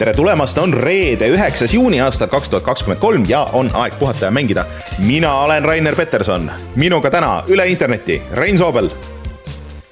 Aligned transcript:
tere 0.00 0.14
tulemast, 0.16 0.56
on 0.58 0.72
reede, 0.72 1.28
üheksas 1.28 1.74
juuni 1.76 1.98
aastal 2.00 2.30
kaks 2.32 2.48
tuhat 2.48 2.64
kakskümmend 2.64 3.02
kolm 3.02 3.26
ja 3.28 3.42
on 3.52 3.68
aeg 3.76 3.98
puhata 4.00 4.30
ja 4.30 4.32
mängida. 4.32 4.64
mina 4.98 5.34
olen 5.44 5.64
Rainer 5.64 5.96
Peterson, 5.96 6.50
minuga 6.76 7.10
täna 7.10 7.42
üle 7.48 7.68
interneti 7.68 8.22
Rein 8.32 8.58
Soobel. 8.58 8.88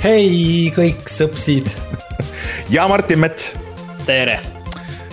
hei 0.04 0.72
kõik 0.76 1.12
sõpsid 1.12 1.68
ja 2.76 2.88
Martin 2.88 3.20
Mets. 3.20 3.52
tere 4.06 4.57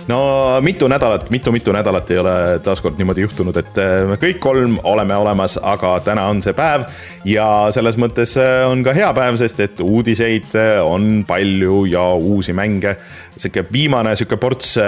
no 0.08 0.18
mitu 0.60 0.88
nädalat 0.88 1.30
mitu,, 1.30 1.30
mitu-mitu 1.30 1.72
nädalat 1.72 2.10
ei 2.10 2.18
ole 2.18 2.34
taaskord 2.62 2.98
niimoodi 2.98 3.24
juhtunud, 3.24 3.56
et 3.56 3.78
äh, 3.80 4.04
me 4.08 4.18
kõik 4.20 4.38
kolm 4.42 4.78
oleme 4.86 5.16
olemas, 5.16 5.58
aga 5.62 5.96
täna 6.04 6.28
on 6.30 6.42
see 6.44 6.54
päev. 6.56 6.86
ja 7.24 7.46
selles 7.74 7.98
mõttes 8.00 8.36
äh, 8.40 8.62
on 8.70 8.84
ka 8.86 8.94
hea 8.96 9.08
päev, 9.16 9.38
sest 9.40 9.60
et 9.64 9.82
uudiseid 9.82 10.54
äh, 10.54 10.78
on 10.84 11.24
palju 11.28 11.84
ja 11.90 12.06
uusi 12.14 12.52
mänge. 12.52 12.96
sihuke 13.36 13.66
viimane 13.72 14.16
sihuke 14.16 14.36
ports 14.36 14.78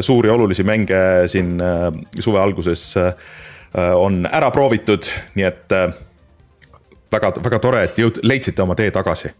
suuri 0.00 0.30
olulisi 0.30 0.62
mänge 0.62 1.28
siin 1.28 1.58
suve 2.20 2.40
alguses 2.40 2.94
on 3.74 4.22
ära 4.32 4.50
proovitud, 4.50 5.08
nii 5.34 5.44
et 5.44 5.74
väga, 7.12 7.32
väga 7.44 7.58
tore, 7.60 7.82
et 7.84 7.98
jõud-, 7.98 8.20
leidsite 8.22 8.62
oma 8.62 8.76
tee 8.78 8.90
tagasi. 8.94 9.32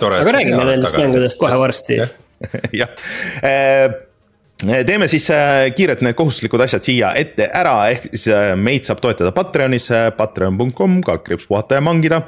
aga 0.00 0.32
räägime 0.32 0.64
nendest 0.64 0.96
mängudest 0.96 1.38
kohe 1.40 1.58
varsti 1.58 2.00
jah 2.72 2.88
äh, 3.42 3.90
teeme 4.60 5.08
siis 5.08 5.30
äh, 5.32 5.70
kiirelt 5.76 6.02
need 6.04 6.16
kohustuslikud 6.18 6.60
asjad 6.60 6.84
siia 6.84 7.10
ette 7.16 7.46
ära, 7.56 7.74
ehk 7.92 8.10
siis 8.10 8.26
äh, 8.34 8.52
meid 8.60 8.84
saab 8.88 9.00
toetada 9.00 9.32
Patreonis, 9.32 9.88
patreon.com, 10.16 10.98
kaldkriips 11.06 11.46
puhata 11.48 11.78
ja 11.78 11.84
mangida. 11.84 12.20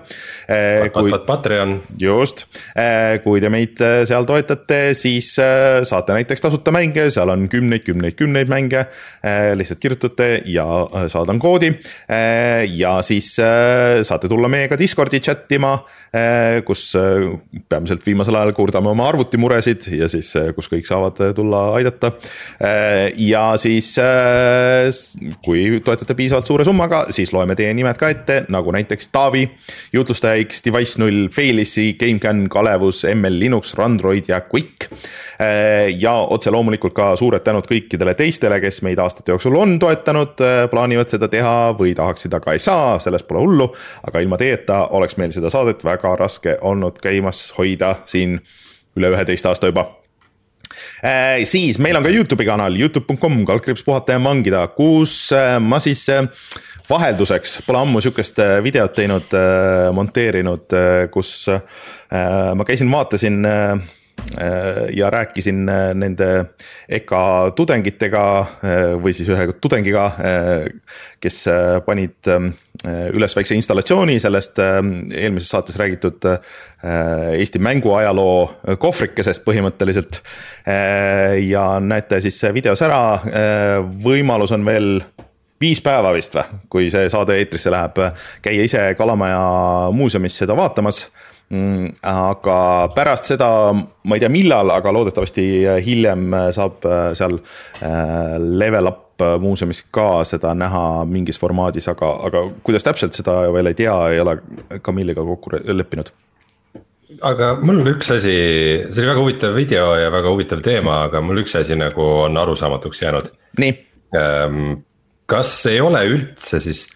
kui, 0.95 1.13
Patreon. 1.27 1.75
just, 2.01 2.47
kui 3.25 3.41
te 3.43 3.51
meid 3.53 3.81
seal 4.09 4.27
toetate, 4.29 4.81
siis 4.99 5.33
saate 5.37 6.17
näiteks 6.17 6.45
tasuta 6.45 6.73
mänge, 6.75 7.09
seal 7.13 7.33
on 7.33 7.47
kümneid, 7.53 7.85
kümneid, 7.87 8.17
kümneid 8.19 8.51
mänge. 8.53 8.87
lihtsalt 9.57 9.81
kirjutate 9.83 10.31
ja 10.47 10.67
saadan 11.13 11.39
koodi. 11.43 11.73
ja 12.77 12.95
siis 13.03 13.35
saate 13.37 14.29
tulla 14.29 14.49
meiega 14.53 14.79
Discordi 14.79 15.21
chat 15.21 15.53
ima 15.53 15.75
kus 16.67 16.93
peamiselt 17.69 18.07
viimasel 18.07 18.37
ajal 18.41 18.55
kurdame 18.57 18.93
oma 18.93 19.09
arvutimuresid 19.13 19.91
ja 19.99 20.09
siis, 20.13 20.33
kus 20.57 20.71
kõik 20.73 20.89
saavad 20.89 21.21
tulla 21.37 21.69
aidata. 21.79 22.13
Ja 23.17 23.43
siis, 23.61 23.93
kui 25.45 25.81
toetate 25.85 26.15
piisavalt 26.19 26.47
suure 26.47 26.65
summaga, 26.67 27.05
siis 27.15 27.33
loeme 27.35 27.57
teie 27.59 27.73
nimed 27.75 27.99
ka 27.99 28.11
ette, 28.13 28.39
nagu 28.53 28.73
näiteks 28.75 29.11
Taavi, 29.13 29.45
jutlustaja 29.93 30.43
X, 30.45 30.63
Device 30.67 31.01
null, 31.03 31.27
Failissi, 31.33 31.93
GameCAN, 32.01 32.47
Kalevus, 32.53 33.03
ML 33.11 33.39
Linux, 33.39 33.75
Randroid 33.79 34.31
ja 34.31 34.41
Quick. 34.47 34.89
ja 35.99 36.13
otse 36.13 36.51
loomulikult 36.55 36.95
ka 36.95 37.09
suured 37.19 37.43
tänud 37.43 37.67
kõikidele 37.67 38.15
teistele, 38.15 38.61
kes 38.63 38.83
meid 38.87 39.01
aastate 39.03 39.33
jooksul 39.33 39.57
on 39.59 39.79
toetanud, 39.83 40.39
plaanivad 40.71 41.11
seda 41.11 41.29
teha 41.33 41.73
või 41.79 41.97
tahaksid, 41.99 42.35
aga 42.39 42.55
ei 42.55 42.63
saa, 42.63 42.99
sellest 43.03 43.27
pole 43.29 43.43
hullu. 43.43 43.73
aga 44.07 44.23
ilma 44.23 44.39
teieta 44.39 44.87
oleks 44.99 45.17
meil 45.17 45.35
seda 45.35 45.51
saadet 45.51 45.85
väga 45.85 46.15
raske 46.17 46.59
olnud 46.61 47.01
käimas 47.03 47.51
hoida 47.59 47.97
siin 48.07 48.39
üle 48.97 49.13
üheteist 49.13 49.47
aasta 49.47 49.73
juba 49.73 49.89
äh,. 49.89 50.02
Siis 51.49 51.79
meil 51.83 51.97
on 51.99 52.05
ka 52.07 52.13
Youtube'i 52.13 52.47
kanal, 52.49 52.77
Youtube.com, 52.79 53.41
kaldkriips 53.49 53.85
puhata 53.87 54.17
ja 54.17 54.23
mangida, 54.23 54.67
kus 54.77 55.17
äh, 55.37 55.57
ma 55.63 55.81
siis 55.83 56.05
äh, 56.13 56.27
vahelduseks, 56.89 57.61
pole 57.67 57.83
ammu 57.83 58.03
sihukest 58.05 58.39
äh, 58.43 58.59
videot 58.65 58.95
teinud 58.97 59.35
äh,, 59.39 59.89
monteerinud 59.95 60.77
äh,, 60.77 61.09
kus 61.13 61.35
äh, 61.53 61.61
ma 62.57 62.69
käisin, 62.69 62.91
vaatasin 62.93 63.45
äh, 63.49 63.83
Äh, 64.41 64.97
ja 64.97 65.11
rääkisin 65.11 65.69
äh, 65.69 65.95
nende 65.95 66.55
EKA 66.89 67.51
tudengitega 67.57 68.25
äh, 68.41 68.95
või 69.03 69.13
siis 69.17 69.29
ühe 69.33 69.49
tudengiga, 69.61 70.05
kes 71.21 71.43
panid 71.87 72.31
üles 72.85 73.37
väikse 73.37 73.55
installatsiooni 73.55 74.17
sellest 74.23 74.59
eelmises 74.59 75.53
saates 75.55 75.77
räägitud 75.79 76.25
Eesti 77.39 77.61
mänguajaloo 77.63 78.77
kohvrikesest 78.83 79.45
põhimõtteliselt. 79.47 80.19
ja 81.47 81.67
näete 81.81 82.21
siis 82.25 82.41
videos 82.55 82.83
ära, 82.83 83.03
võimalus 84.03 84.55
on 84.57 84.67
veel 84.67 84.97
viis 85.63 85.83
päeva 85.83 86.13
vist 86.15 86.35
või, 86.37 86.63
kui 86.73 86.89
see 86.93 87.11
saade 87.13 87.37
eetrisse 87.39 87.71
läheb, 87.73 88.01
käia 88.43 88.65
ise 88.67 88.87
Kalamaja 88.99 89.93
muuseumis 89.95 90.41
seda 90.43 90.57
vaatamas. 90.59 91.07
Mm, 91.53 91.91
aga 92.09 92.59
pärast 92.97 93.29
seda, 93.29 93.47
ma 93.77 94.17
ei 94.17 94.23
tea, 94.23 94.31
millal, 94.33 94.73
aga 94.73 94.93
loodetavasti 94.97 95.43
hiljem 95.85 96.33
saab 96.57 96.87
äh, 96.89 97.11
seal 97.19 97.37
äh, 97.37 98.39
Level 98.41 98.89
Up 98.89 99.12
muuseumis 99.43 99.85
ka 99.95 100.25
seda 100.29 100.55
näha 100.59 101.05
mingis 101.09 101.41
formaadis, 101.41 101.89
aga, 101.93 102.11
aga 102.29 102.45
kuidas 102.67 102.87
täpselt, 102.87 103.17
seda 103.19 103.41
veel 103.55 103.71
ei 103.73 103.79
tea, 103.79 103.95
ei 104.13 104.21
ole 104.23 104.39
Camille'iga 104.83 105.25
kokku 105.27 105.57
leppinud 105.63 106.13
aga 107.21 107.53
mul 107.61 107.83
on 107.83 107.91
üks 107.93 108.11
asi, 108.15 108.33
see 108.89 109.03
oli 109.03 109.11
väga 109.11 109.21
huvitav 109.21 109.57
video 109.57 109.91
ja 110.01 110.11
väga 110.13 110.33
huvitav 110.33 110.63
teema, 110.65 111.03
aga 111.09 111.21
mul 111.25 111.43
üks 111.43 111.57
asi 111.61 111.77
nagu 111.79 112.07
on 112.25 112.39
arusaamatuks 112.41 113.03
jäänud. 113.03 113.31
nii. 113.61 113.75
Ehm, 114.17 114.73
kas 115.31 115.55
ei 115.71 115.81
ole 115.81 116.03
üldse 116.09 116.61
siis 116.61 116.87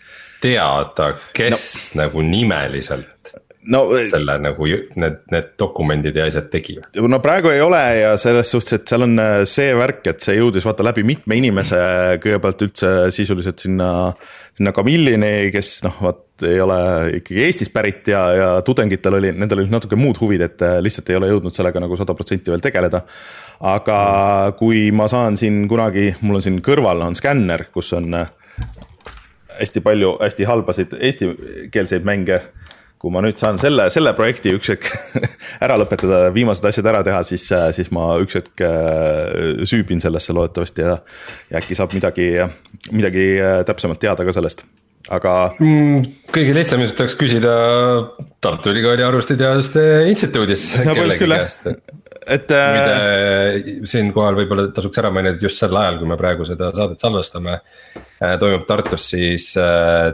teada, 0.43 1.13
kes 1.37 1.63
no. 1.95 2.03
nagu 2.03 2.25
nimeliselt 2.25 3.16
no, 3.72 3.82
selle 4.10 4.37
nagu 4.43 4.69
need, 4.69 5.19
need 5.32 5.49
dokumendid 5.59 6.16
ja 6.16 6.27
asjad 6.28 6.49
tegi? 6.53 6.77
no 6.97 7.21
praegu 7.25 7.50
ei 7.53 7.62
ole 7.65 7.81
ja 8.00 8.12
selles 8.21 8.50
suhtes, 8.53 8.78
et 8.78 8.91
seal 8.91 9.06
on 9.06 9.16
äh, 9.22 9.38
see 9.49 9.72
värk, 9.77 10.03
et 10.12 10.22
see 10.25 10.37
jõudis 10.38 10.66
vaata 10.66 10.87
läbi 10.87 11.04
mitme 11.06 11.38
inimese 11.38 11.81
kõigepealt 12.22 12.66
üldse 12.66 12.93
sisuliselt 13.15 13.62
sinna, 13.66 13.91
sinna 14.56 14.75
Camillini, 14.77 15.50
kes 15.54 15.78
noh, 15.87 15.99
vaat 16.09 16.47
ei 16.47 16.60
ole 16.60 16.78
ikkagi 17.21 17.44
Eestist 17.47 17.72
pärit 17.72 18.10
ja, 18.12 18.22
ja 18.37 18.49
tudengitel 18.65 19.19
oli, 19.19 19.32
nendel 19.32 19.62
olid 19.62 19.72
natuke 19.72 19.98
muud 19.98 20.21
huvid, 20.21 20.44
et 20.48 20.66
äh, 20.66 20.78
lihtsalt 20.84 21.10
ei 21.12 21.21
ole 21.21 21.31
jõudnud 21.33 21.54
sellega 21.54 21.83
nagu 21.83 21.98
sada 21.98 22.16
protsenti 22.16 22.53
veel 22.53 22.65
tegeleda. 22.65 23.03
aga 23.66 24.00
kui 24.59 24.91
ma 24.93 25.09
saan 25.09 25.38
siin 25.41 25.65
kunagi, 25.69 26.10
mul 26.22 26.41
on 26.41 26.44
siin 26.44 26.60
kõrval 26.65 27.06
on 27.09 27.16
skänner, 27.19 27.69
kus 27.72 27.93
on 27.97 28.12
hästi 29.56 29.81
palju 29.81 30.16
hästi 30.21 30.44
halbasid 30.44 30.97
eestikeelseid 31.00 32.04
mänge 32.04 32.41
kui 33.01 33.12
ma 33.12 33.21
nüüd 33.25 33.37
saan 33.39 33.59
selle, 33.61 33.89
selle 33.93 34.12
projekti 34.17 34.55
üks 34.57 34.73
hetk 34.73 34.89
ära 35.65 35.77
lõpetada, 35.81 36.27
viimased 36.34 36.65
asjad 36.69 36.89
ära 36.93 37.03
teha, 37.07 37.21
siis, 37.29 37.45
siis 37.77 37.93
ma 37.95 38.09
üks 38.23 38.39
hetk 38.41 38.65
äh, 38.65 39.62
süübin 39.69 40.01
sellesse 40.03 40.37
loodetavasti 40.37 40.87
ja, 40.87 40.97
ja 41.53 41.61
äkki 41.61 41.77
saab 41.77 41.93
midagi, 41.97 42.33
midagi 42.97 43.29
äh, 43.37 43.61
täpsemalt 43.69 44.01
teada 44.03 44.25
ka 44.27 44.34
sellest, 44.37 44.65
aga 45.12 45.37
mm,. 45.61 46.09
kõige 46.34 46.57
lihtsam 46.57 46.81
ilmselt 46.83 47.05
oleks 47.05 47.19
küsida 47.21 47.53
Tartu 48.43 48.73
Ülikooli 48.73 49.05
Arvutiteaduste 49.05 49.87
Instituudis 50.09 50.71
no, 50.81 50.97
et 52.27 52.51
äh.... 52.57 52.73
muide, 52.73 53.78
siinkohal 53.93 54.41
võib-olla 54.41 54.71
tasuks 54.75 55.05
ära 55.05 55.13
mainida, 55.15 55.37
et 55.37 55.45
just 55.47 55.61
sel 55.61 55.77
ajal, 55.78 56.01
kui 56.01 56.09
me 56.11 56.17
praegu 56.19 56.49
seda 56.49 56.73
saadet 56.75 57.05
salvestame, 57.05 57.61
toimub 58.41 58.65
Tartus 58.67 59.05
siis 59.13 59.53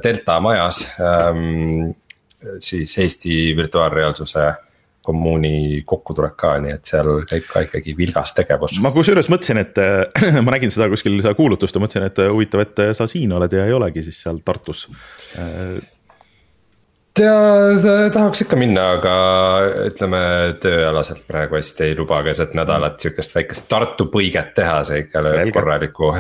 Delta 0.03 0.41
majas 0.45 0.83
ähm, 0.99 1.93
siis 2.61 2.99
Eesti 2.99 3.57
virtuaalreaalsuse 3.57 4.51
kommuuni 5.03 5.83
kokkutulek 5.87 6.37
ka, 6.39 6.53
nii 6.63 6.75
et 6.77 6.87
seal 6.87 7.09
käib 7.29 7.47
ka 7.51 7.65
ikkagi 7.67 7.95
vilgas 7.99 8.35
tegevus. 8.37 8.79
ma 8.85 8.93
kusjuures 8.95 9.29
mõtlesin, 9.33 9.63
et 9.63 9.81
ma 10.45 10.55
nägin 10.55 10.71
seda 10.75 10.89
kuskil 10.93 11.19
seda 11.21 11.35
kuulutust 11.39 11.75
ja 11.77 11.83
mõtlesin, 11.83 12.07
et 12.07 12.23
huvitav, 12.31 12.63
et 12.65 12.85
sa 12.99 13.09
siin 13.11 13.35
oled 13.35 13.59
ja 13.59 13.67
ei 13.67 13.75
olegi 13.75 14.05
siis 14.07 14.23
seal 14.23 14.39
Tartus. 14.45 14.87
tea, 17.19 17.35
tahaks 18.15 18.47
ikka 18.47 18.59
minna, 18.61 18.89
aga 19.01 19.17
ütleme 19.91 20.23
tööalaselt 20.63 21.27
praegu 21.27 21.59
hästi 21.59 21.89
ei 21.91 21.99
luba 21.99 22.23
keset 22.27 22.55
nädalat 22.59 23.03
sihukest 23.03 23.35
väikest 23.35 23.69
Tartu 23.69 24.07
põiget 24.13 24.55
teha, 24.55 24.83
see 24.87 25.07
ikka 25.09 25.27
lööb 25.27 25.55
korralikku 25.55 26.15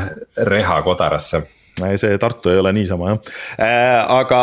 reha 0.50 0.82
kodarasse 0.82 1.44
see 1.81 2.19
Tartu 2.21 2.53
ei 2.53 2.61
ole 2.61 2.73
niisama 2.77 3.13
jah 3.13 3.19
äh,, 3.57 3.99
aga 4.19 4.41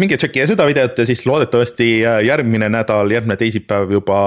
minge 0.00 0.16
tšekkige 0.16 0.48
seda 0.50 0.66
videot 0.68 0.98
ja 0.98 1.06
siis 1.08 1.26
loodetavasti 1.28 1.90
järgmine 2.26 2.70
nädal, 2.72 3.12
järgmine 3.12 3.36
teisipäev 3.40 3.92
juba 3.98 4.20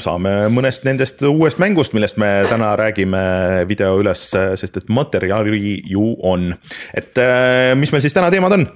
saame 0.00 0.32
mõnest 0.52 0.86
nendest 0.86 1.22
uuest 1.26 1.60
mängust, 1.62 1.94
millest 1.96 2.18
me 2.20 2.30
täna 2.50 2.72
räägime 2.78 3.20
video 3.68 3.98
üles, 4.00 4.28
sest 4.32 4.80
et 4.80 4.88
materjali 4.88 5.76
ju 5.90 6.14
on. 6.22 6.54
et 6.94 7.18
äh, 7.18 7.74
mis 7.76 7.92
meil 7.92 8.04
siis 8.04 8.16
täna 8.16 8.30
teemad 8.30 8.56
on? 8.56 8.66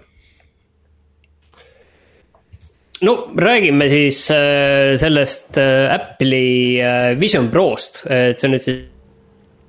no 3.06 3.16
räägime 3.36 3.88
siis 3.88 4.26
äh, 4.34 4.96
sellest 5.00 5.56
äh, 5.58 5.94
Apple'i 5.94 6.80
äh, 6.82 7.20
Vision 7.20 7.50
Prost, 7.50 8.04
et 8.06 8.38
see 8.38 8.50
on 8.50 8.58
nüüd 8.58 8.66
siis 8.66 8.80
Äh, 8.82 8.99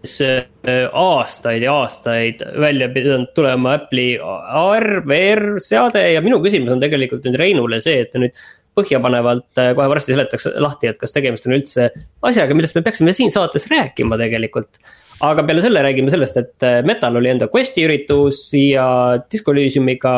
aastaid 0.01 1.61
ja 1.61 1.73
aastaid 1.83 2.41
välja 2.59 2.87
pidanud 2.89 3.29
tulema 3.37 3.75
Apple'i 3.77 4.15
AR, 4.21 4.87
VR 5.07 5.59
seade 5.61 6.01
ja 6.13 6.23
minu 6.25 6.39
küsimus 6.41 6.73
on 6.73 6.81
tegelikult 6.81 7.27
nüüd 7.27 7.37
Reinule 7.37 7.81
see, 7.83 8.01
et 8.05 8.17
nüüd 8.17 8.33
põhjapanevalt 8.77 9.59
äh, 9.59 9.73
kohe 9.75 9.87
varsti 9.91 10.15
seletakse 10.15 10.53
lahti, 10.63 10.89
et 10.91 10.99
kas 10.99 11.13
tegemist 11.13 11.47
on 11.47 11.57
üldse 11.57 11.89
asjaga, 12.27 12.55
millest 12.55 12.77
me 12.77 12.83
peaksime 12.85 13.13
siin 13.15 13.33
saates 13.33 13.67
rääkima 13.71 14.19
tegelikult. 14.21 14.79
aga 15.21 15.43
peale 15.45 15.61
selle 15.61 15.83
räägime 15.85 16.09
sellest, 16.09 16.37
et 16.37 16.65
äh, 16.65 16.79
Metal 16.87 17.15
oli 17.19 17.29
enda 17.33 17.49
Questi 17.51 17.85
üritus 17.85 18.47
ja 18.57 19.19
Disco 19.31 19.53
Elysiumiga 19.53 20.13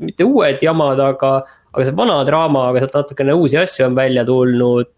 mitte 0.00 0.24
uued 0.28 0.60
jamad, 0.62 1.00
aga, 1.02 1.32
aga 1.72 1.86
see 1.86 1.96
vana 1.96 2.20
draama, 2.28 2.68
aga 2.70 2.84
sealt 2.84 2.98
natukene 3.00 3.34
uusi 3.34 3.58
asju 3.58 3.88
on 3.88 3.96
välja 3.98 4.22
tulnud. 4.28 4.92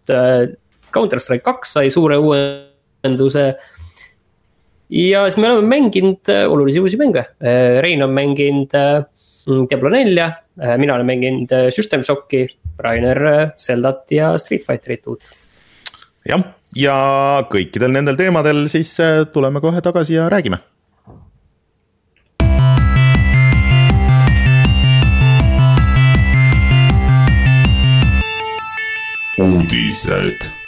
Counter 0.93 1.23
Strike 1.23 1.47
kaks 1.47 1.79
sai 1.79 1.89
suure 1.91 2.19
uuenduse 2.21 3.47
ja 4.91 5.27
siis 5.29 5.39
me 5.43 5.51
oleme 5.51 5.69
mänginud 5.69 6.33
olulisi 6.49 6.81
uusi 6.81 6.97
mänge, 7.01 7.25
Rein 7.81 8.03
on 8.03 8.11
mänginud 8.11 8.75
Diablo 9.71 9.91
nelja, 9.91 10.31
mina 10.79 10.95
olen 10.95 11.07
mänginud 11.07 11.55
System 11.75 12.03
Shocki 12.03 12.47
Rainer 12.79 13.27
äh, 13.27 13.51
Zeldat 13.57 14.11
ja 14.11 14.39
Street 14.39 14.67
Fighterit 14.67 15.07
uut. 15.07 15.23
jah, 16.29 16.43
ja 16.77 16.97
kõikidel 17.51 17.95
nendel 17.95 18.19
teemadel 18.19 18.67
siis 18.73 18.95
äh, 19.03 19.25
tuleme 19.33 19.61
kohe 19.61 19.83
tagasi 19.83 20.19
ja 20.19 20.29
räägime 20.33 20.63
uudised. 29.43 30.62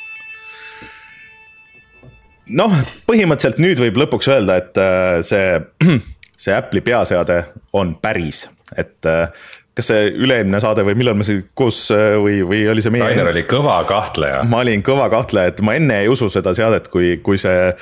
Noh, 2.49 2.79
põhimõtteliselt 3.08 3.62
nüüd 3.62 3.82
võib 3.82 4.00
lõpuks 4.05 4.31
öelda, 4.32 4.61
et 4.62 4.81
äh, 4.81 5.19
see, 5.26 5.99
see 6.46 6.56
Apple'i 6.56 6.85
peaseade 6.85 7.43
on 7.76 7.94
päris, 8.02 8.46
et 8.76 9.12
kas 9.75 9.91
see 9.91 10.06
üle-eelmine 10.23 10.61
saade 10.62 10.85
või 10.87 10.94
millal 10.99 11.17
me 11.19 11.26
siin 11.26 11.43
koos 11.58 11.88
äh, 11.94 12.14
või, 12.23 12.38
või 12.46 12.62
oli 12.70 12.82
see 12.85 12.94
meie? 12.94 13.08
Rainer 13.08 13.32
oli 13.32 13.43
kõva 13.50 13.81
kahtleja. 13.88 14.43
ma 14.46 14.62
olin 14.62 14.85
kõva 14.87 15.08
kahtleja, 15.12 15.50
et 15.50 15.62
ma 15.67 15.75
enne 15.79 16.00
ei 16.05 16.11
usu 16.11 16.31
seda 16.32 16.55
seadet, 16.56 16.88
kui, 16.93 17.17
kui 17.26 17.41
see 17.41 17.73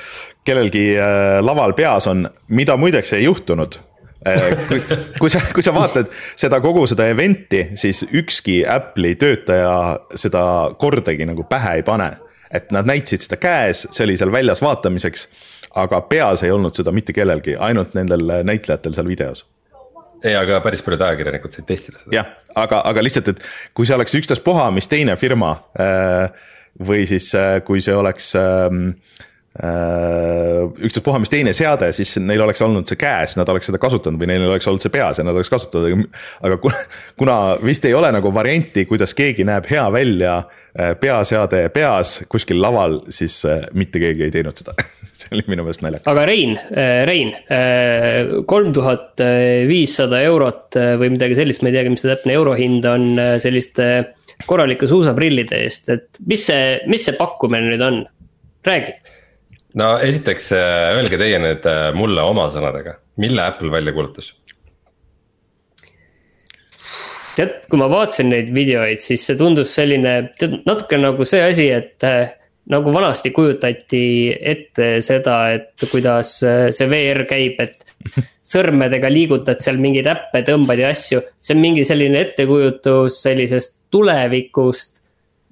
kellelgi 0.47 0.87
äh, 0.97 1.37
laval 1.45 1.75
peas 1.77 2.09
on, 2.09 2.25
mida 2.49 2.77
muideks 2.81 3.13
ei 3.17 3.27
juhtunud 3.27 3.77
äh, 4.25 4.49
kui, 4.69 4.81
kui 5.19 5.33
sa, 5.33 5.43
kui 5.53 5.65
sa 5.65 5.75
vaatad 5.75 6.09
seda 6.33 6.61
kogu 6.65 6.87
seda 6.89 7.07
event'i, 7.13 7.67
siis 7.79 8.03
ükski 8.09 8.63
Apple'i 8.65 9.13
töötaja 9.21 9.77
seda 10.17 10.45
kordagi 10.81 11.29
nagu 11.29 11.45
pähe 11.49 11.77
ei 11.77 11.85
pane. 11.85 12.09
Et 12.53 12.71
nad 12.75 12.87
näitasid 12.87 13.25
seda 13.25 13.39
käes, 13.41 13.87
see 13.91 14.05
oli 14.05 14.17
seal 14.19 14.31
väljas 14.33 14.61
vaatamiseks, 14.61 15.27
aga 15.81 16.03
peas 16.09 16.43
ei 16.45 16.53
olnud 16.53 16.75
seda 16.77 16.93
mitte 16.93 17.15
kellelgi, 17.15 17.57
ainult 17.57 17.97
nendel 17.97 18.39
näitlejatel 18.45 18.93
seal 18.93 19.09
videos 19.09 19.45
ei, 20.23 20.35
aga 20.39 20.59
päris 20.63 20.83
paljud 20.83 21.03
ajakirjanikud 21.03 21.55
said 21.55 21.67
testida 21.67 21.99
seda. 21.99 22.15
jah, 22.15 22.29
aga, 22.55 22.81
aga 22.87 23.03
lihtsalt, 23.03 23.33
et 23.33 23.43
kui 23.75 23.87
see 23.87 23.97
oleks 23.97 24.15
ükstaspuha, 24.19 24.69
mis 24.75 24.87
teine 24.91 25.17
firma 25.19 25.55
äh, 25.79 26.45
või 26.87 27.07
siis 27.09 27.29
äh, 27.37 27.57
kui 27.67 27.83
see 27.83 27.95
oleks 27.95 28.31
äh, 28.39 28.69
ükstaspuha, 29.53 31.19
mis 31.21 31.29
teine 31.29 31.51
seade, 31.53 31.91
siis 31.93 32.15
neil 32.17 32.41
oleks 32.41 32.63
olnud 32.65 32.89
see 32.89 32.97
käes, 32.97 33.35
nad 33.37 33.49
oleks 33.53 33.67
seda 33.69 33.77
kasutanud 33.77 34.17
või 34.17 34.31
neil 34.31 34.47
oleks 34.47 34.65
olnud 34.65 34.81
see 34.81 34.93
peas 34.93 35.21
ja 35.21 35.25
nad 35.27 35.37
oleks 35.37 35.51
kasutanud, 35.53 36.07
aga 36.41 36.57
kuna 37.21 37.37
vist 37.61 37.85
ei 37.85 37.93
ole 37.93 38.09
nagu 38.15 38.33
varianti, 38.33 38.87
kuidas 38.89 39.13
keegi 39.13 39.45
näeb 39.45 39.69
hea 39.69 39.85
välja 39.93 40.39
peaseade 40.73 41.67
peas 41.69 42.23
kuskil 42.25 42.57
laval, 42.65 43.03
siis 43.13 43.43
mitte 43.77 44.01
keegi 44.01 44.25
ei 44.25 44.33
teinud 44.33 44.57
seda 44.57 44.73
see 45.23 45.35
oli 45.35 45.45
minu 45.51 45.65
meelest 45.65 45.83
naljakas. 45.83 46.09
aga 46.11 46.25
Rein, 46.27 46.55
äh, 46.57 47.03
Rein, 47.07 47.33
äh, 47.51 48.43
kolm 48.49 48.73
tuhat 48.75 49.21
viissada 49.69 50.21
eurot 50.25 50.77
äh, 50.79 50.93
või 51.01 51.13
midagi 51.15 51.37
sellist, 51.37 51.63
ma 51.63 51.71
ei 51.71 51.77
teagi, 51.77 51.93
mis 51.93 52.03
see 52.03 52.11
täpne 52.13 52.35
eurohind 52.37 52.87
on 52.89 53.07
selliste 53.43 53.89
korralike 54.47 54.89
suusaprillide 54.89 55.63
eest, 55.65 55.89
et 55.93 56.21
mis 56.27 56.47
see, 56.49 56.77
mis 56.91 57.05
see 57.07 57.17
pakkumine 57.19 57.69
nüüd 57.71 57.85
on, 57.85 58.03
räägi. 58.67 58.97
No 59.79 59.95
esiteks 60.05 60.51
öelge 60.57 61.17
teie 61.21 61.39
nüüd 61.41 61.67
mulle 61.97 62.21
oma 62.21 62.49
sõnadega, 62.53 62.99
mille 63.21 63.41
Apple 63.45 63.71
välja 63.73 63.95
kuulutas? 63.95 64.33
tead, 67.33 67.63
kui 67.65 67.79
ma 67.81 67.87
vaatasin 67.89 68.29
neid 68.29 68.51
videoid, 68.53 69.01
siis 69.01 69.23
see 69.25 69.37
tundus 69.39 69.71
selline, 69.73 70.11
tead 70.37 70.59
natuke 70.67 70.99
nagu 71.01 71.25
see 71.25 71.41
asi, 71.41 71.65
et 71.73 72.05
nagu 72.71 72.93
vanasti 72.93 73.31
kujutati 73.35 74.05
ette 74.39 74.97
seda, 75.03 75.37
et 75.57 75.87
kuidas 75.91 76.37
äh, 76.47 76.67
see 76.75 76.87
VR 76.91 77.25
käib, 77.29 77.59
et 77.59 77.83
sõrmedega 78.53 79.11
liigutad 79.11 79.63
seal 79.63 79.79
mingeid 79.83 80.07
äppe, 80.11 80.43
tõmbad 80.47 80.79
ja 80.79 80.91
asju. 80.93 81.23
see 81.39 81.55
on 81.57 81.63
mingi 81.63 81.85
selline 81.87 82.21
ettekujutus 82.23 83.19
sellisest 83.25 83.79
tulevikust, 83.93 85.02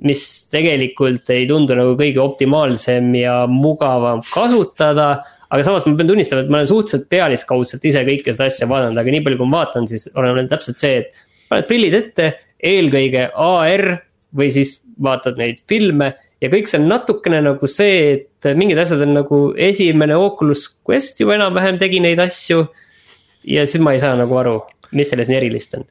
mis 0.07 0.23
tegelikult 0.51 1.29
ei 1.33 1.45
tundu 1.49 1.75
nagu 1.77 1.93
kõige 1.99 2.21
optimaalsem 2.23 3.11
ja 3.19 3.43
mugavam 3.49 4.23
kasutada. 4.31 5.21
aga 5.51 5.65
samas 5.67 5.85
ma 5.85 5.97
pean 5.99 6.07
tunnistama, 6.07 6.45
et 6.45 6.49
ma 6.49 6.61
olen 6.61 6.69
suhteliselt 6.69 7.09
pealiskaudselt 7.11 7.85
ise 7.85 8.05
kõike 8.07 8.31
seda 8.31 8.47
asja 8.47 8.67
vaadanud, 8.71 8.97
aga 8.97 9.11
nii 9.11 9.23
palju, 9.25 9.39
kui 9.41 9.49
ma 9.51 9.65
vaatan, 9.65 9.87
siis 9.89 10.07
olen 10.15 10.47
täpselt 10.47 10.79
see, 10.79 11.01
et 11.01 11.25
paned 11.51 11.67
prillid 11.67 11.97
ette, 11.97 12.29
eelkõige 12.63 13.27
AR 13.35 13.85
või 14.37 14.47
siis 14.55 14.77
vaatad 15.01 15.35
neid 15.41 15.59
filme 15.67 16.13
ja 16.41 16.49
kõik 16.49 16.71
see 16.71 16.79
on 16.79 16.87
natukene 16.89 17.41
nagu 17.43 17.69
see, 17.69 18.13
et 18.15 18.51
mingid 18.57 18.79
asjad 18.81 19.03
on 19.05 19.17
nagu 19.19 19.41
esimene 19.69 20.15
Oculus 20.17 20.69
Quest 20.87 21.19
juba 21.21 21.35
enam-vähem 21.37 21.81
tegi 21.81 21.99
neid 22.03 22.21
asju. 22.23 22.65
ja 23.43 23.65
siis 23.67 23.81
ma 23.83 23.93
ei 23.93 23.99
saa 23.99 24.15
nagu 24.15 24.37
aru, 24.37 24.61
mis 24.95 25.11
selles 25.11 25.29
nii 25.29 25.41
erilist 25.41 25.75
on 25.77 25.85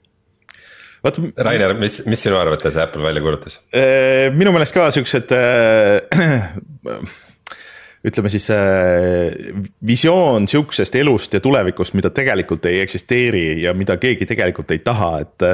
vaata. 1.05 1.25
Rainer, 1.47 1.75
mis, 1.79 2.03
mis 2.11 2.23
sinu 2.27 2.39
arvates 2.41 2.77
Apple 2.81 3.03
välja 3.07 3.25
kuulutas? 3.25 3.61
Äh, 3.75 4.29
minu 4.37 4.53
meelest 4.55 4.77
ka 4.77 4.91
siuksed 4.95 5.35
äh, 5.37 7.01
ütleme 8.09 8.31
siis 8.33 8.47
äh, 8.55 9.51
visioon 9.87 10.49
sihukesest 10.49 10.95
elust 10.97 11.35
ja 11.37 11.41
tulevikust, 11.45 11.95
mida 11.99 12.11
tegelikult 12.17 12.65
ei 12.71 12.81
eksisteeri 12.81 13.63
ja 13.65 13.75
mida 13.77 13.99
keegi 14.01 14.29
tegelikult 14.29 14.73
ei 14.73 14.81
taha, 14.85 15.11
et. 15.21 15.49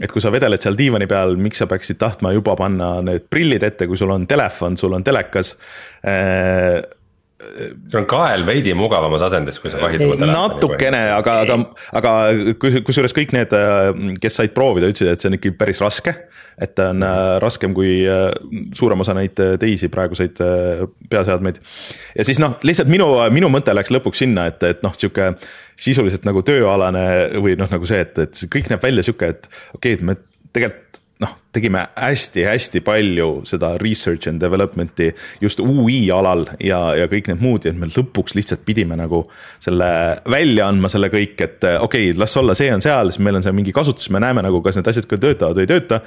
et 0.00 0.12
kui 0.12 0.22
sa 0.22 0.32
vedeled 0.32 0.62
seal 0.62 0.78
diivani 0.78 1.08
peal, 1.10 1.36
miks 1.36 1.60
sa 1.60 1.68
peaksid 1.68 2.00
tahtma 2.00 2.32
juba 2.32 2.56
panna 2.56 2.96
need 3.04 3.28
prillid 3.30 3.66
ette, 3.66 3.88
kui 3.88 4.00
sul 4.00 4.12
on 4.14 4.24
telefon, 4.28 4.78
sul 4.80 4.96
on 4.96 5.04
telekas 5.04 5.54
äh, 6.08 6.80
sul 7.40 8.00
on 8.02 8.06
kael 8.08 8.44
veidi 8.44 8.72
mugavamas 8.76 9.22
asendis, 9.24 9.58
kui 9.60 9.72
sa 9.72 9.80
vahid. 9.80 10.02
natukene, 10.20 11.00
aga, 11.14 11.36
aga, 11.44 11.56
aga 11.96 12.12
kusjuures 12.60 13.14
kõik 13.16 13.32
need, 13.36 13.54
kes 14.20 14.38
said 14.40 14.52
proovida, 14.56 14.90
ütlesid, 14.90 15.08
et 15.12 15.22
see 15.22 15.30
on 15.30 15.38
ikkagi 15.38 15.56
päris 15.60 15.80
raske. 15.82 16.14
et 16.60 16.74
ta 16.76 16.90
on 16.92 17.00
äh, 17.00 17.38
raskem 17.40 17.72
kui 17.72 18.02
äh, 18.04 18.26
suurem 18.76 19.00
osa 19.00 19.14
neid 19.16 19.38
äh, 19.40 19.54
teisi 19.60 19.88
praeguseid 19.88 20.36
peaseadmeid. 21.08 21.60
ja 22.18 22.26
siis 22.28 22.40
noh, 22.42 22.58
lihtsalt 22.66 22.90
minu, 22.92 23.08
minu 23.32 23.48
mõte 23.52 23.74
läks 23.76 23.92
lõpuks 23.94 24.20
sinna, 24.26 24.46
et, 24.52 24.62
et 24.68 24.84
noh, 24.84 24.92
sihuke 24.96 25.32
sisuliselt 25.80 26.26
nagu 26.28 26.44
tööalane 26.44 27.06
või 27.40 27.56
noh, 27.56 27.70
nagu 27.72 27.88
see, 27.88 28.02
et, 28.04 28.18
et 28.26 28.44
kõik 28.52 28.68
näeb 28.68 28.84
välja 28.84 29.06
sihuke, 29.06 29.32
et 29.32 29.48
okei 29.48 29.96
okay,, 29.96 29.96
et 29.96 30.04
me 30.04 30.18
tegelikult 30.52 30.89
noh, 31.20 31.32
tegime 31.52 31.82
hästi-hästi 31.98 32.80
palju 32.84 33.28
seda 33.48 33.74
research 33.82 34.28
and 34.30 34.40
development'i 34.42 35.10
just 35.42 35.60
ui 35.60 36.02
alal 36.14 36.46
ja, 36.62 36.78
ja 36.96 37.08
kõik 37.10 37.30
need 37.30 37.42
muud 37.44 37.66
ja 37.66 37.72
me 37.76 37.88
lõpuks 37.90 38.36
lihtsalt 38.38 38.64
pidime 38.66 38.96
nagu 38.98 39.22
selle 39.62 39.90
välja 40.30 40.68
andma 40.70 40.90
selle 40.92 41.10
kõik, 41.12 41.36
et 41.44 41.66
okei 41.68 42.10
okay,, 42.10 42.18
las 42.20 42.36
olla, 42.40 42.56
see 42.58 42.70
on 42.72 42.84
seal, 42.84 43.12
siis 43.12 43.22
meil 43.26 43.40
on 43.40 43.46
seal 43.46 43.56
mingi 43.56 43.74
kasutus, 43.76 44.08
me 44.14 44.22
näeme 44.22 44.44
nagu, 44.46 44.62
kas 44.64 44.78
need 44.78 44.90
asjad 44.92 45.08
ka 45.10 45.20
töötavad 45.20 45.60
või 45.60 45.66
ei 45.66 45.72
tööta. 45.74 46.00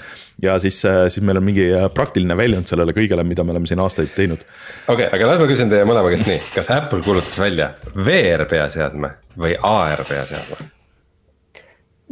ja 0.43 0.57
siis, 0.63 0.81
siis 0.81 1.21
meil 1.25 1.41
on 1.41 1.47
mingi 1.49 1.69
praktiline 1.93 2.37
väljund 2.37 2.69
sellele 2.69 2.95
kõigele, 2.95 3.25
mida 3.27 3.45
me 3.45 3.55
oleme 3.55 3.69
siin 3.69 3.83
aastaid 3.83 4.15
teinud. 4.17 4.45
okei 4.87 5.07
okay,, 5.07 5.09
aga 5.13 5.33
las 5.33 5.43
ma 5.43 5.49
küsin 5.51 5.73
teie 5.73 5.89
mõlema 5.89 6.13
käest 6.13 6.29
nii, 6.29 6.39
kas 6.55 6.71
Apple 6.73 7.03
kuulutas 7.05 7.37
välja 7.39 7.73
VR 7.97 8.47
peaseadme 8.49 9.13
või 9.37 9.57
AR 9.59 10.07
peaseadme? 10.07 10.73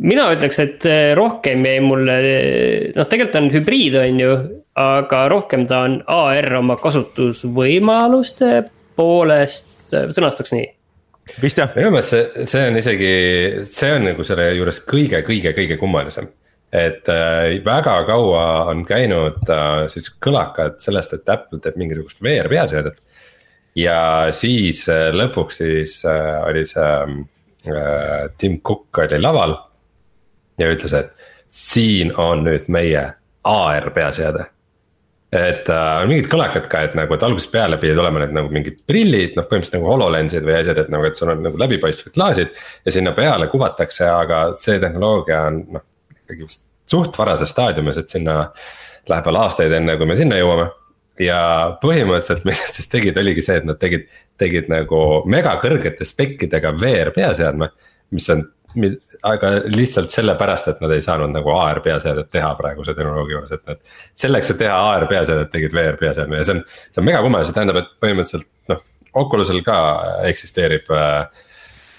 Mina 0.01 0.27
ütleks, 0.33 0.59
et 0.63 0.85
eh, 0.89 1.11
rohkem 1.17 1.65
jäi 1.67 1.79
mulle, 1.83 2.17
noh, 2.95 3.07
tegelikult 3.07 3.39
on 3.41 3.49
hübriid, 3.53 3.97
on 4.01 4.19
ju, 4.21 4.35
aga 4.81 5.23
rohkem 5.31 5.65
ta 5.69 5.83
on 5.87 5.97
AR 6.09 6.47
oma 6.61 6.77
kasutusvõimaluste 6.81 8.61
poolest, 8.97 9.73
sõnastaks 9.91 10.53
nii. 10.55 10.67
vist 11.43 11.59
jah. 11.59 11.71
minu 11.75 11.91
meelest 11.93 12.13
see, 12.13 12.45
see 12.49 12.67
on 12.69 12.79
isegi, 12.79 13.15
see 13.67 13.91
on 13.95 14.07
nagu 14.09 14.25
selle 14.27 14.51
juures 14.55 14.81
kõige, 14.87 15.21
kõige, 15.27 15.53
kõige 15.57 15.77
kummalisem. 15.79 16.31
et 16.71 17.09
äh, 17.11 17.59
väga 17.65 17.97
kaua 18.07 18.45
on 18.71 18.85
käinud 18.87 19.49
äh, 19.51 19.87
siuksed 19.91 20.17
kõlakad 20.23 20.79
sellest, 20.79 21.17
et 21.17 21.29
Apple 21.29 21.59
teeb 21.59 21.75
mingisugust 21.77 22.23
VR 22.23 22.49
peaseadet. 22.49 23.01
ja 23.75 24.31
siis 24.31 24.87
äh, 24.89 25.09
lõpuks 25.11 25.61
siis 25.61 25.99
äh, 26.05 26.39
oli 26.47 26.63
see 26.65 26.95
äh, 27.67 28.31
Tim 28.37 28.61
Cook 28.63 29.03
oli 29.03 29.19
laval 29.19 29.59
ja 30.61 30.71
ütles, 30.71 30.95
et 30.97 31.11
siin 31.51 32.13
on 32.21 32.45
nüüd 32.47 32.71
meie 32.71 33.03
AR 33.43 33.91
peaseade. 33.95 34.47
et 35.31 35.69
äh, 35.71 36.01
mingid 36.09 36.25
kõlakad 36.27 36.65
ka, 36.67 36.81
et 36.83 36.95
nagu, 36.97 37.15
et 37.15 37.21
algusest 37.23 37.53
peale 37.53 37.77
pidid 37.79 37.99
olema 38.01 38.19
need 38.19 38.33
nagu 38.35 38.49
mingid 38.51 38.81
prillid, 38.87 39.37
noh 39.37 39.45
põhimõtteliselt 39.47 39.77
nagu 39.77 39.87
HoloLensid 39.87 40.43
või 40.43 40.57
asjad, 40.57 40.81
et 40.81 40.89
nagu, 40.91 41.05
et 41.07 41.15
sul 41.15 41.31
on 41.31 41.45
nagu 41.45 41.61
läbipaistvad 41.61 42.17
klaasid. 42.17 42.51
ja 42.85 42.91
sinna 42.91 43.13
peale 43.15 43.47
kuvatakse, 43.47 44.09
aga 44.11 44.41
see 44.59 44.75
tehnoloogia 44.83 45.45
on 45.47 45.63
noh, 45.77 45.85
ikkagi 46.19 46.43
vist 46.49 46.67
suht 46.91 47.17
varases 47.17 47.51
staadiumis, 47.53 48.01
et 48.01 48.11
sinna 48.11 48.35
läheb 49.09 49.27
veel 49.29 49.39
aastaid, 49.41 49.73
enne 49.75 49.95
kui 49.97 50.09
me 50.09 50.17
sinna 50.19 50.39
jõuame. 50.39 50.67
ja 51.21 51.39
põhimõtteliselt, 51.83 52.43
mis 52.49 52.59
nad 52.65 52.75
siis 52.77 52.91
tegid, 52.91 53.17
oligi 53.23 53.45
see, 53.45 53.59
et 53.61 53.67
nad 53.67 53.79
tegid, 53.79 54.07
tegid 54.41 54.67
nagu 54.71 55.01
mega 55.29 55.55
kõrgete 55.63 56.07
spekkidega 56.07 56.73
VR 56.79 57.13
peaseadme. 57.15 57.71
mis 58.11 58.29
on, 58.33 58.45
aga 59.27 59.51
lihtsalt 59.69 60.13
sellepärast, 60.13 60.71
et 60.71 60.81
nad 60.81 60.93
ei 60.95 61.03
saanud 61.03 61.33
nagu 61.33 61.53
AR 61.53 61.81
peaseadet 61.85 62.31
teha 62.33 62.53
praeguse 62.57 62.95
tehnoloogia 62.97 63.37
juures, 63.37 63.53
et 63.53 63.63
nad. 63.69 63.81
selleks, 64.23 64.53
et 64.53 64.61
teha 64.63 64.79
AR 64.93 65.05
peaseadet, 65.09 65.51
tegid 65.53 65.75
VR 65.77 65.99
peaseadme 65.99 66.39
ja 66.39 66.47
see 66.47 66.57
on, 66.57 66.65
see 66.89 67.03
on 67.03 67.07
mega 67.11 67.21
kummel, 67.25 67.45
see 67.45 67.57
tähendab, 67.57 67.83
et 67.83 67.93
põhimõtteliselt 68.01 68.49
noh, 68.71 68.83
Oculusel 69.21 69.59
ka 69.65 69.77
eksisteerib 70.29 70.87
äh, 70.95 71.47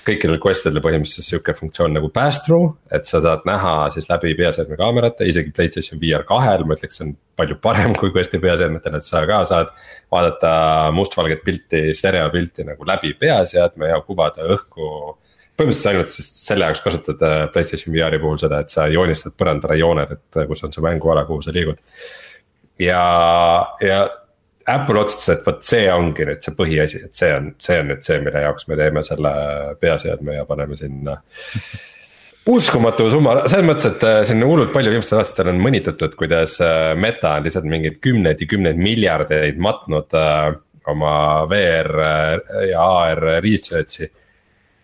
kõikidel 0.06 0.38
quest 0.42 0.66
idel 0.66 0.82
põhimõtteliselt 0.82 1.26
sihuke 1.26 1.54
funktsioon 1.56 1.94
nagu 1.94 2.08
pass-through, 2.14 2.74
et 2.94 3.06
sa 3.06 3.20
saad 3.22 3.44
näha 3.46 3.74
siis 3.94 4.08
läbi 4.10 4.34
peaseadme 4.38 4.78
kaamerate, 4.78 5.26
isegi 5.30 5.52
Playstation 5.54 6.00
VR 6.02 6.26
kahel, 6.28 6.64
ma 6.66 6.76
ütleks, 6.76 6.98
on 7.04 7.14
palju 7.38 7.58
parem 7.62 7.94
kui 8.00 8.12
quest'i 8.14 8.40
peaseadmetel, 8.42 8.98
et 8.98 9.08
sa 9.08 9.24
ka 9.28 9.42
saad. 9.48 9.74
vaadata 10.12 10.52
mustvalget 10.92 11.44
pilti, 11.44 11.94
stereopilti 11.96 12.66
nagu 12.68 12.84
läbi 12.84 13.14
peaseadme 13.18 13.88
ja 13.88 14.00
kuvada 14.04 14.44
õhku. 14.56 14.88
Põhimõtteliselt 15.58 15.92
ainult 15.92 16.12
siis 16.12 16.30
selle 16.46 16.68
jaoks 16.68 16.82
kasutad 16.84 17.22
äh, 17.26 17.44
Playstation 17.52 17.94
VR-i 17.94 18.20
puhul 18.22 18.40
seda, 18.40 18.62
et 18.62 18.72
sa 18.72 18.88
joonistad 18.90 19.36
põrandale 19.38 19.76
jooned, 19.80 20.16
et 20.16 20.40
äh, 20.40 20.48
kus 20.48 20.64
on 20.64 20.72
see 20.74 20.84
mänguala, 20.84 21.26
kuhu 21.28 21.44
sa 21.44 21.54
liigud. 21.54 21.80
ja, 22.80 23.04
ja 23.84 24.02
Apple 24.72 25.00
otsustas, 25.02 25.36
et 25.36 25.46
vot 25.46 25.64
see 25.66 25.86
ongi 25.92 26.26
nüüd 26.26 26.44
see 26.44 26.56
põhiasi, 26.56 27.04
et 27.08 27.18
see 27.18 27.32
on, 27.36 27.52
see 27.62 27.80
on 27.82 27.90
nüüd 27.92 28.04
see, 28.06 28.20
mille 28.24 28.44
jaoks 28.44 28.68
me 28.70 28.78
teeme 28.78 29.02
selle 29.06 29.32
peaseadme 29.82 30.38
ja 30.38 30.46
paneme 30.48 30.78
sinna 30.78 31.18
uskumatu 32.48 33.10
summa, 33.12 33.36
selles 33.50 33.68
mõttes, 33.68 33.90
et 33.92 34.08
äh, 34.08 34.22
siin 34.28 34.42
hullult 34.46 34.72
palju 34.72 34.94
viimastel 34.94 35.20
aastatel 35.20 35.52
on 35.52 35.60
mõnitatud, 35.62 36.16
kuidas 36.18 36.56
Meta 36.98 37.36
on 37.36 37.46
lihtsalt 37.46 37.68
mingeid 37.68 38.00
kümneid 38.02 38.40
ja 38.40 38.48
kümneid 38.50 38.80
miljardeid 38.80 39.60
matnud 39.62 40.16
oma 40.90 41.14
VR 41.50 41.92
ja 42.70 42.82
AR 42.82 43.20
research'i 43.44 44.08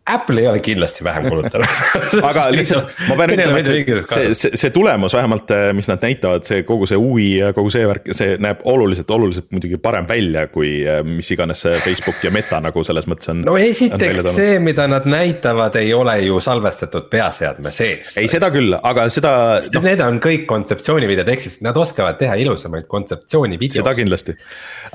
Apple 0.09 0.41
ei 0.41 0.49
ole 0.49 0.61
kindlasti 0.65 1.05
vähem 1.05 1.29
kulutanud 1.29 1.67
aga 2.31 2.47
lihtsalt 2.55 2.93
ma 3.09 3.17
pean 3.19 3.33
ütlema, 3.35 3.61
et 3.61 3.71
see, 4.13 4.35
see, 4.39 4.59
see 4.59 4.73
tulemus 4.75 5.15
vähemalt, 5.17 5.51
äh, 5.55 5.71
mis 5.77 5.89
nad 5.91 6.03
näitavad, 6.05 6.47
see 6.49 6.63
kogu 6.69 6.89
see 6.89 6.99
UI 6.99 7.29
ja 7.39 7.53
kogu 7.57 7.71
see 7.73 7.85
värk, 7.89 8.11
see 8.17 8.37
näeb 8.43 8.63
oluliselt, 8.69 9.11
oluliselt 9.15 9.51
muidugi 9.55 9.81
parem 9.83 10.09
välja, 10.09 10.47
kui 10.53 10.73
äh, 10.89 11.01
mis 11.07 11.31
iganes 11.35 11.65
see 11.67 11.77
Facebook 11.85 12.23
ja 12.25 12.33
Meta 12.35 12.61
nagu 12.65 12.83
selles 12.87 13.09
mõttes 13.11 13.33
on. 13.33 13.43
no 13.47 13.57
esiteks 13.61 14.33
see, 14.37 14.59
mida 14.63 14.89
nad 14.91 15.09
näitavad, 15.09 15.77
ei 15.81 15.93
ole 15.97 16.19
ju 16.27 16.41
salvestatud 16.45 17.11
peaseadme 17.13 17.73
sees. 17.75 18.17
ei, 18.21 18.31
seda 18.31 18.53
küll, 18.55 18.77
aga 18.79 19.09
seda 19.13 19.35
no.. 19.75 19.85
Need 19.89 20.03
on 20.05 20.19
kõik 20.23 20.45
kontseptsioonivideod, 20.51 21.29
ehk 21.33 21.45
siis 21.45 21.61
nad 21.65 21.77
oskavad 21.79 22.19
teha 22.21 22.35
ilusamaid 22.43 22.89
kontseptsioonivideosid. 22.91 23.83
seda 23.83 23.95
kindlasti, 23.97 24.37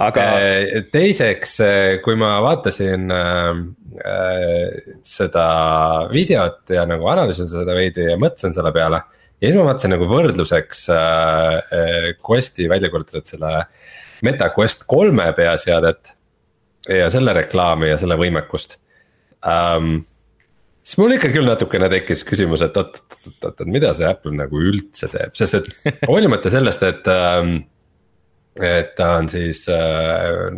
aga. 0.03 0.27
Äh, 0.43 0.83
teiseks, 0.93 1.57
kui 2.03 2.17
ma 2.19 2.35
vaatasin 2.43 3.09
seda 5.05 5.47
videot 6.11 6.71
ja 6.73 6.85
nagu 6.89 7.05
analüüsin 7.11 7.49
seda 7.51 7.75
veidi 7.77 8.07
ja 8.07 8.15
mõtlesin 8.17 8.55
selle 8.55 8.71
peale. 8.73 9.03
ja 9.41 9.49
siis 9.49 9.59
ma 9.59 9.67
vaatasin 9.67 9.93
nagu 9.95 10.07
võrdluseks 10.09 10.87
äh, 10.93 11.57
äh, 11.77 12.07
Questi 12.23 12.69
välja 12.69 12.89
kuulutatud 12.89 13.27
selle 13.29 13.67
Meta 14.23 14.49
Quest 14.55 14.87
kolme 14.87 15.27
peaseadet. 15.37 16.15
ja 16.89 17.09
selle 17.09 17.33
reklaami 17.33 17.91
ja 17.93 17.99
selle 18.01 18.17
võimekust 18.19 18.79
um, 19.45 20.01
siis 20.83 20.99
mul 20.99 21.15
ikka 21.15 21.31
küll 21.31 21.47
natukene 21.47 21.87
tekkis 21.91 22.25
küsimus, 22.27 22.63
et 22.65 22.75
oot, 22.79 22.97
oot, 22.99 23.19
oot, 23.29 23.45
oot, 23.53 23.63
mida 23.71 23.93
see 23.95 24.07
Apple 24.09 24.35
nagu 24.35 24.59
üldse 24.59 25.07
teeb, 25.11 25.35
sest 25.37 25.59
et 25.59 25.69
hoolimata 26.09 26.51
sellest, 26.53 26.83
et 26.89 27.07
ähm,. 27.13 27.55
et 28.53 28.91
ta 28.97 29.15
on 29.17 29.29
siis 29.31 29.63
äh, 29.71 30.51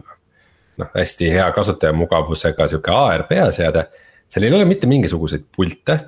noh, 0.82 0.92
hästi 0.96 1.30
hea 1.34 1.46
kasutajamugavusega 1.56 2.68
sihuke 2.72 2.92
AR 2.92 3.26
peaseade. 3.30 3.88
seal 4.30 4.48
ei 4.48 4.54
ole 4.58 4.66
mitte 4.66 4.88
mingisuguseid 4.90 5.48
pilte 5.56 6.00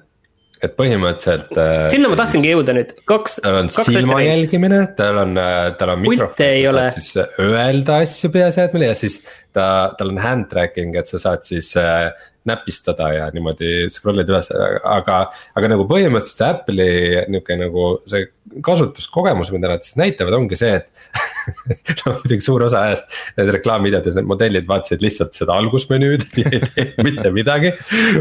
et 0.63 0.73
põhimõtteliselt. 0.77 1.51
Äh, 1.53 1.87
sinna 1.93 2.09
ma 2.11 2.17
tahtsingi 2.17 2.49
jõuda 2.49 2.73
nüüd, 2.77 2.93
kaks. 3.09 3.39
tal 3.43 3.59
on 3.59 3.69
silma 3.69 4.21
jälgimine, 4.23 4.79
tal 4.97 5.21
on, 5.21 5.35
äh, 5.41 5.59
tal 5.77 5.93
on 5.93 6.01
mikrofon, 6.01 6.37
sa 6.37 6.73
saad 6.79 6.97
siis 6.97 7.11
öelda 7.43 7.99
asju 8.05 8.31
peaseadmele 8.33 8.89
ja 8.89 8.95
siis 8.97 9.19
ta, 9.53 9.67
tal 9.99 10.15
on 10.15 10.21
hand 10.23 10.49
tracking, 10.49 10.97
et 10.97 11.09
sa 11.11 11.21
saad 11.21 11.45
siis 11.47 11.69
äh, 11.81 12.09
näpistada 12.47 13.09
ja 13.15 13.27
niimoodi 13.35 13.87
scroll'id 13.93 14.31
üles, 14.31 14.49
aga, 14.87 15.19
aga 15.57 15.71
nagu 15.73 15.85
põhimõtteliselt 15.89 16.41
see 16.41 16.49
Apple'i 16.49 17.23
nihuke 17.31 17.57
nagu 17.59 17.87
see 18.09 18.27
kasutuskogemus, 18.63 19.51
mida 19.53 19.71
nad 19.71 19.85
siis 19.85 19.97
näitavad, 19.99 20.37
ongi 20.37 20.57
see, 20.59 20.79
et 20.79 22.01
no 22.05 22.15
muidugi 22.17 22.43
suur 22.45 22.65
osa 22.67 22.85
ajast 22.87 23.17
need 23.37 23.51
reklaamvideotes 23.57 24.17
need 24.17 24.29
modellid 24.29 24.67
vaatasid 24.69 25.03
lihtsalt 25.03 25.37
seda 25.37 25.57
algusmenüüd 25.61 26.25
ei 26.43 26.61
teinud 26.65 27.03
mitte 27.07 27.31
midagi. 27.35 27.73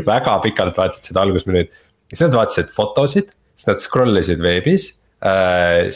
väga 0.06 0.38
pikalt 0.44 0.78
vaatasid 0.78 1.12
seda 1.12 1.24
algusmenüüd, 1.26 1.72
siis 2.12 2.22
nad 2.26 2.38
vaatasid 2.38 2.70
fotosid, 2.74 3.32
siis 3.56 3.70
nad 3.70 3.82
scroll 3.84 4.22
isid 4.22 4.42
veebis. 4.42 4.92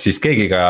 Siis 0.00 0.16
keegi 0.22 0.46
ka 0.48 0.60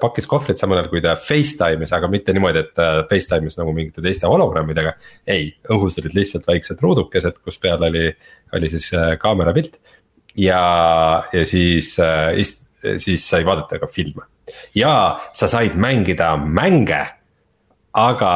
pakkis 0.00 0.26
kohvrit 0.26 0.58
samal 0.58 0.80
ajal, 0.80 0.88
kui 0.88 1.02
ta 1.04 1.12
Facetime'is, 1.20 1.92
aga 1.92 2.08
mitte 2.08 2.32
niimoodi, 2.32 2.62
et 2.64 2.80
äh, 2.80 3.00
Facetime'is 3.10 3.58
nagu 3.60 3.74
mingite 3.76 4.02
teiste 4.04 4.28
hologrammidega. 4.30 4.94
ei, 5.26 5.50
õhus 5.70 5.98
olid 6.00 6.16
lihtsalt 6.16 6.48
väiksed 6.48 6.80
ruudukesed, 6.80 7.42
kus 7.44 7.60
peal 7.60 7.84
oli, 7.84 8.08
oli 8.56 8.70
siis 8.72 8.88
äh, 8.96 9.14
kaamera 9.20 9.52
pilt. 9.52 9.76
ja, 10.36 11.24
ja 11.32 11.44
siis 11.44 11.98
äh,, 12.00 12.32
siis 12.98 13.28
sai 13.28 13.44
vaadata 13.44 13.78
ka 13.78 13.86
filme 13.86 14.24
ja 14.74 15.20
sa 15.32 15.48
said 15.48 15.76
mängida 15.76 16.36
mänge. 16.36 17.04
aga 17.94 18.30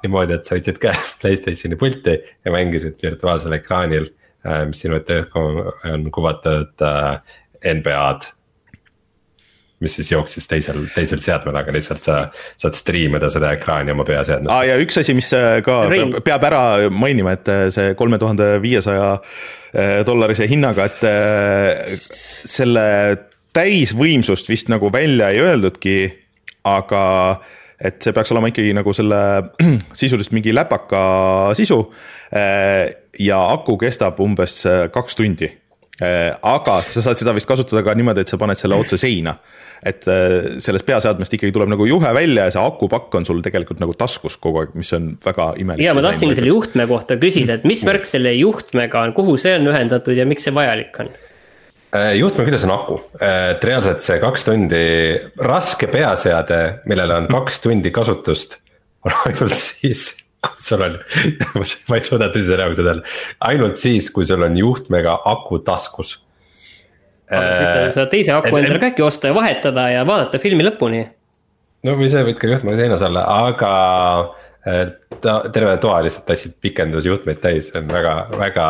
niimoodi, 0.00 0.38
et 0.38 0.46
sa 0.46 0.56
võtsid 0.56 0.78
ka 0.80 0.94
Playstationi 1.20 1.76
pulti 1.76 2.14
ja 2.16 2.52
mängisid 2.54 3.02
virtuaalsel 3.02 3.58
ekraanil, 3.58 4.06
äh, 4.46 4.62
mis 4.70 4.80
sinu 4.80 4.96
ette 4.96 5.24
on 5.34 6.06
kuvatud 6.14 6.86
äh, 6.86 7.18
NBA-d 7.74 8.30
mis 9.82 9.96
siis 9.98 10.12
jooksis 10.12 10.48
teisel, 10.50 10.78
teisel 10.94 11.22
seadmel, 11.24 11.56
aga 11.58 11.74
lihtsalt 11.74 12.04
sa 12.04 12.18
saad 12.60 12.78
stream 12.78 13.18
ida 13.18 13.30
seda 13.32 13.52
ekraani 13.56 13.94
oma 13.94 14.06
peaseadmes 14.08 14.52
ah,. 14.52 14.62
ja 14.68 14.78
üks 14.82 15.00
asi, 15.02 15.16
mis 15.18 15.32
äh, 15.36 15.58
ka 15.66 15.82
Ring. 15.90 16.16
peab 16.24 16.46
ära 16.48 16.62
mainima, 16.92 17.36
et 17.36 17.50
see 17.74 17.96
kolme 17.98 18.20
tuhande 18.22 18.54
viiesaja 18.62 19.16
dollarise 20.04 20.44
hinnaga, 20.50 20.84
et 20.90 22.00
selle 22.44 22.82
täisvõimsust 23.56 24.48
vist 24.50 24.68
nagu 24.72 24.90
välja 24.92 25.30
ei 25.32 25.40
öeldudki, 25.40 25.96
aga 26.68 27.02
et 27.82 28.04
see 28.04 28.14
peaks 28.14 28.32
olema 28.34 28.50
ikkagi 28.52 28.74
nagu 28.76 28.94
selle 28.96 29.18
sisuliselt 30.00 30.34
mingi 30.36 30.54
läpaka 30.54 31.02
sisu. 31.58 31.80
Ja 33.20 33.40
aku 33.52 33.76
kestab 33.80 34.20
umbes 34.24 34.62
kaks 34.94 35.18
tundi. 35.18 35.50
Eh, 36.00 36.30
aga 36.48 36.78
sa 36.88 37.02
saad 37.04 37.18
seda 37.20 37.34
vist 37.36 37.46
kasutada 37.46 37.82
ka 37.84 37.92
niimoodi, 37.94 38.24
et 38.24 38.30
sa 38.30 38.38
paned 38.40 38.58
selle 38.58 38.78
otse 38.80 38.96
seina. 39.00 39.36
et 39.82 40.06
sellest 40.62 40.86
peaseadmest 40.86 41.32
ikkagi 41.34 41.50
tuleb 41.50 41.72
nagu 41.72 41.82
juhe 41.88 42.10
välja 42.14 42.44
ja 42.46 42.52
see 42.54 42.60
akupakk 42.62 43.16
on 43.18 43.24
sul 43.26 43.40
tegelikult 43.42 43.80
nagu 43.82 43.96
taskus 43.98 44.36
kogu 44.38 44.60
aeg, 44.60 44.76
mis 44.78 44.92
on 44.94 45.08
väga 45.24 45.48
imelik. 45.58 45.82
ja 45.82 45.90
ma 45.90 46.04
tahtsingi 46.04 46.36
selle 46.38 46.52
juhtme 46.52 46.86
kohta 46.86 47.16
küsida, 47.18 47.56
et 47.58 47.66
mis 47.66 47.82
värk 47.82 48.06
selle 48.06 48.30
juhtmega 48.36 49.02
on, 49.02 49.14
kuhu 49.16 49.34
see 49.42 49.56
on 49.58 49.66
ühendatud 49.72 50.14
ja 50.14 50.26
miks 50.28 50.46
see 50.46 50.54
vajalik 50.54 51.02
on? 51.02 51.10
Äh, 51.92 52.14
juhtme 52.16 52.46
küljes 52.46 52.62
on 52.64 52.70
aku, 52.72 52.94
äh, 53.20 53.50
et 53.52 53.64
reaalselt 53.68 54.00
see 54.00 54.16
kaks 54.22 54.46
tundi, 54.46 54.84
raske 55.44 55.90
peaseade, 55.92 56.60
millel 56.88 57.10
on 57.18 57.26
kaks 57.28 57.60
tundi 57.66 57.90
kasutust. 57.92 58.56
on 59.04 59.12
ainult 59.26 59.58
siis, 59.58 60.06
kui 60.52 60.66
sul 60.66 60.84
on, 60.86 60.98
ma 61.88 61.98
ei 61.98 62.04
suuda 62.06 62.28
tõsise 62.34 62.58
reaalselt 62.58 62.88
öelda, 62.88 63.16
ainult 63.48 63.80
siis, 63.82 64.10
kui 64.14 64.26
sul 64.28 64.42
on 64.42 64.58
juhtmega 64.58 65.20
aku 65.32 65.62
taskus. 65.66 66.18
aga 67.30 67.50
siis 67.56 67.68
sa 67.68 67.88
saad 67.96 68.12
teise 68.12 68.34
aku 68.36 68.56
endale 68.58 68.82
ka 68.82 68.92
äkki 68.92 69.04
osta 69.06 69.30
ja 69.30 69.36
vahetada 69.36 69.88
ja 69.94 70.06
vaadata 70.08 70.42
filmi 70.42 70.66
lõpuni. 70.66 71.04
no 71.86 71.98
või 71.98 72.10
sa 72.12 72.24
võid 72.26 72.40
ka 72.40 72.50
juhtmega 72.50 72.82
seinas 72.82 73.04
olla, 73.06 73.26
aga 73.46 73.74
ta 75.22 75.38
terve 75.52 75.76
toa 75.82 76.02
lihtsalt 76.06 76.26
tassid 76.28 76.58
pikendusjuhtmeid 76.62 77.40
täis, 77.42 77.70
see 77.70 77.80
on 77.80 77.88
väga, 77.90 78.12
väga, 78.38 78.66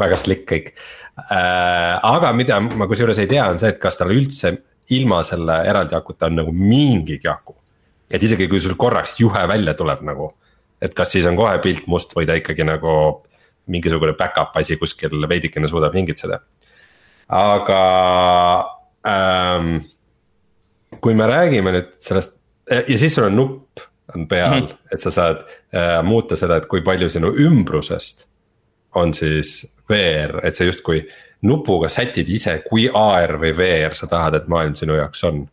väga 0.00 0.18
slick 0.18 0.46
kõik 0.50 0.72
äh,. 0.74 1.98
aga 2.02 2.32
mida 2.34 2.58
ma 2.60 2.88
kusjuures 2.90 3.20
ei 3.22 3.30
tea, 3.30 3.44
on 3.46 3.60
see, 3.62 3.70
et 3.74 3.78
kas 3.82 3.98
tal 3.98 4.10
üldse 4.14 4.56
ilma 4.96 5.22
selle 5.26 5.60
eraldi 5.66 5.94
akuta 5.98 6.26
on 6.30 6.40
nagu 6.40 6.54
mingigi 6.54 7.30
aku. 7.30 7.54
et 8.10 8.22
isegi 8.22 8.48
kui 8.50 8.60
sul 8.62 8.74
korraks 8.78 9.20
juhe 9.20 9.46
välja 9.48 9.74
tuleb 9.74 10.02
nagu, 10.06 10.32
et 10.86 10.94
kas 10.96 11.12
siis 11.14 11.26
on 11.28 11.38
kohe 11.38 11.58
pilt 11.64 11.88
must 11.90 12.14
või 12.16 12.28
ta 12.28 12.36
ikkagi 12.38 12.66
nagu 12.66 12.94
mingisugune 13.72 14.14
back-up 14.18 14.54
asi 14.58 14.78
kuskil 14.78 15.26
veidikene 15.28 15.68
suudab 15.68 15.94
hingitseda. 15.96 16.40
aga 17.28 17.82
ähm, 19.10 19.76
kui 21.02 21.14
me 21.18 21.26
räägime 21.26 21.74
nüüd 21.74 21.92
sellest 22.00 22.36
ja 22.70 22.98
siis 22.98 23.14
sul 23.14 23.26
on 23.26 23.36
nupp 23.36 23.82
on 24.14 24.28
peal 24.28 24.60
mm, 24.60 24.66
-hmm. 24.66 24.76
et 24.92 25.00
sa 25.00 25.10
saad 25.10 25.36
äh, 25.74 26.02
muuta 26.04 26.36
seda, 26.36 26.56
et 26.56 26.66
kui 26.66 26.80
palju 26.82 27.10
sinu 27.10 27.32
ümbrusest 27.34 28.26
on 28.94 29.14
siis 29.14 29.76
VR, 29.90 30.40
et 30.46 30.56
sa 30.56 30.64
justkui 30.64 31.08
nupuga 31.42 31.88
sätid 31.88 32.28
ise, 32.28 32.62
kui 32.68 32.88
AR 32.94 33.36
või 33.38 33.52
VR 33.56 33.94
sa 33.94 34.06
tahad, 34.06 34.34
et 34.34 34.48
maailm 34.48 34.74
sinu 34.74 34.94
jaoks 34.94 35.24
on 35.24 35.48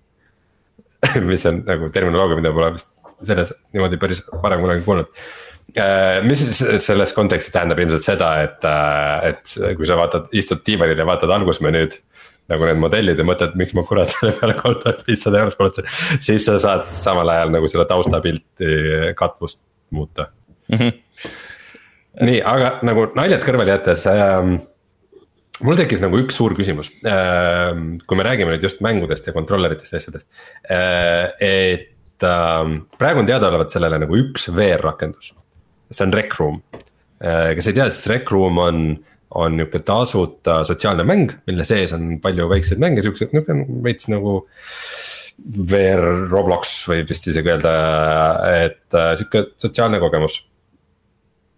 mis 1.30 1.46
on 1.46 1.64
nagu 1.66 1.90
terminoloogia, 1.90 2.36
mida 2.40 2.54
pole 2.54 2.74
vist 2.74 2.93
selles 3.28 3.54
niimoodi 3.74 4.00
päris 4.02 4.24
varem 4.44 4.64
kunagi 4.64 4.86
kuulnud 4.86 5.12
äh, 5.78 6.20
mis 6.26 6.46
selles 6.86 7.14
kontekstis 7.16 7.54
tähendab 7.54 7.82
ilmselt 7.84 8.06
seda, 8.06 8.32
et, 8.46 8.66
äh, 8.68 9.30
et 9.32 9.78
kui 9.78 9.90
sa 9.90 10.00
vaatad, 10.00 10.32
istud 10.36 10.64
diivanil 10.68 11.00
ja 11.00 11.08
vaatad 11.10 11.34
algusmenüüd 11.38 12.00
nagu 12.52 12.68
need 12.68 12.82
modellid 12.82 13.20
ja 13.20 13.26
mõtled, 13.28 13.56
miks 13.60 13.72
ma 13.78 13.86
kurat 13.88 14.12
selle 14.12 14.34
peale 14.36 14.58
kolm 14.60 14.82
tuhat 14.84 15.06
viissada 15.08 15.40
eurot 15.40 15.56
kulutasin. 15.60 15.88
siis 16.20 16.44
sa 16.48 16.58
saad 16.60 16.90
samal 16.92 17.30
ajal 17.32 17.54
nagu 17.56 17.70
selle 17.72 17.88
taustapilti 17.90 18.76
katvust 19.20 19.64
muuta 19.96 20.28
mm. 20.68 20.78
-hmm. 20.78 21.32
nii, 22.28 22.42
aga 22.42 22.78
nagu 22.84 23.08
naljad 23.16 23.46
kõrvale 23.46 23.78
jättes 23.78 24.06
ähm, 24.12 24.58
mul 25.64 25.80
tekkis 25.80 26.04
nagu 26.04 26.20
üks 26.20 26.38
suur 26.40 26.56
küsimus, 26.58 26.92
ähm, 27.08 27.98
kui 28.08 28.20
me 28.20 28.28
räägime 28.28 28.56
nüüd 28.56 28.66
just 28.66 28.84
mängudest 28.84 29.28
ja 29.28 29.34
controller'itest 29.36 29.96
ja 29.96 30.02
asjadest. 30.02 30.28
Äh, 30.68 31.32
et 31.40 31.93
ähm, 32.28 32.84
praegu 33.00 33.24
on 33.24 33.30
teadaolevalt 33.30 33.74
sellele 33.74 33.98
nagu 34.04 34.18
üks 34.20 34.50
VR-rakendus, 34.54 35.32
see 35.90 36.06
on 36.06 36.14
Rec 36.14 36.38
Room. 36.40 36.62
Äh, 37.24 37.54
kes 37.58 37.72
ei 37.72 37.80
tea, 37.80 37.90
siis 37.90 38.08
Rec 38.12 38.32
Room 38.34 38.62
on 38.62 38.86
on 39.34 39.56
nihuke 39.58 39.80
tasuta 39.80 40.60
sotsiaalne 40.68 41.04
mäng, 41.08 41.32
mille 41.48 41.66
sees 41.66 41.94
on 41.96 42.20
palju 42.22 42.46
väikseid 42.52 42.82
mänge, 42.82 43.02
siuksed 43.06 43.34
nihuke 43.34 43.58
veits 43.86 44.10
nagu. 44.12 44.42
VR 45.70 46.28
Roblox 46.30 46.84
võib 46.86 47.08
vist 47.10 47.26
isegi 47.26 47.50
öelda, 47.50 47.72
et 48.54 48.94
äh, 48.94 49.16
sihuke 49.18 49.48
sotsiaalne 49.58 49.98
kogemus. 50.00 50.36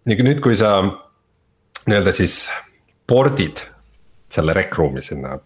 nüüd, 0.08 0.40
kui 0.40 0.56
sa 0.56 0.78
nii-öelda 0.80 2.14
siis 2.16 2.46
pordid 3.06 3.60
selle 4.32 4.54
Rec 4.56 4.72
Room'i 4.80 5.04
sinna 5.04 5.36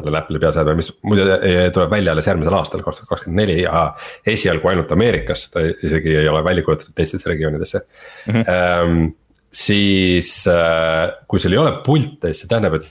sellele 0.00 0.20
Apple'i 0.20 0.42
peaseadmele, 0.42 0.80
mis 0.80 0.90
muide 1.06 1.38
tuleb 1.76 1.94
välja 1.94 2.16
alles 2.16 2.28
järgmisel 2.28 2.58
aastal, 2.58 2.82
kaks 2.86 3.00
tuhat 3.00 3.14
kakskümmend 3.14 3.44
neli 3.44 3.62
ja 3.62 3.86
esialgu 4.34 4.72
ainult 4.72 4.92
Ameerikas, 4.96 5.46
ta 5.54 5.62
isegi 5.70 6.18
ei 6.24 6.28
ole 6.28 6.42
välja 6.44 6.66
kuulutatud 6.66 6.96
teistesse 6.96 7.30
regioonidesse 7.30 7.84
mm. 8.26 8.42
-hmm 8.42 9.10
siis 9.50 10.46
äh, 10.48 11.10
kui 11.28 11.40
sul 11.42 11.54
ei 11.54 11.58
ole 11.58 11.72
pilte, 11.86 12.30
siis 12.30 12.44
see 12.44 12.50
tähendab, 12.50 12.78
et 12.78 12.86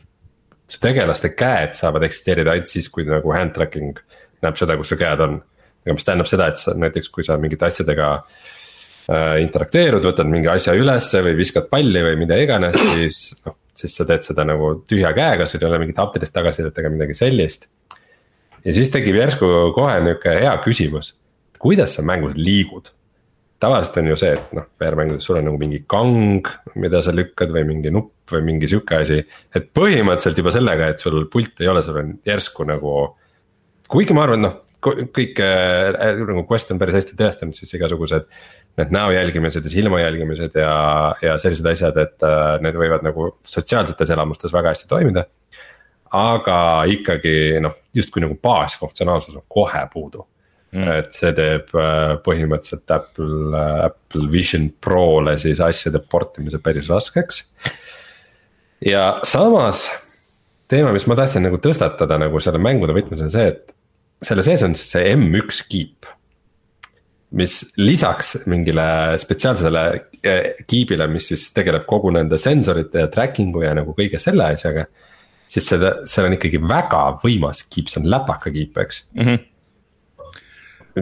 su 0.70 0.82
tegelaste 0.84 1.32
käed 1.38 1.76
saavad 1.78 2.04
eksisteerida 2.06 2.54
ainult 2.54 2.72
siis, 2.72 2.90
kui 2.94 3.08
nagu 3.08 3.34
hand 3.34 3.56
tracking 3.56 4.00
näeb 4.44 4.60
seda, 4.60 4.78
kus 4.80 4.92
su 4.94 5.00
käed 5.00 5.24
on. 5.26 5.40
aga 5.86 5.96
mis 5.96 6.06
tähendab 6.06 6.28
seda, 6.30 6.50
et 6.52 6.60
sa 6.62 6.76
näiteks, 6.76 7.08
kui 7.14 7.24
sa 7.26 7.38
mingite 7.40 7.66
asjadega 7.70 8.10
äh, 8.20 9.40
interakteerud, 9.46 10.04
võtad 10.04 10.28
mingi 10.30 10.52
asja 10.52 10.76
ülesse 10.78 11.24
või 11.26 11.38
viskad 11.40 11.70
palli 11.72 12.04
või 12.04 12.20
mida 12.20 12.38
iganes, 12.40 12.78
siis 12.94 13.40
noh. 13.48 13.56
Siis 13.80 13.96
sa 13.96 14.06
teed 14.08 14.28
seda 14.28 14.46
nagu 14.48 14.74
tühja 14.90 15.14
käega, 15.16 15.48
sul 15.48 15.64
ei 15.64 15.70
ole 15.70 15.82
mingit 15.84 16.00
haptilist 16.02 16.36
tagasisidet 16.36 16.78
ega 16.82 16.92
midagi 16.94 17.18
sellist. 17.18 17.70
ja 18.66 18.76
siis 18.76 18.92
tekib 18.92 19.16
järsku 19.16 19.50
kohe 19.76 20.00
nihuke 20.04 20.38
hea 20.42 20.56
küsimus, 20.66 21.14
kuidas 21.60 21.96
sa 21.96 22.06
mängus 22.06 22.36
liigud 22.38 22.92
tavaliselt 23.60 23.98
on 24.00 24.08
ju 24.08 24.18
see, 24.20 24.32
et 24.38 24.54
noh, 24.56 24.68
VR-mängudes 24.80 25.26
sul 25.28 25.40
on 25.40 25.48
nagu 25.50 25.60
mingi 25.60 25.82
kang, 25.92 26.48
mida 26.80 27.02
sa 27.04 27.14
lükkad 27.16 27.52
või 27.56 27.66
mingi 27.68 27.92
nupp 27.92 28.32
või 28.32 28.46
mingi 28.46 28.70
sihuke 28.72 29.02
asi. 29.02 29.20
et 29.56 29.70
põhimõtteliselt 29.76 30.40
juba 30.40 30.54
sellega, 30.56 30.90
et 30.94 31.04
sul 31.04 31.26
pult 31.32 31.60
ei 31.60 31.68
ole, 31.72 31.84
sul 31.84 32.00
on 32.00 32.14
järsku 32.28 32.68
nagu. 32.68 32.96
kuigi 33.90 34.16
ma 34.16 34.24
arvan, 34.24 34.46
noh, 34.48 34.58
kõik 34.84 35.42
äh, 35.44 36.22
nagu 36.24 36.46
Quest 36.50 36.72
on 36.74 36.80
päris 36.82 37.00
hästi 37.00 37.18
tõestanud, 37.20 37.58
siis 37.58 37.74
igasugused. 37.78 38.30
Need 38.80 38.94
näo 38.96 39.12
jälgimised 39.12 39.66
ja 39.66 39.72
silma 39.72 40.00
jälgimised 40.00 40.56
ja, 40.56 40.74
ja 41.26 41.36
sellised 41.42 41.68
asjad, 41.68 41.98
et 42.00 42.26
äh, 42.26 42.56
need 42.64 42.78
võivad 42.80 43.04
nagu 43.04 43.34
sotsiaalsetes 43.44 44.14
elamustes 44.16 44.56
väga 44.56 44.76
hästi 44.76 44.90
toimida. 44.92 45.26
aga 46.16 46.60
ikkagi 46.90 47.60
noh, 47.62 47.76
justkui 47.94 48.24
nagu 48.24 48.34
baasfunktsionaalsus 48.42 49.36
on 49.36 49.44
kohe 49.52 49.82
puudu 49.94 50.24
mm.. 50.72 50.92
et 51.00 51.14
see 51.14 51.32
teeb 51.38 51.74
äh, 51.78 52.16
põhimõtteliselt 52.26 52.94
Apple, 52.94 53.40
äh, 53.54 53.86
Apple 53.90 54.30
Vision 54.32 54.70
Pro'le 54.82 55.36
siis 55.42 55.62
asjade 55.64 56.02
portimise 56.12 56.62
päris 56.64 56.90
raskeks. 56.90 57.44
ja 58.86 59.20
samas 59.28 59.88
teema, 60.70 60.94
mis 60.96 61.08
ma 61.10 61.18
tahtsin 61.20 61.46
nagu 61.48 61.60
tõstatada 61.62 62.20
nagu 62.22 62.42
selle 62.44 62.62
mängude 62.62 62.96
võtmes 62.96 63.22
on 63.26 63.34
see, 63.34 63.52
et 63.54 63.76
selle 64.26 64.44
sees 64.46 64.64
on 64.66 64.74
siis 64.78 64.96
see 64.96 65.12
M1 65.16 65.66
kiip. 65.70 66.08
mis 67.40 67.60
lisaks 67.78 68.40
mingile 68.50 68.84
spetsiaalsele 69.22 69.84
äh, 70.26 70.64
kiibile, 70.66 71.06
mis 71.08 71.28
siis 71.30 71.44
tegeleb 71.54 71.86
kogu 71.86 72.10
nende 72.16 72.40
sensorite 72.42 73.04
ja 73.04 73.12
tracking'u 73.14 73.62
ja 73.62 73.76
nagu 73.78 73.94
kõige 73.98 74.18
selle 74.22 74.48
asjaga. 74.56 74.88
siis 75.48 75.70
seda, 75.70 75.94
seal 76.10 76.30
on 76.30 76.38
ikkagi 76.38 76.62
väga 76.62 77.04
võimas 77.24 77.64
kiip, 77.70 77.90
see 77.90 78.02
on 78.02 78.10
läpaka 78.10 78.52
kiip, 78.54 78.78
eks 78.78 79.06
mm. 79.14 79.24
-hmm 79.26 79.48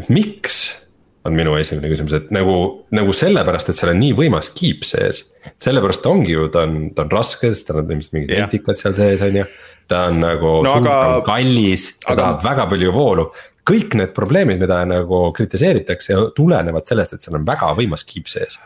miks? 0.10 0.88
on 1.28 1.36
minu 1.36 1.58
esimene 1.60 1.90
küsimus, 1.92 2.14
et 2.16 2.30
nagu, 2.32 2.54
nagu 2.96 3.14
sellepärast, 3.16 3.68
et 3.68 3.76
seal 3.76 3.92
on 3.92 3.98
nii 4.00 4.14
võimas 4.16 4.48
kiip 4.56 4.86
sees. 4.88 5.26
sellepärast 5.60 6.06
ongi 6.08 6.32
ju, 6.32 6.46
ta 6.54 6.62
on, 6.64 6.78
ta 6.96 7.04
on 7.04 7.12
raske, 7.12 7.50
sest 7.52 7.68
tal 7.68 7.82
on 7.82 7.92
ilmselt 7.92 8.14
mingid 8.16 8.32
yeah. 8.32 8.48
nutikad 8.48 8.80
seal 8.80 8.96
sees, 8.96 9.24
on 9.26 9.36
ju. 9.42 9.44
Ta 9.88 10.08
on 10.12 10.20
nagu 10.24 10.58
no, 10.66 10.74
suur, 10.74 10.90
aga... 10.92 11.22
kallis, 11.28 11.92
ta 12.02 12.14
aga... 12.14 12.22
tahab 12.22 12.50
väga 12.50 12.68
palju 12.74 12.96
voolu 12.96 13.28
kõik 13.68 13.98
need 14.00 14.14
probleemid, 14.16 14.62
mida 14.62 14.80
nagu 14.88 15.26
kritiseeritakse, 15.36 16.16
tulenevad 16.38 16.88
sellest, 16.88 17.18
et 17.18 17.26
seal 17.26 17.36
on 17.40 17.48
väga 17.48 17.74
võimas 17.76 18.06
kiip 18.08 18.30
sees. 18.32 18.60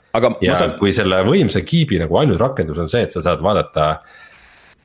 ja 0.46 0.58
saan... 0.58 0.76
kui 0.78 0.94
selle 0.94 1.24
võimsa 1.26 1.64
kiibi 1.66 2.02
nagu 2.02 2.20
ainus 2.22 2.42
rakendus 2.42 2.82
on 2.84 2.92
see, 2.92 3.08
et 3.08 3.16
sa 3.16 3.24
saad 3.26 3.42
vaadata 3.42 3.96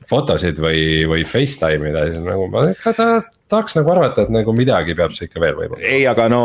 fotosid 0.09 0.59
või, 0.63 1.03
või 1.09 1.25
Facetime 1.27 1.91
ida, 1.91 2.05
siis 2.09 2.23
nagu 2.23 2.47
ma 2.51 2.63
ikka 2.71 2.93
ta, 2.97 3.09
tahaks 3.51 3.77
nagu 3.77 3.91
arvata, 3.93 4.25
et 4.25 4.31
nagu 4.33 4.53
midagi 4.55 4.95
peab 4.97 5.13
see 5.15 5.27
ikka 5.29 5.41
veel 5.41 5.55
võimaldama. 5.57 5.83
ei, 5.87 6.05
aga 6.09 6.27
no 6.31 6.41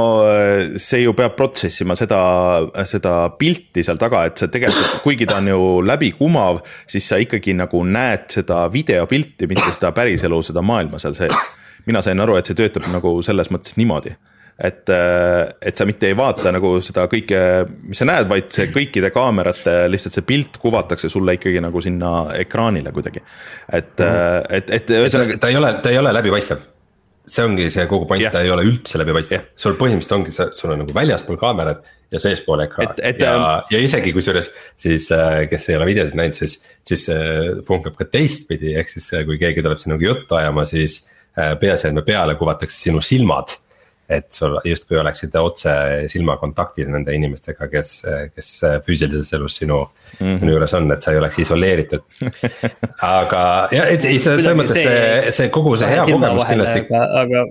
see 0.81 1.03
ju 1.03 1.15
peab 1.19 1.37
protsessima 1.38 1.97
seda, 1.99 2.21
seda 2.88 3.17
pilti 3.38 3.85
seal 3.87 4.01
taga, 4.01 4.25
et 4.29 4.43
see 4.43 4.53
tegelikult, 4.53 5.01
kuigi 5.07 5.29
ta 5.31 5.41
on 5.43 5.51
ju 5.53 5.71
läbikumav, 5.87 6.62
siis 6.91 7.09
sa 7.11 7.19
ikkagi 7.23 7.57
nagu 7.59 7.83
näed 7.87 8.29
seda 8.38 8.65
videopilti, 8.73 9.51
mitte 9.51 9.75
seda 9.75 9.93
päriselu, 9.97 10.43
seda 10.47 10.65
maailma 10.67 11.03
seal 11.03 11.19
sees. 11.19 11.51
mina 11.87 12.03
sain 12.03 12.21
aru, 12.23 12.37
et 12.38 12.47
see 12.47 12.59
töötab 12.59 12.87
nagu 12.93 13.17
selles 13.27 13.51
mõttes 13.51 13.75
niimoodi 13.81 14.15
et, 14.62 14.91
äh, 14.93 15.55
et 15.62 15.77
sa 15.77 15.87
mitte 15.88 16.07
ei 16.07 16.17
vaata 16.17 16.53
nagu 16.55 16.75
seda 16.85 17.09
kõike, 17.11 17.38
mis 17.88 17.99
sa 17.99 18.07
näed, 18.07 18.29
vaid 18.31 18.51
see 18.55 18.69
kõikide 18.71 19.11
kaamerate 19.15 19.88
lihtsalt 19.91 20.19
see 20.19 20.27
pilt 20.29 20.61
kuvatakse 20.62 21.11
sulle 21.11 21.35
ikkagi 21.38 21.62
nagu 21.65 21.83
sinna 21.83 22.12
ekraanile 22.38 22.93
kuidagi. 22.95 23.25
et 23.73 23.99
mm, 23.99 24.05
-hmm. 24.07 24.47
et, 24.51 24.71
et 24.71 24.91
ühesõnaga. 25.01 25.38
ta 25.38 25.49
ei 25.49 25.57
ole, 25.57 25.73
ta 25.83 25.91
ei 25.91 25.99
ole 25.99 26.12
läbipaistev 26.12 26.72
see 27.27 27.45
ongi 27.47 27.69
see 27.71 27.87
kogu 27.91 28.07
point 28.11 28.23
yeah., 28.23 28.35
ta 28.35 28.43
ei 28.43 28.51
ole 28.51 28.65
üldse 28.67 29.01
läbipaistev 29.01 29.39
yeah., 29.39 29.49
sul 29.59 29.77
põhimõtteliselt 29.79 30.17
ongi 30.19 30.35
sul 30.59 30.75
on 30.75 30.83
nagu 30.83 30.97
väljaspool 30.97 31.39
kaamerad 31.41 31.83
ja 32.13 32.21
seespool 32.21 32.65
ekraan. 32.67 32.95
ja, 32.99 33.33
ähm, 33.33 33.47
ja 33.73 33.81
isegi 33.81 34.13
kusjuures 34.13 34.51
siis, 34.77 35.09
äh, 35.15 35.45
kes 35.51 35.71
ei 35.71 35.79
ole 35.79 35.89
videosid 35.89 36.19
näinud, 36.19 36.37
siis, 36.37 36.59
siis 36.89 37.07
see 37.09 37.57
funkab 37.69 37.97
ka 37.99 38.09
teistpidi, 38.11 38.75
ehk 38.81 38.91
siis 38.93 39.09
kui 39.29 39.39
keegi 39.41 39.65
tuleb 39.65 39.81
sinuga 39.81 40.09
juttu 40.11 40.39
ajama, 40.41 40.67
siis 40.69 41.03
peaseadme 41.33 42.03
peale 42.05 42.35
kuvatakse 42.37 42.77
sinu 42.77 43.01
silmad 43.01 43.55
et 44.12 44.29
sul 44.35 44.59
justkui 44.68 44.98
oleksid 45.01 45.35
otse 45.40 45.72
silmakontaktis 46.12 46.90
nende 46.92 47.14
inimestega, 47.16 47.68
kes, 47.72 47.94
kes 48.35 48.51
füüsilises 48.87 49.33
elus 49.38 49.57
sinu 49.61 49.81
mm, 49.83 50.20
-hmm. 50.20 50.38
sinu 50.40 50.57
juures 50.57 50.75
on, 50.79 50.90
et 50.92 51.03
sa 51.03 51.12
ei 51.12 51.20
oleks 51.20 51.38
isoleeritud. 51.44 52.05
aga 53.18 53.44
ja, 53.72 53.87
et 53.88 54.05
ei, 54.05 54.18
selles 54.22 54.48
mõttes 54.59 54.79
see, 54.79 55.37
see 55.40 55.53
kogu 55.55 55.77
see 55.81 55.90
hea 55.94 56.07
kogemus 56.09 56.48
kindlasti. 56.51 56.87
aga. 57.25 57.46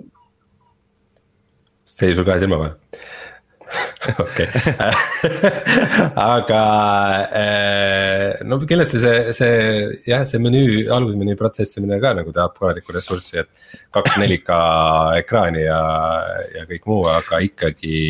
see 1.85 2.11
jäi 2.11 2.19
sul 2.19 2.25
kahe 2.27 2.39
silma 2.43 2.61
vahele 2.63 3.09
okei, 4.23 4.47
aga 6.35 6.61
äh, 7.31 8.41
no 8.47 8.59
kindlasti 8.65 9.01
see, 9.01 9.35
see 9.37 9.51
jah, 10.09 10.25
see 10.27 10.41
menüü, 10.43 10.87
algusmenüü 10.91 11.37
protsessimine 11.39 11.99
ka 12.03 12.13
nagu 12.17 12.33
tahab 12.35 12.57
korralikku 12.57 12.95
ressurssi, 12.95 13.43
et. 13.43 13.69
kaks 13.95 14.17
4K 14.19 14.57
ekraani 15.21 15.63
ja, 15.65 15.83
ja 16.57 16.65
kõik 16.69 16.89
muu, 16.89 17.05
aga 17.11 17.41
ikkagi 17.45 18.01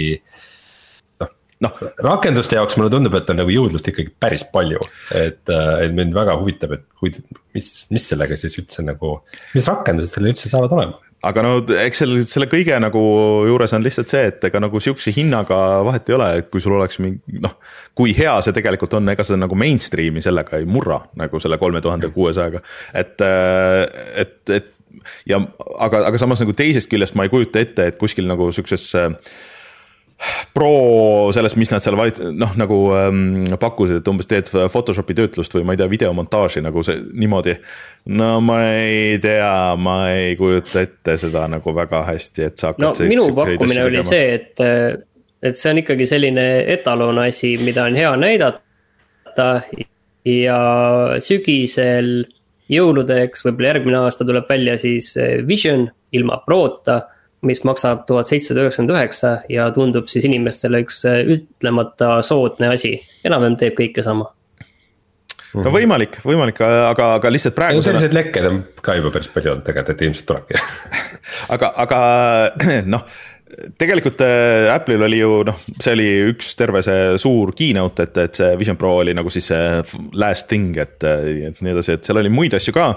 noh, 1.21 1.31
noh 1.67 1.83
rakenduste 2.07 2.57
jaoks 2.57 2.79
mulle 2.79 2.93
tundub, 2.93 3.19
et 3.19 3.29
on 3.33 3.41
nagu 3.43 3.53
jõudlust 3.53 3.91
ikkagi 3.91 4.15
päris 4.21 4.47
palju. 4.53 4.81
et, 5.17 5.43
et 5.51 5.95
mind 5.97 6.17
väga 6.17 6.39
huvitab, 6.41 6.77
et 6.79 6.87
kui, 6.97 7.13
mis, 7.57 7.71
mis 7.93 8.11
sellega 8.13 8.39
siis 8.39 8.57
üldse 8.61 8.85
nagu, 8.87 9.19
mis 9.53 9.69
rakendused 9.69 10.15
seal 10.15 10.33
üldse 10.33 10.49
saavad 10.49 10.77
olema 10.79 11.10
aga 11.27 11.43
no 11.45 11.53
eks 11.83 12.01
selle, 12.03 12.23
selle 12.27 12.47
kõige 12.49 12.77
nagu 12.81 13.01
juures 13.49 13.75
on 13.77 13.85
lihtsalt 13.85 14.11
see, 14.11 14.23
et 14.31 14.49
ega 14.49 14.61
nagu 14.63 14.81
sihukese 14.81 15.13
hinnaga 15.15 15.57
vahet 15.85 16.09
ei 16.09 16.17
ole, 16.17 16.29
et 16.41 16.49
kui 16.53 16.63
sul 16.63 16.75
oleks 16.77 16.97
mingi 17.03 17.41
noh. 17.43 17.57
kui 17.97 18.15
hea 18.17 18.33
see 18.41 18.55
tegelikult 18.57 18.97
on, 18.97 19.13
ega 19.13 19.25
sa 19.27 19.37
nagu 19.37 19.57
mainstream'i 19.59 20.23
sellega 20.25 20.61
ei 20.61 20.69
murra 20.69 21.01
nagu 21.21 21.41
selle 21.43 21.59
kolme 21.61 21.81
tuhande 21.83 22.09
kuuesajaga, 22.15 22.63
et, 22.97 23.25
et, 24.25 24.37
et. 24.57 24.71
ja 25.29 25.39
aga, 25.77 26.05
aga 26.09 26.21
samas 26.21 26.41
nagu 26.41 26.55
teisest 26.57 26.89
küljest 26.91 27.17
ma 27.17 27.27
ei 27.27 27.33
kujuta 27.33 27.61
ette, 27.61 27.91
et 27.91 28.01
kuskil 28.01 28.29
nagu 28.29 28.49
sihukeses 28.51 28.89
pro 30.53 31.29
sellest, 31.33 31.57
mis 31.59 31.71
nad 31.71 31.83
seal 31.83 31.97
vaid-, 31.99 32.19
noh, 32.37 32.53
nagu 32.59 32.79
ähm, 32.97 33.21
pakkusid, 33.59 34.01
et 34.01 34.09
umbes 34.11 34.29
teed 34.29 34.49
Photoshopi 34.51 35.15
töötlust 35.17 35.55
või 35.55 35.65
ma 35.67 35.75
ei 35.75 35.81
tea, 35.81 35.89
videomontaaži 35.91 36.63
nagu 36.63 36.83
see 36.85 36.99
niimoodi. 37.11 37.55
no 38.17 38.33
ma 38.45 38.59
ei 38.75 39.19
tea, 39.23 39.53
ma 39.81 39.97
ei 40.13 40.35
kujuta 40.39 40.83
ette 40.83 41.17
seda 41.21 41.47
nagu 41.51 41.75
väga 41.75 42.03
hästi, 42.09 42.49
et 42.49 42.59
sa 42.61 42.73
hakkad 42.73 42.87
no, 42.87 43.09
minu 43.09 43.29
pakkumine 43.37 43.85
oli 43.87 44.03
see, 44.07 44.35
et, 44.37 44.65
et 45.41 45.57
see 45.57 45.71
on 45.73 45.81
ikkagi 45.81 46.09
selline 46.09 46.45
etalon 46.75 47.23
asi, 47.25 47.55
mida 47.61 47.87
on 47.89 47.97
hea 47.97 48.11
näidata. 48.19 49.47
Ja 50.21 50.57
sügisel 51.23 52.27
jõuludeks, 52.69 53.41
võib-olla 53.47 53.71
järgmine 53.71 54.03
aasta 54.03 54.27
tuleb 54.27 54.45
välja 54.49 54.75
siis 54.77 55.15
Vision 55.47 55.87
ilma 56.13 56.37
Prota 56.45 56.99
mis 57.47 57.63
maksab 57.65 58.05
tuhat 58.09 58.29
seitsesada 58.29 58.67
üheksakümmend 58.67 58.93
üheksa 58.95 59.31
ja 59.49 59.69
tundub 59.73 60.11
siis 60.11 60.27
inimestele 60.29 60.83
üks 60.85 61.01
äh, 61.09 61.23
ütlemata 61.37 62.19
soodne 62.25 62.69
asi, 62.75 62.97
enam-vähem 63.25 63.57
teeb 63.61 63.77
kõike 63.79 64.05
sama. 64.05 64.29
No 65.51 65.71
võimalik, 65.73 66.15
võimalik, 66.23 66.61
aga, 66.63 67.09
aga 67.17 67.31
lihtsalt 67.33 67.57
praegu. 67.57 67.81
selliseid 67.83 68.13
lekkeid 68.15 68.45
on 68.47 68.61
ka 68.85 68.95
juba 68.95 69.11
päris 69.11 69.27
palju 69.33 69.51
olnud 69.51 69.65
tegelikult, 69.67 69.97
et 69.97 70.05
ilmselt 70.07 70.29
tulebki. 70.29 70.61
Aga, 71.53 71.67
aga 71.83 71.97
noh, 72.93 73.03
tegelikult 73.79 74.21
äh, 74.25 74.69
Apple'il 74.71 75.03
oli 75.05 75.19
ju 75.19 75.41
noh, 75.47 75.59
see 75.81 75.93
oli 75.95 76.07
üks 76.31 76.53
terve 76.59 76.81
see 76.85 77.17
suur 77.21 77.53
keynote, 77.57 78.07
et, 78.07 78.19
et 78.23 78.39
see 78.39 78.55
Vision 78.59 78.79
Pro 78.79 78.97
oli 79.01 79.15
nagu 79.17 79.31
siis 79.33 79.49
see 79.51 80.01
last 80.19 80.47
thing, 80.51 80.77
et, 80.81 80.97
et 81.03 81.61
nii 81.61 81.73
edasi, 81.75 81.97
et 81.97 82.07
seal 82.07 82.21
oli 82.21 82.31
muid 82.33 82.55
asju 82.57 82.73
ka. 82.75 82.87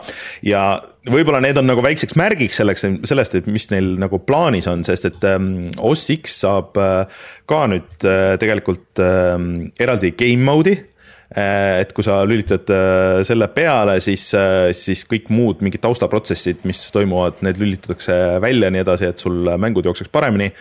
ja 0.47 0.65
võib-olla 1.11 1.43
need 1.45 1.59
on 1.61 1.69
nagu 1.69 1.85
väikseks 1.85 2.17
märgiks 2.21 2.61
selleks, 2.61 2.87
sellest, 3.09 3.39
et 3.41 3.51
mis 3.51 3.69
neil 3.73 3.95
nagu 4.01 4.21
plaanis 4.25 4.69
on, 4.71 4.87
sest 4.87 5.11
et 5.11 5.29
ähm, 5.29 5.71
OS 5.79 6.09
X 6.17 6.41
saab 6.45 6.81
äh, 6.81 7.23
ka 7.51 7.65
nüüd 7.71 8.09
tegelikult 8.41 9.03
ähm, 9.03 9.71
eraldi 9.81 10.15
game 10.19 10.45
mode'i 10.47 10.79
et 11.35 11.93
kui 11.95 12.05
sa 12.07 12.21
lülitad 12.29 12.71
äh, 12.71 13.21
selle 13.27 13.49
peale, 13.55 13.99
siis, 14.05 14.29
äh, 14.39 14.71
siis 14.77 15.03
kõik 15.11 15.31
muud 15.35 15.65
mingid 15.67 15.83
taustaprotsessid, 15.83 16.63
mis 16.69 16.85
toimuvad, 16.95 17.43
need 17.47 17.59
lülitatakse 17.59 18.19
välja 18.43 18.71
ja 18.71 18.75
nii 18.75 18.83
edasi, 18.85 19.11
et 19.11 19.23
sul 19.23 19.51
mängud 19.61 19.87
jookseks 19.91 20.13
paremini 20.15 20.53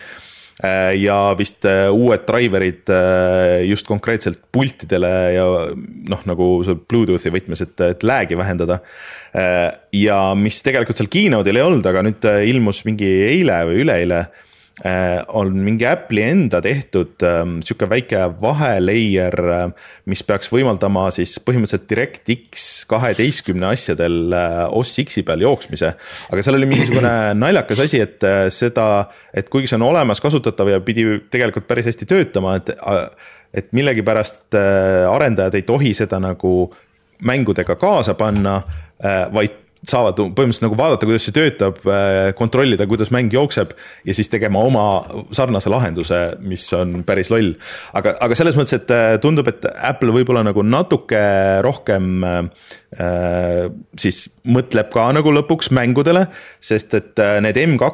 ja 0.54 1.16
vist 1.34 1.66
uued 1.66 2.22
driver'id 2.28 2.90
just 3.66 3.88
konkreetselt 3.88 4.38
pultidele 4.54 5.08
ja 5.34 5.46
noh, 5.74 6.20
nagu 6.30 6.46
see 6.62 6.78
Bluetoothi 6.78 7.32
võtmes, 7.34 7.64
et, 7.64 7.74
et 7.82 8.06
lag'i 8.06 8.38
vähendada. 8.38 8.76
ja 9.98 10.20
mis 10.38 10.62
tegelikult 10.62 11.02
seal 11.02 11.10
keynode'il 11.10 11.58
ei 11.58 11.66
olnud, 11.66 11.90
aga 11.90 12.06
nüüd 12.06 12.28
ilmus 12.46 12.84
mingi 12.86 13.10
eile 13.32 13.64
või 13.66 13.82
üleeile 13.82 14.22
Äh, 14.22 14.52
on 14.82 15.52
mingi 15.62 15.86
Apple'i 15.86 16.24
enda 16.26 16.58
tehtud 16.62 17.22
ähm, 17.22 17.60
sihuke 17.62 17.86
väike 17.86 18.24
vahelayer, 18.40 19.36
äh, 19.54 19.68
mis 20.10 20.24
peaks 20.26 20.50
võimaldama 20.50 21.04
siis 21.14 21.36
põhimõtteliselt 21.46 21.86
DirectX 21.92 22.64
kaheteistkümne 22.90 23.68
asjadel 23.70 24.34
äh, 24.34 24.58
OS 24.74 24.96
X-i 25.04 25.22
peal 25.22 25.46
jooksmise. 25.46 25.92
aga 25.94 26.42
seal 26.42 26.58
oli 26.58 26.70
mingisugune 26.72 27.14
naljakas 27.44 27.84
asi, 27.86 28.02
et 28.02 28.26
seda, 28.50 28.88
et 29.30 29.48
kuigi 29.52 29.70
see 29.70 29.78
on 29.78 29.86
olemas, 29.92 30.22
kasutatav 30.24 30.72
ja 30.72 30.82
pidi 30.82 31.06
tegelikult 31.30 31.70
päris 31.70 31.92
hästi 31.92 32.10
töötama, 32.10 32.58
et, 32.58 32.74
et 33.54 33.70
millegipärast 33.78 34.58
arendajad 34.58 35.54
ei 35.54 35.62
tohi 35.68 35.94
seda 35.94 36.18
nagu 36.18 36.56
mängudega 37.22 37.78
kaasa 37.78 38.16
panna, 38.18 38.58
vaid 39.32 39.63
saavad 39.88 40.18
põhimõtteliselt 40.18 40.66
nagu 40.66 40.78
vaadata, 40.78 41.08
kuidas 41.08 41.26
see 41.26 41.34
töötab, 41.36 41.80
äh, 41.88 42.30
kontrollida, 42.38 42.86
kuidas 42.90 43.10
mäng 43.14 43.32
jookseb 43.32 43.74
ja 44.06 44.16
siis 44.16 44.30
tegema 44.32 44.62
oma 44.64 44.84
sarnase 45.34 45.72
lahenduse, 45.72 46.20
mis 46.44 46.66
on 46.76 47.02
päris 47.06 47.30
loll. 47.32 47.54
aga, 47.96 48.16
aga 48.24 48.38
selles 48.38 48.56
mõttes, 48.58 48.76
et 48.78 48.94
äh, 48.94 49.16
tundub, 49.22 49.48
et 49.50 49.66
Apple 49.74 50.14
võib-olla 50.14 50.44
nagu 50.46 50.64
natuke 50.66 51.20
rohkem 51.64 52.24
äh, 52.24 53.68
siis 54.00 54.24
mõtleb 54.44 54.90
ka 54.94 55.06
nagu 55.16 55.32
lõpuks 55.34 55.70
mängudele, 55.74 56.26
sest 56.62 56.96
et 56.98 57.22
äh, 57.22 57.36
need 57.44 57.58
M2 57.60 57.90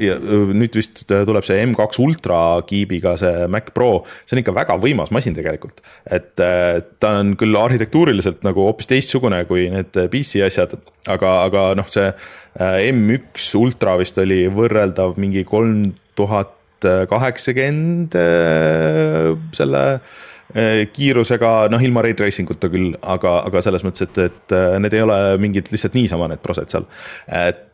ja 0.00 0.18
nüüd 0.20 0.76
vist 0.78 1.04
tuleb 1.08 1.46
see 1.46 1.60
M2 1.64 2.02
Ultra 2.04 2.40
kiibiga 2.68 3.16
see 3.20 3.48
Mac 3.50 3.72
Pro, 3.74 4.04
see 4.24 4.36
on 4.36 4.44
ikka 4.44 4.54
väga 4.56 4.78
võimas 4.80 5.12
masin 5.14 5.36
tegelikult. 5.36 5.82
et 6.10 6.34
ta 6.36 7.10
on 7.18 7.34
küll 7.40 7.56
arhitektuuriliselt 7.56 8.44
nagu 8.46 8.64
hoopis 8.68 8.88
teistsugune 8.90 9.42
kui 9.48 9.68
need 9.72 9.96
PC 10.12 10.44
asjad 10.46 10.76
aga, 11.08 11.34
aga 11.46 11.66
noh, 11.78 11.88
see 11.90 12.08
äh, 12.10 12.88
M1 12.90 13.46
Ultra 13.60 13.96
vist 14.00 14.18
oli 14.20 14.44
võrreldav 14.52 15.16
mingi 15.20 15.44
kolm 15.48 15.92
tuhat 16.18 16.56
kaheksakümmend 16.80 18.14
äh, 18.16 19.30
selle 19.56 19.82
äh, 19.94 20.86
kiirusega, 20.92 21.70
noh 21.72 21.82
ilma 21.84 22.04
ray 22.04 22.16
tracing 22.16 22.48
uta 22.52 22.70
küll, 22.72 22.94
aga, 23.00 23.40
aga 23.48 23.64
selles 23.64 23.84
mõttes, 23.86 24.08
et, 24.08 24.22
et 24.30 24.56
need 24.80 24.96
ei 24.96 25.04
ole 25.04 25.18
mingid 25.40 25.68
lihtsalt 25.72 25.96
niisama 25.98 26.30
need 26.32 26.44
prosed 26.44 26.72
seal. 26.72 26.88
et 27.28 27.66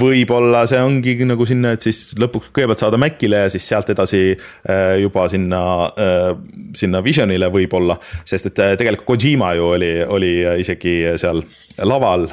võib-olla 0.00 0.62
see 0.68 0.80
ongi 0.80 1.14
nagu 1.28 1.44
sinna, 1.48 1.74
et 1.76 1.84
siis 1.84 2.14
lõpuks 2.20 2.50
kõigepealt 2.54 2.80
saada 2.80 2.98
Macile 3.00 3.42
ja 3.44 3.50
siis 3.52 3.66
sealt 3.68 3.90
edasi 3.92 4.22
äh, 4.32 4.94
juba 5.02 5.26
sinna, 5.32 5.60
äh, 6.00 6.30
sinna 6.76 7.02
Visionile 7.04 7.50
võib-olla. 7.52 7.98
sest 8.24 8.48
et 8.50 8.62
äh, 8.64 8.74
tegelikult 8.80 9.06
Kojima 9.14 9.52
ju 9.58 9.66
oli, 9.76 9.92
oli 10.04 10.32
isegi 10.62 10.94
seal 11.20 11.42
laval, 11.84 12.28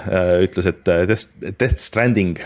ütles, 0.46 0.68
et 0.70 0.86
Death, 0.86 1.28
Death 1.42 1.80
Stranding 1.82 2.38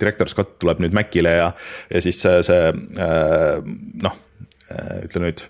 Director 0.00 0.28
Scott 0.28 0.56
tuleb 0.58 0.82
nüüd 0.82 0.96
Macile 0.96 1.36
ja, 1.38 1.48
ja 1.90 2.02
siis 2.02 2.18
see, 2.20 2.42
see 2.42 2.72
noh, 4.02 4.18
ütle 5.06 5.22
nüüd 5.22 5.44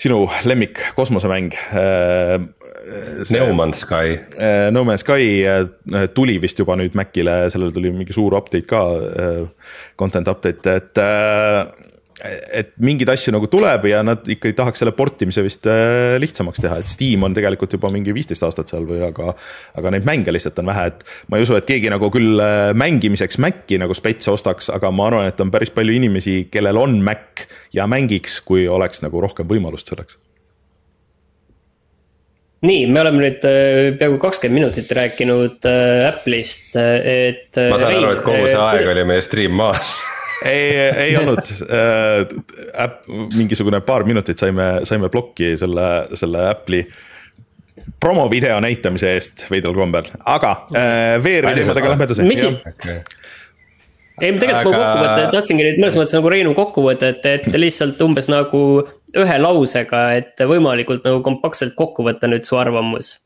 sinu 0.00 0.24
lemmik 0.48 0.80
kosmosemäng 0.96 1.52
äh,. 1.76 2.40
No 3.30 3.52
Man's 3.54 3.84
Sky 3.84 4.18
äh,. 4.38 4.70
No 4.72 4.84
Man's 4.84 5.04
Sky 5.04 5.44
äh, 5.44 6.08
tuli 6.14 6.40
vist 6.42 6.58
juba 6.58 6.76
nüüd 6.80 6.96
Macile, 6.96 7.50
sellele 7.52 7.74
tuli 7.76 7.92
mingi 7.92 8.16
suur 8.16 8.38
update 8.38 8.66
ka 8.70 8.84
content 10.00 10.28
update, 10.32 10.76
et 10.80 11.02
et 12.20 12.72
mingeid 12.82 13.10
asju 13.12 13.32
nagu 13.34 13.48
tuleb 13.50 13.86
ja 13.90 14.02
nad 14.04 14.26
ikkagi 14.28 14.54
tahaks 14.56 14.82
selle 14.82 14.92
portimise 14.96 15.42
vist 15.44 15.66
äh, 15.70 16.16
lihtsamaks 16.20 16.62
teha, 16.62 16.80
et 16.80 16.90
Steam 16.90 17.24
on 17.26 17.34
tegelikult 17.36 17.76
juba 17.76 17.90
mingi 17.92 18.14
viisteist 18.16 18.44
aastat 18.46 18.72
seal 18.72 18.86
või 18.88 19.02
aga. 19.06 19.34
aga 19.80 19.94
neid 19.94 20.08
mänge 20.08 20.34
lihtsalt 20.34 20.58
on 20.62 20.70
vähe, 20.70 20.86
et 20.92 21.04
ma 21.30 21.38
ei 21.38 21.46
usu, 21.46 21.56
et 21.58 21.68
keegi 21.68 21.92
nagu 21.92 22.10
küll 22.12 22.40
äh, 22.42 22.70
mängimiseks 22.76 23.40
Maci 23.40 23.80
nagu 23.80 23.96
spetse 23.96 24.32
ostaks, 24.34 24.70
aga 24.74 24.92
ma 24.94 25.08
arvan, 25.10 25.30
et 25.30 25.40
on 25.40 25.52
päris 25.52 25.72
palju 25.74 25.96
inimesi, 25.96 26.42
kellel 26.52 26.80
on 26.80 26.98
Mac 27.04 27.46
ja 27.76 27.88
mängiks, 27.90 28.40
kui 28.44 28.66
oleks 28.68 29.04
nagu 29.06 29.24
rohkem 29.24 29.48
võimalust 29.50 29.92
selleks 29.92 30.20
nii, 32.66 32.84
me 32.92 33.00
oleme 33.00 33.24
nüüd 33.24 33.44
äh, 33.48 33.90
peaaegu 33.96 34.20
kakskümmend 34.20 34.60
minutit 34.60 34.90
rääkinud 34.92 35.64
Apple'ist, 36.10 36.74
et. 36.76 37.56
ma 37.56 37.80
saan 37.80 37.96
aru, 37.96 38.16
et 38.18 38.24
kogu 38.26 38.46
see 38.46 38.64
aeg 38.68 38.90
oli 38.92 39.08
meie 39.08 39.24
stream 39.24 39.56
maas 39.56 39.94
ei, 40.44 40.72
ei 41.06 41.16
olnud 41.20 41.52
äh,, 41.66 42.24
äpp, 42.84 43.06
mingisugune 43.36 43.80
paar 43.84 44.04
minutit 44.08 44.40
saime, 44.40 44.80
saime 44.88 45.10
plokki 45.12 45.54
selle, 45.60 45.86
selle 46.18 46.48
Apple'i 46.50 46.84
promovideo 48.00 48.60
näitamise 48.60 49.14
eest 49.16 49.46
veidral 49.50 49.76
kombel, 49.76 50.08
aga 50.28 50.52
äh, 50.74 51.16
VR-videodega 51.22 51.92
lähme 51.94 52.06
edasi. 52.08 52.26
mis 52.28 52.44
okay.? 52.46 53.00
ei, 54.20 54.34
tegelikult 54.38 54.74
aga... 54.74 54.76
ma 54.76 54.84
kokkuvõtte 54.84 55.26
tahtsingi 55.34 55.66
nüüd 55.66 55.80
mõnes 55.82 55.98
mõttes 55.98 56.16
nagu 56.18 56.32
Reinu 56.32 56.54
kokkuvõtet, 56.56 57.26
et 57.30 57.48
lihtsalt 57.56 58.00
umbes 58.04 58.30
nagu 58.32 58.62
ühe 59.16 59.40
lausega, 59.40 60.04
et 60.20 60.44
võimalikult 60.46 61.06
nagu 61.08 61.22
kompaktselt 61.26 61.74
kokku 61.78 62.06
võtta 62.06 62.30
nüüd 62.30 62.46
su 62.46 62.60
arvamus 62.60 63.16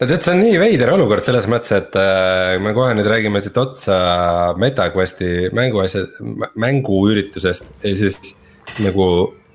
no 0.00 0.08
tead, 0.08 0.20
see 0.22 0.32
on 0.34 0.42
nii 0.42 0.58
veider 0.60 0.92
olukord 0.94 1.24
selles 1.26 1.46
mõttes, 1.50 1.72
et 1.76 1.96
äh, 2.00 2.56
me 2.62 2.74
kohe 2.76 2.94
nüüd 2.96 3.08
räägime 3.10 3.42
siit 3.44 3.58
otsa 3.60 3.96
MetaQuesti 4.60 5.50
mänguasja, 5.54 6.04
mänguüritusest 6.60 7.70
ja 7.84 7.94
siis 7.98 8.18
nagu 8.82 9.06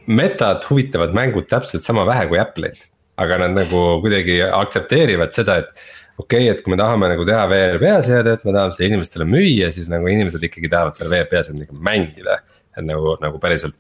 metat 0.10 0.65
huvitavad 0.69 1.13
mängud 1.13 1.49
täpselt 1.49 1.86
sama 1.86 2.06
vähe 2.08 2.28
kui 2.30 2.39
Apple'it. 2.41 2.88
aga 3.19 3.36
nad 3.41 3.52
nagu 3.52 3.80
kuidagi 3.99 4.38
aktsepteerivad 4.47 5.34
seda, 5.36 5.58
et 5.60 5.73
okei 6.19 6.45
okay,, 6.45 6.52
et 6.54 6.62
kui 6.63 6.71
me 6.71 6.78
tahame 6.80 7.10
nagu 7.12 7.25
teha 7.28 7.41
VR 7.52 7.80
peaseadet, 7.82 8.45
me 8.47 8.54
tahame 8.56 8.75
seda 8.75 8.88
inimestele 8.88 9.28
müüa, 9.28 9.73
siis 9.75 9.89
nagu 9.91 10.08
inimesed 10.08 10.43
ikkagi 10.47 10.71
tahavad 10.71 10.95
selle 10.95 11.12
VR 11.12 11.28
peaseadmega 11.32 11.75
mängida. 11.89 12.39
et 12.78 12.86
nagu, 12.86 13.17
nagu 13.19 13.41
päriselt 13.43 13.75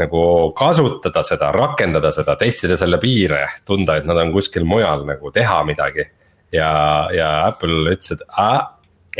nagu 0.00 0.22
kasutada 0.56 1.22
seda, 1.26 1.50
rakendada 1.54 2.12
seda, 2.14 2.36
testida 2.40 2.78
selle 2.80 3.00
piire, 3.02 3.44
tunda, 3.68 3.98
et 4.00 4.08
nad 4.08 4.18
on 4.22 4.32
kuskil 4.34 4.66
mujal 4.68 5.04
nagu 5.08 5.32
teha 5.34 5.60
midagi. 5.68 6.08
ja, 6.52 6.70
ja 7.14 7.28
Apple 7.46 7.92
ütles, 7.92 8.16
et 8.16 8.22
aa, 8.40 8.62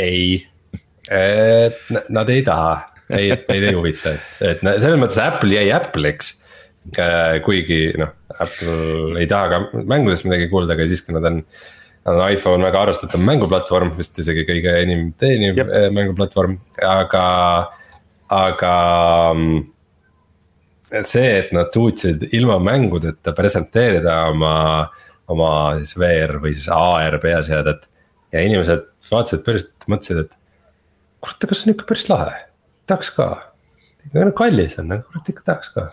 ei, 0.01 0.41
et 1.11 2.09
nad 2.11 2.31
ei 2.33 2.43
taha, 2.47 2.73
ei, 3.15 3.31
et 3.31 3.47
neid 3.51 3.69
ei 3.69 3.77
huvita, 3.77 4.15
et, 4.43 4.65
selles 4.65 4.99
mõttes 4.99 5.21
Apple 5.23 5.55
jäi 5.55 5.71
Apple'iks. 5.75 6.37
Äh, 6.97 7.37
kuigi 7.45 7.91
noh, 8.01 8.09
Apple 8.41 9.21
ei 9.21 9.27
taha 9.29 9.51
ka 9.53 9.83
mängudest 9.85 10.25
midagi 10.25 10.49
kuulda, 10.51 10.73
aga 10.75 10.87
siiski 10.89 11.13
nad 11.13 11.27
on 11.29 11.43
on 12.09 12.21
iPhone 12.33 12.65
väga 12.65 12.85
arvestatav 12.87 13.21
mänguplatvorm, 13.25 13.93
vist 13.99 14.19
isegi 14.23 14.47
kõige 14.49 14.73
enim 14.83 15.11
teeniv 15.21 15.59
Jep. 15.61 15.69
Äh, 15.69 15.89
mänguplatvorm, 15.95 16.57
aga, 16.87 17.25
aga 18.33 18.75
mm, 19.35 19.61
see, 21.07 21.31
et 21.43 21.53
nad 21.55 21.71
suutsid 21.75 22.27
ilma 22.37 22.59
mängudeta 22.63 23.35
presenteerida 23.37 24.17
oma, 24.31 24.55
oma 25.31 25.53
siis 25.81 25.97
VR 25.99 26.39
või 26.43 26.55
siis 26.57 26.69
AR 26.75 27.19
peaseadet. 27.23 27.87
ja 28.33 28.43
inimesed 28.47 28.87
vaatasid 29.11 29.45
päriselt, 29.47 29.87
mõtlesid, 29.91 30.27
et 30.27 30.37
kurat, 31.21 31.47
aga 31.47 31.57
see 31.57 31.69
on 31.69 31.75
ikka 31.75 31.87
päris 31.89 32.09
lahe, 32.11 32.35
tahaks 32.91 33.13
ka. 33.17 33.29
kallis 34.39 34.79
on, 34.81 34.93
aga 34.95 35.03
kurat 35.07 35.31
ikka 35.33 35.47
tahaks 35.47 35.73
ka. 35.75 35.87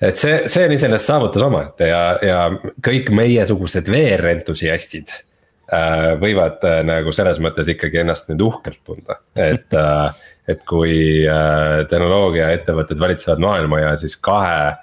et 0.00 0.20
see, 0.20 0.36
see 0.52 0.66
on 0.66 0.76
iseenesest 0.76 1.12
saavutus 1.12 1.46
omaette 1.46 1.90
ja, 1.90 2.02
ja 2.22 2.42
kõik 2.86 3.10
meiesugused 3.14 3.90
VR 3.92 4.30
entusiastid 4.32 5.12
äh, 5.16 6.14
võivad 6.22 6.64
äh, 6.66 6.80
nagu 6.86 7.14
selles 7.16 7.42
mõttes 7.42 7.70
ikkagi 7.74 8.02
ennast 8.02 8.30
nüüd 8.30 8.46
uhkelt 8.46 8.82
tunda, 8.86 9.20
et 9.34 9.74
äh, 9.76 10.25
et 10.48 10.62
kui 10.68 11.24
äh, 11.26 11.84
tehnoloogiaettevõtted 11.90 13.00
valitsevad 13.00 13.42
maailma 13.42 13.80
ja 13.82 13.94
siis 14.00 14.16
kahe 14.22 14.76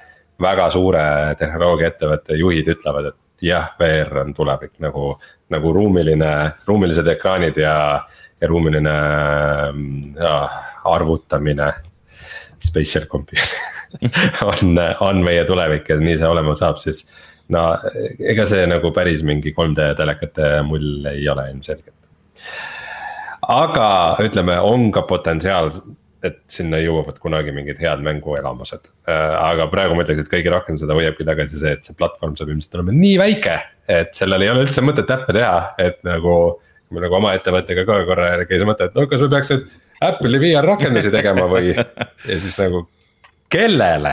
väga 0.44 0.68
suure 0.74 1.06
tehnoloogiaettevõtte 1.40 2.38
juhid 2.40 2.74
ütlevad, 2.76 3.12
et 3.14 3.48
jah, 3.48 3.70
VR 3.80 4.24
on 4.24 4.34
tulevik 4.36 4.76
nagu, 4.84 5.14
nagu 5.54 5.74
ruumiline, 5.76 6.34
ruumilised 6.68 7.08
ekraanid 7.16 7.60
ja, 7.64 7.76
ja 8.42 8.52
ruumiline 8.52 8.98
ja, 10.20 10.36
arvutamine. 10.92 11.72
Spatial 12.64 13.10
computing 13.12 14.08
on, 14.50 14.78
on 15.04 15.18
meie 15.24 15.44
tulevik 15.44 15.90
ja 15.92 15.98
nii 16.00 16.16
see 16.16 16.28
olema 16.32 16.56
saab, 16.56 16.80
siis 16.80 17.04
no 17.52 17.66
ega 18.24 18.46
see 18.48 18.64
nagu 18.72 18.92
päris 18.96 19.20
mingi 19.28 19.52
3D 19.52 19.90
telekate 20.00 20.54
mull 20.64 21.10
ei 21.12 21.28
ole 21.30 21.50
ilmselgelt 21.52 22.00
aga 23.50 23.90
ütleme, 24.24 24.56
on 24.64 24.90
ka 24.96 25.04
potentsiaal, 25.10 25.72
et 26.24 26.40
sinna 26.52 26.80
jõuavad 26.80 27.18
kunagi 27.20 27.52
mingid 27.52 27.82
head 27.84 28.04
mänguelamused. 28.06 28.88
Äh, 29.10 29.36
aga 29.44 29.68
praegu 29.72 29.98
ma 29.98 30.06
ütleks, 30.06 30.24
et 30.24 30.32
kõige 30.32 30.54
rohkem 30.54 30.80
seda 30.80 30.96
hoiabki 30.96 31.28
tagasi 31.28 31.60
see, 31.60 31.74
et 31.76 31.88
see 31.88 31.98
platvorm 32.00 32.38
saab 32.40 32.54
ilmselt 32.54 32.78
olema 32.80 32.96
nii 32.96 33.18
väike, 33.20 33.58
et 33.92 34.14
sellel 34.16 34.46
ei 34.46 34.54
ole 34.54 34.64
üldse 34.64 34.84
mõtet 34.86 35.12
äppe 35.12 35.36
teha, 35.36 35.58
et 35.84 36.00
nagu. 36.08 36.60
me 36.94 37.02
nagu 37.02 37.16
oma 37.18 37.32
ettevõttega 37.34 37.88
ka 37.88 37.96
korra 38.06 38.26
käis 38.46 38.62
mõte, 38.70 38.86
et 38.86 38.94
no 38.94 39.08
kas 39.10 39.22
me 39.24 39.30
peaks 39.32 39.50
nüüd 39.50 39.64
Apple'i 40.04 40.40
VR 40.42 40.68
rakendusi 40.68 41.10
tegema 41.10 41.48
või 41.50 41.72
ja 41.74 41.86
siis 42.28 42.54
nagu 42.60 42.84
kellele 43.54 44.12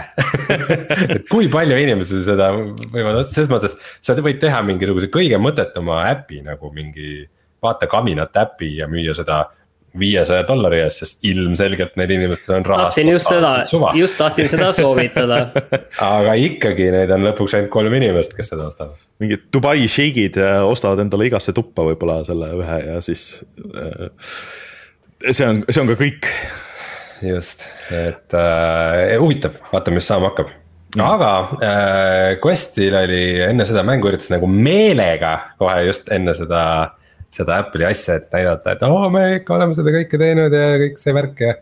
et 1.15 1.27
kui 1.29 1.49
palju 1.53 1.77
inimesi 1.81 2.23
seda 2.25 2.51
võivad, 2.55 3.21
selles 3.29 3.51
mõttes, 3.53 3.77
sa 4.01 4.17
võid 4.17 4.41
teha 4.41 4.63
mingisuguse 4.65 5.11
kõige 5.13 5.37
mõttetuma 5.41 6.03
äpi 6.11 6.41
nagu 6.47 6.73
mingi 6.73 7.27
vaata 7.63 7.89
kaminat 7.91 8.37
äpi 8.37 8.77
ja 8.81 8.89
müüa 8.91 9.15
seda 9.17 9.45
viiesaja 9.99 10.45
dollari 10.47 10.81
eest, 10.85 11.03
sest 11.03 11.25
ilmselgelt 11.27 11.97
neil 11.99 12.13
inimestel 12.15 12.61
on 12.61 12.67
raha. 12.67 12.87
tahtsin 12.87 13.11
just 13.11 13.31
seda, 13.31 13.53
just 13.99 14.19
tahtsin 14.19 14.49
seda 14.51 14.71
soovitada 14.75 15.41
aga 16.19 16.37
ikkagi 16.39 16.91
neid 16.95 17.11
on 17.15 17.27
lõpuks 17.27 17.57
ainult 17.59 17.73
kolm 17.75 17.97
inimest, 17.99 18.37
kes 18.39 18.53
seda 18.53 18.69
ostavad. 18.71 19.03
mingid 19.23 19.49
Dubai 19.53 19.89
šeigid 19.91 20.39
äh, 20.39 20.61
ostavad 20.63 21.03
endale 21.03 21.27
igasse 21.27 21.55
tuppa 21.57 21.89
võib-olla 21.91 22.21
selle 22.29 22.53
ühe 22.61 22.79
ja 22.87 23.03
siis 23.05 23.43
äh,. 23.75 24.13
see 25.33 25.49
on, 25.49 25.65
see 25.67 25.83
on 25.83 25.91
ka 25.91 25.99
kõik. 25.99 26.31
just, 27.27 27.67
et 27.91 28.39
äh, 28.39 29.19
huvitav, 29.19 29.59
vaatame, 29.75 29.99
mis 29.99 30.07
saama 30.13 30.31
hakkab 30.31 30.55
aga 31.03 31.35
äh, 31.59 32.39
Questil 32.43 32.95
oli 32.95 33.25
enne 33.43 33.67
seda 33.67 33.83
mänguüritust 33.87 34.31
nagu 34.37 34.47
meelega 34.51 35.35
kohe 35.59 35.83
just 35.91 36.11
enne 36.15 36.35
seda 36.39 36.63
seda 37.35 37.61
Apple'i 37.63 37.87
asja, 37.89 38.19
et 38.19 38.33
näidata, 38.35 38.75
et 38.75 38.83
oo 38.87 38.97
oh,, 39.05 39.07
me 39.13 39.25
ikka 39.39 39.55
oleme 39.57 39.77
seda 39.77 39.93
kõike 39.95 40.19
teinud 40.21 40.55
ja 40.55 40.71
kõik 40.83 40.99
see 41.03 41.15
värk 41.17 41.45
ja 41.45 41.55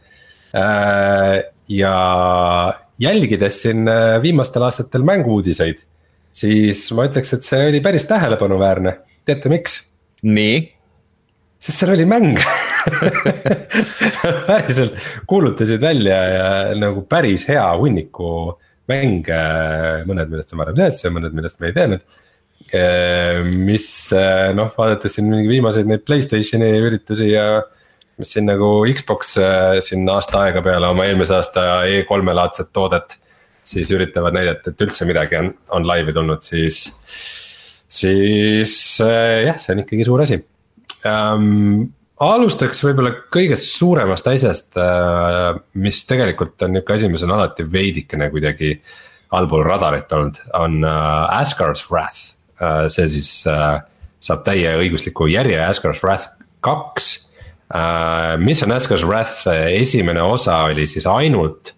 äh,. 0.57 1.35
ja 1.69 1.93
jälgides 2.99 3.61
siin 3.65 3.89
äh, 3.91 4.17
viimastel 4.23 4.65
aastatel 4.65 5.05
mängu-uudiseid, 5.07 5.83
siis 6.33 6.87
ma 6.97 7.05
ütleks, 7.09 7.35
et 7.37 7.45
see 7.49 7.69
oli 7.69 7.83
päris 7.85 8.09
tähelepanuväärne, 8.09 8.97
teate 9.29 9.53
miks? 9.53 9.83
nii? 10.25 10.65
sest 11.59 11.83
seal 11.83 11.93
oli 11.97 12.07
mäng 12.07 12.39
päriselt 14.49 14.95
kuulutasid 15.29 15.83
välja 15.83 16.19
ja 16.31 16.49
nagu 16.79 17.03
päris 17.11 17.49
hea 17.51 17.67
hunniku 17.77 18.31
mänge, 18.89 19.41
mõned 20.09 20.31
millest 20.31 20.55
me 20.55 20.63
varem 20.63 20.79
teadsime, 20.79 21.19
mõned 21.19 21.35
millest 21.37 21.59
me 21.61 21.69
ei 21.69 21.77
teadnud 21.77 22.05
mis 23.65 23.87
eh, 24.13 24.51
noh, 24.57 24.69
vaadates 24.77 25.17
siin 25.17 25.29
mingi 25.31 25.49
viimaseid 25.49 25.89
neid 25.89 26.05
Playstationi 26.05 26.69
üritusi 26.85 27.31
ja. 27.31 27.63
mis 28.21 28.33
siin 28.35 28.49
nagu 28.49 28.83
Xbox 28.93 29.37
eh, 29.41 29.79
siin 29.85 30.09
aasta 30.13 30.45
aega 30.45 30.63
peale 30.65 30.91
oma 30.91 31.07
eelmise 31.09 31.39
aasta 31.39 31.65
E3-e 31.89 32.37
laadset 32.37 32.73
toodet. 32.73 33.17
siis 33.69 33.91
üritavad 33.93 34.33
näidata, 34.33 34.71
et 34.71 34.81
üldse 34.81 35.05
midagi 35.05 35.37
on, 35.37 35.51
on 35.77 35.87
laivi 35.87 36.13
tulnud, 36.17 36.41
siis. 36.41 36.87
siis 37.89 39.01
jah, 39.01 39.59
see 39.61 39.75
on 39.75 39.83
ikkagi 39.85 40.07
suur 40.09 40.23
asi 40.25 40.39
um, 41.09 41.83
alustaks 42.21 42.81
võib-olla 42.85 43.13
kõigest 43.33 43.69
suuremast 43.77 44.29
asjast, 44.29 44.81
mis 45.81 46.01
tegelikult 46.09 46.65
on 46.65 46.77
nihuke 46.77 46.97
asi, 46.97 47.13
mis 47.13 47.25
on 47.25 47.37
alati 47.37 47.65
veidikene 47.65 48.29
kuidagi 48.33 48.75
allpool 49.37 49.65
radarit 49.65 50.13
olnud, 50.17 50.41
on 50.57 50.83
uh, 50.85 51.39
Asgard's 51.39 51.85
Wrath 51.91 52.38
Äh, 52.38 52.38
see 52.93 53.09
siis 53.13 53.31
äh, 53.51 53.81
saab 54.21 54.45
täieõigusliku 54.47 55.29
järje 55.31 55.59
Asgard's 55.63 56.03
Wrath 56.03 56.33
kaks. 56.65 57.11
Äh, 57.75 58.37
mis 58.43 58.63
on 58.65 58.75
Asgard's 58.75 59.07
Wrath, 59.07 59.47
esimene 59.75 60.23
osa 60.25 60.65
oli 60.71 60.87
siis 60.91 61.07
ainult 61.11 61.75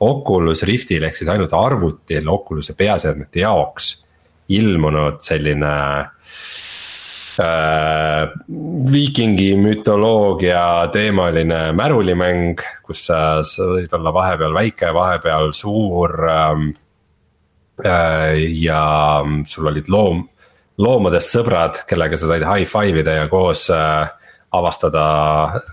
Oculus 0.00 0.62
Riftil 0.64 1.04
ehk 1.04 1.16
siis 1.18 1.28
ainult 1.28 1.52
arvutil 1.56 2.28
Oculus'e 2.32 2.76
peaseadmete 2.76 3.42
jaoks 3.42 3.92
ilmunud 4.50 5.20
selline 5.22 5.74
äh, 7.40 8.22
viikingi 8.90 9.50
mütoloogia 9.60 10.62
teemaline 10.94 11.70
märulimäng, 11.76 12.62
kus 12.86 13.06
sa, 13.10 13.40
võid 13.44 13.92
olla 13.98 14.14
vahepeal 14.14 14.56
väike, 14.56 14.94
vahepeal 14.96 15.52
suur 15.56 16.16
ähm, 16.32 16.70
Äh, 16.70 16.89
ja 17.84 18.82
sul 19.48 19.68
olid 19.70 19.88
loom, 19.92 20.24
loomadest 20.80 21.34
sõbrad, 21.34 21.82
kellega 21.88 22.18
sa 22.18 22.30
said 22.30 22.46
high 22.46 22.68
five 22.68 23.02
ida 23.02 23.20
ja 23.20 23.28
koos 23.30 23.66
äh, 23.74 24.08
avastada 24.56 25.04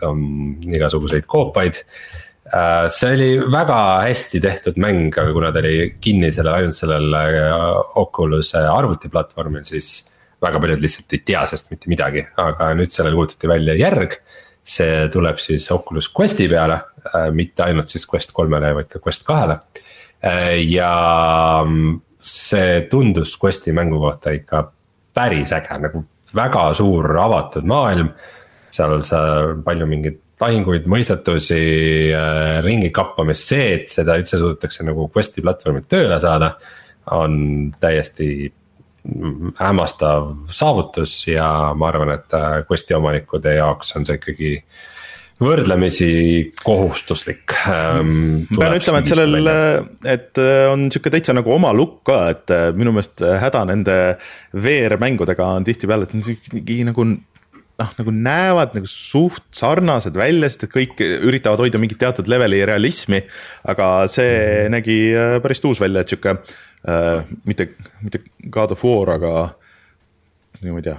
um, 0.06 0.58
igasuguseid 0.67 1.26
koopaid 1.30 1.80
äh,. 1.82 2.88
see 2.93 3.13
oli 3.15 3.30
väga 3.52 3.80
hästi 4.06 4.41
tehtud 4.43 4.78
mäng, 4.82 5.10
aga 5.15 5.34
kuna 5.34 5.52
ta 5.54 5.63
oli 5.63 5.96
kinni 6.04 6.32
sellel, 6.36 6.60
ainult 6.60 6.78
sellel 6.78 7.17
äh, 7.17 7.56
Oculus 8.04 8.54
arvutiplatvormil, 8.60 9.65
siis 9.67 10.12
väga 10.43 10.62
paljud 10.62 10.84
lihtsalt 10.84 11.17
ei 11.17 11.24
tea 11.26 11.46
sellest 11.50 11.72
mitte 11.74 11.89
midagi, 11.89 12.28
aga 12.38 12.74
nüüd 12.78 12.93
sellele 12.93 13.17
kuulutati 13.17 13.50
välja 13.50 13.78
järg. 13.80 14.20
see 14.67 15.06
tuleb 15.08 15.38
siis 15.39 15.70
Oculus 15.72 16.10
Questi 16.12 16.50
peale 16.52 16.82
äh,, 17.08 17.30
mitte 17.32 17.63
ainult 17.63 17.88
siis 17.89 18.06
Quest 18.12 18.36
kolmele, 18.36 18.74
vaid 18.76 18.91
ka 18.91 19.00
Quest 19.00 19.24
kahele 19.26 19.62
Äh, 19.78 19.87
ja 20.23 20.91
mm, 21.65 21.99
see 22.19 22.82
tundus 22.91 23.36
Questi 23.43 23.71
mängu 23.71 23.99
kohta 24.01 24.34
ikka 24.36 24.63
päris 25.13 25.53
äge, 25.53 25.77
nagu 25.82 26.03
väga 26.36 26.71
suur 26.77 27.17
avatud 27.19 27.67
maailm. 27.67 28.10
seal 28.71 29.01
sa 29.01 29.19
palju 29.65 29.86
mingeid 29.89 30.17
lahinguid, 30.41 30.86
mõistetusi, 30.89 31.62
äh, 32.13 32.60
ringi 32.65 32.91
kappamist, 32.93 33.47
see, 33.49 33.71
et 33.80 33.89
seda 33.89 34.17
üldse 34.19 34.38
suudetakse 34.38 34.86
nagu 34.86 35.08
Questi 35.13 35.41
platvormilt 35.41 35.88
tööle 35.89 36.19
saada. 36.19 36.58
on 37.08 37.71
täiesti 37.80 38.51
hämmastav 39.56 40.25
saavutus 40.51 41.27
ja 41.27 41.71
ma 41.73 41.88
arvan, 41.88 42.10
et 42.12 42.34
äh, 42.34 42.65
Questi 42.69 42.93
omanikude 42.93 43.53
jaoks 43.56 43.95
on 43.95 44.06
see 44.06 44.19
ikkagi 44.19 44.51
võrdlemisi 45.43 46.10
kohustuslik 46.65 47.54
ähm,. 47.69 48.47
pean 48.50 48.76
ütlema, 48.78 49.02
et 49.02 49.12
sellel, 49.12 49.50
et 50.10 50.41
äh, 50.41 50.65
on 50.71 50.88
sihuke 50.93 51.12
täitsa 51.13 51.36
nagu 51.38 51.52
oma 51.54 51.73
look 51.78 52.00
ka, 52.08 52.21
et 52.34 52.54
äh, 52.54 52.69
minu 52.78 52.95
meelest 52.95 53.21
äh, 53.21 53.38
häda 53.43 53.62
nende 53.69 53.97
VR-mängudega 54.58 55.52
on 55.60 55.67
tihtipeale, 55.67 56.08
et 56.08 56.15
mingi 56.17 56.80
nagu 56.88 57.06
noh, 57.08 57.91
nagu 58.00 58.13
näevad 58.13 58.73
nagu 58.78 58.89
suht 58.89 59.45
sarnased 59.54 60.17
välja, 60.17 60.50
sest 60.50 60.65
et 60.65 60.73
kõik 60.73 61.04
üritavad 61.06 61.62
hoida 61.62 61.82
mingit 61.82 62.02
teatud 62.02 62.30
leveli 62.32 62.63
realismi. 62.65 63.21
aga 63.69 64.08
see 64.08 64.34
-hmm. 64.34 64.73
nägi 64.73 64.97
päris 65.43 65.62
tuus 65.62 65.82
välja, 65.82 66.02
et 66.02 66.10
sihuke 66.10 66.34
äh, 66.34 67.23
mitte, 67.45 67.69
mitte 68.02 68.23
God 68.50 68.71
of 68.71 68.84
War, 68.84 69.13
aga 69.19 69.34
ma 70.62 70.80
ei 70.80 70.89
tea. 70.89 70.97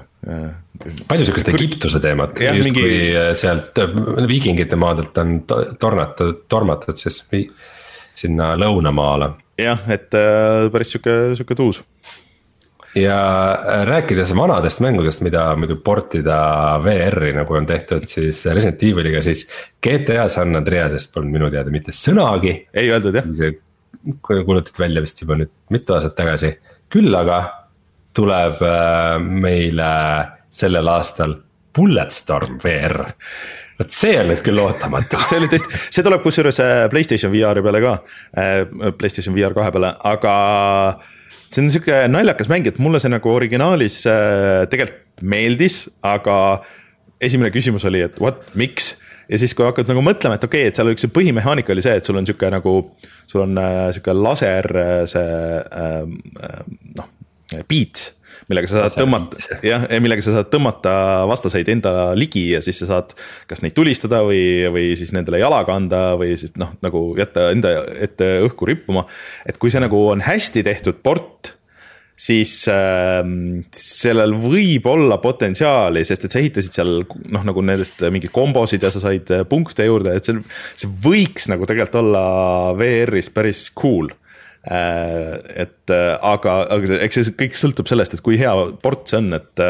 Palju 1.09 1.27
sihukest 1.27 1.51
Egiptuse 1.53 2.01
teemat, 2.03 2.39
justkui 2.41 2.85
mingi... 2.85 3.11
Äh, 3.17 3.33
sealt 3.39 3.79
äh, 3.83 3.99
viikingite 4.29 4.79
maadelt 4.79 5.19
on 5.19 5.41
tornatud, 5.81 6.45
tormatud 6.51 7.01
siis 7.01 7.23
sinna 8.19 8.55
lõunamaale. 8.59 9.33
jah, 9.59 9.83
et 9.91 10.15
äh, 10.19 10.69
päris 10.73 10.95
sihuke, 10.95 11.19
sihuke 11.39 11.59
tuus 11.59 11.83
ja 12.99 13.19
rääkides 13.87 14.33
vanadest 14.37 14.81
mängudest, 14.81 15.21
mida 15.23 15.51
muidu 15.61 15.77
portida 15.85 16.39
VR-i 16.83 17.35
nagu 17.37 17.59
on 17.59 17.67
tehtud, 17.69 18.07
siis 18.11 18.41
Resident 18.47 18.83
Evil'iga, 18.83 19.23
siis 19.23 19.45
GTA 19.85 20.29
San 20.33 20.57
Andreasest 20.57 21.13
polnud 21.15 21.37
minu 21.37 21.51
teada 21.53 21.75
mitte 21.75 21.95
sõnagi. 21.95 22.55
ei 22.73 22.91
öeldud 22.95 23.19
jah 23.19 23.59
kuulutati 24.23 24.79
välja 24.79 25.03
vist 25.03 25.21
juba 25.21 25.37
nüüd 25.37 25.51
mitu 25.75 25.95
aastat 25.97 26.15
tagasi. 26.17 26.53
küll 26.89 27.15
aga 27.15 27.39
tuleb 28.17 28.63
meile 29.21 29.89
sellel 30.59 30.91
aastal 30.93 31.39
Bulletstorm 31.77 32.59
VR 32.63 33.05
vot 33.79 33.95
see 33.95 34.17
nüüd 34.27 34.41
küll 34.43 34.59
ootamatu. 34.59 35.21
See 35.29 35.39
oli 35.39 35.51
tõesti, 35.53 35.83
see 35.95 36.03
tuleb 36.03 36.25
kusjuures 36.25 36.59
äh, 36.65 36.81
Playstation 36.91 37.31
VR-i 37.31 37.63
peale 37.63 37.83
ka, 37.85 37.95
äh, 38.35 38.65
Playstation 38.99 39.37
VR 39.37 39.55
kahe 39.55 39.71
peale, 39.75 39.93
aga 40.11 40.35
see 41.47 41.63
on 41.63 41.71
sihuke 41.73 42.01
naljakas 42.11 42.51
mäng, 42.51 42.67
et 42.69 42.81
mulle 42.83 42.99
see 43.01 43.13
nagu 43.13 43.31
originaalis 43.31 44.03
tegelikult 44.69 45.23
meeldis, 45.23 45.85
aga 46.07 46.35
esimene 47.25 47.51
küsimus 47.55 47.87
oli, 47.89 48.03
et 48.07 48.19
what, 48.23 48.43
miks? 48.59 48.97
Ja 49.29 49.37
siis, 49.41 49.53
kui 49.53 49.67
hakkad 49.67 49.91
nagu 49.91 50.01
mõtlema, 50.05 50.39
et 50.39 50.45
okei 50.47 50.63
okay,, 50.65 50.73
et 50.73 50.79
seal 50.79 50.89
üks 50.89 51.05
see 51.05 51.13
põhimehaanika 51.13 51.75
oli 51.75 51.85
see, 51.85 51.99
et 52.01 52.07
sul 52.07 52.17
on 52.17 52.27
sihuke 52.29 52.49
nagu, 52.53 52.75
sul 53.29 53.45
on 53.45 53.59
äh, 53.61 53.81
sihuke 53.93 54.15
laser, 54.17 54.69
äh, 54.81 55.03
see 55.11 55.25
äh, 55.59 55.99
äh, 56.49 56.63
noh, 56.97 57.11
beats 57.69 58.15
millega 58.49 58.71
sa 58.71 58.85
saad 58.85 58.97
tõmmata, 59.03 59.59
jah, 59.67 59.87
millega 60.03 60.25
sa 60.25 60.39
saad 60.39 60.51
tõmmata 60.53 60.95
vastaseid 61.31 61.69
enda 61.75 61.93
ligi 62.19 62.49
ja 62.55 62.63
siis 62.65 62.81
sa 62.83 62.91
saad 62.93 63.15
kas 63.51 63.65
neid 63.65 63.77
tulistada 63.77 64.23
või, 64.27 64.69
või 64.73 64.89
siis 64.99 65.13
nendele 65.17 65.43
jalaga 65.43 65.77
anda 65.77 66.03
või 66.21 66.37
siis 66.41 66.55
noh, 66.61 66.75
nagu 66.85 67.11
jätta 67.19 67.51
enda 67.55 67.75
ette 67.99 68.33
õhku 68.47 68.69
rippuma. 68.69 69.07
et 69.49 69.59
kui 69.61 69.73
see 69.73 69.83
nagu 69.83 70.09
on 70.13 70.25
hästi 70.25 70.65
tehtud 70.67 71.03
port 71.05 71.55
siis 72.19 72.53
äh, 72.73 73.23
sellel 73.75 74.35
võib 74.43 74.89
olla 74.91 75.21
potentsiaali, 75.23 76.03
sest 76.07 76.27
et 76.27 76.35
sa 76.35 76.41
ehitasid 76.43 76.75
seal 76.75 76.95
noh, 77.07 77.45
nagu 77.47 77.63
nendest 77.63 78.03
mingeid 78.11 78.35
kombosid 78.35 78.83
ja 78.83 78.91
sa 78.95 79.03
said 79.03 79.31
äh, 79.35 79.45
punkte 79.49 79.87
juurde, 79.87 80.17
et 80.19 80.27
see, 80.27 80.41
see 80.75 80.91
võiks 81.05 81.47
nagu 81.51 81.69
tegelikult 81.69 82.01
olla 82.03 82.25
VR-is 82.79 83.31
päris 83.35 83.69
cool 83.79 84.11
et 84.69 85.93
äh, 85.95 86.09
aga, 86.27 86.55
aga 86.75 86.99
eks 87.07 87.21
see 87.21 87.35
kõik 87.39 87.57
sõltub 87.57 87.89
sellest, 87.89 88.17
et 88.17 88.23
kui 88.25 88.39
hea 88.41 88.53
port 88.83 89.09
see 89.09 89.21
on, 89.23 89.31
et 89.39 89.63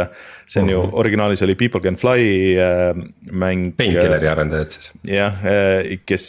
see 0.48 0.62
on 0.62 0.72
ju 0.72 0.80
mhm. 0.80 0.94
originaalis 1.02 1.44
oli 1.46 1.58
People 1.60 1.82
Can 1.84 1.98
Fly 2.00 2.56
mäng. 3.30 3.72
Painkilleri 3.78 4.30
arendajad 4.30 4.74
siis. 4.74 4.92
jah, 5.06 5.42
kes 6.08 6.28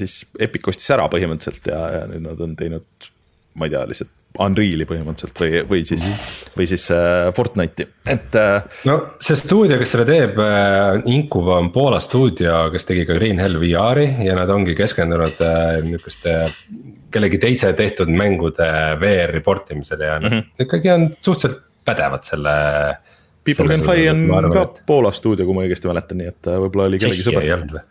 siis 0.00 0.20
Epic 0.42 0.72
ostis 0.72 0.90
ära 0.96 1.06
põhimõtteliselt 1.12 1.70
ja, 1.70 1.82
ja 1.98 2.06
nüüd 2.10 2.24
nad 2.24 2.40
on 2.44 2.56
teinud, 2.58 3.10
ma 3.54 3.68
ei 3.68 3.70
tea, 3.70 3.84
lihtsalt 3.86 4.10
Unreal'i 4.44 4.86
põhimõtteliselt 4.88 5.40
või, 5.40 5.60
või 5.68 5.82
siis 5.86 6.08
mm, 6.08 6.14
-hmm. 6.14 6.54
või 6.58 6.66
siis 6.66 6.86
äh, 6.90 7.28
Fortnite'i, 7.36 7.86
et 8.10 8.38
äh,. 8.40 8.80
no 8.90 8.96
see 9.22 9.38
stuudio, 9.38 9.78
kes 9.78 9.94
seda 9.94 10.06
teeb 10.08 10.40
äh,, 10.42 11.04
Incuva 11.14 11.60
on 11.62 11.70
Poola 11.74 12.00
stuudio, 12.02 12.64
kes 12.74 12.88
tegi 12.88 13.06
ka 13.06 13.14
Green 13.18 13.38
Hell 13.42 13.60
VR-i 13.62 14.26
ja 14.26 14.34
nad 14.38 14.50
ongi 14.50 14.74
keskendunud 14.78 15.38
niisuguste 15.86 16.34
kellegi 17.14 17.38
teise 17.38 17.72
tehtud 17.78 18.10
mängude 18.10 18.66
VR-i 19.00 19.40
port 19.44 19.70
imisele 19.70 20.04
ja 20.10 20.18
mm 20.18 20.26
-hmm. 20.26 20.50
nad 20.50 20.66
ikkagi 20.66 20.90
on 20.90 21.08
suhteliselt 21.20 21.62
pädevad 21.84 22.24
selle. 22.24 22.50
People 23.44 23.68
Can 23.68 23.84
Fly 23.84 24.08
on 24.08 24.30
arvan, 24.32 24.52
ka 24.52 24.62
et... 24.62 24.82
Poola 24.86 25.12
stuudio, 25.12 25.44
kui 25.44 25.54
ma 25.54 25.66
õigesti 25.66 25.88
mäletan, 25.90 26.18
nii 26.18 26.30
et 26.32 26.46
võib-olla 26.48 26.86
oli 26.88 26.98
kellegi 26.98 27.26
sõber. 27.26 27.50
olnud 27.58 27.74
või? 27.76 27.84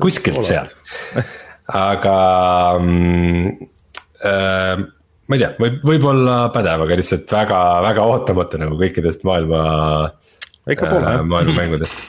kuskilt 0.00 0.44
seal 0.48 0.70
aga 1.66 2.18
mm, 2.78 3.66
Äh, 4.24 4.76
ma 5.28 5.36
ei 5.36 5.42
tea, 5.42 5.50
võib, 5.60 5.80
võib-olla 5.84 6.36
pädev, 6.54 6.86
aga 6.86 6.98
lihtsalt 6.98 7.32
väga, 7.32 7.60
väga 7.84 8.04
ootamatu 8.08 8.60
nagu 8.62 8.78
kõikidest 8.80 9.26
maailma. 9.28 9.62
ikka 10.66 10.88
pole 10.88 11.10
äh,, 11.10 11.24
maailma 11.26 11.56
mängudest. 11.60 12.00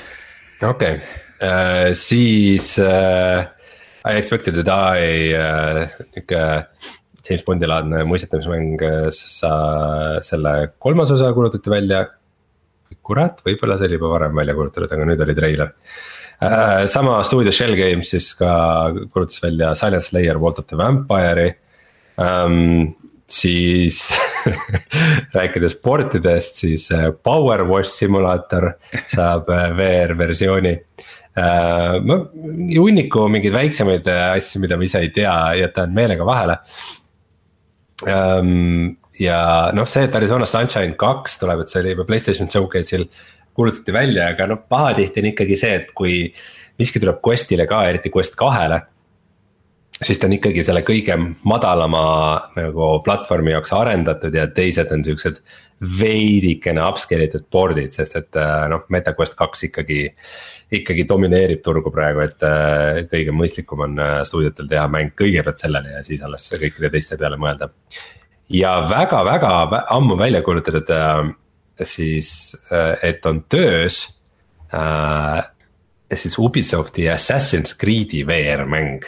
okei 0.72 0.96
okay. 0.98 0.98
äh,, 1.38 1.92
siis 1.98 2.74
äh, 2.82 3.46
I 4.04 4.18
expected 4.18 4.58
to 4.58 4.64
die 4.66 5.32
äh,, 5.38 5.94
nihuke 6.16 6.42
James 7.24 7.44
Bondi 7.46 7.68
laadne 7.70 8.02
muistetamismäng, 8.08 8.82
äh, 8.82 9.06
sa, 9.14 9.54
selle 10.26 10.74
kolmas 10.78 11.14
osa 11.14 11.32
kuulutati 11.36 11.70
välja. 11.70 12.06
kurat, 13.04 13.40
võib-olla 13.44 13.76
see 13.76 13.88
oli 13.88 13.96
juba 13.98 14.10
varem 14.14 14.36
välja 14.36 14.54
kuulutatud, 14.56 14.92
aga 14.92 15.06
nüüd 15.06 15.20
oli 15.20 15.34
treiler 15.36 15.72
Äh, 15.72 16.13
sama 16.90 17.22
stuudio 17.24 17.52
Shell 17.54 17.76
Games 17.78 18.10
siis 18.10 18.32
ka 18.38 18.50
kuulutas 19.12 19.42
välja 19.42 19.74
Silent 19.78 20.04
Slayer 20.04 20.40
Vault 20.40 20.58
of 20.58 20.66
the 20.66 20.76
Vampire'i 20.76 21.54
um,. 22.18 22.94
siis 23.28 24.02
rääkides 25.36 25.74
portidest, 25.82 26.58
siis 26.60 26.90
äh, 26.92 27.06
Power 27.22 27.64
Wash 27.64 27.94
simulaator 27.96 28.74
saab 29.14 29.48
äh, 29.48 29.70
VR 29.76 30.12
versiooni 30.18 30.74
uh,. 30.74 32.02
ma 32.04 32.18
hunniku 32.76 33.28
mingeid 33.32 33.54
väiksemaid 33.54 34.10
asju, 34.10 34.60
mida 34.60 34.76
ma 34.76 34.84
ise 34.84 35.00
ei 35.00 35.08
tea, 35.14 35.38
jätan 35.62 35.96
meelega 35.96 36.26
vahele 36.28 36.58
um, 38.04 38.92
ja 39.20 39.38
noh, 39.74 39.86
see, 39.88 40.04
et 40.08 40.16
Arizona 40.16 40.46
Sunshine 40.48 40.96
kaks 40.98 41.38
tuleb, 41.40 41.62
et 41.62 41.72
see 41.72 41.82
oli 41.82 41.94
juba 41.94 42.06
Playstation 42.08 42.50
Showcase'il 42.50 43.06
kuulutati 43.54 43.92
välja, 43.94 44.28
aga 44.34 44.48
noh, 44.50 44.64
pahatihti 44.68 45.22
on 45.22 45.30
ikkagi 45.30 45.56
see, 45.58 45.78
et 45.80 45.94
kui 45.96 46.18
miski 46.80 47.02
tuleb 47.02 47.22
Questile 47.24 47.68
ka, 47.70 47.84
eriti 47.88 48.12
Quest 48.14 48.36
kahele. 48.38 48.82
siis 50.02 50.18
ta 50.18 50.26
on 50.26 50.34
ikkagi 50.34 50.64
selle 50.66 50.82
kõige 50.82 51.14
madalama 51.46 52.00
nagu 52.56 52.88
platvormi 53.06 53.52
jaoks 53.52 53.72
arendatud 53.72 54.34
ja 54.34 54.48
teised 54.50 54.90
on 54.92 55.04
siuksed 55.06 55.38
veidikene 56.00 56.82
upscale 56.82 57.28
itud 57.28 57.46
board'id, 57.52 57.92
sest 57.94 58.16
et 58.18 58.36
äh, 58.40 58.66
noh, 58.72 58.84
MetaQuest 58.90 59.38
kaks 59.38 59.68
ikkagi. 59.70 60.08
ikkagi 60.74 61.04
domineerib 61.06 61.60
turgu 61.62 61.90
praegu, 61.94 62.24
et 62.24 62.42
äh, 62.42 63.04
kõige 63.06 63.30
mõistlikum 63.36 63.84
on 63.84 63.98
äh, 64.02 64.16
stuudiotel 64.26 64.66
teha 64.66 64.88
mäng 64.90 65.12
kõigepealt 65.14 65.60
sellele 65.62 65.92
ja 65.92 66.02
siis 66.02 66.22
alles 66.26 66.48
kõikide 66.50 66.90
teiste 66.90 67.18
peale 67.20 67.36
mõelda. 67.38 67.70
ja 68.50 68.80
väga-väga 68.90 69.84
ammu 69.94 70.18
välja 70.18 70.42
kuulutatud 70.42 70.90
siis, 71.82 72.54
äh, 72.72 72.98
et 73.02 73.26
on 73.26 73.42
töös 73.48 74.04
äh, 74.74 75.42
siis 76.14 76.38
Ubisofti 76.38 77.08
Assassin's 77.10 77.74
Creed'i 77.80 78.22
VR 78.26 78.64
mäng 78.68 79.04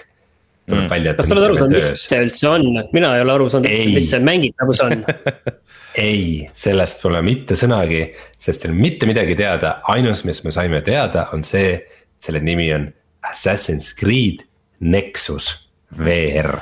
tuleb 0.66 0.84
mm. 0.84 0.90
välja. 0.90 1.14
kas 1.14 1.28
sa 1.28 1.36
oled 1.36 1.46
aru 1.46 1.58
saanud, 1.60 1.76
mis 1.78 2.06
see 2.08 2.22
üldse 2.26 2.48
on, 2.50 2.66
mina 2.94 3.12
ei 3.16 3.24
ole 3.24 3.34
aru 3.36 3.48
saanud, 3.52 3.76
mis 3.94 4.10
see 4.10 4.22
mängitavus 4.24 4.82
on. 4.86 5.04
Ei, 5.96 6.42
sellest 6.52 6.98
pole 7.00 7.22
mitte 7.24 7.56
sõnagi, 7.56 8.02
sest 8.42 8.66
ei 8.66 8.68
ole 8.68 8.76
mitte 8.82 9.06
midagi 9.08 9.32
teada, 9.38 9.78
ainus, 9.94 10.26
mis 10.28 10.42
me 10.44 10.52
saime 10.52 10.82
teada, 10.84 11.22
on 11.32 11.40
see, 11.46 11.78
selle 12.20 12.42
nimi 12.44 12.66
on 12.74 12.90
Assassin's 13.24 13.94
Creed 13.96 14.42
Nexus 14.84 15.54
VR 15.96 16.58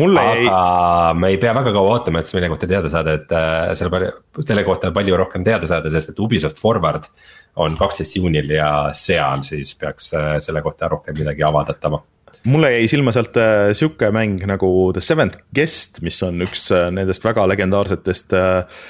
mulle 0.00 0.20
aga 0.20 0.34
jäi. 0.40 1.18
me 1.20 1.30
ei 1.34 1.38
pea 1.42 1.54
väga 1.56 1.74
kaua 1.76 1.98
ootama, 1.98 2.22
et 2.22 2.30
selle 2.30 2.48
kohta 2.52 2.68
teada 2.70 2.90
saada, 2.92 3.18
et 3.20 3.34
äh, 3.34 3.74
selle 3.78 3.92
palju, 3.94 4.14
selle 4.46 4.64
kohta 4.66 4.92
palju 4.94 5.20
rohkem 5.20 5.44
teada 5.46 5.68
saada, 5.70 5.92
sest 5.92 6.14
et 6.14 6.24
Ubisoft 6.24 6.60
Forward. 6.62 7.10
on 7.56 7.76
kaksteist 7.78 8.16
juunil 8.16 8.48
ja 8.50 8.90
seal 8.98 9.44
siis 9.46 9.76
peaks 9.78 10.10
äh, 10.18 10.34
selle 10.42 10.62
kohta 10.62 10.88
rohkem 10.90 11.14
midagi 11.14 11.44
avaldatama 11.46 12.02
mulle 12.50 12.72
jäi 12.74 12.88
silma 12.88 13.12
sealt 13.14 13.36
äh, 13.40 13.70
sihuke 13.76 14.10
mäng 14.14 14.42
nagu 14.48 14.68
The 14.92 15.00
Seventh 15.00 15.38
Guest, 15.54 16.02
mis 16.04 16.20
on 16.26 16.44
üks 16.44 16.66
äh, 16.74 16.90
nendest 16.92 17.24
väga 17.24 17.46
legendaarsetest 17.48 18.36
äh, 18.36 18.82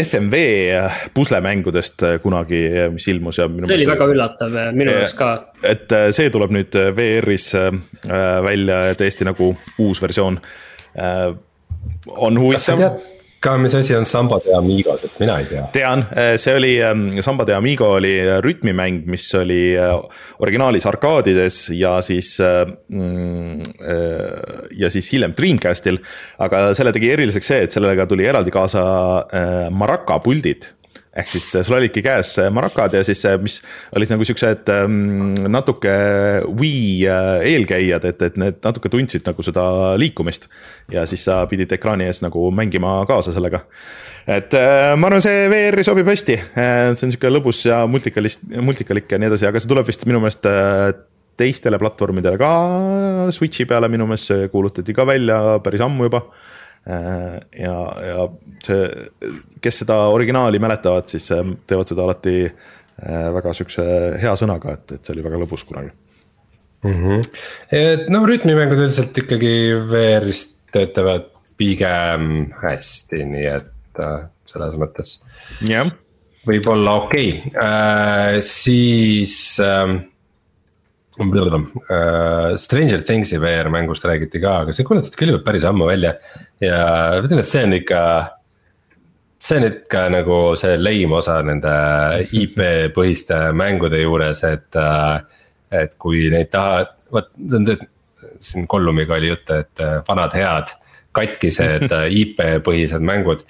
FMV 0.00 0.40
puslemängudest 1.14 2.02
kunagi, 2.22 2.64
mis 2.94 3.06
ilmus 3.12 3.38
ja. 3.38 3.46
see 3.66 3.76
oli 3.76 3.86
väga 3.86 4.08
üllatav 4.10 4.56
minu 4.74 4.96
jaoks 4.96 5.14
ka. 5.18 5.30
et 5.62 5.94
see 6.16 6.32
tuleb 6.34 6.54
nüüd 6.56 6.78
VR-is 6.96 7.52
välja 8.48 8.82
täiesti 8.98 9.28
nagu 9.28 9.52
uus 9.78 10.02
versioon. 10.02 10.40
on 12.16 12.40
huvitav 12.42 13.00
ka, 13.40 13.56
mis 13.58 13.74
asi 13.74 13.94
on 13.96 14.06
Samba 14.06 14.38
de 14.44 14.52
Amigos, 14.56 15.00
et 15.04 15.20
mina 15.20 15.38
ei 15.40 15.46
tea. 15.48 15.62
tean, 15.72 16.04
eh, 16.16 16.34
see 16.40 16.54
oli, 16.56 16.72
eh, 16.78 17.22
Samba 17.24 17.46
de 17.48 17.54
Amigo 17.56 17.88
oli 17.96 18.12
eh, 18.18 18.38
rütmimäng, 18.44 19.04
mis 19.10 19.26
oli 19.38 19.60
originaalis 20.44 20.86
arkaadides 20.86 21.60
ja 21.76 21.96
siis 22.04 22.36
mm,. 22.40 23.62
ja 24.76 24.90
siis 24.90 25.08
hiljem 25.12 25.32
Dreamcastil, 25.36 26.00
aga 26.38 26.70
selle 26.76 26.92
tegi 26.92 27.10
eriliseks 27.14 27.52
see, 27.52 27.64
et 27.64 27.72
sellega 27.72 28.06
tuli 28.10 28.28
eraldi 28.28 28.52
kaasa 28.54 28.84
maraka 29.72 30.18
puldid 30.24 30.68
ehk 31.10 31.30
siis 31.32 31.46
sul 31.66 31.74
olidki 31.74 32.02
käes 32.04 32.36
marakad 32.54 32.94
ja 32.94 33.02
siis, 33.06 33.22
mis 33.42 33.58
olid 33.96 34.12
nagu 34.12 34.26
siuksed 34.26 34.70
ähm, 34.70 35.32
natuke 35.50 35.90
Wii 36.46 37.08
äh, 37.10 37.30
eelkäijad, 37.50 38.06
et, 38.12 38.22
et 38.28 38.38
need 38.38 38.60
natuke 38.62 38.92
tundsid 38.92 39.26
nagu 39.26 39.42
seda 39.42 39.64
liikumist. 39.98 40.46
ja 40.92 41.06
siis 41.10 41.24
sa 41.26 41.42
pidid 41.50 41.72
ekraani 41.74 42.06
ees 42.06 42.22
nagu 42.22 42.50
mängima 42.54 43.00
kaasa 43.10 43.34
sellega. 43.34 43.64
et 44.26 44.54
äh, 44.54 44.94
ma 44.96 45.10
arvan, 45.10 45.24
see 45.24 45.48
VR-i 45.50 45.86
sobib 45.86 46.10
hästi, 46.10 46.38
äh, 46.54 46.92
see 46.94 47.08
on 47.08 47.16
sihuke 47.16 47.34
lõbus 47.34 47.64
ja 47.66 47.82
multikalist, 47.90 48.46
multikalik 48.62 49.10
ja 49.10 49.18
nii 49.18 49.32
edasi, 49.32 49.50
aga 49.50 49.62
see 49.62 49.72
tuleb 49.72 49.90
vist 49.90 50.06
minu 50.06 50.22
meelest 50.22 50.46
teistele 51.40 51.78
platvormidele 51.80 52.38
ka, 52.38 52.54
Switch'i 53.34 53.66
peale 53.66 53.90
minu 53.90 54.06
meelest 54.06 54.30
see 54.30 54.48
kuulutati 54.52 54.94
ka 54.94 55.08
välja 55.08 55.58
päris 55.64 55.82
ammu 55.82 56.06
juba 56.06 56.26
Äh, 56.28 56.59
ja, 56.86 57.74
ja 58.06 58.26
see, 58.64 58.84
kes 59.62 59.82
seda 59.82 59.98
originaali 60.14 60.60
mäletavad, 60.62 61.08
siis 61.12 61.28
äh, 61.34 61.44
teevad 61.68 61.90
seda 61.90 62.06
alati 62.06 62.36
äh, 62.46 63.26
väga 63.36 63.54
sihukese 63.56 63.86
hea 64.22 64.32
sõnaga, 64.40 64.78
et, 64.78 64.96
et 64.96 65.04
see 65.04 65.16
oli 65.16 65.26
väga 65.26 65.42
lõbus 65.42 65.66
kunagi 65.68 65.92
mm. 66.82 66.94
-hmm. 66.94 67.26
et 67.76 68.08
no 68.12 68.24
rütmimängud 68.26 68.80
üldiselt 68.80 69.16
ikkagi 69.24 69.54
VR-is 69.90 70.46
töötavad 70.72 71.28
pigem 71.60 72.52
hästi, 72.62 73.24
nii 73.34 73.48
et 73.58 74.00
äh, 74.00 74.22
selles 74.48 74.78
mõttes. 74.80 75.18
yeah. 75.60 75.90
võib-olla 76.48 76.96
okei 77.04 77.34
okay. 77.44 77.60
äh,, 77.60 78.38
siis 78.40 79.60
äh, 79.60 80.00
Uh, 81.20 82.56
Stranger 82.56 83.02
Things'i 83.04 83.36
VR 83.40 83.68
mängust 83.68 84.04
räägiti 84.08 84.40
ka, 84.40 84.62
aga 84.62 84.72
see 84.72 84.86
kuulutati 84.88 85.18
küll 85.20 85.34
juba 85.34 85.42
päris 85.44 85.66
ammu 85.68 85.84
välja 85.84 86.14
ja 86.60 86.82
ma 87.16 87.22
ütlen, 87.24 87.42
et 87.42 87.48
see 87.48 87.64
on 87.66 87.76
ikka. 87.78 88.02
see 89.40 89.56
on 89.56 89.68
ikka 89.70 90.08
nagu 90.12 90.40
see 90.60 90.76
leim 90.76 91.12
osa 91.16 91.38
nende 91.42 91.70
IP 92.36 92.58
põhiste 92.96 93.38
mängude 93.56 94.02
juures, 94.02 94.44
et, 94.44 94.80
et 95.70 95.96
kui 95.98 96.28
neid 96.32 96.50
tahad, 96.52 96.92
vot 97.12 97.32
siin 98.40 98.66
Kollumiga 98.68 99.16
oli 99.16 99.32
juttu, 99.32 99.56
et 99.64 99.82
vanad 100.08 100.36
head 100.36 100.76
katkised 101.16 101.90
IP 102.22 102.44
põhised 102.64 103.02
mängud 103.02 103.42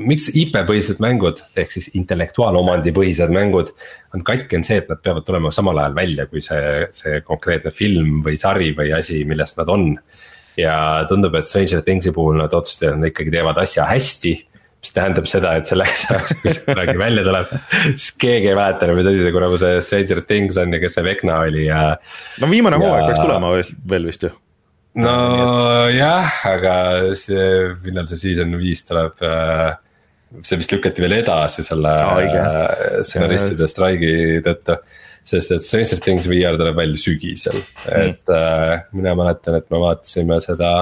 miks 0.00 0.28
IP-põhised 0.36 1.00
mängud 1.02 1.40
ehk 1.58 1.72
siis 1.72 1.88
intellektuaalomandi 1.98 2.92
põhised 2.96 3.32
mängud 3.34 3.72
on 4.14 4.24
katki, 4.26 4.58
on 4.58 4.66
see, 4.66 4.80
et 4.82 4.90
nad 4.90 5.00
peavad 5.02 5.26
tulema 5.26 5.52
samal 5.54 5.78
ajal 5.80 5.96
välja, 5.96 6.26
kui 6.30 6.42
see, 6.44 6.86
see 6.96 7.20
konkreetne 7.26 7.72
film 7.74 8.20
või 8.26 8.38
sari 8.40 8.72
või 8.76 8.92
asi, 8.96 9.22
millest 9.28 9.60
nad 9.60 9.70
on. 9.72 9.92
Ja 10.60 10.76
tundub, 11.10 11.34
et 11.38 11.48
Stranger 11.48 11.82
Things'i 11.86 12.14
puhul 12.16 12.38
nad 12.40 12.54
otsustasid, 12.56 12.92
et 12.92 13.00
nad 13.00 13.10
ikkagi 13.12 13.34
teevad 13.34 13.60
asja 13.62 13.88
hästi 13.90 14.36
mis 14.80 14.94
tähendab 14.96 15.26
seda, 15.28 15.56
et 15.60 15.68
selleks 15.68 16.06
ajaks, 16.08 16.36
kui 16.40 16.52
see 16.56 16.62
kunagi 16.70 16.96
välja 17.00 17.24
tuleb, 17.26 17.50
siis 17.90 18.12
keegi 18.20 18.48
ei 18.48 18.56
mäleta 18.56 18.86
enam, 18.86 19.00
mida 19.02 19.12
see 19.12 19.34
kurat 19.34 19.56
see 19.60 19.82
Stranger 19.84 20.22
Things 20.24 20.60
on 20.60 20.76
ja 20.76 20.80
kes 20.80 20.96
see 20.96 21.04
Vecna 21.04 21.42
oli 21.44 21.66
ja. 21.66 21.82
no 22.40 22.48
viimane 22.48 22.80
hooaeg 22.80 23.02
ja... 23.02 23.10
peaks 23.10 23.20
tulema 23.20 23.52
veel 23.92 24.08
vist 24.08 24.24
ju 24.24 24.32
nojah, 24.98 26.40
aga 26.50 26.74
see, 27.18 27.44
millal 27.84 28.08
see 28.10 28.18
season 28.24 28.56
viis 28.58 28.82
tuleb 28.88 29.20
äh, 29.26 29.76
see 30.42 30.58
vist 30.58 30.72
lükati 30.74 31.04
veel 31.04 31.18
edasi 31.20 31.64
selle 31.66 31.92
äh, 31.92 33.02
stsenaristide 33.06 33.68
streigi 33.70 34.14
tõttu. 34.46 34.80
Sest 35.24 35.52
et 35.54 35.64
Stranger 35.64 36.00
Things 36.02 36.28
VR 36.30 36.58
tuleb 36.60 36.78
välja 36.78 37.00
sügisel 37.00 37.58
mm., 37.60 38.06
et 38.06 38.34
äh, 38.34 38.86
mina 38.96 39.14
mäletan, 39.18 39.60
et 39.60 39.68
me 39.70 39.82
vaatasime 39.82 40.40
seda. 40.44 40.72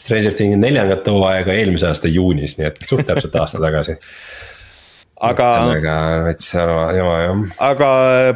Stranger 0.00 0.32
Thingi 0.32 0.56
neljandat 0.56 1.08
hooaega 1.12 1.52
eelmise 1.52 1.90
aasta 1.90 2.08
juunis, 2.08 2.56
nii 2.56 2.70
et 2.70 2.78
suht 2.88 3.04
täpselt 3.08 3.34
aasta 3.36 3.60
tagasi 3.60 3.98
aga. 5.20 5.48
sellega 5.60 5.96
veits 6.24 6.52
jama 6.56 7.16
jah. 7.20 7.42
aga 7.68 7.88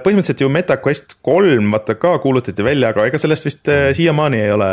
põhimõtteliselt 0.04 0.44
ju 0.44 0.50
MetaQuest 0.52 1.16
kolm 1.24 1.70
vaata 1.74 1.96
ka 2.00 2.16
kuulutati 2.22 2.66
välja, 2.66 2.92
aga 2.92 3.08
ega 3.08 3.20
sellest 3.20 3.48
vist 3.48 3.62
mm. 3.70 3.96
siiamaani 3.98 4.42
ei 4.44 4.52
ole 4.54 4.70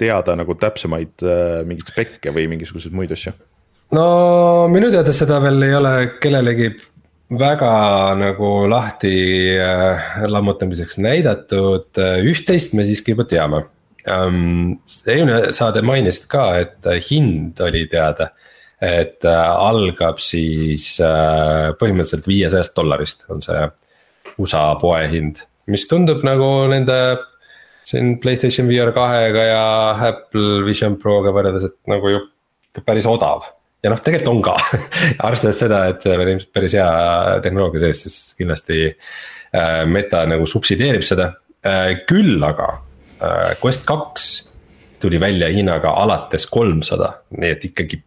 teada 0.00 0.36
nagu 0.38 0.56
täpsemaid 0.58 1.26
äh, 1.26 1.60
mingeid 1.68 1.92
spekke 1.92 2.34
või 2.34 2.48
mingisuguseid 2.54 2.96
muid 2.96 3.14
asju. 3.14 3.34
no 3.96 4.06
minu 4.72 4.90
teada 4.94 5.14
seda 5.16 5.40
veel 5.44 5.68
ei 5.68 5.78
ole 5.78 5.94
kellelegi 6.22 6.72
väga 7.30 7.70
nagu 8.20 8.50
lahti 8.70 9.14
äh, 9.58 10.18
lammutamiseks 10.30 11.00
näidatud, 11.02 11.90
üht-teist 11.98 12.76
me 12.78 12.86
siiski 12.86 13.16
juba 13.16 13.26
teame 13.26 13.64
um,. 14.06 14.76
eelmine 15.06 15.52
saade 15.56 15.82
mainisid 15.82 16.28
ka, 16.30 16.50
et 16.62 16.86
hind 17.10 17.58
oli 17.66 17.86
teada 17.90 18.30
et 18.82 19.24
äh, 19.24 19.50
algab 19.56 20.20
siis 20.20 20.96
äh, 21.00 21.72
põhimõtteliselt 21.80 22.28
viiesajast 22.28 22.76
dollarist 22.76 23.24
on 23.32 23.40
see 23.44 23.62
USA 24.42 24.74
poehind, 24.80 25.40
mis 25.72 25.86
tundub 25.88 26.24
nagu 26.26 26.68
nende. 26.72 26.98
siin 27.86 28.16
Playstation 28.18 28.66
VR 28.68 28.90
kahega 28.92 29.42
ja 29.46 29.64
Apple 30.08 30.64
Vision 30.66 30.96
Proga 30.98 31.30
võrreldes, 31.30 31.68
et 31.70 31.76
nagu 31.86 32.10
ju 32.10 32.20
päris 32.84 33.06
odav 33.06 33.46
ja 33.86 33.92
noh, 33.92 34.02
tegelikult 34.02 34.32
on 34.34 34.42
ka 34.42 34.56
arvestades 35.28 35.62
seda, 35.62 35.84
et 35.92 36.02
seal 36.02 36.24
on 36.24 36.32
ilmselt 36.34 36.52
päris 36.58 36.74
hea 36.76 36.90
tehnoloogia 37.44 37.86
sees, 37.86 38.02
siis 38.06 38.18
kindlasti 38.38 38.82
äh, 38.90 39.84
Meta 39.86 40.24
nagu 40.28 40.48
subsideerib 40.50 41.06
seda 41.06 41.30
äh,. 41.62 42.02
küll 42.10 42.42
aga 42.44 42.72
äh, 42.74 43.54
Quest 43.62 43.86
kaks 43.88 44.34
tuli 45.00 45.20
välja 45.20 45.48
hinnaga 45.52 45.92
alates 46.02 46.46
kolmsada, 46.50 47.12
nii 47.36 47.52
et 47.52 47.64
ikkagi 47.68 48.00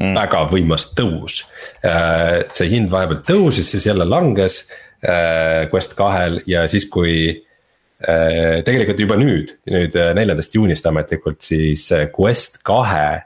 mm. 0.00 0.14
väga 0.16 0.44
võimas 0.50 0.88
tõus. 0.96 1.42
Äh, 1.84 2.44
see 2.54 2.70
hind 2.74 2.92
vahepeal 2.92 3.22
tõusis, 3.26 3.70
siis 3.74 3.88
jälle 3.88 4.06
langes 4.08 4.64
äh, 5.04 5.64
Quest 5.72 5.96
kahel 5.98 6.40
ja 6.50 6.66
siis, 6.70 6.88
kui 6.92 7.16
äh, 7.30 8.60
tegelikult 8.66 9.04
juba 9.06 9.18
nüüd, 9.20 9.56
nüüd 9.70 9.98
neljandast 10.18 10.56
juunist 10.56 10.86
ametlikult, 10.90 11.42
siis 11.44 11.88
Quest 12.14 12.62
kahe 12.66 13.24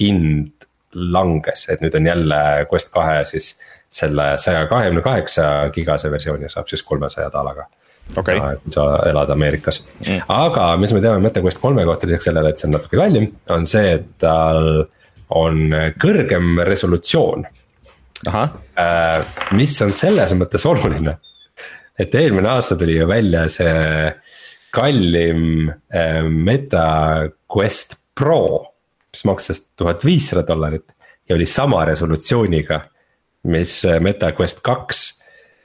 hind 0.00 0.55
langes, 0.96 1.66
et 1.72 1.82
nüüd 1.84 1.94
on 1.98 2.06
jälle 2.08 2.42
Quest 2.70 2.92
kahe 2.94 3.24
siis 3.28 3.56
selle 3.92 4.34
saja 4.42 4.66
kahekümne 4.70 5.02
kaheksa 5.04 5.68
gigase 5.74 6.10
versiooni 6.10 6.48
saab 6.52 6.68
siis 6.68 6.82
kolmesaja 6.86 7.30
daalaga 7.32 7.66
okay.. 8.16 8.38
kui 8.40 8.74
sa 8.74 8.86
elad 9.08 9.30
Ameerikas. 9.32 9.80
Mm., 10.04 10.26
aga 10.32 10.68
mis 10.80 10.94
me 10.94 11.02
teame 11.04 11.22
MetaQuest 11.26 11.60
kolme 11.62 11.84
kohta 11.88 12.08
lisaks 12.08 12.28
sellele, 12.30 12.52
et 12.52 12.60
see 12.60 12.68
on 12.70 12.76
natuke 12.76 13.00
kallim, 13.00 13.30
on 13.54 13.66
see, 13.70 13.96
et 13.98 14.10
tal 14.22 14.86
on 15.36 15.62
kõrgem 16.02 16.60
resolutsioon. 16.66 17.46
Äh, 18.30 19.40
mis 19.58 19.74
on 19.84 19.92
selles 19.96 20.32
mõttes 20.38 20.64
oluline, 20.68 21.16
et 21.98 22.14
eelmine 22.14 22.48
aasta 22.54 22.78
tuli 22.78 22.96
ju 22.96 23.08
välja 23.10 23.44
see 23.52 24.14
kallim 24.76 25.68
äh, 25.68 26.22
Meta 26.30 26.86
Quest 27.52 27.98
Pro, 28.16 28.75
mis 29.16 29.24
maksis 29.24 29.62
tuhat 29.76 30.04
viissada 30.04 30.44
dollarit 30.46 30.92
ja 31.28 31.34
oli 31.34 31.46
sama 31.48 31.84
resolutsiooniga, 31.88 32.80
mis 33.48 33.80
äh, 33.88 34.00
Meta 34.04 34.34
Quest 34.36 34.60
kaks 34.66 35.06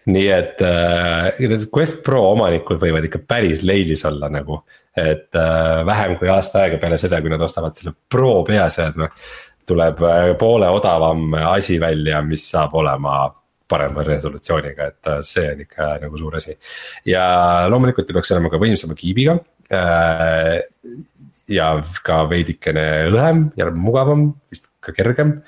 nii 0.10 0.30
et 0.34 0.62
äh, 0.66 1.68
Quest 1.70 2.02
Pro 2.06 2.24
omanikud 2.32 2.80
võivad 2.82 3.06
ikka 3.06 3.22
päris 3.28 3.62
leilis 3.66 4.06
olla 4.10 4.32
nagu, 4.34 4.62
et 4.98 5.30
äh, 5.38 5.84
vähem 5.86 6.18
kui 6.18 6.32
aasta 6.32 6.64
aega 6.64 6.80
peale 6.82 6.98
seda, 7.02 7.22
kui 7.22 7.32
nad 7.32 7.42
ostavad 7.42 7.78
selle 7.78 7.94
Pro 8.10 8.42
peaseadme 8.48 9.12
tuleb 9.70 10.02
äh, 10.08 10.32
poole 10.40 10.72
odavam 10.74 11.36
asi 11.52 11.78
välja, 11.82 12.24
mis 12.26 12.48
saab 12.50 12.74
olema 12.82 13.28
parema 13.72 14.04
resolutsiooniga, 14.04 14.90
et 14.90 15.12
äh, 15.12 15.22
see 15.26 15.46
on 15.54 15.64
ikka 15.68 15.94
nagu 16.02 16.20
suur 16.20 16.40
asi. 16.42 16.58
ja 17.06 17.24
loomulikult 17.70 18.10
ta 18.10 18.18
peaks 18.18 18.34
olema 18.36 18.52
ka 18.52 18.62
võimsama 18.62 18.98
kiibiga. 18.98 19.38
Äh, 21.52 21.56
ja 21.56 21.72
ka 22.06 22.24
veidikene 22.30 23.12
õhem 23.12 23.50
ja 23.60 23.70
mugavam, 23.72 24.32
vist 24.50 24.70
ka 24.82 24.94
kergem 24.96 25.42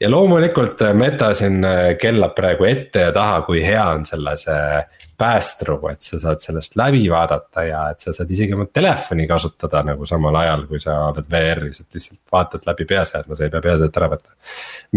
ja 0.00 0.10
loomulikult 0.10 0.80
Meta 0.96 1.30
siin 1.36 1.62
kellab 2.00 2.34
praegu 2.36 2.66
ette 2.66 3.06
ja 3.06 3.12
taha, 3.14 3.42
kui 3.46 3.62
hea 3.62 3.84
on 3.92 4.06
selle 4.08 4.34
see 4.40 4.80
päästru, 5.18 5.76
et 5.92 6.02
sa 6.02 6.18
saad 6.18 6.42
sellest 6.42 6.74
läbi 6.76 7.04
vaadata 7.10 7.62
ja 7.68 7.84
et 7.92 8.02
sa 8.02 8.12
saad 8.16 8.30
isegi 8.34 8.56
oma 8.56 8.66
telefoni 8.66 9.28
kasutada 9.30 9.84
nagu 9.86 10.08
samal 10.10 10.40
ajal, 10.40 10.66
kui 10.70 10.82
sa 10.82 10.96
oled 11.12 11.28
VR-is, 11.30 11.84
et 11.84 11.98
lihtsalt 11.98 12.20
vaatad 12.34 12.66
läbi 12.66 12.88
peaseadme, 12.90 13.38
sa 13.38 13.46
ei 13.46 13.52
pea 13.52 13.62
peaseadet 13.62 14.00
ära 14.00 14.10
võtma. 14.16 14.34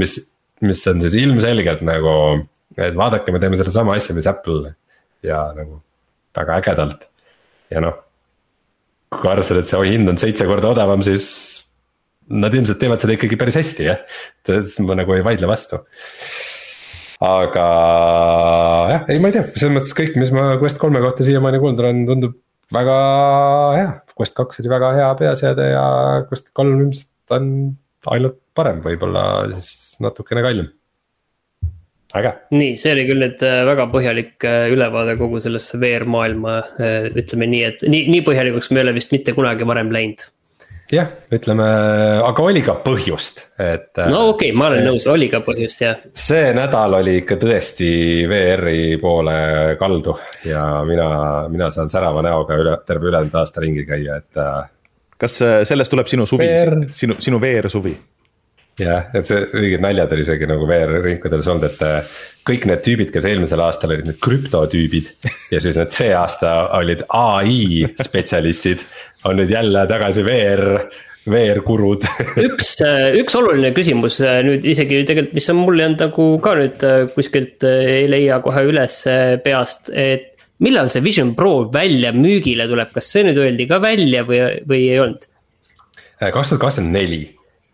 mis, 0.01 0.17
mis 0.65 0.81
on 0.89 1.05
siis 1.05 1.19
ilmselgelt 1.21 1.85
nagu, 1.85 2.15
et 2.77 2.97
vaadake, 2.97 3.35
me 3.35 3.43
teeme 3.43 3.61
sedasama 3.61 3.93
asja, 3.99 4.17
mis 4.17 4.29
Apple 4.29 4.73
ja 5.25 5.45
nagu 5.57 5.83
väga 6.37 6.59
ägedalt 6.63 7.07
ja 7.71 7.85
noh. 7.85 8.06
Kui 9.13 9.31
arvestada, 9.31 9.63
et 9.63 9.71
see 9.71 9.93
hind 9.93 10.11
on 10.11 10.19
seitse 10.19 10.45
korda 10.49 10.73
odavam, 10.73 11.03
siis 11.05 11.29
nad 12.27 12.53
ilmselt 12.53 12.79
teevad 12.81 12.99
seda 12.99 13.15
ikkagi 13.15 13.39
päris 13.39 13.55
hästi 13.59 13.87
jah, 13.87 14.03
et 14.51 14.77
ma 14.83 14.97
nagu 14.99 15.15
ei 15.15 15.23
vaidle 15.23 15.47
vastu 15.47 15.79
aga 17.23 17.67
jah, 18.91 19.05
ei, 19.09 19.21
ma 19.21 19.31
ei 19.31 19.37
tea, 19.37 19.45
selles 19.55 19.73
mõttes 19.73 19.95
kõik, 19.97 20.17
mis 20.21 20.33
ma 20.35 20.51
Quest 20.61 20.77
kolme 20.81 21.01
kohta 21.01 21.25
siiamaani 21.25 21.61
kuulnud 21.61 21.81
olen, 21.81 22.03
tundub 22.09 22.35
väga 22.73 22.97
hea. 23.77 23.89
Quest 24.17 24.35
kaks 24.37 24.61
oli 24.61 24.71
väga 24.71 24.91
hea 24.97 25.09
peaseade 25.19 25.69
ja 25.71 25.85
Quest 26.29 26.51
kolm 26.57 26.81
ilmselt 26.83 27.35
on 27.37 27.51
ainult 28.13 28.37
parem, 28.57 28.81
võib-olla 28.85 29.23
siis 29.57 29.97
natukene 30.03 30.43
kallim. 30.45 30.69
Äge. 32.15 32.31
nii, 32.55 32.77
see 32.79 32.93
oli 32.95 33.05
küll 33.09 33.21
nüüd 33.23 33.43
äh, 33.45 33.59
väga 33.67 33.89
põhjalik 33.91 34.47
äh, 34.47 34.69
ülevaade 34.73 35.17
kogu 35.19 35.41
sellesse 35.43 35.79
VR 35.81 36.07
maailma, 36.09 36.57
äh, 36.79 37.11
ütleme 37.11 37.49
nii, 37.51 37.61
et 37.67 37.85
nii, 37.87 38.07
nii 38.13 38.23
põhjalikuks 38.27 38.71
me 38.71 38.81
ei 38.81 38.87
ole 38.87 38.97
vist 38.97 39.13
mitte 39.15 39.35
kunagi 39.37 39.67
varem 39.67 39.91
läinud 39.93 40.23
jah, 40.91 41.09
ütleme, 41.35 41.65
aga 42.23 42.45
oli 42.47 42.61
ka 42.63 42.77
põhjust, 42.85 43.43
et. 43.59 43.91
no 44.07 44.29
okei 44.31 44.53
okay,, 44.53 44.57
ma 44.57 44.69
olen 44.71 44.87
nõus, 44.87 45.07
oli 45.11 45.27
ka 45.31 45.41
põhjust 45.45 45.83
jah. 45.83 45.99
see 46.15 46.53
nädal 46.55 46.99
oli 47.01 47.19
ikka 47.23 47.39
tõesti 47.41 47.91
VR-i 48.31 48.95
poole 49.01 49.37
kaldu 49.79 50.15
ja 50.47 50.63
mina, 50.87 51.09
mina 51.51 51.71
saan 51.75 51.91
särava 51.91 52.23
näoga 52.25 52.59
üle, 52.61 52.77
terve 52.87 53.11
ülejäänud 53.11 53.35
aasta 53.41 53.63
ringi 53.63 53.83
käia, 53.89 54.21
et. 54.21 54.43
kas 55.19 55.41
sellest 55.67 55.91
tuleb 55.91 56.07
sinu 56.07 56.29
suvi 56.29 56.47
VR..., 56.53 56.79
sinu, 56.95 57.19
sinu 57.19 57.41
VR 57.43 57.67
suvi? 57.71 57.97
Jah, 58.81 59.09
et 59.17 59.27
see 59.27 59.41
õiged 59.57 59.81
naljad 59.83 60.13
oli 60.13 60.23
isegi 60.25 60.47
nagu 60.49 60.67
VR-ringkondades 60.69 61.49
olnud, 61.51 61.65
et 61.67 61.83
äh, 61.85 62.13
kõik 62.47 62.67
need 62.69 62.83
tüübid, 62.85 63.11
kes 63.13 63.25
eelmisel 63.27 63.61
aastal 63.63 63.93
olid 63.95 64.07
need 64.09 64.21
krüptotüübid. 64.23 65.11
ja 65.53 65.61
siis 65.63 65.79
need 65.79 65.93
see 65.95 66.13
aasta 66.15 66.53
olid 66.77 67.03
ai 67.17 67.87
spetsialistid, 68.01 68.85
on 69.27 69.39
nüüd 69.41 69.53
jälle 69.53 69.85
tagasi 69.89 70.25
VR 70.27 70.65
VR-kurud 71.27 72.05
üks, 72.47 72.77
äh, 72.85 73.17
üks 73.19 73.35
oluline 73.35 73.73
küsimus 73.75 74.21
äh, 74.23 74.39
nüüd 74.47 74.63
isegi 74.63 75.01
tegelikult, 75.03 75.33
mis 75.35 75.49
on 75.51 75.59
mul 75.59 75.81
jäänud 75.81 76.05
nagu 76.05 76.27
ka 76.43 76.53
nüüd 76.55 76.85
kuskilt 77.17 77.65
ei 77.67 78.05
leia 78.07 78.39
kohe 78.45 78.63
üles 78.69 79.01
peast, 79.43 79.91
et. 79.91 80.35
millal 80.63 80.87
see 80.89 81.03
Vision 81.03 81.35
Pro 81.35 81.65
välja 81.73 82.13
müügile 82.15 82.69
tuleb, 82.69 82.93
kas 82.95 83.11
see 83.11 83.25
nüüd 83.27 83.41
öeldi 83.43 83.67
ka 83.67 83.81
välja 83.83 84.23
või, 84.29 84.39
või 84.69 84.85
ei 84.87 85.01
olnud? 85.03 85.27
kaks 86.17 86.53
tuhat 86.53 86.63
kakskümmend 86.63 86.95
neli 86.95 87.25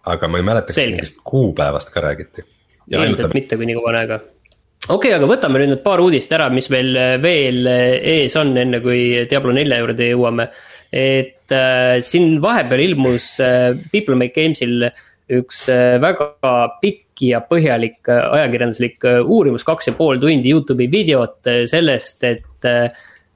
aga 0.10 0.28
ma 0.28 0.40
ei 0.40 0.46
mäleta, 0.46 0.74
kas 0.74 0.80
mingist 0.82 1.20
kuupäevast 1.28 1.92
ka 1.94 2.04
räägiti. 2.04 2.46
ilmselt 2.92 3.36
mitte, 3.36 3.58
kui 3.58 3.68
nii 3.70 3.78
kaua 3.78 3.92
on 3.94 4.00
aega. 4.02 4.20
okei 4.20 4.96
okay,, 4.96 5.14
aga 5.16 5.30
võtame 5.30 5.62
nüüd 5.62 5.74
need 5.74 5.84
paar 5.86 6.04
uudist 6.04 6.32
ära, 6.36 6.50
mis 6.54 6.70
meil 6.74 6.92
äh, 7.00 7.16
veel 7.24 7.64
äh, 7.72 7.86
ees 8.18 8.36
on, 8.40 8.52
enne 8.60 8.82
kui 8.84 9.24
Diablo 9.30 9.56
nelja 9.56 9.80
juurde 9.80 10.10
jõuame. 10.12 10.50
et 10.92 11.56
äh, 11.56 12.02
siin 12.06 12.38
vahepeal 12.44 12.84
ilmus 12.90 13.38
äh, 13.42 13.72
People 13.92 14.20
Make 14.20 14.36
Games'il 14.36 14.90
üks 15.34 15.64
äh, 15.72 15.96
väga 16.04 16.36
pikk 16.82 17.24
ja 17.30 17.40
põhjalik 17.48 18.12
äh, 18.12 18.28
ajakirjanduslik 18.40 19.08
uurimus, 19.24 19.64
kaks 19.64 19.88
ja 19.88 19.96
pool 19.96 20.20
tundi 20.20 20.52
Youtube'i 20.52 20.92
videot 20.92 21.48
sellest, 21.70 22.28
et 22.28 22.68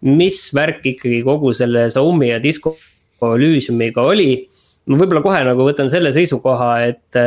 mis 0.08 0.38
värk 0.54 0.84
ikkagi 0.92 1.24
kogu 1.26 1.54
selle 1.58 1.88
Xiaomi 1.90 2.30
ja 2.30 2.44
Disco 2.44 2.76
Elysiumiga 3.24 4.04
oli 4.06 4.44
ma 4.88 5.00
võib-olla 5.00 5.24
kohe 5.26 5.44
nagu 5.48 5.68
võtan 5.68 5.92
selle 5.92 6.14
seisukoha, 6.16 6.72
et, 6.88 7.20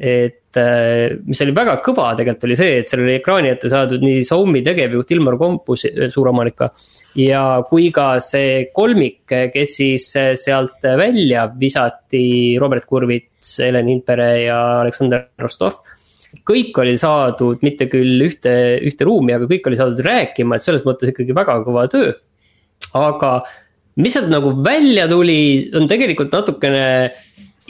et 0.00 0.60
mis 1.26 1.42
oli 1.44 1.52
väga 1.56 1.74
kõva 1.84 2.10
tegelikult 2.16 2.46
oli 2.48 2.56
see, 2.56 2.78
et 2.80 2.88
seal 2.88 3.02
oli 3.04 3.16
ekraani 3.18 3.50
ette 3.52 3.68
saadud 3.72 4.04
nii 4.04 4.22
Xiaomi 4.24 4.62
tegevjuht 4.64 5.12
Ilmar 5.12 5.36
Kompus, 5.40 5.84
suuromanik 6.12 6.56
ka. 6.56 6.70
ja 7.20 7.42
kui 7.68 7.90
ka 7.92 8.14
see 8.24 8.70
kolmik, 8.76 9.26
kes 9.52 9.76
siis 9.82 10.08
sealt 10.40 10.86
välja 10.96 11.44
visati, 11.60 12.56
Robert 12.62 12.88
Kurvits, 12.88 13.58
Helen 13.60 13.92
Impere 13.92 14.30
ja 14.46 14.62
Aleksander 14.80 15.28
Rostov 15.44 15.82
kõik 16.46 16.78
oli 16.82 16.94
saadud 17.00 17.62
mitte 17.66 17.88
küll 17.90 18.22
ühte, 18.26 18.52
ühte 18.86 19.06
ruumi, 19.06 19.34
aga 19.36 19.48
kõik 19.50 19.66
oli 19.70 19.78
saadud 19.78 20.02
rääkima, 20.04 20.56
et 20.56 20.64
selles 20.64 20.84
mõttes 20.86 21.10
ikkagi 21.12 21.34
väga 21.36 21.58
kõva 21.66 21.86
töö. 21.90 22.12
aga 22.94 23.30
mis 24.02 24.16
sealt 24.16 24.28
nagu 24.32 24.52
välja 24.64 25.06
tuli, 25.08 25.38
on 25.76 25.88
tegelikult 25.88 26.34
natukene 26.34 26.86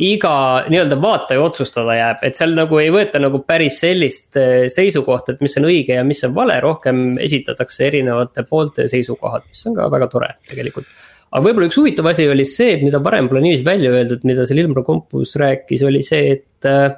iga 0.02 0.66
nii-öelda 0.68 0.98
vaataja 1.00 1.40
otsustada 1.40 1.94
jääb, 1.96 2.22
et 2.26 2.36
seal 2.36 2.52
nagu 2.56 2.78
ei 2.82 2.90
võeta 2.92 3.20
nagu 3.22 3.40
päris 3.48 3.78
sellist 3.80 4.36
eh, 4.40 4.66
seisukohta, 4.72 5.32
et 5.32 5.44
mis 5.44 5.56
on 5.56 5.68
õige 5.70 5.96
ja 5.96 6.04
mis 6.04 6.20
on 6.26 6.34
vale, 6.36 6.58
rohkem 6.60 7.08
esitatakse 7.22 7.86
erinevate 7.88 8.44
poolte 8.48 8.88
seisukohad, 8.92 9.46
mis 9.48 9.64
on 9.70 9.76
ka 9.78 9.88
väga 9.92 10.10
tore 10.12 10.30
tegelikult. 10.48 10.90
aga 11.30 11.42
võib-olla 11.46 11.70
üks 11.70 11.80
huvitav 11.80 12.10
asi 12.12 12.28
oli 12.28 12.44
see, 12.48 12.76
mida 12.84 13.00
varem 13.04 13.30
pole 13.30 13.40
niiviisi 13.44 13.64
välja 13.64 13.94
öeldud, 13.94 14.26
mida 14.28 14.44
seal 14.48 14.60
Ilmar 14.60 14.84
Kompus 14.84 15.36
rääkis, 15.40 15.84
oli 15.88 16.04
see, 16.04 16.36
et 16.36 16.68
äh, 16.68 16.90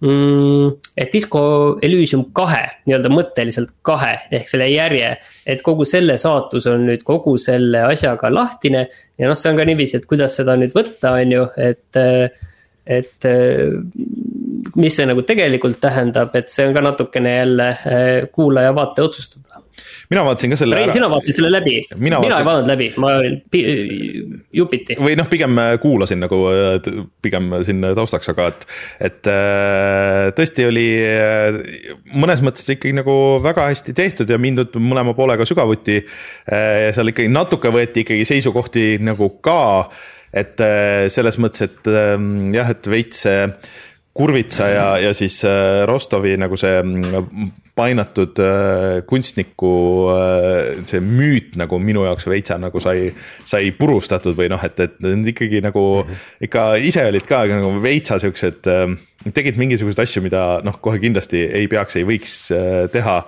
mm,. 0.00 0.70
et 0.96 1.12
Disco 1.12 1.42
Elysium 1.82 2.26
kahe, 2.36 2.62
nii-öelda 2.86 3.12
mõtteliselt 3.12 3.74
kahe 3.86 4.16
ehk 4.36 4.48
selle 4.50 4.68
järje, 4.70 5.14
et 5.46 5.64
kogu 5.66 5.86
selle 5.88 6.16
saatus 6.20 6.68
on 6.70 6.86
nüüd 6.88 7.04
kogu 7.06 7.36
selle 7.40 7.84
asjaga 7.88 8.32
lahtine. 8.32 8.86
ja 9.18 9.30
noh, 9.30 9.38
see 9.38 9.52
on 9.52 9.60
ka 9.60 9.68
niiviisi, 9.68 10.00
et 10.00 10.08
kuidas 10.10 10.38
seda 10.40 10.56
nüüd 10.60 10.76
võtta, 10.76 11.14
on 11.20 11.36
ju, 11.36 11.46
et, 11.60 12.00
et 12.98 13.30
mis 14.80 14.96
see 14.96 15.08
nagu 15.08 15.24
tegelikult 15.26 15.80
tähendab, 15.82 16.34
et 16.36 16.52
see 16.52 16.68
on 16.68 16.76
ka 16.76 16.84
natukene 16.84 17.36
jälle 17.36 17.70
kuulaja-vaataja 18.32 19.08
otsustada 19.08 19.50
mina 20.10 20.24
vaatasin 20.26 20.54
ka 20.54 20.58
selle 20.58 20.80
sina 20.92 21.08
vaatasid 21.10 21.38
selle 21.38 21.50
läbi, 21.52 21.76
mina, 21.94 22.00
mina 22.02 22.20
vaatasin... 22.22 22.40
ei 22.40 22.48
vaadanud 22.48 22.70
läbi, 22.72 22.88
ma 23.00 23.12
olin 23.20 23.40
jupiti. 24.52 24.96
või 25.00 25.16
noh, 25.18 25.28
pigem 25.30 25.58
äh, 25.62 25.74
kuulasin 25.82 26.22
nagu 26.24 26.40
äh, 26.50 26.78
pigem 27.22 27.50
siin 27.66 27.84
taustaks, 27.96 28.30
aga 28.32 28.48
et, 28.52 28.66
et 29.10 29.30
äh, 29.30 30.30
tõesti 30.36 30.66
oli 30.68 30.86
mõnes 32.14 32.42
mõttes 32.44 32.66
ikkagi 32.66 32.94
nagu 32.96 33.14
väga 33.44 33.68
hästi 33.70 33.94
tehtud 33.96 34.30
ja 34.30 34.38
mindud 34.40 34.76
mõlema 34.80 35.14
poolega 35.16 35.46
sügavuti. 35.48 36.00
seal 36.46 37.12
ikkagi 37.12 37.30
natuke 37.32 37.70
võeti 37.72 38.04
ikkagi 38.04 38.26
seisukohti 38.28 38.86
nagu 39.04 39.28
ka, 39.44 39.88
et 40.32 40.60
selles 41.12 41.38
mõttes, 41.42 41.68
et 41.68 41.90
jah, 42.54 42.74
et 42.74 42.90
veits 42.90 43.24
see 43.26 43.46
Kurvitsa 44.20 44.66
ja, 44.66 44.86
ja 44.98 45.10
siis 45.14 45.38
Rostovi 45.86 46.34
nagu 46.40 46.56
see 46.58 46.80
mm, 46.82 47.50
painatud 47.80 48.40
äh, 48.44 49.00
kunstniku 49.08 49.72
äh, 50.12 50.80
see 50.88 51.00
müüt 51.04 51.56
nagu 51.60 51.80
minu 51.82 52.04
jaoks 52.06 52.28
veitsa 52.30 52.58
nagu 52.60 52.82
sai, 52.82 53.08
sai 53.48 53.70
purustatud 53.76 54.36
või 54.38 54.50
noh, 54.52 54.60
et, 54.66 54.80
et 54.84 54.98
need 55.04 55.32
ikkagi 55.32 55.62
nagu 55.64 55.84
-hmm. 56.02 56.26
ikka 56.48 56.66
ise 56.90 57.06
olid 57.08 57.28
ka 57.28 57.44
nagu 57.50 57.72
veitsa 57.82 58.20
siuksed 58.22 58.68
äh,, 58.70 58.98
tegid 59.36 59.60
mingisuguseid 59.60 60.04
asju, 60.04 60.24
mida 60.24 60.44
noh, 60.66 60.76
kohe 60.82 61.00
kindlasti 61.02 61.42
ei 61.48 61.68
peaks, 61.68 61.96
ei 62.00 62.06
võiks 62.08 62.36
äh, 62.54 62.84
teha 62.92 63.22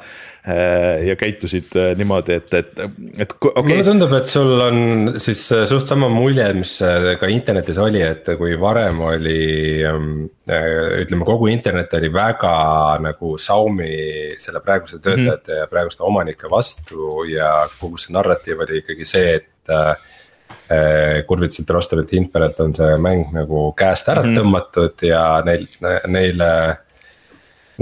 ja 1.07 1.15
käitusid 1.15 1.71
äh, 1.79 1.93
niimoodi, 1.95 2.35
et, 2.41 2.55
et, 2.59 2.71
et 3.23 3.35
okay.. 3.39 3.63
mulle 3.63 3.85
tundub, 3.87 4.15
et 4.19 4.27
sul 4.27 4.59
on 4.59 4.81
siis 5.23 5.43
suht 5.71 5.87
sama 5.87 6.09
mulje, 6.11 6.49
mis 6.59 6.73
ka 7.21 7.31
internetis 7.31 7.79
oli, 7.79 8.03
et 8.03 8.27
kui 8.41 8.57
varem 8.59 8.99
oli 9.07 9.39
ähm, 9.87 10.09
ütleme, 10.43 11.27
kogu 11.29 11.47
internet 11.53 11.95
oli 11.95 12.11
väga 12.13 12.55
nagu 13.07 13.37
Xiaomi 13.39 13.93
selle 14.43 14.65
praeguse 14.65 14.99
mhm. 14.99 15.05
töötajate 15.07 15.53
mm 15.53 15.55
-hmm. 15.55 15.61
ja 15.63 15.71
praeguste 15.71 16.03
omanike 16.03 16.51
vastu 16.51 17.25
ja 17.31 17.69
kogu 17.79 18.03
see 18.03 18.15
narratiiv 18.15 18.67
oli 18.67 18.83
ikkagi 18.83 19.05
see, 19.07 19.35
et 19.39 19.71
äh, 19.71 19.95
Kurvitsilt, 21.27 21.71
Rostovilt, 21.71 22.13
Hindberelt 22.13 22.61
on 22.61 22.75
see 22.75 22.97
mäng 22.99 23.31
nagu 23.33 23.73
käest 23.77 24.09
ära 24.09 24.23
mm 24.23 24.29
-hmm. 24.29 24.39
tõmmatud 24.39 25.07
ja 25.07 25.43
neil, 25.45 25.69
neile 26.07 26.79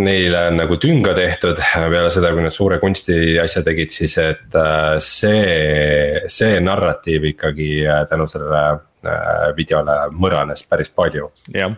neile 0.04 0.46
on 0.50 0.58
nagu 0.60 0.76
tünga 0.80 1.14
tehtud 1.16 1.60
peale 1.60 2.10
seda, 2.12 2.32
kui 2.34 2.44
nad 2.44 2.54
suure 2.54 2.78
kunsti 2.82 3.38
asja 3.42 3.62
tegid, 3.66 3.92
siis 3.94 4.16
et 4.22 4.56
äh, 4.58 4.96
see, 5.04 6.22
see 6.30 6.60
narratiiv 6.64 7.28
ikkagi 7.32 7.70
äh, 7.86 8.02
tänu 8.10 8.28
sellele 8.30 8.62
äh, 9.04 9.48
videole 9.56 9.96
mõranes 10.16 10.64
päris 10.68 10.92
palju. 10.94 11.30
jah, 11.54 11.74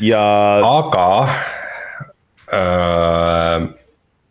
ja. 0.00 0.24
aga 0.68 1.08
äh, 2.52 3.68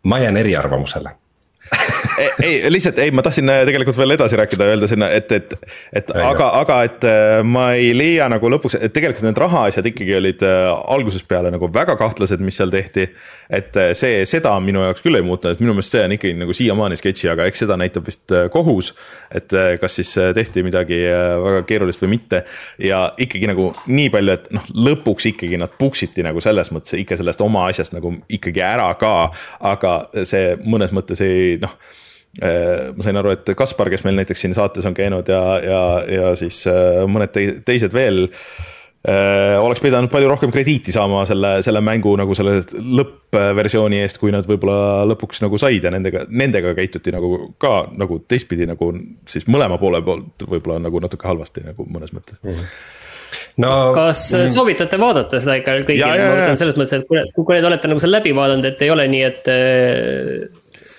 ma 0.04 0.18
jään 0.20 0.36
eriarvamusele 0.36 1.16
ei, 2.18 2.70
lihtsalt 2.70 2.98
ei, 2.98 3.10
ma 3.10 3.22
tahtsin 3.22 3.48
äh, 3.48 3.62
tegelikult 3.68 3.96
veel 3.98 4.14
edasi 4.14 4.36
rääkida, 4.38 4.66
öelda 4.72 4.88
sinna, 4.90 5.08
et, 5.14 5.32
et, 5.32 5.54
et 5.92 6.10
ei, 6.14 6.22
aga, 6.24 6.48
aga 6.60 6.78
et 6.86 7.06
äh, 7.08 7.38
ma 7.46 7.66
ei 7.78 7.92
leia 7.96 8.28
nagu 8.32 8.50
lõpuks, 8.52 8.78
et 8.80 8.94
tegelikult 8.94 9.26
need 9.26 9.40
rahaasjad 9.40 9.88
ikkagi 9.90 10.16
olid 10.18 10.44
äh, 10.46 10.68
algusest 10.94 11.28
peale 11.30 11.52
nagu 11.54 11.68
väga 11.72 11.96
kahtlased, 12.00 12.42
mis 12.44 12.58
seal 12.60 12.72
tehti. 12.74 13.08
et 13.54 13.76
see, 13.98 14.22
seda 14.28 14.54
minu 14.64 14.82
jaoks 14.84 15.02
küll 15.04 15.18
ei 15.18 15.24
muutunud, 15.26 15.56
et 15.56 15.62
minu 15.62 15.74
meelest 15.76 15.94
see 15.94 16.04
on 16.04 16.14
ikkagi 16.16 16.36
nagu 16.38 16.56
siiamaani 16.56 16.98
sketši, 16.98 17.30
aga 17.34 17.48
eks 17.50 17.64
seda 17.64 17.76
näitab 17.80 18.06
vist 18.08 18.32
kohus. 18.52 18.92
et 19.34 19.52
kas 19.80 19.98
siis 20.00 20.14
tehti 20.34 20.64
midagi 20.66 21.00
väga 21.44 21.62
keerulist 21.68 22.02
või 22.04 22.14
mitte 22.16 22.44
ja 22.82 23.06
ikkagi 23.20 23.50
nagu 23.50 23.70
nii 23.86 24.08
palju, 24.14 24.38
et 24.38 24.48
noh, 24.54 24.64
lõpuks 24.88 25.28
ikkagi 25.34 25.60
nad 25.60 25.76
puksiti 25.78 26.24
nagu 26.26 26.42
selles 26.44 26.72
mõttes 26.74 26.96
ikka 26.98 27.18
sellest 27.20 27.42
oma 27.44 27.66
asjast 27.70 27.94
nagu 27.96 28.14
ikkagi 28.28 28.64
ära 28.64 28.88
ka. 29.00 29.14
aga 29.60 29.94
see 30.24 30.56
mõnes 30.64 30.94
mõttes 30.94 31.20
ei 31.24 31.58
noh 31.62 31.76
ma 32.42 33.06
sain 33.06 33.18
aru, 33.20 33.34
et 33.34 33.50
Kaspar, 33.56 33.90
kes 33.92 34.04
meil 34.06 34.16
näiteks 34.18 34.46
siin 34.46 34.54
saates 34.56 34.86
on 34.88 34.94
käinud 34.96 35.28
ja, 35.30 35.42
ja, 35.62 35.82
ja 36.10 36.32
siis 36.38 36.64
äh, 36.70 37.04
mõned 37.10 37.30
teised 37.66 37.94
veel 37.94 38.24
äh, 38.26 39.54
oleks 39.62 39.82
pidanud 39.84 40.10
palju 40.12 40.32
rohkem 40.32 40.54
krediiti 40.54 40.94
saama 40.94 41.22
selle, 41.30 41.56
selle 41.66 41.82
mängu 41.84 42.16
nagu 42.18 42.34
selle 42.34 42.56
lõppversiooni 42.98 44.02
eest, 44.02 44.18
kui 44.22 44.34
nad 44.34 44.48
võib-olla 44.50 45.04
lõpuks 45.12 45.44
nagu 45.44 45.60
said 45.62 45.86
ja 45.86 45.94
nendega, 45.94 46.24
nendega 46.30 46.74
käituti 46.74 47.14
nagu 47.14 47.52
ka 47.62 47.84
nagu 47.94 48.18
teistpidi 48.26 48.66
nagu 48.70 48.90
siis 49.30 49.46
mõlema 49.46 49.78
poole 49.78 50.02
poolt 50.02 50.48
võib-olla 50.48 50.82
nagu 50.88 51.06
natuke 51.06 51.30
halvasti 51.30 51.68
nagu 51.70 51.86
mõnes 51.86 52.14
mõttes. 52.16 52.42
Mm. 52.42 52.58
-hmm 52.58 53.00
no 53.58 53.70
kas 53.94 54.28
soovitate 54.52 54.98
vaadata 55.00 55.40
seda 55.42 55.56
ikka 55.58 55.76
kõigile, 55.86 56.18
ma 56.18 56.34
mõtlen 56.34 56.58
selles 56.60 56.76
mõttes, 56.78 57.00
et 57.00 57.08
kui, 57.08 57.22
kui 57.34 57.58
te 57.58 57.66
olete 57.66 57.90
nagu 57.90 58.02
selle 58.02 58.20
läbi 58.20 58.34
vaadanud, 58.36 58.68
et 58.68 58.82
ei 58.84 58.92
ole 58.94 59.06
nii, 59.10 59.22
et 59.26 59.50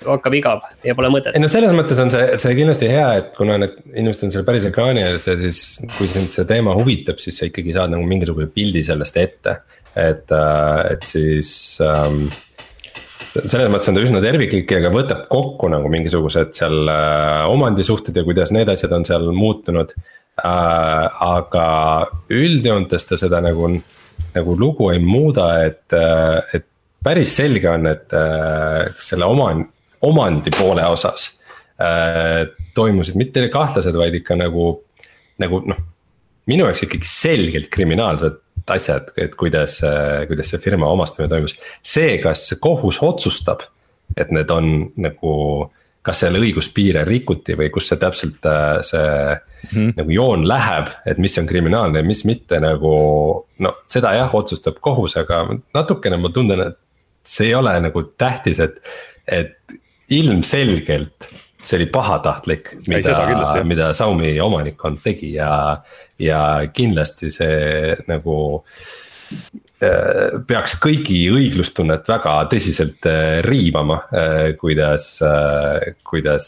hakkab 0.06 0.38
igav 0.38 0.66
ja 0.86 0.95
pole 0.97 1.12
mõtet. 1.14 1.36
ei 1.36 1.43
no 1.43 1.49
selles 1.51 1.76
mõttes 1.76 1.99
on 2.01 2.12
see, 2.14 2.39
see 2.41 2.56
kindlasti 2.58 2.89
hea, 2.91 3.08
et 3.22 3.32
kuna 3.38 3.60
need 3.62 3.78
inimesed 3.93 4.28
on 4.28 4.34
seal 4.36 4.47
päris 4.47 4.68
ekraani 4.70 5.06
ees 5.06 5.28
ja 5.30 5.38
siis 5.39 5.62
kui 5.97 6.10
sind 6.12 6.34
see 6.36 6.47
teema 6.49 6.76
huvitab, 6.78 7.22
siis 7.22 7.39
sa 7.39 7.49
ikkagi 7.49 7.76
saad 7.76 7.93
nagu 7.93 8.06
mingisuguse 8.08 8.49
pildi 8.56 8.84
sellest 8.88 9.22
ette. 9.22 9.62
et, 9.95 10.32
äh, 10.36 10.82
et 10.91 11.08
siis 11.08 11.49
ähm, 11.84 12.26
selles 13.36 13.70
mõttes 13.72 13.88
on 13.91 13.95
ta 13.95 14.03
üsna 14.03 14.22
terviklik 14.24 14.72
ja 14.72 14.82
ka 14.84 14.91
võtab 14.91 15.26
kokku 15.32 15.70
nagu 15.72 15.91
mingisugused 15.91 16.51
seal 16.58 16.91
äh, 16.91 17.45
omandisuhted 17.51 18.16
ja 18.16 18.26
kuidas 18.28 18.51
need 18.56 18.72
asjad 18.72 18.95
on 18.95 19.08
seal 19.08 19.30
muutunud 19.32 19.95
äh,. 19.95 20.45
aga 20.45 21.68
üldjoontes 22.34 23.08
ta 23.08 23.20
seda 23.20 23.39
nagu 23.43 23.72
nagu 24.36 24.56
lugu 24.60 24.89
ei 24.91 24.99
muuda, 24.99 25.47
et, 25.66 25.95
et 26.56 26.66
päris 27.03 27.32
selge 27.38 27.70
on, 27.72 27.88
et 27.88 28.16
selle 28.99 29.28
oman-, 29.28 29.66
omandi 30.06 30.53
poole 30.56 30.86
osas 30.88 31.28
äh, 31.82 32.45
toimusid 32.78 33.20
mitte 33.20 33.47
kahtlased, 33.53 33.95
vaid 33.97 34.18
ikka 34.22 34.38
nagu, 34.39 34.72
nagu 35.41 35.62
noh. 35.70 35.84
minu 36.49 36.68
jaoks 36.68 36.86
ikkagi 36.88 37.10
selgelt 37.10 37.72
kriminaalsed 37.74 38.41
asjad, 38.72 39.12
et 39.22 39.36
kuidas, 39.38 39.78
kuidas 40.26 40.49
see 40.49 40.62
firma 40.64 40.88
omastamine 40.89 41.30
toimus. 41.30 41.53
see, 41.86 42.18
kas 42.24 42.47
kohus 42.62 42.97
otsustab, 43.06 43.66
et 44.18 44.32
need 44.34 44.49
on 44.53 44.72
nagu 45.01 45.34
kas 46.06 46.22
seal 46.22 46.38
õiguspiire 46.38 47.01
rikuti 47.08 47.56
või 47.58 47.72
kus 47.74 47.89
see 47.89 47.99
täpselt 48.01 48.45
äh, 48.45 48.78
see 48.86 49.06
mm 49.06 49.70
-hmm. 49.72 49.93
nagu 49.97 50.14
joon 50.14 50.47
läheb, 50.47 50.91
et 51.06 51.18
mis 51.18 51.38
on 51.41 51.47
kriminaalne 51.49 51.99
ja 51.99 52.06
mis 52.06 52.26
mitte 52.26 52.60
nagu. 52.62 52.93
no 53.60 53.74
seda 53.89 54.14
jah, 54.14 54.36
otsustab 54.36 54.78
kohus, 54.82 55.18
aga 55.18 55.45
natukene 55.74 56.18
ma 56.18 56.30
tunnen, 56.30 56.62
et 56.62 56.78
see 57.24 57.47
ei 57.47 57.56
ole 57.56 57.74
nagu 57.82 58.03
tähtis, 58.18 58.60
et, 58.60 58.78
et 59.28 59.58
ilmselgelt 60.14 61.30
see 61.66 61.80
oli 61.80 61.88
pahatahtlik, 61.91 62.76
mida, 62.89 63.16
mida 63.66 63.89
Xiaomi 63.93 64.36
omanikkond 64.43 65.01
tegi 65.03 65.34
ja, 65.38 65.82
ja 66.22 66.41
kindlasti 66.74 67.32
see 67.34 67.95
nagu 68.10 68.36
äh, 69.82 70.38
peaks 70.47 70.78
kõigi 70.82 71.24
õiglustunnet 71.34 72.08
väga 72.10 72.38
tõsiselt 72.51 73.10
äh, 73.10 73.39
riivama, 73.45 74.03
äh, 74.14 74.53
kuidas, 74.62 75.16
kuidas 76.06 76.47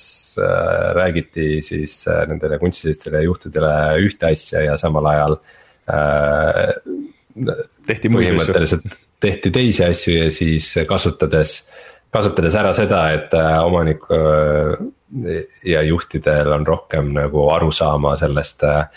räägiti 0.97 1.63
siis 1.65 2.03
nendele 2.29 2.59
kunstilistele 2.61 3.23
juhtidele 3.25 3.73
ühte 4.05 4.29
asja 4.29 4.67
ja 4.67 4.77
samal 4.77 5.09
ajal. 5.09 5.39
tehti 7.87 8.09
muid 8.11 8.35
asju. 8.37 8.81
tehti 9.23 9.49
teisi 9.55 9.85
asju 9.87 10.13
ja 10.13 10.29
siis 10.29 10.67
kasutades, 10.85 11.63
kasutades 12.13 12.55
ära 12.55 12.71
seda, 12.73 13.01
et 13.13 13.33
omanik 13.37 14.05
ja 15.63 15.81
juhtidel 15.81 16.51
on 16.51 16.67
rohkem 16.67 17.11
nagu 17.15 17.49
arusaama 17.49 18.15
sellest 18.19 18.63
äh, 18.67 18.87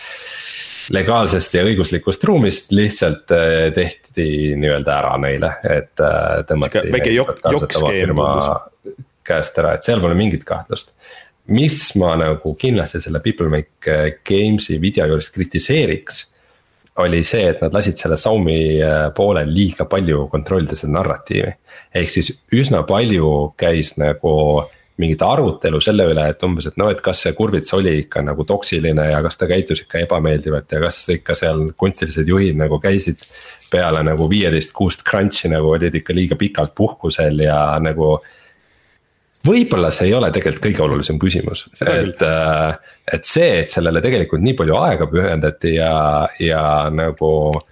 legaalsest 0.90 1.54
ja 1.54 1.64
õiguslikust 1.66 2.24
ruumist 2.26 2.72
lihtsalt 2.74 3.30
äh, 3.34 3.68
tehti 3.74 4.56
nii-öelda 4.58 4.96
ära 4.96 5.12
neile, 5.22 5.52
et 5.62 6.02
äh, 6.02 6.40
tõmmati. 6.48 6.86
väike 6.92 7.12
jok-, 7.14 7.36
jokk-skeem 7.44 8.14
tundus. 8.16 8.96
käest 9.26 9.60
ära, 9.62 9.76
et 9.76 9.86
seal 9.86 10.02
pole 10.02 10.16
mingit 10.18 10.44
kahtlust. 10.48 10.90
mis 11.50 11.78
ma 11.98 12.14
nagu 12.18 12.54
kindlasti 12.58 13.00
selle 13.00 13.20
People 13.20 13.48
Make 13.50 14.00
Games'i 14.26 14.80
video 14.80 15.06
juures 15.10 15.30
kritiseeriks. 15.34 16.26
Oli 17.04 17.22
see, 17.26 17.46
et 17.50 17.62
nad 17.62 17.74
lasid 17.74 17.98
selle 17.98 18.18
Xiaomi 18.20 18.58
poole 19.16 19.44
liiga 19.48 19.86
palju 19.90 20.26
kontrollida 20.32 20.78
seda 20.78 20.98
narratiivi. 20.98 21.54
ehk 21.94 22.10
siis 22.10 22.32
üsna 22.54 22.84
palju 22.86 23.54
käis 23.58 23.96
nagu 23.98 24.34
mingit 25.00 25.22
arutelu 25.24 25.80
selle 25.82 26.06
üle, 26.12 26.24
et 26.30 26.42
umbes, 26.44 26.68
et 26.68 26.76
noh, 26.80 26.90
et 26.92 27.00
kas 27.04 27.22
see 27.24 27.32
kurvits 27.36 27.72
oli 27.76 27.96
ikka 28.02 28.22
nagu 28.26 28.44
toksiline 28.48 29.06
ja 29.10 29.22
kas 29.24 29.38
ta 29.40 29.48
käitus 29.50 29.84
ikka 29.84 30.04
ebameeldivalt 30.04 30.76
ja 30.76 30.82
kas 30.84 31.00
ikka 31.16 31.36
seal 31.38 31.70
kunstilised 31.80 32.28
juhid 32.28 32.60
nagu 32.60 32.80
käisid. 32.82 33.24
peale 33.70 34.00
nagu 34.02 34.24
viieteist 34.26 34.72
kuust 34.74 35.04
crunch'i 35.06 35.46
nagu 35.52 35.68
olid 35.70 35.94
ikka 35.94 36.14
liiga 36.14 36.34
pikalt 36.34 36.72
puhkusel 36.74 37.38
ja 37.44 37.78
nagu 37.78 38.16
võib-olla 39.46 39.90
see 39.94 40.10
ei 40.10 40.14
ole 40.16 40.30
tegelikult 40.34 40.66
kõige 40.66 40.84
olulisem 40.84 41.18
küsimus, 41.20 41.64
et, 41.86 42.22
äh, 42.26 42.94
et 43.12 43.26
see, 43.28 43.62
et 43.62 43.72
sellele 43.72 44.02
tegelikult 44.04 44.44
nii 44.44 44.56
palju 44.58 44.76
aega 44.80 45.08
pühendati 45.10 45.76
ja, 45.78 45.94
ja 46.42 46.64
nagu 46.94 47.32
äh,. 47.54 47.68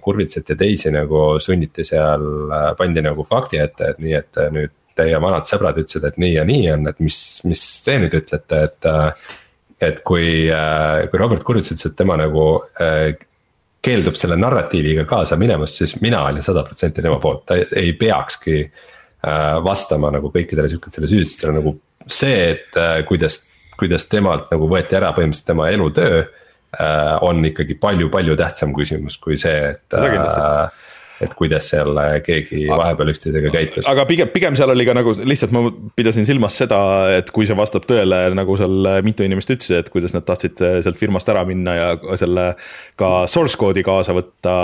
Kurvitset 0.00 0.48
ja 0.48 0.54
teisi 0.56 0.88
nagu 0.94 1.36
sunniti 1.42 1.84
seal, 1.84 2.22
äh, 2.48 2.70
pandi 2.78 3.02
nagu 3.04 3.26
fakti 3.28 3.60
ette, 3.60 3.92
et 3.92 3.98
nii, 4.00 4.14
et 4.16 4.40
nüüd 4.54 4.72
teie 4.96 5.18
vanad 5.20 5.44
sõbrad 5.46 5.76
ütlesid, 5.78 6.06
et 6.08 6.16
nii 6.18 6.32
ja 6.38 6.44
nii 6.48 6.70
on, 6.72 6.88
et 6.88 7.02
mis, 7.04 7.18
mis 7.44 7.64
te 7.84 7.98
nüüd 8.00 8.16
ütlete, 8.22 8.62
et. 8.70 8.88
et 9.84 10.00
kui, 10.02 10.48
kui 10.48 11.20
Robert 11.20 11.44
Kurits 11.46 11.70
ütles, 11.70 11.86
et 11.86 11.94
tema 11.94 12.16
nagu 12.18 12.46
keeldub 13.84 14.16
selle 14.18 14.34
narratiiviga 14.40 15.04
kaasa 15.08 15.36
minemast, 15.38 15.78
siis 15.78 16.00
mina 16.02 16.24
olin 16.26 16.42
sada 16.42 16.64
protsenti 16.66 17.04
tema 17.04 17.20
poolt, 17.22 17.44
ta 17.46 17.58
ei 17.78 17.92
peakski 17.98 18.62
vastama 19.64 20.12
nagu 20.14 20.30
kõikidele 20.30 20.68
sihukestele 20.70 21.08
süüdistustele 21.10 21.56
nagu 21.56 21.72
see, 22.06 22.52
et 22.54 22.76
kuidas, 23.08 23.40
kuidas 23.78 24.06
temalt 24.10 24.52
nagu 24.52 24.68
võeti 24.70 24.94
ära 24.94 25.10
põhimõtteliselt 25.16 25.50
tema 25.50 25.70
elutöö. 25.74 26.22
on 27.24 27.44
ikkagi 27.48 27.74
palju-palju 27.80 28.36
tähtsam 28.36 28.74
küsimus 28.76 29.16
kui 29.18 29.38
see, 29.40 29.72
et 29.72 29.94
et 31.24 31.34
kuidas 31.38 31.68
seal 31.72 31.98
keegi 32.24 32.66
vahepeal 32.70 33.12
üksteisega 33.12 33.52
käitus. 33.54 33.88
aga 33.90 34.04
pigem, 34.08 34.30
pigem 34.34 34.58
seal 34.58 34.72
oli 34.74 34.86
ka 34.88 34.94
nagu 34.96 35.14
lihtsalt 35.18 35.54
ma 35.54 35.64
pidasin 35.98 36.26
silmas 36.28 36.58
seda, 36.60 36.80
et 37.18 37.32
kui 37.34 37.48
see 37.48 37.56
vastab 37.58 37.86
tõele, 37.88 38.20
nagu 38.38 38.58
seal 38.60 38.90
mitu 39.06 39.26
inimest 39.26 39.52
ütlesid, 39.54 39.82
et 39.82 39.90
kuidas 39.94 40.14
nad 40.16 40.26
tahtsid 40.28 40.62
sealt 40.84 41.00
firmast 41.00 41.28
ära 41.32 41.44
minna 41.48 41.74
ja 41.76 41.88
selle 42.20 42.50
ka 42.98 43.12
source 43.30 43.58
code'i 43.60 43.84
kaasa 43.86 44.14
võtta. 44.16 44.54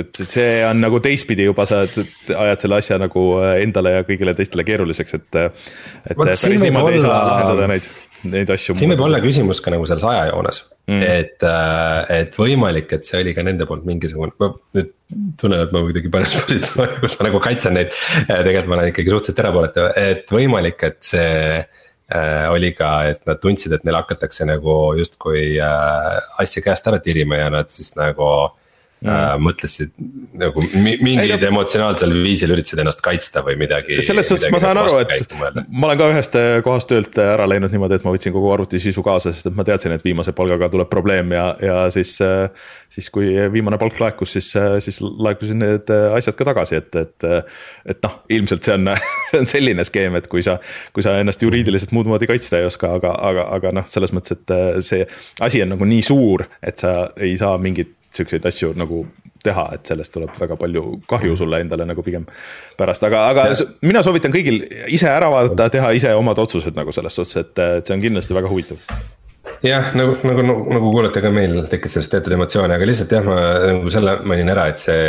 et 0.00 0.24
see 0.24 0.50
on 0.66 0.82
nagu 0.82 1.00
teistpidi 1.04 1.48
juba 1.48 1.66
sa 1.68 1.84
ajad 1.84 2.64
selle 2.64 2.82
asja 2.82 2.98
nagu 3.00 3.28
endale 3.54 3.98
ja 3.98 4.08
kõigile 4.08 4.34
teistele 4.38 4.66
keeruliseks, 4.66 5.18
et. 5.20 5.30
et 5.38 6.18
Võt, 6.18 6.34
päris 6.34 6.62
niimoodi 6.64 6.98
ei 6.98 7.06
saa 7.06 7.22
lahendada 7.24 7.70
neid 7.70 7.88
neid 8.26 8.50
asju. 8.50 8.74
siin 8.78 8.90
võib 8.94 9.04
olla 9.06 9.20
küsimus 9.22 9.62
ka 9.62 9.72
nagu 9.74 9.86
selles 9.86 10.04
ajajoones 10.04 10.64
mm., 10.88 11.02
et, 11.04 11.44
äh, 11.46 12.20
et 12.20 12.38
võimalik, 12.38 12.92
et 12.96 13.08
see 13.08 13.20
oli 13.22 13.34
ka 13.36 13.44
nende 13.46 13.66
poolt 13.68 13.86
mingisugune, 13.88 14.34
ma 14.40 14.50
nüüd 14.76 14.94
tunnen, 15.40 15.64
et 15.64 15.74
ma 15.74 15.82
kuidagi 15.86 16.12
panes 16.12 16.36
positsiooni, 16.40 17.00
kus 17.02 17.18
ma 17.18 17.28
nagu 17.28 17.42
kaitsen 17.44 17.76
neid. 17.78 17.92
tegelikult 18.28 18.70
ma 18.72 18.78
olen 18.80 18.92
ikkagi 18.92 19.14
suhteliselt 19.14 19.44
erapooletu, 19.44 19.88
et 20.00 20.32
võimalik, 20.34 20.84
et 20.88 21.00
see 21.06 21.32
äh, 21.58 22.46
oli 22.52 22.72
ka, 22.76 22.92
et 23.12 23.28
nad 23.28 23.40
tundsid, 23.42 23.74
et 23.76 23.84
neil 23.86 24.00
hakatakse 24.00 24.48
nagu 24.48 24.78
justkui 24.98 25.58
äh, 25.62 26.14
asja 26.42 26.64
käest 26.64 26.88
ära 26.90 27.02
tirima 27.04 27.42
ja 27.42 27.52
nad 27.52 27.72
siis 27.72 27.94
nagu 27.98 28.30
mm. 29.00 29.08
äh, 29.08 29.34
mõtlesid 29.42 29.92
nagu 30.38 30.62
mingil 30.82 31.34
emotsionaalsel 31.48 32.12
viisil 32.24 32.52
üritasid 32.54 32.82
ennast 32.82 33.02
kaitsta 33.04 33.42
või 33.46 33.56
midagi. 33.60 34.00
selles 34.04 34.28
suhtes 34.30 34.50
ma 34.54 34.60
saan 34.62 34.80
aru, 34.80 34.98
et 35.02 35.34
ma 35.68 35.90
olen 35.90 36.00
ka 36.00 36.08
ühest 36.12 36.38
äh, 36.38 36.48
kohast 36.64 36.90
töölt 36.90 37.18
äh, 37.18 37.32
ära 37.34 37.48
läinud 37.50 37.74
niimoodi, 37.74 37.98
et 37.98 38.06
ma 38.06 38.14
võtsin 38.14 38.34
kogu 38.34 38.50
arvuti 38.54 38.80
sisu 38.82 39.04
kaasa, 39.06 39.32
sest 39.34 39.50
et 39.50 39.58
ma 39.58 39.66
teadsin, 39.68 39.94
et 39.94 40.04
viimase 40.04 40.34
palgaga 40.36 40.70
tuleb 40.72 40.90
probleem 40.92 41.34
ja, 41.36 41.48
ja 41.62 41.80
siis. 41.94 42.16
Äh, 42.24 42.48
siis 42.88 43.10
kui 43.12 43.28
viimane 43.52 43.76
palk 43.78 43.98
laekus, 44.00 44.32
siis, 44.32 44.46
siis 44.82 44.96
laekusid 45.04 45.58
need 45.60 45.90
asjad 45.92 46.34
ka 46.38 46.46
tagasi, 46.48 46.78
et, 46.80 46.96
et. 46.96 47.26
et 47.92 48.00
noh, 48.02 48.14
ilmselt 48.32 48.64
see 48.64 48.74
on, 48.78 48.88
see 49.28 49.42
on 49.42 49.50
selline 49.50 49.84
skeem, 49.84 50.16
et 50.18 50.26
kui 50.32 50.40
sa, 50.42 50.56
kui 50.96 51.04
sa 51.04 51.18
ennast 51.20 51.44
juriidiliselt 51.44 51.92
muud 51.94 52.08
moodi 52.08 52.26
kaitsta 52.30 52.58
ei 52.58 52.66
oska, 52.66 52.94
aga, 52.96 53.12
aga, 53.28 53.44
aga 53.58 53.74
noh, 53.76 53.86
selles 53.90 54.14
mõttes, 54.16 54.40
et 54.40 54.56
see 54.88 55.04
asi 55.44 55.62
on 55.62 55.74
nagu 55.74 55.88
nii 55.88 56.00
suur, 56.08 56.46
et 56.64 56.80
sa 56.80 56.94
ei 57.20 57.36
saa 57.38 57.60
mingit 57.60 57.97
siukseid 58.14 58.46
asju 58.48 58.72
nagu 58.78 59.04
teha, 59.44 59.68
et 59.76 59.86
sellest 59.86 60.12
tuleb 60.14 60.34
väga 60.38 60.56
palju 60.58 60.84
kahju 61.08 61.36
sulle 61.38 61.60
endale 61.62 61.86
nagu 61.88 62.02
pigem 62.02 62.24
pärast, 62.78 63.04
aga, 63.06 63.28
aga 63.32 63.44
ja. 63.52 63.68
mina 63.86 64.02
soovitan 64.02 64.34
kõigil 64.34 64.64
ise 64.90 65.10
ära 65.12 65.30
vaadata, 65.32 65.68
teha 65.76 65.92
ise 65.96 66.14
omad 66.18 66.40
otsused 66.42 66.78
nagu 66.78 66.94
selles 66.94 67.14
suhtes, 67.14 67.36
et, 67.44 67.54
et 67.78 67.86
see 67.86 67.94
on 67.94 68.02
kindlasti 68.02 68.36
väga 68.36 68.50
huvitav 68.50 68.82
jah, 69.64 69.92
nagu, 69.98 70.16
nagu, 70.26 70.42
nagu, 70.42 70.66
nagu 70.74 70.90
kuulete 70.92 71.22
ka 71.24 71.30
meil 71.34 71.60
tekkis 71.70 71.96
sellest 71.96 72.14
teatud 72.14 72.34
emotsioone, 72.36 72.76
aga 72.76 72.88
lihtsalt 72.88 73.14
jah, 73.14 73.24
ma 73.26 73.38
nagu 73.72 73.94
selle 73.94 74.18
mainin 74.28 74.52
ära, 74.54 74.68
et 74.72 74.82
see, 74.82 75.00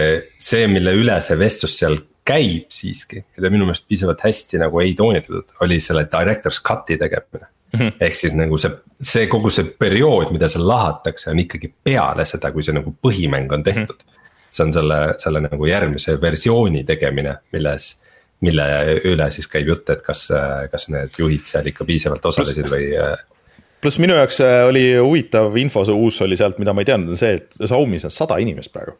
see, 0.42 0.70
mille 0.72 0.94
üle 0.98 1.18
see 1.26 1.38
vestlus 1.40 1.78
seal 1.80 2.00
käib 2.30 2.70
siiski. 2.74 3.24
ja 3.24 3.44
ta 3.44 3.52
minu 3.52 3.68
meelest 3.68 3.88
piisavalt 3.90 4.22
hästi 4.26 4.62
nagu 4.62 4.82
ei 4.84 4.94
toonitatud, 4.98 5.56
oli 5.66 5.80
selle 5.84 6.06
director's 6.12 6.62
cut'i 6.66 7.00
tegemine. 7.02 7.50
Ehk 7.78 8.16
siis 8.16 8.36
nagu 8.38 8.58
see, 8.58 8.72
see 9.02 9.28
kogu 9.32 9.52
see 9.54 9.68
periood, 9.80 10.34
mida 10.36 10.50
seal 10.52 10.68
lahatakse, 10.68 11.30
on 11.32 11.42
ikkagi 11.44 11.72
peale 11.84 12.26
seda, 12.26 12.52
kui 12.56 12.66
see 12.66 12.76
nagu 12.76 12.96
põhimäng 13.06 13.52
on 13.54 13.64
tehtud. 13.64 13.98
-hmm. 14.00 14.22
see 14.50 14.66
on 14.66 14.74
selle, 14.74 15.00
selle 15.18 15.42
nagu 15.46 15.66
järgmise 15.66 16.22
versiooni 16.22 16.84
tegemine, 16.84 17.36
milles, 17.54 17.92
mille 18.42 18.66
üle 19.06 19.32
siis 19.32 19.48
käib 19.48 19.68
jutt, 19.68 19.90
et 19.90 20.02
kas, 20.02 20.30
kas 20.72 20.90
need 20.90 21.20
juhid 21.20 21.46
seal 21.46 21.68
ikka 21.68 21.86
piisavalt 21.86 22.26
osalesid 22.26 22.72
või 22.72 22.88
pluss 23.82 24.00
minu 24.00 24.16
jaoks 24.18 24.42
äh, 24.44 24.64
oli 24.68 24.84
huvitav 24.98 25.56
info, 25.58 25.86
see 25.86 25.96
uus 25.96 26.22
oli 26.22 26.38
sealt, 26.40 26.60
mida 26.60 26.74
ma 26.74 26.84
ei 26.84 26.90
teadnud, 26.90 27.14
on 27.16 27.20
see, 27.20 27.38
et 27.40 27.56
Xiaomi's 27.62 28.08
on 28.08 28.12
sada 28.14 28.40
inimest 28.44 28.74
praegu 28.76 28.98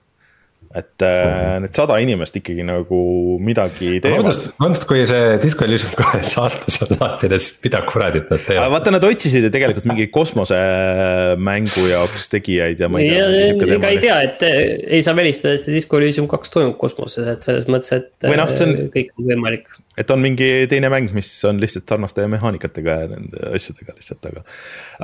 et 0.76 1.02
mm 1.02 1.06
-hmm. 1.06 1.62
need 1.64 1.74
sada 1.74 1.98
inimest 1.98 2.36
ikkagi 2.38 2.64
nagu 2.64 3.00
midagi 3.42 3.98
teevad. 4.04 4.28
vabandust, 4.60 4.86
kui 4.86 5.02
see 5.10 5.40
Disco 5.42 5.66
Elysium 5.66 5.96
kahe 5.98 6.22
saates 6.24 6.78
on 6.86 6.94
lahtine, 7.00 7.40
siis 7.40 7.58
mida 7.64 7.82
kuradit 7.90 8.30
nad 8.30 8.44
teevad? 8.46 8.72
vaata, 8.76 8.94
nad 8.94 9.08
otsisid 9.08 9.48
ju 9.48 9.50
tegelikult 9.50 9.90
mingi 9.90 10.08
kosmosemängu 10.14 11.88
jaoks 11.90 12.30
tegijaid 12.30 12.80
ja 12.80 12.90
ma 12.90 13.02
ei 13.02 13.10
tea. 13.10 13.76
ega 13.80 13.94
ei 13.96 13.98
tea, 13.98 14.22
et 14.28 14.46
eh, 14.46 14.78
ei 15.00 15.02
saa 15.02 15.16
välistada, 15.18 15.58
et 15.58 15.66
see 15.66 15.74
Disco 15.74 15.98
Elysium 15.98 16.30
kaks 16.30 16.54
toimub 16.54 16.78
kosmoses, 16.78 17.28
et 17.34 17.50
selles 17.50 17.66
mõttes, 17.66 17.96
et 17.98 18.30
no, 18.30 18.46
on, 18.46 18.76
kõik 18.94 19.16
on 19.18 19.32
võimalik 19.34 19.74
et 20.00 20.12
on 20.14 20.22
mingi 20.24 20.50
teine 20.72 20.90
mäng, 20.92 21.12
mis 21.16 21.32
on 21.48 21.60
lihtsalt 21.62 21.90
sarnaste 21.92 22.28
mehaanikatega 22.32 22.96
ja 23.02 23.10
nende 23.12 23.52
asjadega 23.56 23.96
lihtsalt, 23.98 24.30
aga, 24.32 24.46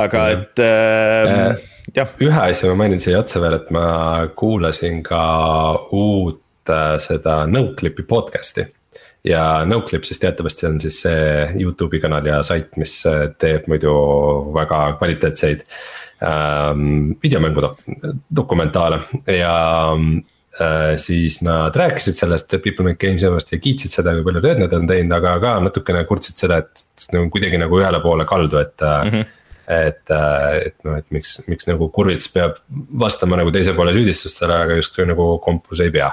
aga 0.05 0.23
mm 0.23 0.29
-hmm. 0.29 0.41
et 0.41 0.59
äh, 0.59 1.49
äh, 1.49 1.67
jah. 1.95 2.15
ühe 2.21 2.41
asja 2.45 2.69
ma 2.71 2.79
mainin 2.83 3.03
siia 3.03 3.19
otsa 3.19 3.41
veel, 3.43 3.59
et 3.59 3.71
ma 3.71 3.85
kuulasin 4.35 5.03
ka 5.03 5.21
uut 5.91 6.69
äh, 6.69 6.95
seda 6.97 7.45
Noclipi 7.47 8.03
podcast'i 8.03 8.67
ja 9.25 9.65
Noclip 9.65 10.03
siis 10.03 10.19
teatavasti 10.19 10.67
on 10.67 10.79
siis 10.81 11.01
see 11.01 11.49
Youtube'i 11.59 11.99
kanal 11.99 12.25
ja 12.25 12.43
sait, 12.43 12.77
mis 12.77 13.05
äh, 13.09 13.27
teeb 13.37 13.67
muidu 13.67 13.93
väga 14.53 14.97
kvaliteetseid 14.99 15.65
ähm, 16.23 17.15
videomängu 17.23 17.75
dokumentaale 18.35 18.99
ja 19.27 19.57
äh, 19.93 20.34
siis 21.01 21.41
nad 21.43 21.76
rääkisid 21.76 22.16
sellest 22.16 22.53
People 22.64 22.86
Make 22.88 23.01
Games 23.01 23.24
emast 23.28 23.49
ja 23.51 23.58
kiitsid 23.60 23.91
seda, 23.91 24.14
kui 24.16 24.24
palju 24.24 24.43
tööd 24.45 24.62
nad 24.62 24.76
on 24.78 24.86
teinud, 24.88 25.12
aga 25.18 25.34
ka 25.43 25.56
natukene 25.66 26.06
kurtsid 26.08 26.39
seda, 26.39 26.62
et 26.64 27.08
nagu 27.12 27.28
kuidagi 27.34 27.60
nagu 27.60 27.82
ühele 27.82 27.99
poole 28.03 28.28
kaldu, 28.30 28.62
et 28.64 28.86
mm. 28.86 29.12
-hmm 29.12 29.41
et, 29.66 30.12
äh, 30.14 30.68
et 30.68 30.76
noh, 30.86 30.93
et 30.93 31.06
miks, 31.10 31.39
miks 31.49 31.66
nagu 31.66 31.88
Kurvits 31.89 32.28
peab 32.30 32.60
vastama 33.01 33.39
nagu 33.39 33.49
teise 33.49 33.74
poole 33.74 33.95
süüdistustele, 33.95 34.53
aga 34.53 34.76
justkui 34.78 35.08
nagu 35.10 35.26
kompus 35.41 35.82
ei 35.82 35.89
pea 35.89 36.12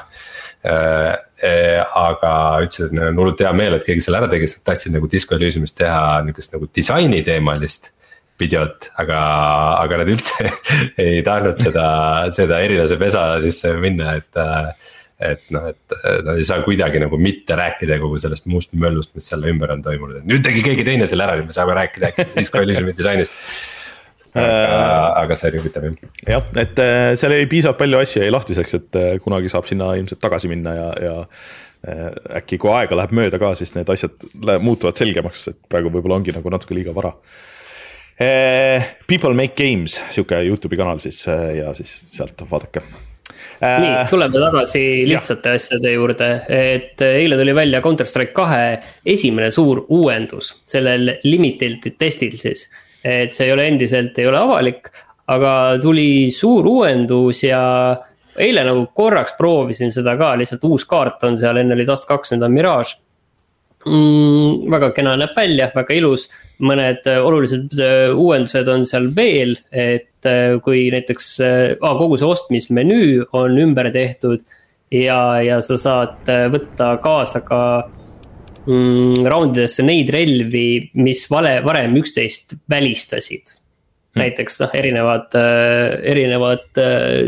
Äh, 0.65 1.17
äh, 1.43 1.81
aga 1.99 2.33
ütlesid, 2.63 2.93
et 2.93 2.95
neil 2.95 3.09
on 3.11 3.17
hullult 3.19 3.41
hea 3.43 3.51
meel, 3.57 3.75
et 3.75 3.83
keegi 3.83 4.05
selle 4.05 4.21
ära 4.21 4.29
tegi, 4.31 4.47
sest 4.47 4.63
tahtsid 4.63 4.95
nagu 4.95 5.09
Disco 5.11 5.35
Elysiumist 5.35 5.75
teha 5.81 6.21
niukest 6.23 6.55
nagu 6.55 6.69
disaini 6.71 7.19
teemalist 7.27 7.91
videot, 8.43 8.91
aga, 9.03 9.21
aga 9.83 10.03
nad 10.03 10.13
üldse 10.15 10.51
ei 11.05 11.23
tahtnud 11.27 11.63
seda, 11.63 11.87
seda 12.35 12.63
erilase 12.65 12.99
pesa 13.01 13.29
sisse 13.45 13.75
minna, 13.83 14.17
et. 14.21 14.43
et 15.23 15.45
noh, 15.55 15.69
et 15.71 15.93
nad 16.27 16.35
ei 16.35 16.43
saa 16.43 16.65
kuidagi 16.65 16.99
nagu 16.99 17.15
mitte 17.21 17.55
rääkida 17.55 18.01
kogu 18.03 18.17
sellest 18.19 18.49
muust 18.51 18.73
möllust, 18.75 19.13
mis 19.15 19.29
selle 19.31 19.53
ümber 19.53 19.71
on 19.71 19.85
toimunud, 19.85 20.19
et 20.19 20.27
nüüd 20.27 20.43
tegi 20.43 20.65
keegi 20.67 20.87
teine 20.89 21.07
selle 21.07 21.29
ära, 21.29 21.37
nüüd 21.39 21.53
me 21.53 21.55
saame 21.55 21.77
rääkida 21.79 22.11
Disco 22.35 22.59
Elysiumi 22.59 22.97
disainist 22.99 23.37
aga, 24.35 24.87
aga 25.23 25.37
see 25.37 25.51
oli 25.51 25.61
huvitav 25.61 25.87
jah. 25.87 25.99
jah, 26.35 26.47
et 26.63 26.81
äh, 26.83 27.13
seal 27.21 27.35
jäi 27.37 27.49
piisavalt 27.51 27.81
palju 27.83 28.01
asju 28.01 28.25
jäi 28.25 28.33
lahtiseks, 28.33 28.79
et 28.79 28.99
äh, 29.01 29.11
kunagi 29.25 29.53
saab 29.53 29.69
sinna 29.69 29.93
ilmselt 30.01 30.23
tagasi 30.23 30.51
minna 30.53 30.75
ja, 30.77 30.89
ja 31.05 31.15
äh, 31.23 32.05
äkki 32.41 32.61
kui 32.63 32.73
aega 32.73 32.99
läheb 32.99 33.15
mööda 33.19 33.41
ka, 33.43 33.53
siis 33.59 33.75
need 33.77 33.91
asjad 33.93 34.29
muutuvad 34.65 35.01
selgemaks, 35.01 35.49
et 35.53 35.61
praegu 35.69 35.93
võib-olla 35.93 36.21
ongi 36.21 36.35
nagu 36.35 36.53
natuke 36.53 36.77
liiga 36.77 36.95
vara. 36.97 37.13
People 39.09 39.35
Make 39.35 39.57
Games, 39.59 39.97
sihuke 40.13 40.43
Youtube'i 40.47 40.79
kanal 40.79 41.01
siis 41.03 41.25
ja 41.27 41.73
siis 41.75 41.91
sealt 42.13 42.45
vaadake 42.51 42.85
nii, 43.63 43.91
tuleme 44.11 44.41
tagasi 44.43 44.83
lihtsate 45.07 45.55
ja. 45.55 45.59
asjade 45.59 45.93
juurde, 45.93 46.29
et 46.51 47.03
eile 47.07 47.39
tuli 47.39 47.55
välja 47.55 47.81
Counter 47.83 48.07
Strike 48.07 48.35
kahe 48.37 48.65
esimene 49.07 49.51
suur 49.55 49.85
uuendus 49.89 50.53
sellel 50.71 51.17
limited 51.25 51.87
testil 51.99 52.35
siis 52.41 52.67
et 53.03 53.35
see 53.35 53.49
ei 53.49 53.53
ole 53.55 53.67
endiselt, 53.71 54.19
ei 54.19 54.29
ole 54.31 54.39
avalik, 54.39 54.89
aga 55.33 55.53
tuli 55.83 56.31
suur 56.35 56.67
uuendus 56.71 57.43
ja 57.47 57.63
eile 58.43 58.65
nagu 58.67 58.87
korraks 58.97 59.35
proovisin 59.39 59.93
seda 59.95 60.15
ka, 60.21 60.33
lihtsalt 60.39 60.65
uus 60.69 60.87
kaart 60.89 61.25
on 61.29 61.37
seal, 61.39 61.59
enne 61.61 61.77
oli 61.77 61.87
Dust 61.89 62.09
kaks, 62.09 62.33
nüüd 62.33 62.47
on 62.47 62.55
Mirage 62.55 62.97
mm,. 63.87 64.71
väga 64.73 64.93
kena 64.97 65.17
näeb 65.21 65.35
välja, 65.37 65.71
väga 65.75 65.99
ilus, 65.99 66.29
mõned 66.63 67.07
äh, 67.11 67.21
olulised 67.23 67.75
äh, 67.81 68.11
uuendused 68.15 68.69
on 68.71 68.87
seal 68.89 69.09
veel, 69.17 69.57
et 69.71 70.29
äh, 70.29 70.59
kui 70.65 70.87
näiteks 70.95 71.33
ah,, 71.43 71.97
kogu 71.99 72.19
see 72.21 72.29
ostmismenüü 72.29 73.27
on 73.39 73.59
ümber 73.63 73.91
tehtud. 73.95 74.45
ja, 74.93 75.41
ja 75.41 75.59
sa 75.65 75.79
saad 75.81 76.29
võtta 76.53 76.93
kaasa 77.03 77.41
ka 77.47 77.61
mm, 78.67 79.25
raundidesse 79.25 79.85
neid 79.87 80.13
relvi, 80.13 80.91
mis 81.01 81.25
vale, 81.33 81.57
varem 81.65 81.97
üksteist 81.97 82.55
välistasid 82.71 83.55
hmm.. 83.55 84.21
näiteks 84.21 84.61
noh, 84.61 84.77
erinevad 84.77 85.33
erinevad 85.35 86.83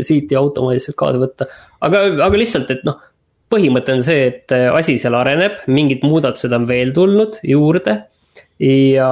siiti 0.05 0.37
automaatselt 0.37 0.99
kaasa 0.99 1.19
võtta, 1.19 1.49
aga, 1.81 2.05
aga 2.29 2.39
lihtsalt, 2.39 2.71
et 2.71 2.85
noh. 2.87 3.01
põhimõte 3.49 3.97
on 3.97 4.05
see, 4.05 4.29
et 4.29 4.53
asi 4.53 4.99
seal 5.01 5.17
areneb, 5.17 5.65
mingid 5.65 6.05
muudatused 6.05 6.53
on 6.53 6.69
veel 6.69 6.93
tulnud 6.93 7.41
juurde 7.43 8.03
ja, 8.59 9.09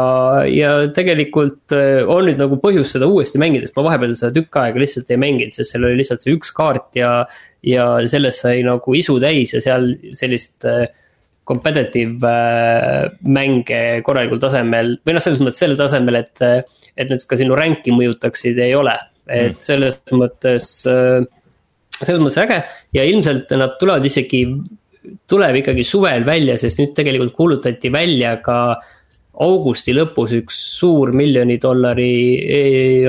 ja 0.48 0.72
tegelikult 0.96 1.74
äh, 1.76 2.02
on 2.08 2.30
nüüd 2.30 2.40
nagu 2.40 2.58
põhjust 2.64 2.96
seda 2.96 3.10
uuesti 3.12 3.42
mängida, 3.42 3.68
sest 3.68 3.76
ma 3.76 3.86
vahepeal 3.90 4.16
seda 4.16 4.32
tükk 4.38 4.60
aega 4.62 4.80
lihtsalt 4.80 5.12
ei 5.12 5.20
mänginud, 5.20 5.56
sest 5.58 5.74
seal 5.74 5.88
oli 5.88 6.00
lihtsalt 6.00 6.24
see 6.24 6.36
üks 6.38 6.54
kaart 6.56 6.96
ja. 7.00 7.14
ja 7.68 7.88
sellest 8.12 8.46
sai 8.46 8.62
nagu 8.64 8.96
isu 8.96 9.18
täis 9.24 9.52
ja 9.56 9.64
seal 9.64 9.90
sellist 10.16 10.68
äh, 10.70 10.86
competitive 11.44 12.30
äh, 12.30 13.10
mänge 13.28 13.82
korralikul 14.08 14.40
tasemel 14.40 14.96
või 15.04 15.18
noh, 15.18 15.24
selles 15.24 15.44
mõttes 15.44 15.60
sellel 15.64 15.80
tasemel, 15.80 16.22
et. 16.24 16.44
et 16.94 17.10
need 17.10 17.24
ka 17.28 17.40
sinu 17.40 17.56
rank'i 17.58 17.92
mõjutaksid, 17.96 18.60
ei 18.64 18.76
ole, 18.78 18.94
et 19.28 19.58
mm. 19.58 19.64
selles 19.66 20.00
mõttes, 20.16 20.70
äh, 20.88 21.20
selles 22.00 22.24
mõttes 22.24 22.40
äge 22.46 22.62
ja 22.96 23.04
ilmselt 23.10 23.52
nad 23.60 23.76
tulevad 23.82 24.06
isegi. 24.08 24.46
tuleb 25.28 25.58
ikkagi 25.60 25.84
suvel 25.84 26.24
välja, 26.24 26.56
sest 26.56 26.80
nüüd 26.80 26.94
tegelikult 26.96 27.34
kuulutati 27.36 27.90
välja 27.92 28.38
ka 28.40 28.78
augusti 29.42 29.96
lõpus 29.96 30.36
üks 30.38 30.58
suur 30.78 31.14
miljoni 31.16 31.58
dollari 31.62 32.14
e, 32.38 32.60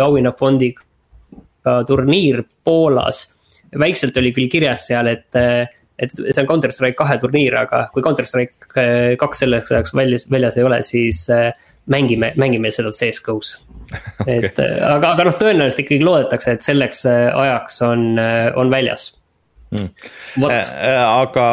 auhinnafondiga 0.00 1.80
turniir 1.88 2.42
Poolas. 2.64 3.26
väikselt 3.78 4.16
oli 4.20 4.32
küll 4.36 4.48
kirjas 4.52 4.86
seal, 4.88 5.08
et 5.12 5.36
et 5.94 6.10
see 6.10 6.42
on 6.42 6.48
Counter 6.48 6.72
Strike 6.74 6.96
kahe 6.98 7.18
turniir, 7.22 7.54
aga 7.54 7.84
kui 7.94 8.02
Counter 8.02 8.26
Strike 8.26 8.66
äh, 8.80 9.14
kaks 9.20 9.44
selleks 9.44 9.70
ajaks 9.70 9.94
väljas, 9.94 10.24
väljas 10.30 10.56
ei 10.58 10.64
ole, 10.66 10.80
siis 10.82 11.20
äh, 11.30 11.52
mängime, 11.86 12.32
mängime 12.40 12.72
seda 12.74 12.90
CS-GO-s 12.90 13.60
okay.. 14.24 14.40
et 14.40 14.58
aga, 14.58 15.12
aga 15.12 15.28
noh, 15.28 15.36
tõenäoliselt 15.38 15.84
ikkagi 15.84 16.02
loodetakse, 16.02 16.56
et 16.56 16.66
selleks 16.66 17.04
ajaks 17.06 17.78
on, 17.86 18.08
on 18.58 18.72
väljas 18.72 19.12
mm.. 19.74 19.88
Äh, 20.48 20.58
äh, 20.58 21.00
aga 21.02 21.44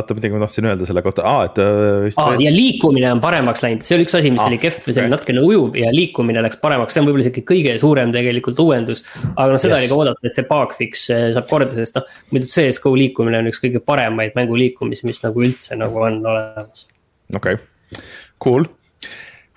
oota, 0.00 0.16
midagi 0.16 0.36
ma 0.36 0.42
tahtsin 0.44 0.68
öelda 0.68 0.88
selle 0.88 1.02
kohta, 1.04 1.24
aa, 1.28 1.46
et 1.48 1.60
aa, 1.60 2.34
ja 2.40 2.52
liikumine 2.54 3.10
on 3.14 3.22
paremaks 3.22 3.64
läinud, 3.64 3.84
see 3.86 3.96
oli 3.96 4.06
üks 4.08 4.16
asi, 4.18 4.32
mis 4.34 4.42
ah, 4.42 4.48
oli 4.50 4.60
kehv, 4.60 4.80
see 4.86 5.02
oli 5.02 5.12
natukene 5.12 5.44
ujuv 5.44 5.76
ja 5.80 5.92
liikumine 5.94 6.44
läks 6.44 6.60
paremaks, 6.62 6.96
see 6.96 7.02
on 7.02 7.08
võib-olla 7.08 7.26
isegi 7.26 7.44
kõige 7.48 7.76
suurem 7.82 8.14
tegelikult 8.14 8.60
uuendus. 8.64 9.04
aga 9.30 9.48
noh, 9.54 9.60
seda 9.60 9.76
yes. 9.76 9.84
oli 9.84 9.92
ka 9.92 10.00
oodata, 10.00 10.26
et 10.30 10.40
see 10.40 10.48
bugfix 10.48 11.06
äh, 11.14 11.26
saab 11.36 11.50
korda, 11.50 11.72
sest 11.78 12.00
noh, 12.00 12.08
muidu 12.34 12.50
CS-GO 12.50 12.94
liikumine 12.98 13.42
on 13.42 13.52
üks 13.52 13.62
kõige 13.64 13.84
paremaid 13.84 14.36
mänguliikumisi, 14.38 15.08
mis 15.08 15.22
nagu 15.24 15.46
üldse 15.46 15.78
nagu 15.80 16.04
on 16.06 16.20
olemas. 16.24 16.88
okei 17.34 17.60
okay., 17.60 18.04
cool 18.42 18.68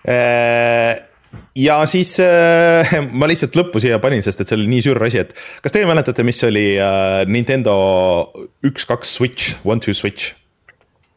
äh, 0.07 0.99
ja 1.55 1.79
siis 1.89 2.15
äh, 2.23 2.93
ma 3.19 3.29
lihtsalt 3.29 3.57
lõppu 3.57 3.81
siia 3.83 3.99
panin, 4.03 4.23
sest 4.25 4.41
et 4.41 4.49
see 4.49 4.59
oli 4.59 4.69
nii 4.71 4.85
sür 4.85 5.01
asi, 5.05 5.23
et 5.25 5.35
kas 5.63 5.75
teie 5.75 5.89
mäletate, 5.89 6.25
mis 6.25 6.41
oli 6.47 6.73
äh, 6.81 7.23
Nintendo 7.29 7.75
üks, 8.65 8.87
kaks 8.89 9.17
Switch, 9.19 9.57
one, 9.63 9.83
two 9.83 9.95
Switch? 9.97 10.33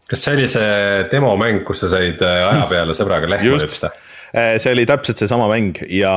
kas 0.07 0.23
see 0.23 0.37
oli 0.37 0.51
see 0.51 1.07
demomäng, 1.11 1.65
kus 1.67 1.83
sa 1.83 1.91
said 1.97 2.21
äh, 2.23 2.43
aja 2.47 2.67
peale 2.71 2.95
sõbraga 2.97 3.31
lehma 3.31 3.57
lüpsta? 3.59 3.91
Äh, 4.37 4.55
see 4.63 4.75
oli 4.75 4.85
täpselt 4.89 5.23
seesama 5.23 5.49
mäng 5.51 5.81
ja 5.91 6.13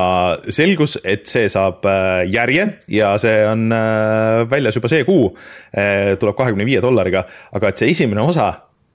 selgus, 0.52 0.96
et 1.02 1.26
see 1.30 1.48
saab 1.50 1.86
äh, 1.90 2.22
järje 2.30 2.66
ja 2.92 3.14
see 3.22 3.40
on 3.48 3.68
väljas 4.50 4.78
juba 4.78 4.90
see 4.92 5.06
kuu. 5.08 5.30
tuleb 6.20 6.36
kahekümne 6.36 6.66
viie 6.68 6.82
dollariga, 6.82 7.24
aga 7.56 7.70
et 7.70 7.80
see 7.80 7.90
esimene 7.94 8.22
osa, 8.22 8.50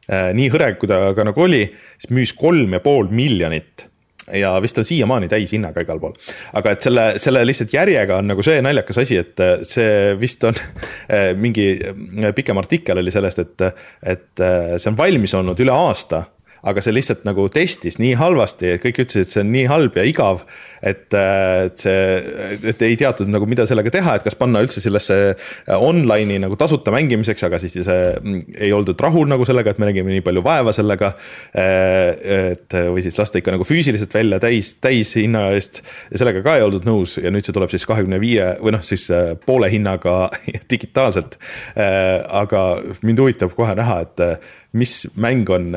nii 0.06 0.48
hõre 0.54 0.76
kui 0.80 0.90
ta 0.92 1.10
ka 1.18 1.26
nagu 1.26 1.42
oli, 1.42 1.64
siis 1.98 2.12
müüs 2.14 2.34
kolm 2.38 2.76
ja 2.78 2.82
pool 2.84 3.10
miljonit 3.10 3.88
ja 4.34 4.62
vist 4.62 4.78
on 4.78 4.86
siiamaani 4.86 5.28
täishinnaga 5.30 5.84
igal 5.86 6.00
pool. 6.00 6.14
aga 6.54 6.76
et 6.76 6.86
selle, 6.86 7.06
selle 7.22 7.44
lihtsalt 7.46 7.74
järjega 7.74 8.20
on 8.22 8.32
nagu 8.34 8.46
see 8.46 8.62
naljakas 8.66 9.02
asi, 9.04 9.20
et 9.22 9.42
äh, 9.44 9.58
see 9.68 10.16
vist 10.22 10.44
on 10.48 10.58
äh, 10.58 11.34
mingi 11.38 11.68
äh, 11.78 12.32
pikem 12.36 12.58
artikkel 12.62 13.02
oli 13.02 13.14
sellest, 13.14 13.44
et, 13.46 13.84
et 14.04 14.46
see 14.78 14.90
on 14.92 14.98
valmis 14.98 15.34
olnud 15.38 15.60
üle 15.62 15.74
aasta 15.76 16.24
aga 16.66 16.82
see 16.82 16.96
lihtsalt 16.96 17.26
nagu 17.28 17.46
testis 17.54 18.00
nii 18.02 18.16
halvasti, 18.18 18.76
et 18.76 18.84
kõik 18.84 19.04
ütlesid, 19.04 19.28
et 19.28 19.34
see 19.34 19.42
on 19.44 19.52
nii 19.54 19.66
halb 19.70 19.98
ja 20.00 20.06
igav. 20.10 20.46
et, 20.86 21.14
äh, 21.18 21.66
et 21.66 21.82
see, 21.82 22.02
et 22.70 22.82
ei 22.86 22.98
teatud 23.00 23.30
nagu, 23.32 23.48
mida 23.50 23.64
sellega 23.66 23.90
teha, 23.90 24.18
et 24.18 24.26
kas 24.26 24.36
panna 24.38 24.62
üldse 24.62 24.84
sellesse 24.84 25.16
äh, 25.34 25.72
online'i 25.74 26.38
nagu 26.44 26.58
tasuta 26.60 26.94
mängimiseks, 26.94 27.42
aga 27.48 27.58
siis 27.62 27.74
see 27.80 28.02
mm, 28.14 28.58
ei 28.68 28.70
oldud 28.76 29.00
rahul 29.02 29.26
nagu 29.30 29.48
sellega, 29.48 29.74
et 29.74 29.82
me 29.82 29.90
nägime 29.90 30.14
nii 30.14 30.22
palju 30.26 30.44
vaeva 30.46 30.74
sellega. 30.76 31.14
Äh, 31.58 32.54
et 32.54 32.78
või 32.94 33.02
siis 33.06 33.18
lasta 33.18 33.42
ikka 33.42 33.56
nagu 33.56 33.66
füüsiliselt 33.66 34.14
välja 34.14 34.38
täis, 34.44 34.76
täishinna 34.84 35.48
eest 35.56 35.82
ja 36.12 36.22
sellega 36.22 36.44
ka 36.46 36.58
ei 36.60 36.66
oldud 36.66 36.86
nõus 36.86 37.18
ja 37.22 37.34
nüüd 37.34 37.46
see 37.46 37.56
tuleb 37.56 37.74
siis 37.74 37.86
kahekümne 37.90 38.22
viie 38.22 38.52
või 38.62 38.76
noh, 38.76 38.86
siis 38.86 39.08
poole 39.46 39.72
hinnaga 39.74 40.30
digitaalselt. 40.72 41.40
aga 41.76 42.66
mind 43.06 43.22
huvitab 43.24 43.56
kohe 43.58 43.74
näha, 43.78 44.02
et 44.06 44.26
mis 44.78 45.06
mäng 45.18 45.50
on 45.50 45.72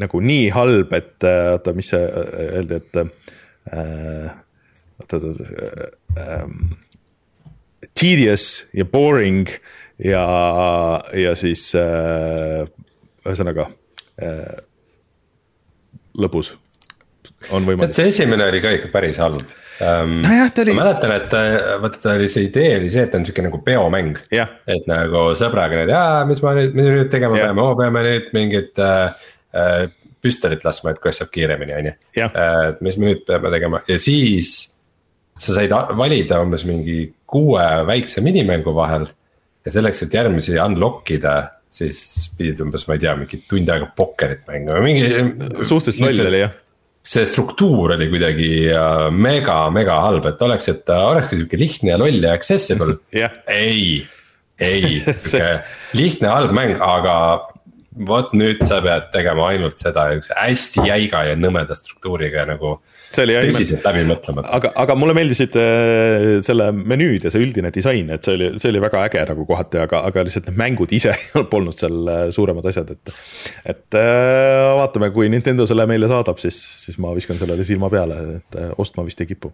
nagu 0.00 0.20
nii 0.24 0.48
halb, 0.54 0.92
et 0.96 1.26
äh, 1.26 1.54
oota, 1.54 1.74
mis 1.76 1.90
see 1.92 2.00
äh, 2.00 2.44
öeldi, 2.60 2.80
et 2.80 3.00
äh,. 3.00 4.30
oota, 5.00 5.20
oota 5.20 5.90
äh,. 6.18 6.46
Tedious 8.00 8.66
ja 8.76 8.84
boring 8.84 9.48
ja, 10.04 10.24
ja 11.16 11.32
siis 11.36 11.70
äh, 11.76 12.64
ühesõnaga 13.26 13.70
lõbus 16.20 16.52
on 17.52 17.64
võimalik. 17.64 17.94
see 17.96 18.10
esimene 18.12 18.44
oli 18.48 18.60
ka 18.60 18.72
ikka 18.76 18.90
päris 18.92 19.20
halb 19.20 19.40
um,. 19.40 20.20
nojah, 20.24 20.52
ta 20.52 20.64
oli. 20.64 20.74
ma 20.76 20.84
mäletan, 20.84 21.14
et 21.16 21.34
vaata 21.82 22.02
ta 22.02 22.14
oli, 22.18 22.28
see 22.32 22.46
idee 22.48 22.74
oli 22.78 22.92
see, 22.92 23.06
et 23.06 23.12
ta 23.12 23.20
on 23.20 23.26
sihuke 23.28 23.44
nagu 23.46 23.60
peomäng. 23.64 24.20
et 24.32 24.88
nagu 24.90 25.24
sõbraga 25.40 25.80
nüüd, 25.80 25.94
mis 26.30 26.44
ma 26.44 26.54
nüüd, 26.56 26.76
mis 26.76 26.88
me 26.88 26.96
nüüd 27.00 27.12
tegema 27.12 27.36
peame, 27.36 27.64
oo 27.64 27.76
peame 27.80 28.04
nüüd 28.06 28.32
mingit 28.36 28.80
äh, 28.80 29.08
äh, 29.08 29.30
püstolit 30.20 30.64
laskma, 30.64 30.92
et 30.92 31.00
kuidas 31.02 31.20
saab 31.22 31.32
kiiremini, 31.34 31.76
on 31.78 31.88
ju. 31.90 31.94
et 32.26 32.82
mis 32.84 32.98
me 33.00 33.10
nüüd 33.10 33.24
peame 33.26 33.52
tegema 33.54 33.80
ja 33.88 33.96
siis 34.00 34.52
sa 35.40 35.56
said 35.56 35.72
valida 35.96 36.42
umbes 36.44 36.66
mingi 36.68 37.02
kuue 37.30 37.64
väikse 37.88 38.22
minimängu 38.24 38.74
vahel. 38.76 39.08
ja 39.64 39.72
selleks, 39.72 40.04
et 40.06 40.14
järgmisi 40.16 40.56
unlock 40.60 41.10
ida, 41.12 41.34
siis 41.68 42.30
pidid 42.36 42.60
umbes, 42.64 42.86
ma 42.88 42.96
ei 42.96 43.02
tea, 43.02 43.12
mingi 43.18 43.42
tund 43.48 43.68
aega 43.68 43.90
pokkerit 43.96 44.46
mängima, 44.48 44.80
mingi. 44.84 45.64
suhteliselt 45.64 46.06
loll 46.06 46.32
oli 46.32 46.44
jah 46.46 46.58
see 47.10 47.24
struktuur 47.24 47.94
oli 47.94 48.10
kuidagi 48.12 48.48
äh, 48.76 49.06
mega, 49.10 49.62
mega 49.72 49.96
halb, 50.04 50.26
et 50.28 50.42
oleks, 50.44 50.68
et 50.68 50.90
olekski 50.92 51.38
sihuke 51.38 51.60
lihtne 51.60 51.94
ja 51.94 52.00
loll 52.00 52.26
ja 52.26 52.34
accessible 52.36 52.98
yeah.. 53.16 53.32
ei, 53.48 54.02
ei 54.60 54.98
sihuke 55.30 55.62
lihtne 55.96 56.28
halb 56.28 56.52
mäng, 56.56 56.76
aga 56.84 57.14
vot 57.90 58.30
nüüd 58.38 58.62
sa 58.66 58.78
pead 58.84 59.08
tegema 59.14 59.48
ainult 59.50 59.80
seda 59.82 60.06
üks 60.14 60.30
hästi 60.36 60.84
jäiga 60.86 61.24
ja 61.26 61.36
nõmeda 61.38 61.74
struktuuriga 61.78 62.44
nagu 62.46 62.76
see 63.10 63.24
oli 63.26 63.36
tõsiselt 63.50 63.86
läbi 63.88 64.04
mõtlemata. 64.06 64.52
aga, 64.58 64.70
aga 64.84 64.96
mulle 64.98 65.14
meeldisid 65.18 65.56
äh, 65.58 66.26
selle 66.46 66.70
menüüd 66.76 67.26
ja 67.26 67.34
see 67.34 67.42
üldine 67.42 67.72
disain, 67.74 68.12
et 68.14 68.26
see 68.26 68.36
oli, 68.38 68.50
see 68.62 68.70
oli 68.70 68.82
väga 68.84 69.02
äge 69.08 69.24
nagu 69.32 69.46
kohati, 69.48 69.82
aga, 69.82 70.04
aga 70.10 70.26
lihtsalt 70.26 70.50
need 70.50 70.60
mängud 70.62 70.94
ise 70.94 71.16
polnud 71.52 71.78
seal 71.78 71.98
äh, 72.06 72.26
suuremad 72.34 72.70
asjad, 72.70 72.94
et. 72.94 73.14
et 73.74 73.98
äh, 73.98 74.70
vaatame, 74.78 75.10
kui 75.14 75.30
Nintendo 75.32 75.66
selle 75.66 75.88
meile 75.90 76.10
saadab, 76.10 76.38
siis, 76.42 76.58
siis 76.84 77.00
ma 77.02 77.14
viskan 77.16 77.40
sellele 77.42 77.66
silma 77.66 77.90
peale, 77.92 78.20
et 78.38 78.60
ostma 78.78 79.06
vist 79.06 79.20
ei 79.24 79.32
kipu 79.32 79.50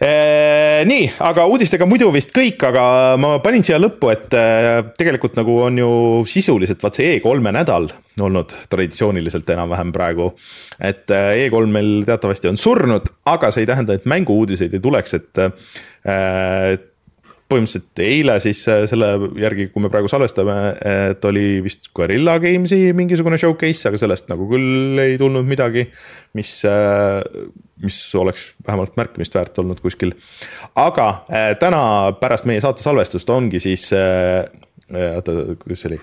nii, 0.00 1.04
aga 1.22 1.44
uudistega 1.50 1.86
muidu 1.88 2.10
vist 2.14 2.32
kõik, 2.34 2.62
aga 2.68 2.84
ma 3.20 3.36
panin 3.44 3.64
siia 3.66 3.78
lõppu, 3.80 4.10
et 4.12 4.34
äh, 4.38 4.80
tegelikult 4.98 5.36
nagu 5.38 5.58
on 5.68 5.78
ju 5.78 5.90
sisuliselt 6.28 6.82
vaat 6.82 6.98
see 6.98 7.18
E3-e 7.18 7.54
nädal 7.54 7.90
olnud 8.24 8.54
traditsiooniliselt 8.70 9.48
enam-vähem 9.54 9.92
praegu. 9.94 10.32
et 10.80 11.10
äh, 11.10 11.46
E3 11.46 11.70
meil 11.70 11.92
teatavasti 12.06 12.50
on 12.50 12.58
surnud, 12.60 13.12
aga 13.30 13.52
see 13.54 13.64
ei 13.64 13.70
tähenda, 13.70 13.94
et 13.94 14.08
mängu-uudiseid 14.10 14.74
ei 14.74 14.82
tuleks, 14.82 15.14
et 15.20 15.44
põhimõtteliselt 17.50 18.00
eile 18.02 18.38
siis 18.40 18.62
selle 18.64 19.10
järgi, 19.38 19.68
kui 19.72 19.82
me 19.84 19.90
praegu 19.92 20.08
salvestame, 20.10 20.56
et 21.10 21.26
oli 21.28 21.60
vist 21.64 21.90
Guerilla 21.94 22.38
Games'i 22.42 22.94
mingisugune 22.96 23.38
showcase, 23.40 23.90
aga 23.90 24.00
sellest 24.00 24.30
nagu 24.32 24.48
küll 24.50 25.02
ei 25.02 25.18
tulnud 25.20 25.46
midagi, 25.46 25.84
mis 26.38 26.56
mis 27.82 28.14
oleks 28.14 28.54
vähemalt 28.66 28.96
märkimist 28.96 29.34
väärt 29.34 29.58
olnud 29.58 29.80
kuskil. 29.82 30.12
aga 30.74 31.24
äh, 31.28 31.58
täna 31.58 32.12
pärast 32.20 32.44
meie 32.48 32.60
saate 32.60 32.82
salvestust 32.82 33.30
ongi 33.30 33.60
siis 33.60 33.92
äh,, 33.92 34.44
äh 34.94 35.16
oota, 35.16 35.32
kuidas 35.60 35.80
see 35.82 35.88
oli? 35.92 36.00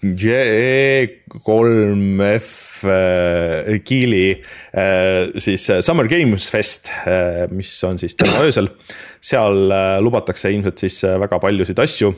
J3F 0.00 2.32
äh, 2.32 2.69
Kiili 2.82 4.42
äh, 4.72 5.30
siis 5.38 5.68
äh, 5.70 5.82
Summer 5.82 6.08
Games 6.08 6.48
Fest 6.50 6.90
äh,, 7.06 7.46
mis 7.50 7.72
on 7.84 7.98
siis 7.98 8.16
täna 8.16 8.42
öösel. 8.44 8.70
seal 9.20 9.70
äh, 9.70 9.98
lubatakse 10.00 10.52
ilmselt 10.52 10.78
siis 10.78 11.02
äh, 11.04 11.18
väga 11.20 11.38
paljusid 11.38 11.78
asju 11.78 12.14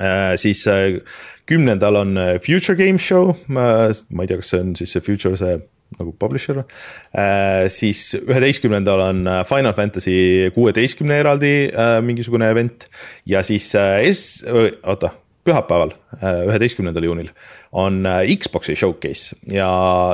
äh,. 0.00 0.36
siis 0.36 0.66
äh, 0.66 1.00
kümnendal 1.46 1.96
on 1.96 2.16
äh, 2.16 2.40
Future 2.40 2.76
Game 2.76 2.98
Show 2.98 3.30
äh,, 3.30 3.94
ma 4.08 4.24
ei 4.24 4.30
tea, 4.30 4.40
kas 4.40 4.52
see 4.54 4.60
on 4.60 4.74
siis 4.78 4.92
see 4.92 5.04
Future 5.04 5.36
see 5.36 5.60
nagu 5.98 6.12
publisher 6.18 6.64
äh,. 7.12 7.68
siis 7.68 8.14
üheteistkümnendal 8.16 9.00
on 9.08 9.26
äh, 9.26 9.42
Final 9.48 9.74
Fantasy 9.76 10.50
kuueteistkümne 10.54 11.18
eraldi 11.22 11.54
äh, 11.68 11.98
mingisugune 12.04 12.50
event 12.50 12.88
ja 13.26 13.42
siis 13.42 13.74
äh, 13.74 14.06
S, 14.08 14.44
oota, 14.82 15.12
pühapäeval, 15.44 15.92
äh, 16.20 16.44
üheteistkümnendal 16.46 17.06
juunil 17.06 17.30
on 17.72 18.06
äh, 18.06 18.22
Xbox'i 18.38 18.76
showcase 18.78 19.36
ja, 19.50 19.68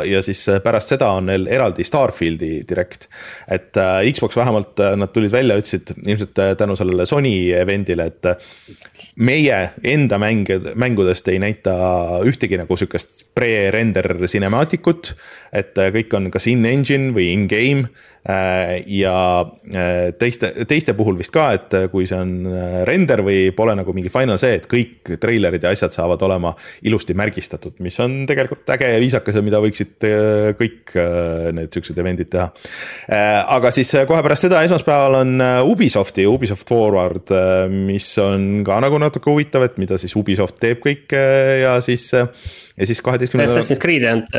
ja 0.07 0.23
siis 0.25 0.45
pärast 0.65 0.95
seda 0.95 1.11
on 1.19 1.29
neil 1.29 1.47
eraldi 1.53 1.85
Starfieldi 1.85 2.63
direct. 2.69 3.09
et 3.49 3.77
äh, 3.77 4.09
Xbox 4.13 4.37
vähemalt 4.37 4.81
nad 4.97 5.13
tulid 5.13 5.33
välja, 5.33 5.59
ütlesid 5.61 5.93
ilmselt 6.07 6.39
tänu 6.59 6.77
sellele 6.77 7.07
Sony 7.07 7.35
event'ile, 7.59 8.09
et 8.09 8.33
meie 9.19 9.57
enda 9.83 10.19
mänge, 10.19 10.61
mängudest 10.79 11.29
ei 11.29 11.41
näita 11.43 11.75
ühtegi 12.27 12.59
nagu 12.61 12.77
sihukest 12.79 13.27
pre-render 13.35 14.15
cinematic 14.31 14.87
ut. 14.87 15.15
et 15.53 15.79
äh, 15.79 15.91
kõik 15.95 16.15
on 16.15 16.31
kas 16.31 16.47
in-engine 16.51 17.11
või 17.17 17.33
in-game 17.35 17.89
äh, 17.89 18.18
ja 18.29 19.19
äh, 19.41 20.11
teiste, 20.19 20.51
teiste 20.69 20.93
puhul 20.97 21.17
vist 21.17 21.33
ka, 21.33 21.47
et 21.57 21.77
kui 21.93 22.07
see 22.09 22.19
on 22.19 22.33
render 22.89 23.23
või 23.25 23.49
pole 23.57 23.73
nagu 23.79 23.95
mingi 23.97 24.13
final 24.13 24.37
see, 24.41 24.59
et 24.59 24.67
kõik 24.69 25.15
treilerid 25.21 25.65
ja 25.65 25.73
asjad 25.73 25.95
saavad 25.97 26.23
olema 26.27 26.53
ilusti 26.89 27.17
märgistatud, 27.17 27.79
mis 27.85 27.97
on 28.05 28.21
tegelikult 28.29 28.69
äge 28.75 28.91
ja 28.93 29.01
viisakas 29.01 29.39
ja 29.39 29.45
mida 29.45 29.63
võiksid 29.65 30.09
kõik 30.59 30.95
need 31.57 31.73
siuksed 31.73 32.01
event'id 32.03 32.31
teha. 32.33 32.49
aga 33.57 33.73
siis 33.75 33.95
kohe 34.09 34.21
pärast 34.27 34.49
seda 34.49 34.61
esmaspäeval 34.67 35.21
on 35.23 35.47
Ubisofti 35.71 36.27
Ubisoft 36.29 36.69
Forward, 36.69 37.33
mis 37.73 38.11
on 38.23 38.65
ka 38.67 38.81
nagu 38.85 39.01
natuke 39.01 39.33
huvitav, 39.33 39.65
et 39.69 39.81
mida 39.81 39.97
siis 40.01 40.17
Ubisoft 40.21 40.61
teeb 40.61 40.83
kõike 40.85 41.23
ja 41.63 41.79
siis, 41.85 42.11
ja 42.13 42.85
siis 42.91 43.01
kaheteistkümnendal. 43.05 43.57
Assassin's 43.57 43.81
Creed'i 43.83 44.11
ainult 44.11 44.37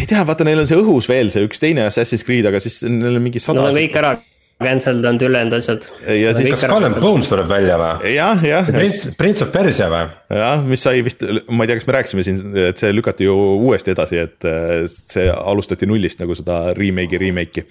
ei 0.00 0.08
tea, 0.10 0.24
vaata, 0.26 0.46
neil 0.46 0.62
on 0.62 0.68
see 0.70 0.78
õhus 0.78 1.08
veel 1.10 1.30
see 1.32 1.46
üks 1.46 1.62
teine 1.62 1.86
Assassin's 1.86 2.26
Creed, 2.26 2.48
aga 2.50 2.60
siis 2.62 2.80
neil 2.86 3.18
on 3.18 3.24
mingi 3.24 3.42
sada. 3.42 3.62
Nad 3.62 3.74
on 3.74 3.80
kõik 3.80 3.98
ära 4.00 4.16
cancelled 4.58 5.04
on 5.04 5.18
ülejäänud 5.22 5.52
asjad. 5.52 5.82
ja 6.22 6.34
siis. 6.34 6.50
kas 6.50 6.64
and 6.64 7.00
Bones 7.00 7.28
tuleb 7.30 7.46
välja 7.48 7.76
või? 7.78 8.14
jah, 8.14 8.42
jah. 8.42 8.66
Prince, 8.66 9.12
Prince 9.18 9.44
of 9.44 9.52
Persia 9.54 9.86
või? 9.92 10.08
jah, 10.34 10.64
mis 10.66 10.82
sai 10.82 11.02
vist, 11.06 11.22
ma 11.46 11.64
ei 11.64 11.70
tea, 11.70 11.78
kas 11.78 11.86
me 11.86 11.94
rääkisime 11.94 12.24
siin, 12.26 12.40
et 12.64 12.82
see 12.82 12.90
lükati 12.94 13.28
ju 13.28 13.36
uuesti 13.68 13.94
edasi, 13.94 14.18
et 14.26 14.48
see 14.90 15.28
alustati 15.30 15.86
nullist 15.86 16.18
nagu 16.22 16.34
seda 16.38 16.74
remake'i 16.78 17.22
remake'i. 17.22 17.64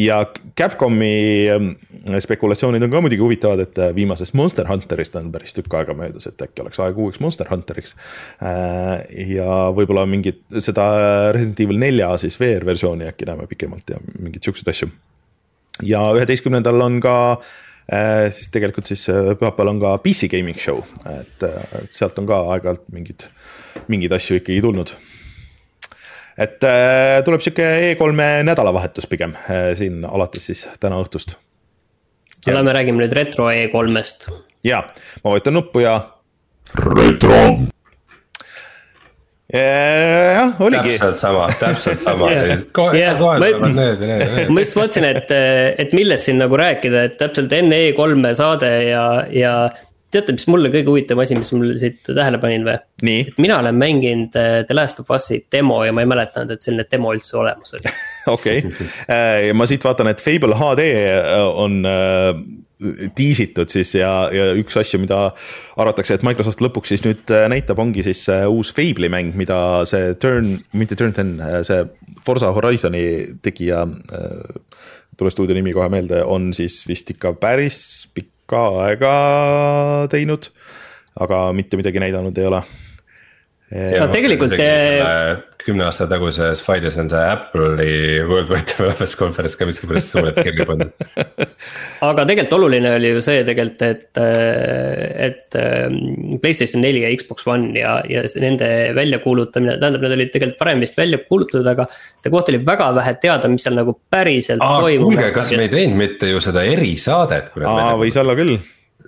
ja 0.00 0.22
Capcomi 0.56 1.12
spekulatsioonid 2.24 2.88
on 2.88 2.96
ka 2.96 3.04
muidugi 3.04 3.24
huvitavad, 3.26 3.66
et 3.66 3.80
viimasest 3.96 4.36
Monster 4.40 4.68
Hunterist 4.70 5.16
on 5.20 5.28
päris 5.34 5.52
tükk 5.56 5.76
aega 5.76 5.96
möödas, 5.98 6.28
et 6.30 6.40
äkki 6.40 6.64
oleks 6.64 6.80
aeg 6.80 6.96
uueks 6.96 7.20
Monster 7.20 7.52
Hunteriks. 7.52 7.92
ja 8.40 9.64
võib-olla 9.76 10.08
mingit 10.08 10.40
seda 10.56 10.88
Resident 11.36 11.66
Evil 11.66 11.84
nelja 11.84 12.14
siis 12.22 12.40
VR 12.40 12.64
versiooni 12.64 13.12
äkki 13.12 13.28
näeme 13.28 13.50
pikemalt 13.50 13.92
ja 13.92 14.00
mingeid 14.16 14.48
siukseid 14.48 14.72
asju 14.72 14.94
ja 15.82 16.02
üheteistkümnendal 16.14 16.80
on 16.84 17.00
ka 17.02 17.16
äh, 17.34 18.30
siis 18.34 18.50
tegelikult 18.54 18.86
siis 18.90 19.08
äh, 19.10 19.32
pühapäeval 19.38 19.74
on 19.74 19.82
ka 19.82 19.96
PC 20.04 20.30
gaming 20.32 20.60
show, 20.60 20.82
et 21.10 21.42
äh, 21.46 21.82
sealt 21.94 22.18
on 22.22 22.28
ka 22.30 22.40
aeg-ajalt 22.54 22.86
mingid, 22.94 23.26
mingeid 23.88 24.14
asju 24.14 24.38
ikkagi 24.40 24.62
tulnud. 24.64 24.94
et 26.38 26.58
tuleb 27.24 27.42
sihuke 27.44 27.66
E3-e 27.92 28.42
nädalavahetus 28.42 29.06
pigem 29.06 29.36
siin 29.78 30.00
alates 30.02 30.48
siis 30.50 30.64
täna 30.82 30.98
õhtust. 30.98 31.36
Lähme 32.50 32.74
räägime 32.74 33.04
nüüd 33.04 33.14
retro 33.14 33.46
E3-st. 33.52 34.26
ja, 34.66 34.82
ma 35.22 35.30
vajutan 35.30 35.54
nuppu 35.54 35.84
ja. 35.86 35.94
retro 36.74 37.38
jah, 39.54 40.60
oligi. 40.66 40.94
täpselt 40.94 41.20
sama, 41.20 41.46
täpselt 41.60 42.02
sama 42.02 42.28
kohe, 42.30 42.58
kohe 42.74 43.08
tulevad 43.18 43.66
need 43.70 44.02
ja 44.02 44.10
need 44.10 44.26
ja 44.26 44.30
need. 44.34 44.52
ma 44.52 44.64
just 44.64 44.78
mõtlesin, 44.78 45.08
et, 45.10 45.34
et 45.84 45.96
millest 45.96 46.28
siin 46.28 46.40
nagu 46.42 46.58
rääkida, 46.58 47.08
et 47.10 47.18
täpselt 47.20 47.52
enne 47.54 47.80
E3-e 47.90 48.34
saade 48.38 48.70
ja, 48.88 49.04
ja 49.32 49.54
teate, 50.14 50.34
mis 50.36 50.46
mulle 50.50 50.70
kõige 50.72 50.90
huvitavam 50.90 51.24
asi, 51.24 51.38
mis 51.38 51.52
mul 51.54 51.74
siit 51.80 52.02
tähele 52.06 52.40
panin 52.42 52.66
või? 52.66 52.76
et 53.20 53.38
mina 53.42 53.58
olen 53.62 53.78
mänginud 53.78 54.36
äh, 54.38 54.58
The 54.66 54.76
Last 54.76 55.02
of 55.02 55.10
Us'i 55.14 55.40
demo 55.52 55.80
ja 55.86 55.94
ma 55.94 56.04
ei 56.04 56.10
mäletanud, 56.10 56.54
et 56.54 56.64
selline 56.64 56.86
demo 56.90 57.14
üldse 57.14 57.38
olemas 57.40 57.76
oli. 57.78 57.94
okei, 58.34 58.62
äh, 59.06 59.50
ma 59.56 59.68
siit 59.70 59.86
vaatan, 59.86 60.10
et 60.12 60.22
Fable 60.24 60.58
HD 60.58 60.90
on 61.46 61.80
tiisitud 63.16 63.70
siis 63.72 63.94
ja, 63.96 64.10
ja 64.34 64.50
üks 64.58 64.76
asju, 64.80 65.00
mida 65.02 65.20
arvatakse, 65.80 66.16
et 66.16 66.24
Microsoft 66.26 66.62
lõpuks 66.64 66.94
siis 66.94 67.04
nüüd 67.06 67.32
äh, 67.34 67.46
näitab, 67.52 67.80
ongi 67.82 68.04
siis 68.06 68.24
äh, 68.32 68.44
uus 68.50 68.72
Fable'i 68.76 69.10
mäng, 69.12 69.34
mida 69.38 69.58
see 69.88 70.14
Turn, 70.20 70.58
mitte 70.76 70.98
Turn 71.00 71.14
ten, 71.16 71.34
äh, 71.42 71.60
see 71.66 71.82
Forsa 72.24 72.52
Horizon'i 72.56 73.04
tegija, 73.44 73.82
tule 75.18 75.32
stuudio 75.32 75.56
nimi 75.56 75.74
kohe 75.76 75.90
meelde, 75.92 76.22
on 76.24 76.52
siis 76.56 76.78
vist 76.88 77.10
ikka 77.12 77.34
päris 77.40 77.78
pikka 78.14 78.62
aega 78.86 79.12
teinud. 80.12 80.48
aga 81.20 81.52
mitte 81.54 81.78
midagi 81.78 82.00
näidanud 82.02 82.38
ei 82.38 82.48
ole. 82.48 82.62
No 83.74 84.06
tegelikult. 84.12 84.54
kümne 85.64 85.86
aasta 85.86 86.04
taguses 86.04 86.60
failis 86.60 86.98
on 87.00 87.08
see 87.08 87.20
Apple'i 87.24 87.94
World 88.28 88.50
Wide 88.52 88.68
Developers 88.68 89.14
Conference 89.16 89.56
ka 89.56 89.64
miskipärast 89.64 90.12
suurelt 90.12 90.36
kirja 90.44 90.66
pandud. 90.68 90.90
aga 92.08 92.26
tegelikult 92.28 92.56
oluline 92.58 92.92
oli 92.98 93.14
ju 93.14 93.22
see 93.24 93.40
tegelikult, 93.48 93.84
et, 93.86 94.20
et 95.24 95.56
ähm, 95.58 96.36
Playstation 96.42 96.84
neli 96.84 97.02
ja 97.06 97.12
Xbox 97.16 97.48
One 97.48 97.72
ja, 97.80 97.96
ja 98.10 98.22
nende 98.44 98.68
väljakuulutamine, 98.98 99.78
tähendab, 99.80 100.04
need 100.04 100.16
olid 100.18 100.34
tegelikult 100.34 100.66
varem 100.66 100.84
vist 100.84 101.00
välja 101.00 101.22
kuulutatud, 101.24 101.70
aga. 101.72 101.88
Nende 102.20 102.34
kohta 102.36 102.52
oli 102.52 102.60
väga 102.66 102.90
vähe 103.00 103.16
teada, 103.22 103.50
mis 103.50 103.64
seal 103.64 103.78
nagu 103.78 103.96
päriselt 104.12 104.62
Aa, 104.64 104.82
toimub. 104.84 105.10
kuulge, 105.10 105.30
kas 105.34 105.54
me 105.56 105.64
ei 105.66 105.72
teinud 105.72 105.98
mitte 105.98 106.28
ju 106.28 106.44
seda 106.44 106.66
erisaadet? 106.68 107.54
aa, 107.64 107.94
võis 108.00 108.20
olla 108.20 108.36
küll. 108.38 108.58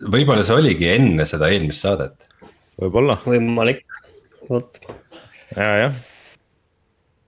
võib-olla 0.09 0.45
see 0.47 0.57
oligi 0.57 0.89
enne 0.97 1.29
seda 1.29 1.53
eelmist 1.53 1.85
saadet. 1.85 2.17
võib-olla. 2.81 3.21
võimalik 3.29 3.85
vot. 4.51 4.81
ja, 5.57 5.73
jah. 5.87 5.97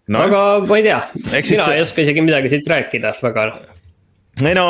No.. 0.09 0.23
aga 0.25 0.45
ma 0.65 0.79
ei 0.79 0.87
tea, 0.87 1.01
mina 1.19 1.43
siis... 1.45 1.65
ei 1.69 1.83
oska 1.85 2.05
isegi 2.05 2.25
midagi 2.25 2.53
siit 2.53 2.69
rääkida 2.71 3.19
väga 3.21 3.49
ei 4.39 4.55
no 4.55 4.67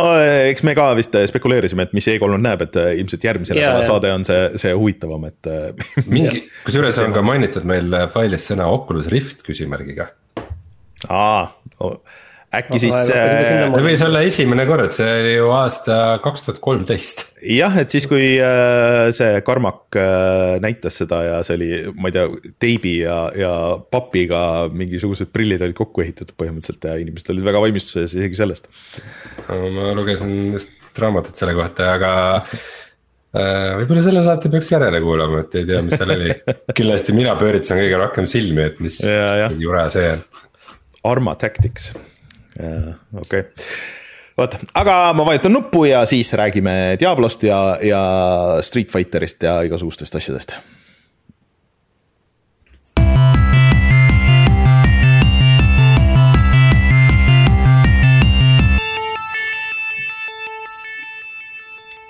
eks 0.49 0.65
me 0.65 0.73
ka 0.75 0.89
vist 0.99 1.15
spekuleerisime, 1.31 1.85
et 1.87 1.93
mis 1.95 2.09
E3 2.11 2.39
näeb, 2.41 2.65
et 2.65 2.79
äh, 2.81 2.95
ilmselt 3.03 3.27
järgmise 3.29 3.55
nädala 3.55 3.85
saade 3.87 4.11
on 4.15 4.25
see, 4.27 4.47
see 4.59 4.73
huvitavam, 4.75 5.29
et 5.29 5.51
äh, 5.51 6.01
kusjuures 6.67 6.99
on 7.05 7.15
ka 7.15 7.23
mainitud 7.27 7.69
meil 7.69 8.01
failis 8.15 8.49
sõna 8.51 8.71
Oculus 8.73 9.11
Rift 9.13 9.45
küsimärgiga. 9.47 10.11
aa 11.09 11.45
oh 11.85 12.01
äkki 12.55 12.81
siis. 12.81 12.95
see 13.11 13.83
võis 13.85 14.03
olla 14.05 14.23
esimene 14.25 14.65
kord, 14.69 14.93
see 14.97 15.09
oli 15.21 15.35
ju 15.35 15.51
aasta 15.53 15.99
kaks 16.25 16.47
tuhat 16.47 16.61
kolmteist. 16.65 17.25
jah, 17.45 17.77
et 17.81 17.93
siis, 17.93 18.07
kui 18.09 18.39
äh, 18.41 19.09
see 19.17 19.43
Carmack 19.45 19.99
äh, 20.01 20.57
näitas 20.65 20.97
seda 21.03 21.21
ja 21.27 21.37
see 21.47 21.59
oli, 21.59 21.71
ma 21.99 22.09
ei 22.09 22.17
tea, 22.17 22.25
teibi 22.65 22.95
ja, 23.03 23.19
ja 23.37 23.53
papiga 23.93 24.41
mingisugused 24.73 25.33
prillid 25.35 25.65
olid 25.65 25.77
kokku 25.79 26.07
ehitatud 26.07 26.37
põhimõtteliselt 26.41 26.89
ja 26.89 26.97
inimesed 27.03 27.31
olid 27.35 27.47
väga 27.51 27.63
valmistuses 27.67 28.17
isegi 28.17 28.41
sellest. 28.41 28.73
ma 29.49 29.93
lugesin 29.99 30.35
just 30.57 30.75
raamatut 30.99 31.37
selle 31.39 31.53
kohta, 31.55 31.93
aga 31.99 32.13
äh, 32.41 33.77
võib-olla 33.83 34.09
selle 34.09 34.25
saate 34.25 34.51
peaks 34.51 34.73
järele 34.73 35.05
kuulama, 35.05 35.45
et 35.45 35.61
ei 35.61 35.69
tea, 35.69 35.85
mis 35.85 36.01
seal 36.01 36.17
oli. 36.17 36.33
kindlasti 36.79 37.15
mina 37.15 37.37
pööritasin 37.39 37.85
kõige 37.85 38.05
rohkem 38.07 38.31
silmi, 38.31 38.71
et 38.73 38.81
mis 38.83 39.03
jura 39.61 39.89
see 39.93 40.15
on. 40.17 40.29
Arma 41.09 41.37
Tactics 41.39 41.93
okei 42.59 43.41
okay. 43.41 43.45
vot, 44.39 44.57
aga 44.75 44.97
ma 45.15 45.27
vajutan 45.27 45.55
nuppu 45.55 45.85
ja 45.85 46.05
siis 46.07 46.33
räägime 46.33 46.97
Diablost 47.01 47.43
ja, 47.43 47.61
ja 47.83 48.03
Street 48.61 48.91
Fighterist 48.93 49.43
ja 49.43 49.61
igasugustest 49.67 50.19
asjadest 50.19 50.59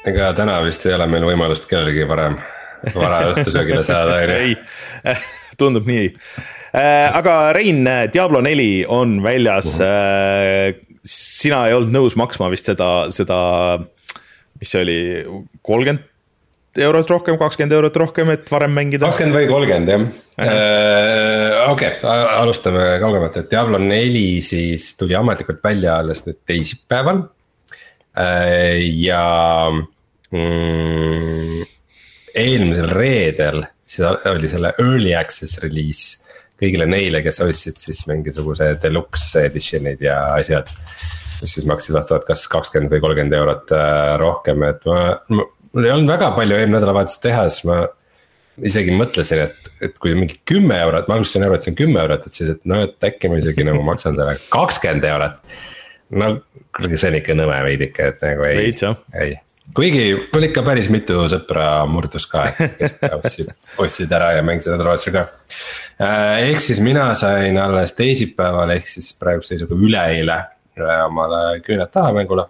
ega 0.09 0.33
täna 0.37 0.59
vist 0.65 0.87
ei 0.87 0.95
ole 0.97 1.07
meil 1.11 1.27
võimalust 1.29 1.67
kellelgi 1.69 2.07
varem, 2.09 2.39
vara 2.95 3.21
õhtusöögile 3.33 3.83
saada, 3.87 4.21
on 4.23 4.33
ju? 4.33 4.39
ei, 5.13 5.19
tundub 5.61 5.89
nii 5.89 6.09
aga 6.73 7.53
Rein, 7.57 7.87
Diablo 8.13 8.41
neli 8.45 8.85
on 8.89 9.23
väljas 9.23 9.75
uh. 9.79 9.87
-huh. 9.87 10.85
sina 11.05 11.67
ei 11.69 11.75
olnud 11.75 11.95
nõus 11.95 12.17
maksma 12.17 12.51
vist 12.51 12.69
seda, 12.69 13.09
seda, 13.11 13.41
mis 14.61 14.71
see 14.71 14.83
oli, 14.83 15.01
kolmkümmend 15.63 16.05
eurot 16.77 17.11
rohkem, 17.11 17.39
kakskümmend 17.39 17.75
eurot 17.75 17.97
rohkem, 17.97 18.31
et 18.35 18.51
varem 18.53 18.75
mängida. 18.77 19.07
kakskümmend 19.09 19.39
või 19.39 19.49
kolmkümmend 19.51 19.93
jah 19.93 20.05
äh,. 20.39 21.71
okei 21.73 21.97
okay,, 21.99 22.27
alustame 22.39 22.85
kaugemalt, 23.03 23.41
et 23.41 23.51
Diablo 23.51 23.81
neli 23.83 24.41
siis 24.45 24.93
tuli 24.99 25.17
ametlikult 25.19 25.63
välja 25.65 25.99
alles 26.03 26.25
nüüd 26.27 26.39
teisipäeval 26.47 27.25
äh,. 28.19 28.79
ja 29.01 29.25
mm, 30.31 31.67
eelmisel 32.37 32.95
reedel 32.95 33.65
siis 33.89 34.05
oli 34.29 34.51
selle 34.53 34.75
early 34.79 35.15
access 35.17 35.59
release 35.65 36.28
kõigile 36.59 36.89
neile, 36.91 37.23
kes 37.25 37.43
ostsid 37.45 37.79
siis 37.83 38.03
mingisuguse 38.11 38.73
deluxe 38.83 39.47
edition'id 39.49 40.03
ja 40.05 40.19
asjad. 40.35 40.71
mis 41.39 41.53
siis 41.55 41.69
maksid 41.71 41.95
vastavalt 41.95 42.27
kas 42.27 42.49
kakskümmend 42.51 42.91
või 42.91 43.03
kolmkümmend 43.05 43.37
eurot 43.39 43.71
äh, 43.77 44.17
rohkem, 44.19 44.65
et 44.67 44.83
ma, 44.91 44.99
ma, 45.31 45.47
mul 45.73 45.87
ei 45.87 45.95
olnud 45.95 46.11
väga 46.11 46.33
palju 46.35 46.57
eelmine 46.57 46.81
nädalavahetus 46.81 47.21
teha, 47.23 47.47
siis 47.49 47.69
ma. 47.69 47.85
isegi 48.59 48.95
mõtlesin, 48.99 49.45
et, 49.47 49.73
et 49.87 49.99
kui 50.03 50.17
mingi 50.19 50.41
kümme 50.49 50.81
eurot, 50.83 51.07
ma 51.07 51.15
alguses 51.15 51.37
sain 51.37 51.47
aru, 51.47 51.55
et 51.55 51.67
see 51.67 51.77
on 51.77 51.79
kümme 51.79 52.03
eurot, 52.03 52.27
et 52.27 52.41
siis, 52.41 52.51
et 52.57 52.65
no, 52.67 52.83
et 52.89 53.11
äkki 53.11 53.31
ma 53.31 53.39
isegi 53.39 53.67
nagu 53.69 53.85
maksan 53.87 54.19
selle 54.19 54.35
kakskümmend 54.51 55.07
eurot. 55.13 55.59
no 56.19 56.33
kuulge, 56.75 56.99
see 56.99 57.13
on 57.13 57.21
ikka 57.21 57.39
nõme 57.39 57.61
veidike, 57.69 58.11
et 58.11 58.25
nagu 58.25 58.49
ei, 58.51 58.73
ei 59.23 59.37
kuigi 59.75 60.05
mul 60.33 60.49
ikka 60.49 60.63
päris 60.67 60.89
mitu 60.93 61.21
sõpra 61.31 61.69
murdus 61.91 62.27
ka, 62.31 62.47
kes 62.79 62.97
ostsid, 63.11 63.53
ostsid 63.81 64.13
ära 64.15 64.33
ja 64.39 64.45
mängisid 64.47 64.75
nädalavahetusel 64.75 65.15
ka. 65.15 65.27
Äh, 65.99 66.51
ehk 66.51 66.61
siis 66.63 66.79
mina 66.81 67.09
sain 67.19 67.59
alles 67.59 67.93
teisipäeval, 67.99 68.71
ehk 68.77 68.87
siis 68.87 69.11
praeguse 69.19 69.57
seisuga 69.57 69.75
üleeile 69.75 70.37
äh, 70.79 71.01
omale 71.09 71.59
küüned 71.67 71.91
taha 71.91 72.13
mängule. 72.15 72.47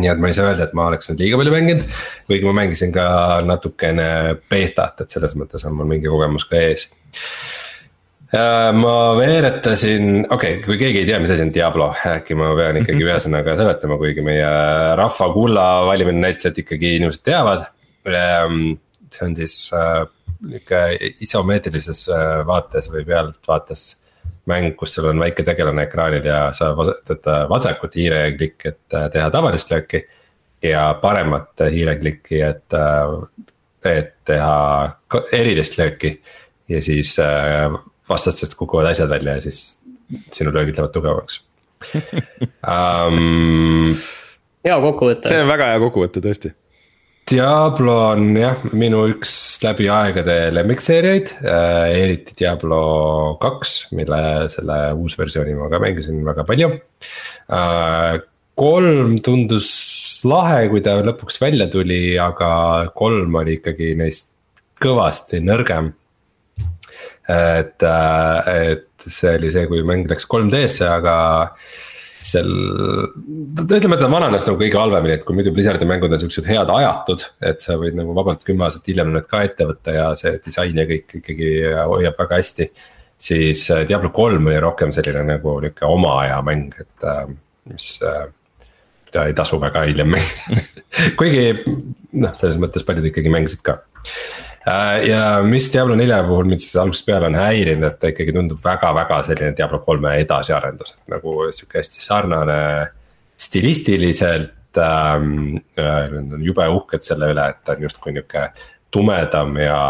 nii 0.00 0.08
et 0.10 0.20
ma 0.22 0.30
ei 0.30 0.34
saa 0.34 0.48
öelda, 0.48 0.66
et 0.66 0.74
ma 0.74 0.88
oleks 0.88 1.10
nüüd 1.10 1.22
liiga 1.22 1.38
palju 1.38 1.52
mänginud, 1.54 1.94
kuigi 2.26 2.46
ma 2.46 2.52
mängisin 2.56 2.92
ka 2.94 3.06
natukene 3.46 4.08
beetat, 4.50 5.02
et 5.04 5.14
selles 5.14 5.34
mõttes 5.38 5.66
on 5.68 5.74
mul 5.76 5.88
mingi 5.90 6.10
kogemus 6.10 6.46
ka 6.50 6.58
ees 6.58 6.86
äh, 8.34 8.70
ma 8.74 8.94
veeretasin, 9.18 10.24
okei 10.24 10.56
okay,, 10.56 10.60
kui 10.64 10.78
keegi 10.80 11.04
ei 11.04 11.10
tea, 11.10 11.22
mis 11.22 11.30
asi 11.34 11.46
on 11.46 11.54
Diablo, 11.54 11.92
äkki 12.16 12.38
ma 12.38 12.50
pean 12.58 12.80
ikkagi 12.82 13.06
ühesõnaga 13.08 13.54
seletama, 13.62 13.98
kuigi 14.02 14.26
meie 14.26 14.50
rahva 14.98 15.30
kulla 15.36 15.68
valimine 15.86 16.26
näitas, 16.26 16.50
et 16.50 16.62
ikkagi 16.64 16.96
inimesed 16.98 17.26
teavad. 17.30 17.68
See 18.06 19.26
on 19.26 19.38
siis 19.38 19.54
nihuke 20.48 20.80
isomeetrilises 21.24 22.04
äh, 22.08 22.40
vaates 22.46 22.88
või 22.92 23.04
pealtvaates 23.08 23.84
mäng, 24.50 24.72
kus 24.78 24.94
sul 24.96 25.10
on 25.10 25.20
väike 25.20 25.44
tegelane 25.46 25.84
ekraanil 25.86 26.24
ja 26.26 26.40
sa 26.56 26.72
vajutad 26.76 27.28
vasakut 27.50 27.96
hiireklikki, 27.98 28.72
et 28.72 28.96
äh, 28.96 29.08
teha 29.12 29.30
tavalist 29.30 29.72
lööki. 29.72 30.06
ja 30.62 30.94
paremat 31.00 31.62
hiireklikki, 31.72 32.40
et, 32.44 32.74
äh, 32.76 33.52
et 33.84 34.14
teha 34.24 34.96
erilist 35.32 35.78
lööki. 35.78 36.20
ja 36.68 36.82
siis 36.82 37.16
vastastest 38.08 38.54
kukuvad 38.54 38.86
asjad 38.90 39.08
välja 39.08 39.34
ja 39.34 39.40
siis 39.40 39.82
sinu 40.32 40.52
löögid 40.54 40.76
lähevad 40.76 40.92
tugevamaks 40.94 41.42
um,. 42.68 43.94
hea 44.66 44.80
kokkuvõte. 44.80 45.28
see 45.28 45.42
on 45.42 45.48
väga 45.50 45.72
hea 45.72 45.80
kokkuvõte 45.82 46.22
tõesti 46.22 46.52
Diablo 47.30 47.92
on 48.10 48.32
jah, 48.34 48.58
minu 48.74 49.04
üks 49.12 49.32
läbi 49.62 49.86
aegade 49.92 50.34
lemmikseeriaid 50.50 51.28
äh,, 51.44 51.92
eriti 52.00 52.34
Diablo 52.40 52.80
kaks, 53.42 53.74
mille 53.94 54.48
selle 54.50 54.78
uusversiooni 54.98 55.54
ma 55.54 55.68
ka 55.70 55.78
mängisin 55.82 56.24
väga 56.26 56.42
palju 56.48 56.72
äh,. 56.74 58.18
kolm 58.58 59.14
tundus 59.22 59.70
lahe, 60.26 60.66
kui 60.72 60.82
ta 60.82 60.96
lõpuks 61.06 61.38
välja 61.40 61.68
tuli, 61.70 62.18
aga 62.18 62.50
kolm 62.98 63.38
oli 63.38 63.60
ikkagi 63.60 63.94
neist 64.00 64.32
kõvasti 64.82 65.38
nõrgem. 65.44 65.92
et, 67.30 67.78
äh, 67.86 68.50
et 68.74 69.06
see 69.06 69.36
oli 69.38 69.54
see, 69.54 69.70
kui 69.70 69.86
mäng 69.86 70.10
läks 70.10 70.26
3D-sse, 70.26 70.88
aga 70.98 71.14
seal, 72.20 72.48
ütleme, 73.64 73.96
et 73.96 74.02
ta 74.02 74.08
vananes 74.12 74.46
nagu 74.46 74.60
kõige 74.60 74.78
halvemini, 74.80 75.16
et 75.16 75.26
kui 75.26 75.36
muidu 75.36 75.52
Blizzardi 75.56 75.88
mängud 75.88 76.12
on 76.12 76.22
siuksed 76.22 76.48
head 76.48 76.72
ajatud, 76.72 77.24
et 77.50 77.64
sa 77.64 77.78
võid 77.80 77.96
nagu 77.98 78.14
vabalt 78.16 78.44
kümme 78.46 78.66
aastat 78.66 78.90
hiljem 78.90 79.12
need 79.14 79.28
ka 79.30 79.44
ette 79.46 79.68
võtta 79.68 79.94
ja 79.96 80.08
see 80.20 80.36
disain 80.44 80.80
ja 80.80 80.86
kõik 80.88 81.16
ikkagi 81.20 81.52
hoiab 81.76 82.18
väga 82.20 82.40
hästi. 82.40 82.70
siis 83.20 83.70
äh, 83.70 83.86
Diablo 83.88 84.10
kolm 84.16 84.46
oli 84.46 84.60
rohkem 84.60 84.92
selline 84.96 85.24
nagu 85.34 85.60
nihuke 85.60 85.86
oma 85.86 86.20
aja 86.24 86.42
mäng, 86.42 86.74
et 86.80 87.08
äh, 87.08 87.24
mis, 87.72 87.88
äh, 88.02 88.26
mida 89.06 89.26
ei 89.26 89.34
tasu 89.34 89.60
väga 89.60 89.84
hiljem 89.88 90.14
mängida 90.16 90.64
kuigi 91.18 91.46
noh, 92.12 92.36
selles 92.36 92.60
mõttes 92.60 92.84
paljud 92.84 93.10
ikkagi 93.12 93.32
mängisid 93.32 93.64
ka 93.64 93.80
Äh, 94.04 94.49
ja 94.66 95.40
mis 95.46 95.70
Diablo 95.72 95.96
nelja 95.96 96.20
puhul 96.26 96.48
mind 96.50 96.60
siis 96.60 96.76
algusest 96.76 97.06
peale 97.08 97.30
on 97.30 97.38
häirinud, 97.38 97.86
et 97.88 97.98
ta 98.00 98.10
ikkagi 98.12 98.34
tundub 98.36 98.60
väga-väga 98.64 99.22
selline 99.24 99.54
Diablo 99.56 99.80
kolme 99.84 100.12
edasiarendus, 100.20 100.94
et 100.98 101.14
nagu 101.14 101.36
sihuke 101.56 101.80
hästi 101.80 102.04
sarnane 102.04 102.60
stilistiliselt 103.40 104.78
ähm,. 104.78 105.58
Nad 105.76 106.34
on 106.36 106.44
jube 106.44 106.66
uhked 106.68 107.02
selle 107.02 107.32
üle, 107.32 107.48
et 107.50 107.64
ta 107.64 107.74
on 107.74 107.86
justkui 107.88 108.12
nihuke 108.14 108.50
tumedam 108.92 109.56
ja, 109.58 109.80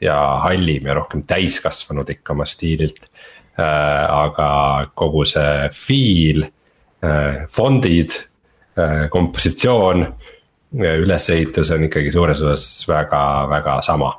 ja 0.00 0.16
hallim 0.46 0.86
ja 0.86 0.94
rohkem 0.96 1.24
täiskasvanud 1.28 2.08
ikka 2.14 2.36
oma 2.36 2.46
stiililt 2.48 3.08
äh,. 3.58 4.06
aga 4.06 4.50
kogu 4.94 5.26
see 5.28 5.68
feel 5.74 6.46
äh,, 6.46 7.46
fondid 7.50 8.14
äh,, 8.78 9.08
kompositsioon 9.10 10.06
ülesehitus 10.74 11.72
on 11.74 11.88
ikkagi 11.88 12.12
suures 12.14 12.40
osas 12.44 12.66
väga, 12.88 13.22
väga 13.50 13.80
sama. 13.82 14.14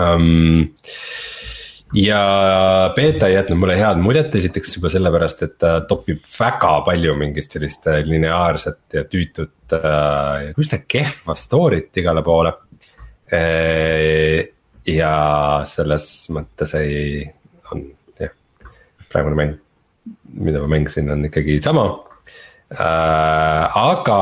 um, 0.00 0.74
ja 1.94 2.20
beeta 2.96 3.28
ei 3.28 3.36
jätnud 3.36 3.60
mulle 3.60 3.76
head 3.78 4.00
muljet, 4.02 4.34
esiteks 4.38 4.76
juba 4.76 4.90
sellepärast, 4.92 5.44
et 5.46 5.54
ta 5.62 5.72
topib 5.88 6.24
väga 6.38 6.72
palju 6.86 7.14
mingit 7.18 7.52
sellist 7.52 7.86
äh, 7.90 8.00
lineaarset 8.06 8.98
ja 8.98 9.04
tüütut 9.10 9.76
äh, 9.76 10.50
üsna 10.58 10.82
kehva 10.88 11.36
story't 11.38 12.00
igale 12.02 12.24
poole. 12.26 12.56
Äh, 13.32 14.48
ja 14.86 15.14
selles 15.66 16.08
mõttes 16.34 16.74
ei, 16.78 17.22
on 17.72 17.86
jah, 18.20 18.34
praegune 19.10 19.38
mäng, 19.38 19.56
mida 20.34 20.62
ma 20.62 20.70
mängisin, 20.76 21.10
on 21.10 21.26
ikkagi 21.30 21.58
sama. 21.62 21.88
aga 22.66 24.18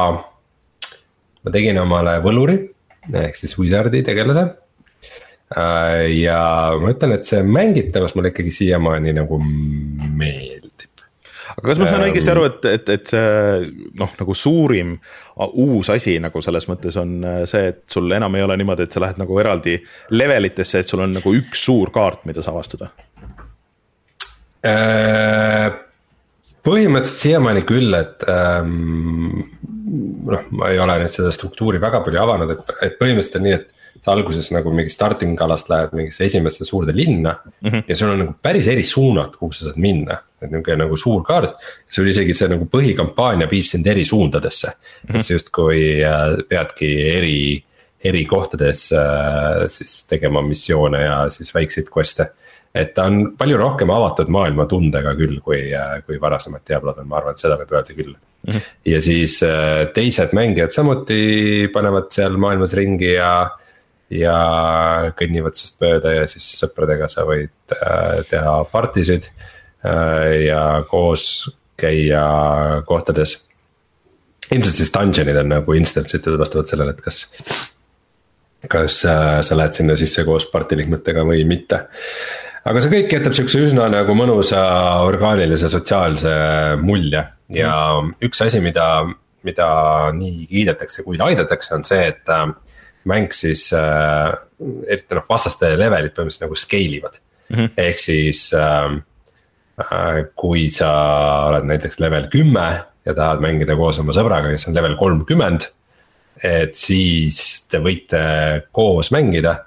ma 1.44 1.54
tegin 1.54 1.78
omale 1.80 2.18
võluri 2.24 2.58
ehk 3.12 3.36
siis 3.36 3.56
Wizardi 3.60 4.00
tegelase 4.06 4.46
Äh, 5.52 6.08
ja 6.22 6.38
ma 6.80 6.90
ütlen, 6.94 7.14
et 7.18 7.28
see 7.28 7.42
mängitavus 7.46 8.16
mulle 8.16 8.32
ikkagi 8.32 8.50
siiamaani 8.54 9.12
nagu 9.14 9.38
meeldib. 9.44 11.04
aga 11.52 11.66
kas 11.68 11.78
ma 11.78 11.88
saan 11.90 12.06
õigesti 12.06 12.32
aru, 12.32 12.46
et, 12.48 12.64
et, 12.70 12.88
et 12.96 13.12
see 13.12 13.84
noh, 14.00 14.14
nagu 14.18 14.34
suurim 14.34 14.96
uus 15.44 15.92
asi 15.92 16.16
nagu 16.24 16.40
selles 16.42 16.66
mõttes 16.70 16.96
on 16.98 17.12
äh, 17.20 17.42
see, 17.50 17.68
et 17.74 17.84
sul 17.92 18.10
enam 18.16 18.34
ei 18.34 18.46
ole 18.46 18.56
niimoodi, 18.58 18.88
et 18.88 18.96
sa 18.96 19.04
lähed 19.04 19.20
nagu 19.20 19.38
eraldi 19.38 19.76
level 20.16 20.48
itesse, 20.48 20.80
et 20.80 20.90
sul 20.90 21.04
on 21.04 21.14
nagu 21.20 21.36
üks 21.36 21.66
suur 21.68 21.92
kaart, 21.94 22.24
mida 22.30 22.42
sa 22.42 22.56
avastada 22.56 22.90
äh,? 24.64 25.68
põhimõtteliselt 26.64 27.20
siiamaani 27.20 27.66
küll, 27.68 27.92
et 28.00 28.24
ähm, 28.32 29.44
noh, 29.94 30.50
ma 30.58 30.72
ei 30.72 30.80
ole 30.82 30.98
nüüd 31.02 31.14
seda 31.14 31.32
struktuuri 31.34 31.80
väga 31.82 32.02
palju 32.04 32.20
avanud, 32.22 32.52
et, 32.54 32.74
et 32.86 33.00
põhimõtteliselt 33.00 33.40
on 33.40 33.48
nii, 33.48 33.56
et 33.60 33.70
sa 34.04 34.12
alguses 34.12 34.50
nagu 34.52 34.72
mingi 34.74 34.92
starting 34.92 35.38
alast 35.40 35.70
lähed 35.72 35.94
mingisse 35.96 36.26
esimesse 36.26 36.66
suurde 36.68 36.92
linna 36.96 37.34
mm. 37.44 37.70
-hmm. 37.70 37.84
ja 37.88 37.96
sul 37.96 38.10
on 38.12 38.18
nagu 38.24 38.34
päris 38.42 38.68
eri 38.68 38.82
suunad, 38.82 39.36
kuhu 39.38 39.52
sa 39.52 39.68
saad 39.68 39.78
minna, 39.80 40.18
et 40.42 40.50
nihuke 40.50 40.76
nagu 40.76 40.96
suur 40.96 41.22
kaart. 41.24 41.54
sul 41.90 42.08
isegi 42.08 42.34
see 42.34 42.48
nagu 42.48 42.68
põhikampaania 42.70 43.48
viib 43.50 43.66
sind 43.70 43.86
eri 43.86 44.04
suundadesse 44.04 44.68
mm, 44.68 45.10
-hmm. 45.10 45.16
et 45.16 45.24
sa 45.24 45.32
justkui 45.32 46.04
äh, 46.04 46.44
peadki 46.48 46.90
eri, 47.16 47.64
eri 48.04 48.24
kohtades 48.24 48.92
äh, 48.92 49.68
siis 49.68 50.04
tegema 50.06 50.42
missioone 50.42 51.02
ja 51.02 51.30
siis 51.30 51.54
väikseid 51.54 51.88
quest'e 51.96 52.28
et 52.74 52.94
ta 52.94 53.08
on 53.10 53.34
palju 53.38 53.58
rohkem 53.60 53.90
avatud 53.94 54.30
maailmatundega 54.34 55.14
küll, 55.18 55.40
kui, 55.44 55.66
äh, 55.74 55.98
kui 56.06 56.20
varasemad 56.20 56.64
Diablod 56.68 57.02
on, 57.02 57.08
ma 57.08 57.20
arvan, 57.20 57.36
et 57.36 57.44
seda 57.44 57.58
võib 57.60 57.74
öelda 57.74 57.94
küll 57.96 58.14
mm. 58.14 58.52
-hmm. 58.52 58.70
ja 58.92 59.00
siis 59.00 59.40
teised 59.94 60.32
mängijad 60.36 60.74
samuti 60.74 61.68
panevad 61.72 62.10
seal 62.14 62.36
maailmas 62.36 62.74
ringi 62.74 63.14
ja 63.14 63.34
ja 64.12 64.36
kõnnivad 65.18 65.56
sinust 65.56 65.80
mööda 65.82 66.12
ja 66.18 66.28
siis 66.28 66.46
sõpradega 66.60 67.08
sa 67.10 67.24
võid 67.28 67.74
äh, 67.74 68.20
teha 68.28 68.56
partisid 68.72 69.28
äh, 69.30 70.44
ja 70.48 70.62
koos 70.88 71.48
käia 71.80 72.24
kohtades. 72.86 73.38
ilmselt 74.52 74.76
siis 74.76 74.92
dungeon'id 74.94 75.40
on 75.40 75.52
nagu 75.56 75.74
instance 75.74 76.16
itud 76.16 76.38
vastavalt 76.38 76.70
sellele, 76.70 76.94
et 76.94 77.00
kas, 77.02 77.24
kas 78.68 79.02
äh, 79.08 79.40
sa 79.42 79.56
lähed 79.56 79.74
sinna 79.74 79.96
sisse 79.96 80.24
koos 80.24 80.46
party 80.52 80.78
liikmetega 80.78 81.24
või 81.24 81.46
mitte 81.48 81.86
aga 82.64 82.80
see 82.80 82.92
kõik 82.92 83.12
jätab 83.12 83.36
sihukese 83.36 83.66
üsna 83.68 83.88
nagu 83.92 84.16
mõnusa 84.16 84.62
orgaanilise 85.04 85.68
sotsiaalse 85.72 86.34
mulje 86.80 87.20
ja 87.52 87.72
mm. 88.00 88.14
üks 88.24 88.40
asi, 88.46 88.60
mida, 88.64 88.86
mida 89.44 89.68
nii 90.16 90.46
kiidetakse 90.48 91.04
kui 91.04 91.20
laidetakse, 91.20 91.74
on 91.76 91.84
see, 91.86 92.06
et 92.14 92.32
mäng 93.10 93.34
siis 93.36 93.66
äh,, 93.76 94.32
eriti 94.88 95.16
noh, 95.16 95.26
vastaste 95.28 95.74
levelid 95.76 96.14
põhimõtteliselt 96.16 96.46
nagu 96.46 96.56
scale 96.58 97.00
ivad 97.00 97.18
mm. 97.20 97.56
-hmm. 97.56 97.70
ehk 97.84 98.00
siis 98.00 98.46
äh, 98.56 98.96
äh, 99.84 100.20
kui 100.34 100.70
sa 100.72 100.90
oled 101.50 101.68
näiteks 101.68 102.00
level 102.00 102.30
kümme 102.32 102.68
ja 103.04 103.12
tahad 103.14 103.44
mängida 103.44 103.76
koos 103.76 104.00
oma 104.00 104.16
sõbraga, 104.16 104.54
kes 104.54 104.70
on 104.70 104.78
level 104.78 104.96
kolmkümmend. 104.96 105.68
et 106.42 106.74
siis 106.74 107.66
te 107.70 107.78
võite 107.78 108.64
koos 108.72 109.12
mängida 109.12 109.58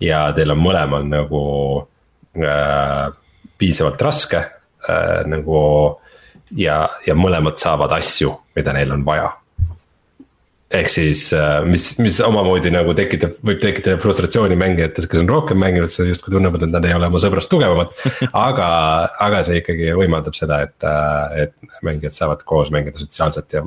ja 0.00 0.32
teil 0.34 0.50
on 0.50 0.58
mõlemal 0.58 1.04
nagu 1.04 1.42
äh, 1.82 1.95
piisavalt 3.58 4.02
raske 4.02 4.42
äh, 4.42 5.22
nagu. 5.26 5.62
ja, 6.54 6.84
ja 7.06 7.14
mõlemad 7.18 7.58
saavad 7.58 7.90
asju, 7.96 8.30
mida 8.54 8.72
neil 8.76 8.92
on 8.94 9.02
vaja 9.04 9.32
ehk 10.74 10.90
siis, 10.90 11.28
äh, 11.36 11.60
mis, 11.66 11.92
mis 12.02 12.18
omamoodi 12.24 12.72
nagu 12.74 12.94
tekitab, 12.96 13.36
võib 13.46 13.60
tekitada 13.62 14.00
frustratsiooni 14.02 14.58
mängijates, 14.58 15.06
kes 15.10 15.22
on 15.22 15.30
rohkem 15.30 15.60
mänginud, 15.62 15.92
siis 15.92 16.10
justkui 16.10 16.34
tunnevad, 16.34 16.66
et 16.66 16.74
nad 16.74 16.86
ei 16.88 16.96
ole 16.96 17.06
oma 17.10 17.22
sõbrast 17.22 17.50
tugevamad. 17.52 17.94
aga, 18.46 18.68
aga 19.28 19.42
see 19.46 19.60
ikkagi 19.62 19.94
võimaldab 19.98 20.36
seda, 20.38 20.64
et, 20.66 20.76
äh, 20.86 21.46
et 21.46 21.82
mängijad 21.86 22.18
saavad 22.18 22.42
koos 22.48 22.72
mängida 22.74 22.98
sotsiaalselt 23.02 23.58
ja. 23.58 23.64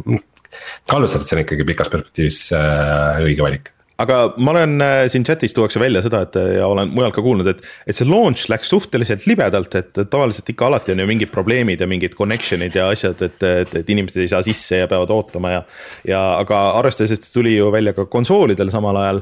kaalutlused, 0.90 1.28
see 1.28 1.38
on 1.38 1.44
ikkagi 1.46 1.68
pikas 1.72 1.92
perspektiivis 1.94 2.42
äh, 2.58 3.24
õige 3.24 3.48
valik 3.48 3.74
aga 4.00 4.20
ma 4.40 4.54
olen 4.54 4.84
äh, 4.84 5.02
siin 5.12 5.26
chat'is 5.28 5.54
tuuakse 5.56 5.82
välja 5.82 6.02
seda, 6.06 6.22
et 6.26 6.38
ja 6.56 6.68
olen 6.70 6.92
mujalt 6.94 7.16
ka 7.18 7.24
kuulnud, 7.26 7.50
et, 7.52 7.64
et 7.90 7.98
see 7.98 8.08
launch 8.08 8.48
läks 8.52 8.72
suhteliselt 8.72 9.26
libedalt, 9.30 9.76
et 9.80 10.00
tavaliselt 10.00 10.52
ikka 10.54 10.70
alati 10.70 10.96
on 10.96 11.04
ju 11.04 11.10
mingid 11.10 11.34
probleemid 11.34 11.84
ja 11.84 11.90
mingid 11.90 12.16
connection'id 12.20 12.78
ja 12.80 12.88
asjad, 12.94 13.20
et, 13.26 13.44
et, 13.44 13.76
et 13.82 13.92
inimesed 13.96 14.24
ei 14.24 14.32
saa 14.32 14.42
sisse 14.46 14.84
ja 14.84 14.88
peavad 14.92 15.12
ootama 15.16 15.54
ja. 15.58 15.66
ja 16.08 16.24
aga 16.40 16.62
arvestades, 16.80 17.18
et 17.18 17.28
tuli 17.34 17.58
ju 17.58 17.68
välja 17.76 17.96
ka 17.98 18.08
konsoolidel 18.12 18.72
samal 18.74 19.02
ajal, 19.02 19.22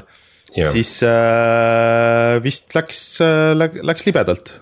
siis 0.54 0.94
äh, 1.06 2.38
vist 2.44 2.72
läks 2.76 3.02
äh,, 3.24 3.50
läks 3.58 4.06
libedalt. 4.08 4.54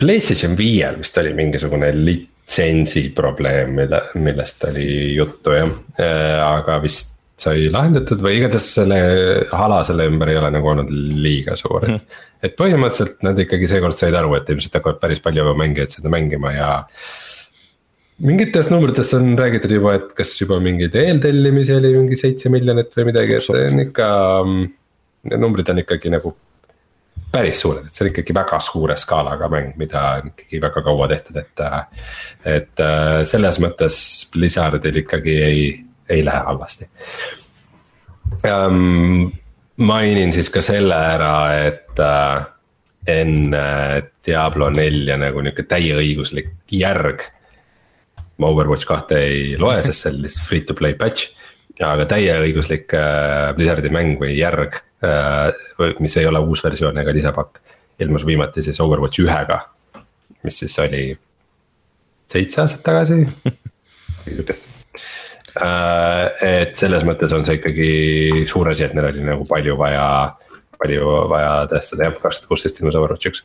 PlayStation 0.00 0.56
viiel 0.58 0.98
vist 1.00 1.16
oli 1.20 1.32
mingisugune 1.36 1.92
litsentsi 1.94 3.10
probleem, 3.14 3.76
mille, 3.78 4.02
millest 4.18 4.64
oli 4.68 5.14
juttu 5.14 5.54
jah 5.56 5.72
äh,, 6.00 6.36
aga 6.44 6.80
vist 6.82 7.19
sai 7.40 7.70
lahendatud 7.72 8.20
või 8.24 8.38
igatahes 8.40 8.66
selle 8.76 8.98
hala 9.52 9.80
selle 9.86 10.06
ümber 10.10 10.32
ei 10.32 10.38
ole 10.40 10.50
nagu 10.54 10.70
olnud 10.72 10.90
liiga 10.90 11.56
suur 11.58 11.86
mm. 11.86 11.96
-hmm. 11.96 12.26
et 12.46 12.56
põhimõtteliselt 12.58 13.24
nad 13.26 13.40
ikkagi 13.44 13.70
seekord 13.70 13.98
said 13.98 14.16
aru, 14.18 14.34
et 14.38 14.52
ilmselt 14.52 14.78
hakkavad 14.78 15.00
päris 15.02 15.22
palju 15.24 15.54
mängijaid 15.62 15.96
seda 15.96 16.12
mängima 16.12 16.52
ja. 16.56 16.68
mingitest 18.26 18.72
numbritest 18.74 19.16
on 19.18 19.32
räägitud 19.38 19.72
juba, 19.78 19.96
et 19.98 20.12
kas 20.18 20.36
juba 20.40 20.60
mingeid 20.60 20.94
eeltellimisi 21.00 21.74
oli 21.78 21.96
mingi 21.96 22.20
seitse 22.20 22.52
miljonit 22.52 22.94
või 22.96 23.10
midagi, 23.12 23.36
et 23.38 23.48
see 23.48 23.66
on 23.70 23.84
ikka. 23.88 24.12
Need 25.20 25.36
numbrid 25.42 25.68
on 25.68 25.82
ikkagi 25.82 26.08
nagu 26.08 26.30
päris 27.30 27.60
suured, 27.60 27.84
et 27.86 27.94
see 27.94 28.06
on 28.06 28.08
ikkagi 28.10 28.34
väga 28.34 28.58
suure 28.64 28.96
skaalaga 28.98 29.50
mäng, 29.52 29.74
mida 29.80 30.00
on 30.20 30.30
ikkagi 30.32 30.60
väga 30.62 30.82
kaua 30.86 31.08
tehtud, 31.10 31.36
et. 31.36 31.62
et 32.48 32.82
selles 33.28 33.60
mõttes 33.62 34.00
Blizzardil 34.32 35.02
ikkagi 35.02 35.36
ei 35.44 35.62
ei 36.10 36.24
lähe 36.24 36.44
halvasti 36.46 36.88
um,. 38.44 39.30
mainin 39.76 40.32
siis 40.32 40.50
ka 40.52 40.62
selle 40.62 40.94
ära, 40.94 41.34
et 41.66 42.00
uh, 42.04 42.42
enne 43.08 43.62
Diablo 44.26 44.68
nelja 44.74 45.16
nagu 45.16 45.40
nihuke 45.40 45.64
täieõiguslik 45.68 46.50
järg. 46.76 47.24
ma 48.40 48.48
Overwatch 48.48 48.88
kahte 48.88 49.18
ei 49.24 49.56
loe, 49.60 49.82
sest 49.84 50.04
see 50.04 50.12
on 50.12 50.22
lihtsalt 50.24 50.46
free 50.48 50.66
to 50.68 50.76
play 50.76 50.94
patch. 50.94 51.30
aga 51.80 52.06
täieõiguslik 52.10 52.92
uh, 52.92 53.54
Blizzardi 53.56 53.92
mäng 53.92 54.20
või 54.20 54.36
järg 54.36 54.76
uh,, 55.04 55.96
mis 56.00 56.16
ei 56.16 56.28
ole 56.28 56.42
uus 56.44 56.64
versioon 56.64 56.98
ega 57.00 57.16
lisapakk. 57.16 57.62
ilmus 58.00 58.26
viimati 58.26 58.62
siis 58.62 58.80
Overwatch 58.80 59.24
ühega, 59.24 59.62
mis 60.44 60.60
siis 60.60 60.78
oli 60.78 61.04
seitse 62.30 62.60
aastat 62.62 62.84
tagasi 62.84 63.24
Äh, 64.26 64.54
et 65.58 66.78
selles 66.78 67.04
mõttes 67.06 67.32
on 67.34 67.46
see 67.46 67.58
ikkagi 67.58 67.90
suur 68.50 68.70
asi, 68.70 68.84
et 68.86 68.94
neil 68.94 69.08
oli 69.10 69.24
nagu 69.26 69.46
palju 69.48 69.76
vaja, 69.78 70.04
palju 70.80 71.14
vaja 71.30 71.54
tõestada 71.70 72.06
jah, 72.06 72.18
kaks 72.22 72.42
tuhat 72.42 72.50
kuusteist 72.52 72.78
ilmus 72.80 72.98
Overwatch 72.98 73.30
üks. 73.30 73.42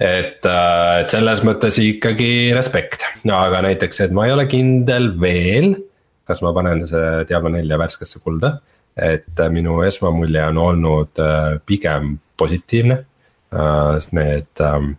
et, 0.00 0.40
äh, 0.46 1.00
et 1.02 1.10
selles 1.12 1.44
mõttes 1.44 1.80
ikkagi 1.82 2.54
respekt, 2.56 3.04
aga 3.24 3.62
näiteks, 3.66 4.00
et 4.06 4.14
ma 4.16 4.26
ei 4.26 4.32
ole 4.32 4.46
kindel 4.50 5.12
veel, 5.20 5.74
kas 6.28 6.40
ma 6.44 6.54
panen 6.56 6.86
see 6.88 7.26
Diablo 7.28 7.52
nelja 7.52 7.78
värskesse 7.80 8.22
kulda. 8.24 8.58
et 8.98 9.38
minu 9.54 9.76
esmamulje 9.86 10.40
on 10.48 10.56
olnud 10.58 11.20
äh, 11.22 11.60
pigem 11.66 12.16
positiivne, 12.36 13.04
sest 13.48 14.10
need 14.12 14.60
ähm, 14.60 14.90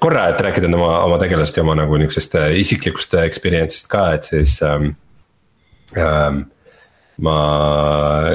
korra, 0.00 0.30
et 0.32 0.40
rääkida 0.40 0.66
oma, 0.72 1.04
oma 1.04 1.18
tegelast 1.20 1.56
ja 1.56 1.62
oma 1.62 1.76
nagu 1.78 1.96
niuksest 2.00 2.34
isiklikust 2.58 3.14
experience'ist 3.20 3.86
ka, 3.88 4.08
et 4.16 4.24
siis 4.32 4.56
Ähm, 4.64 4.96
ma 7.24 7.36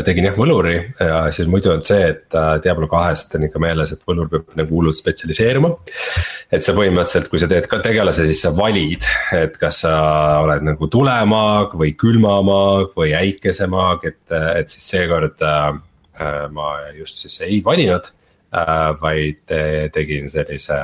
tegin 0.04 0.28
jah 0.28 0.36
võluri 0.36 0.76
ja 1.00 1.20
siis 1.32 1.48
muidu 1.52 1.72
on 1.72 1.84
see, 1.88 2.02
et 2.12 2.36
äh, 2.36 2.58
Diablo 2.64 2.90
kahest 2.92 3.36
on 3.38 3.46
ikka 3.48 3.62
meeles, 3.64 3.94
et 3.96 4.02
võlur 4.08 4.28
peab 4.32 4.58
nagu 4.60 4.76
hullult 4.76 5.00
spetsialiseeruma. 5.00 5.72
et 6.52 6.66
sa 6.66 6.76
põhimõtteliselt, 6.76 7.30
kui 7.32 7.40
sa 7.40 7.48
teed 7.52 7.70
ka 7.72 7.80
tegelase, 7.84 8.28
siis 8.28 8.44
sa 8.44 8.52
valid, 8.56 9.08
et 9.40 9.56
kas 9.62 9.84
sa 9.86 9.94
oled 10.44 10.68
nagu 10.68 10.90
tulemaag 10.92 11.78
või 11.80 11.94
külmamaag 12.00 12.92
või 13.00 13.16
äikesemaag, 13.22 14.04
et, 14.12 14.36
et 14.60 14.76
siis 14.76 14.90
seekord 14.98 15.46
äh, 15.48 15.70
äh, 16.20 16.44
ma 16.52 16.76
just 17.00 17.24
siis 17.24 17.40
ei 17.48 17.64
valinud 17.64 18.12
vaid 19.02 19.50
tegin 19.90 20.28
sellise, 20.30 20.76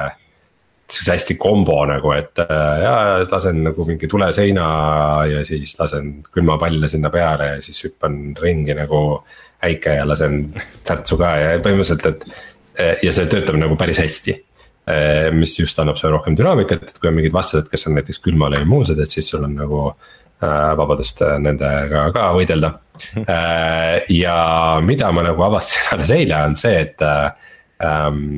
sihukese 0.89 1.15
hästi 1.15 1.37
kombo 1.39 1.77
nagu, 1.89 2.11
et 2.17 2.41
äh, 2.43 2.81
ja 2.83 2.93
lasen 3.31 3.63
nagu 3.69 3.85
mingi 3.87 4.09
tuleseina 4.09 4.67
ja 5.29 5.45
siis 5.47 5.75
lasen 5.79 6.19
külmapalle 6.33 6.89
sinna 6.91 7.11
peale 7.13 7.53
ja 7.55 7.63
siis 7.63 7.83
hüppan 7.85 8.19
ringi 8.41 8.75
nagu 8.77 9.23
äike 9.65 9.99
ja 9.99 10.05
lasen 10.07 10.45
särtsu 10.87 11.17
ka 11.19 11.33
ja 11.37 11.57
põhimõtteliselt, 11.63 12.05
et 12.13 13.03
ja 13.03 13.11
see 13.11 13.27
töötab 13.27 13.57
nagu 13.59 13.75
päris 13.75 13.99
hästi 13.99 14.37
Eh, 14.89 15.31
mis 15.31 15.59
just 15.59 15.77
annab 15.79 15.99
sulle 15.99 16.15
rohkem 16.15 16.33
dünaamikat, 16.37 16.87
et 16.87 16.95
kui 16.97 17.11
on 17.11 17.17
mingid 17.19 17.33
vastased, 17.35 17.67
kes 17.69 17.85
on 17.85 17.93
näiteks 17.99 18.21
külmale 18.25 18.63
immuunsed, 18.63 18.97
et 18.97 19.11
siis 19.13 19.27
sul 19.29 19.43
on 19.45 19.53
nagu 19.53 19.81
äh, 19.91 20.71
vabadust 20.79 21.21
äh, 21.21 21.35
nendega 21.43 22.07
ka 22.15 22.29
võidelda. 22.33 22.71
Äh, 23.21 24.07
ja 24.15 24.39
mida 24.81 25.11
ma 25.13 25.27
nagu 25.27 25.45
avastasin 25.45 25.91
alles 25.93 26.13
eile, 26.15 26.39
on 26.41 26.57
see, 26.57 26.81
et 26.87 27.05
ähm, 27.05 28.31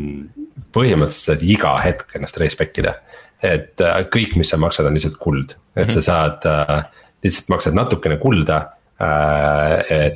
põhimõtteliselt 0.76 1.44
iga 1.45 1.76
hetk 1.84 2.15
ennast 2.18 2.40
respect 2.41 2.82
ida. 2.82 2.95
et 3.41 3.82
kõik, 4.14 4.36
mis 4.38 4.52
sa 4.53 4.57
maksad, 4.61 4.86
on 4.86 4.94
lihtsalt 4.94 5.18
kuld, 5.22 5.56
et 5.76 5.90
sa 5.90 6.02
saad, 6.06 6.45
lihtsalt 7.26 7.49
maksad 7.49 7.73
natukene 7.73 8.19
kulda 8.22 8.60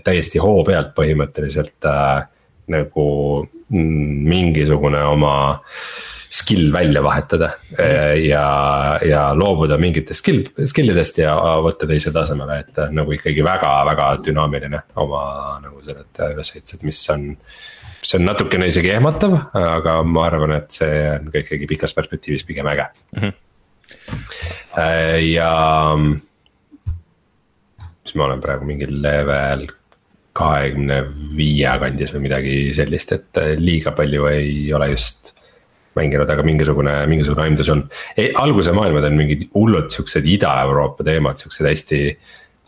täiesti 0.06 0.38
hoo 0.38 0.60
pealt 0.68 0.92
põhimõtteliselt 0.94 1.88
nagu 2.70 3.06
mm, 3.70 4.28
mingisugune 4.30 5.02
oma 5.10 5.34
äh, 5.56 6.16
skill 6.36 6.74
välja 6.74 7.04
vahetada 7.04 7.50
mm. 7.72 8.26
ja, 8.28 8.46
ja 9.06 9.22
loobuda 9.38 9.78
mingitest 9.78 10.20
skill, 10.20 10.44
skill 10.68 10.92
idest 10.94 11.20
ja 11.22 11.36
võtta 11.64 11.88
teise 11.90 12.14
tasemele, 12.16 12.60
et 12.66 12.82
nagu 12.96 13.16
ikkagi 13.16 13.46
väga-väga 13.46 14.10
dünaamiline 14.26 14.82
oma 15.02 15.24
nagu 15.64 15.82
sellised 15.86 16.24
ülesehitused, 16.34 16.86
mis 16.88 17.02
on. 17.14 17.32
Mis 18.06 18.14
on 18.20 18.28
natukene 18.28 18.68
isegi 18.70 18.92
ehmatav, 18.94 19.34
aga 19.58 19.96
ma 20.06 20.28
arvan, 20.28 20.52
et 20.60 20.76
see 20.78 21.00
on 21.10 21.32
ka 21.34 21.42
ikkagi 21.42 21.66
pikas 21.72 21.96
perspektiivis 21.98 22.46
pigem 22.46 22.68
äge 22.70 22.86
mm. 23.16 23.22
-hmm. 23.24 23.34
ja 25.26 25.50
mis 28.06 28.14
ma 28.16 28.28
olen 28.28 28.44
praegu 28.44 28.66
mingil 28.70 29.02
level 29.02 29.66
kahekümne 30.36 31.00
viie 31.38 31.72
kandis 31.82 32.14
või 32.14 32.28
midagi 32.28 32.56
sellist, 32.78 33.12
et 33.16 33.42
liiga 33.58 33.96
palju 33.98 34.28
ei 34.30 34.74
ole 34.76 34.92
just 34.92 35.34
mänginud, 35.96 36.30
aga 36.30 36.44
mingisugune, 36.44 36.94
mingisugune 37.08 37.48
aimdus 37.48 37.70
on 37.72 37.86
e,. 38.18 38.30
alguse 38.36 38.72
maailmad 38.76 39.08
on 39.08 39.18
mingid 39.18 39.48
hullud 39.56 39.90
siuksed 39.90 40.28
Ida-Euroopa 40.28 41.08
teemad, 41.08 41.40
siuksed 41.42 41.66
hästi 41.66 42.02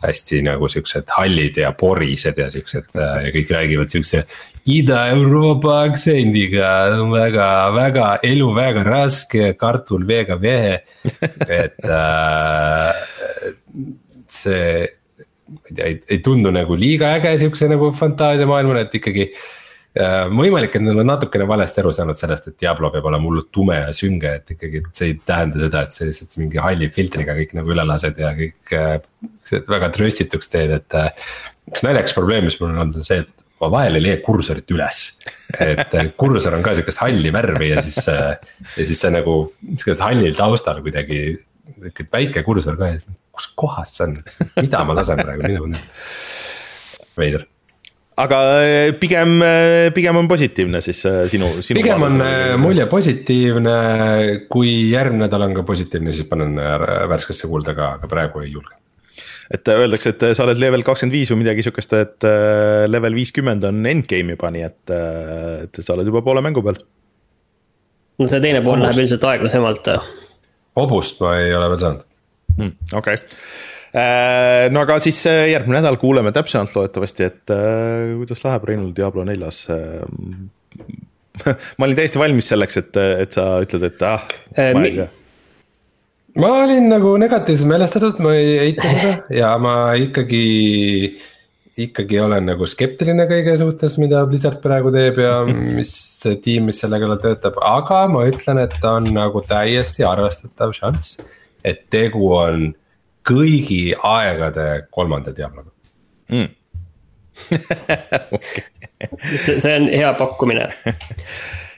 hästi 0.02 0.42
nagu 0.46 0.68
siuksed 0.70 1.10
hallid 1.16 1.58
ja 1.58 1.72
porised 1.76 2.38
ja 2.38 2.50
siuksed 2.52 2.94
äh, 2.98 3.16
ja 3.26 3.34
kõik 3.34 3.52
räägivad 3.56 3.92
siukse 3.94 4.24
Ida-Euroopa 4.68 5.78
aktsendiga, 5.86 6.68
väga, 7.08 7.48
väga, 7.72 8.08
elu 8.26 8.48
väga 8.52 8.82
raske, 8.84 9.54
kartul 9.56 10.04
väga 10.08 10.36
vehe. 10.42 10.82
et 11.48 11.88
äh, 11.88 12.90
see, 14.28 14.82
ma 15.48 15.62
ei 15.70 15.78
tea, 15.78 15.92
ei 16.12 16.18
tundu 16.24 16.52
nagu 16.52 16.76
liiga 16.76 17.14
äge 17.16 17.38
siukse 17.46 17.70
nagu 17.70 17.94
fantaasiamaailmana, 17.96 18.84
et 18.84 18.98
ikkagi 19.00 19.30
võimalik, 19.98 20.76
et 20.76 20.84
nad 20.84 20.98
on 21.00 21.08
natukene 21.08 21.46
valesti 21.48 21.82
aru 21.82 21.92
saanud 21.94 22.18
sellest, 22.18 22.50
et 22.50 22.58
Diablo 22.62 22.90
peab 22.94 23.08
olema 23.10 23.26
hullult 23.26 23.48
tume 23.54 23.80
ja 23.80 23.88
sünge, 23.96 24.34
et 24.40 24.52
ikkagi 24.54 24.82
see 24.94 25.10
ei 25.10 25.16
tähenda 25.26 25.62
seda, 25.64 25.82
et 25.84 25.96
sa 25.96 26.06
lihtsalt 26.06 26.36
mingi 26.38 26.60
halli 26.62 26.90
filtriga 26.94 27.34
kõik 27.38 27.56
nagu 27.58 27.74
üle 27.74 27.86
lased 27.88 28.20
ja 28.22 28.30
kõik 28.36 28.76
äh, 28.78 28.94
väga 29.74 29.90
trööstituks 29.96 30.52
teed, 30.52 30.76
et. 30.78 30.98
Äh, 30.98 31.34
üks 31.68 31.82
naljakas 31.84 32.14
probleem, 32.16 32.46
mis 32.48 32.56
mul 32.60 32.70
on 32.70 32.80
olnud, 32.84 33.00
on 33.02 33.04
see, 33.04 33.20
et 33.24 33.44
ma 33.60 33.68
vahel 33.74 33.98
ei 33.98 34.04
leia 34.06 34.20
kursorit 34.24 34.70
üles. 34.72 35.02
et 35.58 35.98
äh, 35.98 36.12
kursor 36.20 36.56
on 36.56 36.64
ka 36.64 36.76
sihukest 36.78 37.02
halli 37.02 37.34
värvi 37.34 37.72
ja 37.74 37.84
siis, 37.84 37.98
ja 38.06 38.86
siis 38.88 39.02
see 39.02 39.12
nagu 39.12 39.40
sihukesel 39.66 40.04
hallil 40.06 40.38
taustal 40.38 40.80
kuidagi. 40.86 41.22
sihuke 41.68 42.08
väike 42.14 42.46
kursor 42.46 42.78
ka 42.80 42.94
ja 42.94 43.02
siis 43.02 43.18
kus 43.34 43.52
kohas 43.58 43.92
see 43.98 44.08
on, 44.08 44.16
mida 44.62 44.82
ma 44.86 44.96
lasen 44.98 45.20
praegu, 45.20 45.44
nii 45.44 45.60
nagu. 45.60 45.86
veider 47.18 47.48
aga 48.18 48.38
äh, 48.62 48.92
pigem, 48.98 49.38
äh, 49.42 49.90
pigem 49.94 50.16
on 50.18 50.28
positiivne 50.30 50.80
siis 50.82 51.04
äh, 51.06 51.22
sinu, 51.30 51.50
sinu. 51.62 51.78
pigem 51.78 52.02
on 52.06 52.18
mulje 52.60 52.88
positiivne, 52.90 53.76
kui 54.50 54.72
järgmine 54.92 55.26
nädal 55.26 55.46
on 55.46 55.54
ka 55.58 55.64
positiivne, 55.68 56.14
siis 56.14 56.28
panen 56.30 56.58
värskesse 57.12 57.50
kuulda 57.50 57.76
ka, 57.78 57.94
aga 57.98 58.10
praegu 58.10 58.42
ei 58.42 58.52
julge. 58.56 58.74
et 59.54 59.70
öeldakse, 59.72 60.12
et 60.12 60.26
sa 60.36 60.44
oled 60.44 60.60
level 60.60 60.84
kakskümmend 60.84 61.14
viis 61.14 61.30
või 61.32 61.42
midagi 61.44 61.64
sihukest, 61.64 61.94
et 61.96 62.28
level 62.90 63.16
viiskümmend 63.16 63.64
on 63.70 63.80
endgame 63.88 64.36
juba, 64.36 64.52
nii 64.52 64.66
et, 64.66 64.94
et 65.68 65.80
sa 65.80 65.94
oled 65.94 66.10
juba 66.10 66.24
poole 66.26 66.42
mängu 66.44 66.64
peal. 66.66 66.82
no 68.18 68.28
see 68.28 68.42
teine 68.44 68.64
pool 68.66 68.82
läheb 68.82 69.04
ilmselt 69.04 69.30
aeglasemalt. 69.30 69.94
hobust 70.82 71.24
ma 71.24 71.38
ei 71.38 71.54
ole 71.54 71.72
veel 71.72 71.82
saanud 71.86 72.06
hmm,. 72.58 72.78
okei 72.92 73.18
okay 73.22 73.76
no 74.74 74.82
aga 74.84 74.98
siis 75.02 75.20
äh, 75.30 75.46
järgmine 75.52 75.80
nädal 75.80 75.96
kuuleme 76.00 76.32
täpsemalt 76.36 76.74
loodetavasti, 76.76 77.28
et 77.28 77.54
äh, 77.54 78.16
kuidas 78.18 78.44
läheb 78.44 78.66
Reinul 78.68 78.92
Diablo 78.96 79.24
neljas 79.28 79.64
ma 81.78 81.86
olin 81.86 81.96
täiesti 81.96 82.20
valmis 82.20 82.50
selleks, 82.52 82.82
et, 82.82 83.00
et 83.24 83.32
sa 83.38 83.54
ütled, 83.64 83.88
et 83.88 84.04
ah 84.06 84.26
äh,, 84.58 84.74
ma 84.76 84.84
ei 84.84 84.98
tea 85.00 85.08
ma 86.38 86.52
olin 86.62 86.86
nagu 86.90 87.14
negatiivselt 87.20 87.70
meelestatud, 87.70 88.20
ma 88.22 88.34
ei 88.38 88.54
eita 88.68 88.92
seda 88.92 89.12
ja 89.34 89.52
ma 89.62 89.74
ikkagi, 89.98 90.42
ikkagi 91.86 92.20
olen 92.22 92.46
nagu 92.52 92.68
skeptiline 92.68 93.26
kõige 93.30 93.56
suhtes, 93.60 93.96
mida 94.02 94.24
Blizzard 94.28 94.60
praegu 94.62 94.92
teeb 94.94 95.18
ja 95.22 95.40
mis 95.48 95.92
see 96.22 96.38
tiim, 96.44 96.68
mis 96.70 96.80
selle 96.82 97.00
kallal 97.02 97.20
töötab, 97.22 97.58
aga 97.64 98.04
ma 98.12 98.26
ütlen, 98.30 98.62
et 98.62 98.76
on 98.86 99.08
nagu 99.14 99.42
täiesti 99.48 100.06
arvestatav 100.06 100.74
šanss. 100.76 101.18
et 101.66 101.88
tegu 101.90 102.30
on 102.36 102.68
kõigi 103.28 103.82
aegade 103.96 104.66
kolmanda 104.94 105.34
Diabloga 105.36 105.70
mm. 106.32 106.48
okay. 108.34 108.64
see, 109.44 109.58
see 109.60 109.74
on 109.76 109.88
hea 109.92 110.10
pakkumine 110.18 110.68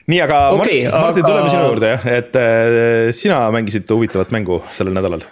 nii, 0.09 0.21
aga 0.23 0.39
okay, 0.55 0.85
Martin, 0.87 0.89
Martin 0.95 1.23
aga..., 1.23 1.27
tuleme 1.27 1.51
sinu 1.53 1.67
juurde 1.69 1.93
jah, 1.93 2.07
et 2.15 2.39
äh, 2.39 3.11
sina 3.15 3.43
mängisid 3.53 3.91
huvitavat 3.91 4.33
mängu 4.35 4.61
sellel 4.77 4.95
nädalal. 4.97 5.25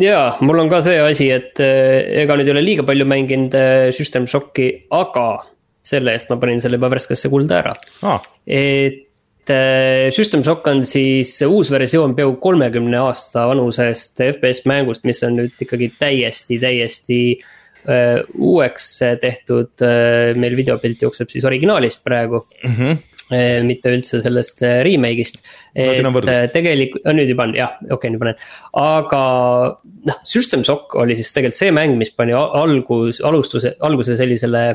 ja 0.00 0.20
mul 0.44 0.64
on 0.64 0.70
ka 0.72 0.82
see 0.84 0.98
asi, 1.02 1.30
et 1.34 1.62
äh, 1.62 2.22
ega 2.24 2.36
nüüd 2.38 2.50
ei 2.50 2.56
ole 2.56 2.66
liiga 2.66 2.86
palju 2.88 3.08
mänginud 3.08 3.56
äh, 3.58 3.88
System 3.96 4.28
Shocki, 4.30 4.68
aga 4.94 5.26
selle 5.82 6.14
eest 6.14 6.30
ma 6.30 6.38
panin 6.42 6.62
selle 6.62 6.78
juba 6.78 6.92
värskesse 6.92 7.30
kulda 7.32 7.58
ära 7.64 7.74
ah.. 8.06 8.22
et 8.46 9.08
System 10.14 10.44
Shock 10.46 10.68
on 10.70 10.84
siis 10.86 11.34
uus 11.48 11.70
versioon 11.72 12.14
peaaegu 12.14 12.36
kolmekümne 12.42 13.00
aasta 13.02 13.48
vanusest 13.50 14.20
FPS 14.22 14.62
mängust, 14.70 15.02
mis 15.08 15.22
on 15.26 15.34
nüüd 15.40 15.64
ikkagi 15.64 15.88
täiesti, 15.98 16.60
täiesti 16.62 17.18
uh, 17.40 18.20
uueks 18.38 18.90
tehtud 19.22 19.72
uh,. 19.82 20.34
meil 20.38 20.54
videopilt 20.58 21.02
jookseb 21.02 21.32
siis 21.32 21.48
originaalist 21.48 22.04
praegu 22.06 22.44
mm. 22.62 22.76
-hmm 22.76 23.08
mitte 23.64 23.88
üldse 23.94 24.18
sellest 24.20 24.60
remake'ist 24.60 25.38
no,. 26.04 26.10
et 26.20 26.52
tegelikult, 26.52 27.06
nüüd 27.16 27.30
juba 27.32 27.46
on 27.48 27.54
jah, 27.56 27.78
okei 27.80 27.94
okay,, 27.96 28.10
nüüd 28.12 28.20
panen, 28.20 28.42
aga 28.76 29.22
noh, 30.10 30.18
System 30.28 30.64
Shock 30.66 30.98
oli 31.00 31.16
siis 31.16 31.32
tegelikult 31.32 31.60
see 31.62 31.72
mäng, 31.72 31.96
mis 31.96 32.12
pani 32.12 32.36
algus, 32.36 33.22
alustuse, 33.24 33.72
alguse 33.80 34.18
sellisele 34.20 34.66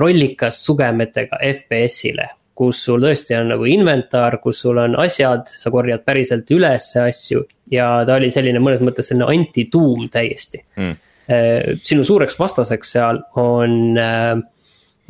rollikas 0.00 0.62
sugemetega 0.64 1.42
FPS-ile 1.50 2.30
kus 2.56 2.80
sul 2.88 3.04
tõesti 3.04 3.36
on 3.36 3.52
nagu 3.52 3.68
inventar, 3.68 4.38
kus 4.42 4.62
sul 4.64 4.80
on 4.80 4.96
asjad, 5.02 5.46
sa 5.50 5.72
korjad 5.74 6.04
päriselt 6.06 6.50
üles 6.56 6.88
asju. 7.02 7.44
ja 7.70 8.04
ta 8.06 8.16
oli 8.16 8.30
selline 8.30 8.62
mõnes 8.62 8.82
mõttes 8.84 9.10
selline 9.10 9.28
anti-doom 9.32 10.08
täiesti. 10.12 10.62
Mm.. 10.78 11.00
sinu 11.82 12.04
suureks 12.06 12.36
vastaseks 12.38 12.92
seal 12.94 13.18
on 13.42 13.98
äh, 13.98 14.36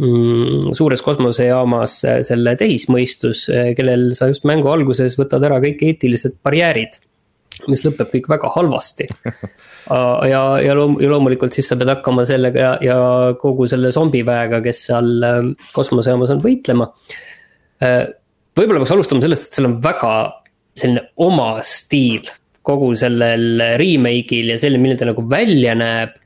mm, 0.00 0.72
suures 0.78 1.02
kosmosejaamas 1.04 1.96
äh, 2.08 2.22
selle 2.24 2.56
tehismõistus, 2.56 3.50
kellel 3.76 4.08
sa 4.16 4.30
just 4.32 4.48
mängu 4.48 4.72
alguses 4.72 5.18
võtad 5.20 5.44
ära 5.44 5.60
kõik 5.60 5.84
eetilised 5.84 6.40
barjäärid 6.42 6.96
mis 7.70 7.84
lõpeb 7.86 8.10
kõik 8.12 8.32
väga 8.36 8.52
halvasti. 8.58 9.08
Ja, 9.86 10.40
ja 10.58 10.72
loom-, 10.74 10.96
ja 10.98 11.06
loomulikult 11.12 11.54
siis 11.54 11.68
sa 11.70 11.76
pead 11.78 11.86
hakkama 11.92 12.24
sellega 12.26 12.58
ja, 12.58 12.70
ja 12.82 12.96
kogu 13.38 13.68
selle 13.70 13.92
zombiväega, 13.94 14.58
kes 14.64 14.80
seal 14.88 15.22
kosmosejaamas 15.76 16.32
on 16.34 16.40
võitlema 16.42 16.88
võib-olla 17.80 18.82
peaks 18.82 18.94
alustama 18.94 19.24
sellest, 19.24 19.48
et 19.48 19.58
seal 19.58 19.68
on 19.68 19.78
väga 19.84 20.12
selline 20.76 21.02
oma 21.24 21.50
stiil 21.64 22.28
kogu 22.66 22.92
sellel 22.98 23.62
remake'il 23.80 24.52
ja 24.52 24.60
selline, 24.60 24.82
milline 24.82 25.00
ta 25.00 25.10
nagu 25.10 25.24
välja 25.30 25.76
näeb. 25.78 26.16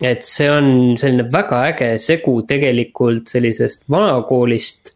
et 0.00 0.24
see 0.24 0.46
on 0.48 0.96
selline 0.96 1.26
väga 1.28 1.58
äge 1.74 1.90
segu 2.00 2.38
tegelikult 2.48 3.28
sellisest 3.28 3.82
vanakoolist 3.92 4.94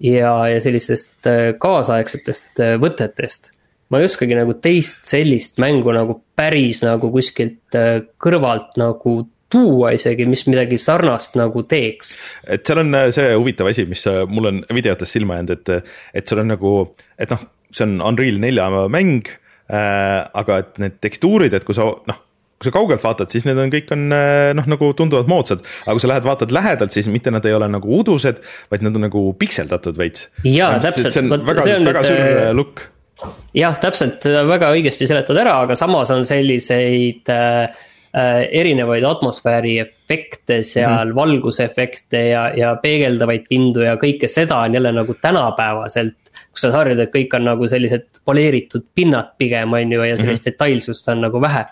ja, 0.00 0.32
ja 0.48 0.62
sellistest 0.64 1.28
äh, 1.28 1.50
kaasaegsetest 1.60 2.62
äh, 2.64 2.74
võtetest. 2.80 3.52
ma 3.90 4.00
ei 4.00 4.08
oskagi 4.08 4.38
nagu 4.38 4.56
teist 4.58 5.04
sellist 5.06 5.60
mängu 5.62 5.92
nagu 5.94 6.18
päris 6.36 6.80
nagu 6.82 7.12
kuskilt 7.12 7.76
kõrvalt 8.18 8.80
nagu 8.80 9.18
tuua 9.52 9.92
isegi, 9.94 10.26
mis 10.28 10.44
midagi 10.50 10.78
sarnast 10.80 11.36
nagu 11.38 11.62
teeks. 11.68 12.16
et 12.50 12.66
seal 12.66 12.82
on 12.82 12.94
äh, 12.98 13.08
see 13.14 13.32
huvitav 13.34 13.70
asi, 13.70 13.86
mis 13.88 14.04
äh, 14.10 14.24
mul 14.28 14.50
on 14.50 14.62
videotes 14.74 15.12
silma 15.12 15.38
jäänud, 15.38 15.56
et, 15.56 15.90
et 16.14 16.28
seal 16.28 16.42
on 16.42 16.54
nagu, 16.54 16.76
et 17.18 17.32
noh, 17.32 17.48
see 17.74 17.86
on 17.86 17.98
Unreal 18.12 18.40
nelja 18.42 18.70
mäng 18.92 19.26
äh,. 19.26 20.22
aga 20.34 20.62
et 20.62 20.78
need 20.82 20.98
tekstuurid, 21.02 21.54
et 21.56 21.66
kui 21.66 21.76
sa 21.76 21.90
noh 22.10 22.22
kui 22.56 22.70
sa 22.70 22.72
kaugelt 22.72 23.02
vaatad, 23.04 23.28
siis 23.28 23.44
need 23.44 23.58
on, 23.60 23.68
kõik 23.68 23.90
on 23.92 24.04
äh, 24.16 24.50
noh, 24.56 24.64
nagu 24.72 24.88
tunduvad 24.96 25.28
moodsad, 25.28 25.64
aga 25.84 25.92
kui 25.92 26.02
sa 26.02 26.08
lähed 26.08 26.24
vaatad 26.24 26.54
lähedalt, 26.56 26.94
siis 26.94 27.10
mitte 27.12 27.28
nad 27.34 27.44
ei 27.44 27.52
ole 27.52 27.68
nagu 27.68 27.90
udused, 27.98 28.40
vaid 28.72 28.84
nad 28.86 28.96
on 28.96 29.04
nagu 29.04 29.24
pikseldatud 29.36 29.98
veits. 30.00 30.30
jaa, 30.48 30.78
täpselt. 30.80 31.12
see 31.12 31.26
on 31.26 31.34
väga, 31.36 31.66
väga 31.84 32.06
nüüd, 32.06 32.08
suur 32.08 32.56
look 32.56 32.86
jah, 33.56 33.76
täpselt, 33.80 34.24
väga 34.48 34.70
õigesti 34.76 35.08
seletad 35.08 35.36
ära, 35.40 35.58
aga 35.66 35.76
samas 35.78 36.10
on 36.14 36.24
selliseid 36.28 37.28
äh, 37.32 37.68
äh 37.68 37.94
erinevaid 38.16 39.04
atmosfääri 39.04 39.74
efekte 39.82 40.62
seal 40.62 40.88
mm, 40.88 41.10
-hmm. 41.10 41.14
valgusefekte 41.14 42.20
ja, 42.28 42.44
ja 42.56 42.70
peegeldavaid 42.82 43.44
pindu 43.48 43.82
ja 43.84 43.96
kõike 44.00 44.28
seda 44.28 44.62
on 44.64 44.74
jälle 44.74 44.92
nagu 44.92 45.14
tänapäevaselt. 45.20 46.16
kus 46.50 46.60
sa 46.64 46.70
harjud, 46.72 46.98
et 47.00 47.12
kõik 47.12 47.34
on 47.36 47.44
nagu 47.44 47.66
sellised 47.68 48.22
poleeritud 48.24 48.84
pinnad 48.94 49.34
pigem, 49.38 49.72
on 49.72 49.92
ju, 49.92 50.02
ja 50.02 50.16
sellist 50.16 50.46
mm 50.46 50.50
-hmm. 50.50 50.52
detailsust 50.52 51.08
on 51.08 51.20
nagu 51.20 51.40
vähe. 51.40 51.66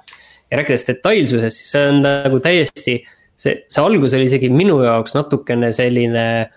ja 0.51 0.59
rääkides 0.59 0.87
detailsusest, 0.87 1.57
siis 1.57 1.71
see 1.71 1.89
on 1.89 2.03
nagu 2.03 2.41
täiesti, 2.41 3.05
see, 3.37 3.65
see 3.69 3.85
algus 3.85 4.15
oli 4.15 4.29
isegi 4.29 4.51
minu 4.51 4.83
jaoks 4.83 5.15
natukene 5.15 5.73
selline 5.73 6.51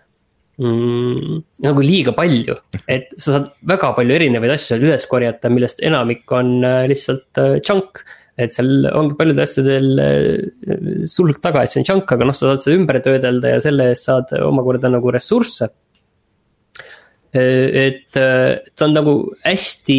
mm, 0.57 1.41
nagu 1.65 1.83
liiga 1.85 2.13
palju. 2.17 2.57
et 2.87 3.09
sa 3.17 3.37
saad 3.37 3.49
väga 3.67 3.93
palju 3.97 4.15
erinevaid 4.17 4.55
asju 4.55 4.73
seal 4.73 4.87
üles 4.87 5.07
korjata, 5.09 5.51
millest 5.53 5.81
enamik 5.85 6.31
on 6.31 6.57
äh, 6.65 6.85
lihtsalt 6.91 7.41
äh, 7.41 7.57
junk. 7.61 8.03
Et 8.37 8.53
seal 8.53 8.87
ongi 8.93 9.17
paljudel 9.17 9.45
asjadel 9.45 9.89
äh, 10.03 11.05
sulg 11.09 11.41
taga, 11.43 11.63
et 11.63 11.73
see 11.73 11.81
on 11.81 11.89
junk, 11.89 12.13
aga 12.13 12.29
noh, 12.29 12.37
sa 12.37 12.51
saad 12.51 12.63
seda 12.65 12.77
ümber 12.77 13.01
töödelda 13.05 13.55
ja 13.55 13.63
selle 13.63 13.91
eest 13.93 14.09
saad 14.09 14.33
omakorda 14.45 14.91
nagu 14.93 15.13
ressursse. 15.13 15.71
et 17.37 18.15
ta 18.15 18.85
on 18.85 18.93
nagu 18.95 19.13
hästi 19.43 19.97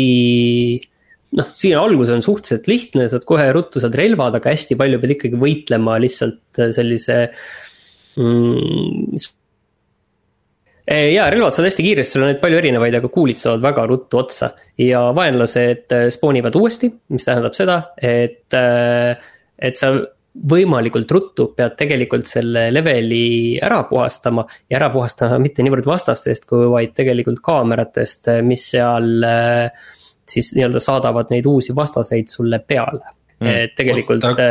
noh, 1.38 1.48
siin 1.58 1.76
algus 1.78 2.10
on 2.12 2.24
suhteliselt 2.24 2.68
lihtne, 2.70 3.08
saad 3.10 3.26
kohe 3.28 3.46
ruttu 3.54 3.82
saad 3.82 3.96
relvad, 3.98 4.38
aga 4.38 4.54
hästi 4.54 4.78
palju 4.80 5.00
pead 5.02 5.14
ikkagi 5.16 5.40
võitlema 5.40 5.98
lihtsalt 6.02 6.62
sellise 6.74 7.18
mm, 8.16 9.18
Eh, 10.88 11.12
ja 11.12 11.26
relvad 11.30 11.52
saavad 11.52 11.68
hästi 11.68 11.84
kiiresti, 11.84 12.14
sul 12.14 12.22
on 12.24 12.30
neid 12.30 12.38
palju 12.40 12.58
erinevaid, 12.62 12.94
aga 12.96 13.10
kuulid 13.12 13.36
saavad 13.36 13.60
väga 13.60 13.82
ruttu 13.90 14.20
otsa. 14.22 14.54
ja 14.80 15.02
vaenlased 15.14 15.92
eh, 15.92 16.06
spoonivad 16.14 16.54
uuesti, 16.56 16.88
mis 17.12 17.26
tähendab 17.26 17.56
seda, 17.56 17.76
et, 18.00 18.46
eh, 18.56 19.26
et 19.58 19.76
sa 19.76 19.90
võimalikult 20.48 21.10
ruttu 21.12 21.48
pead 21.56 21.74
tegelikult 21.76 22.28
selle 22.30 22.68
leveli 22.72 23.58
ära 23.60 23.82
puhastama. 23.90 24.46
ja 24.70 24.78
ära 24.78 24.88
puhastama 24.94 25.36
mitte 25.42 25.66
niivõrd 25.66 25.84
vastastest, 25.84 26.46
kui 26.48 26.70
vaid 26.72 26.94
tegelikult 26.96 27.42
kaameratest, 27.44 28.30
mis 28.46 28.64
seal 28.70 29.26
siis 30.28 30.52
nii-öelda 30.56 30.80
saadavad 30.80 31.32
neid 31.32 31.46
uusi 31.48 31.74
vastaseid 31.76 32.28
sulle 32.32 32.60
peale 32.60 33.02
mm., 33.40 33.52
et 33.64 33.74
tegelikult 33.76 34.24
Oota 34.24 34.48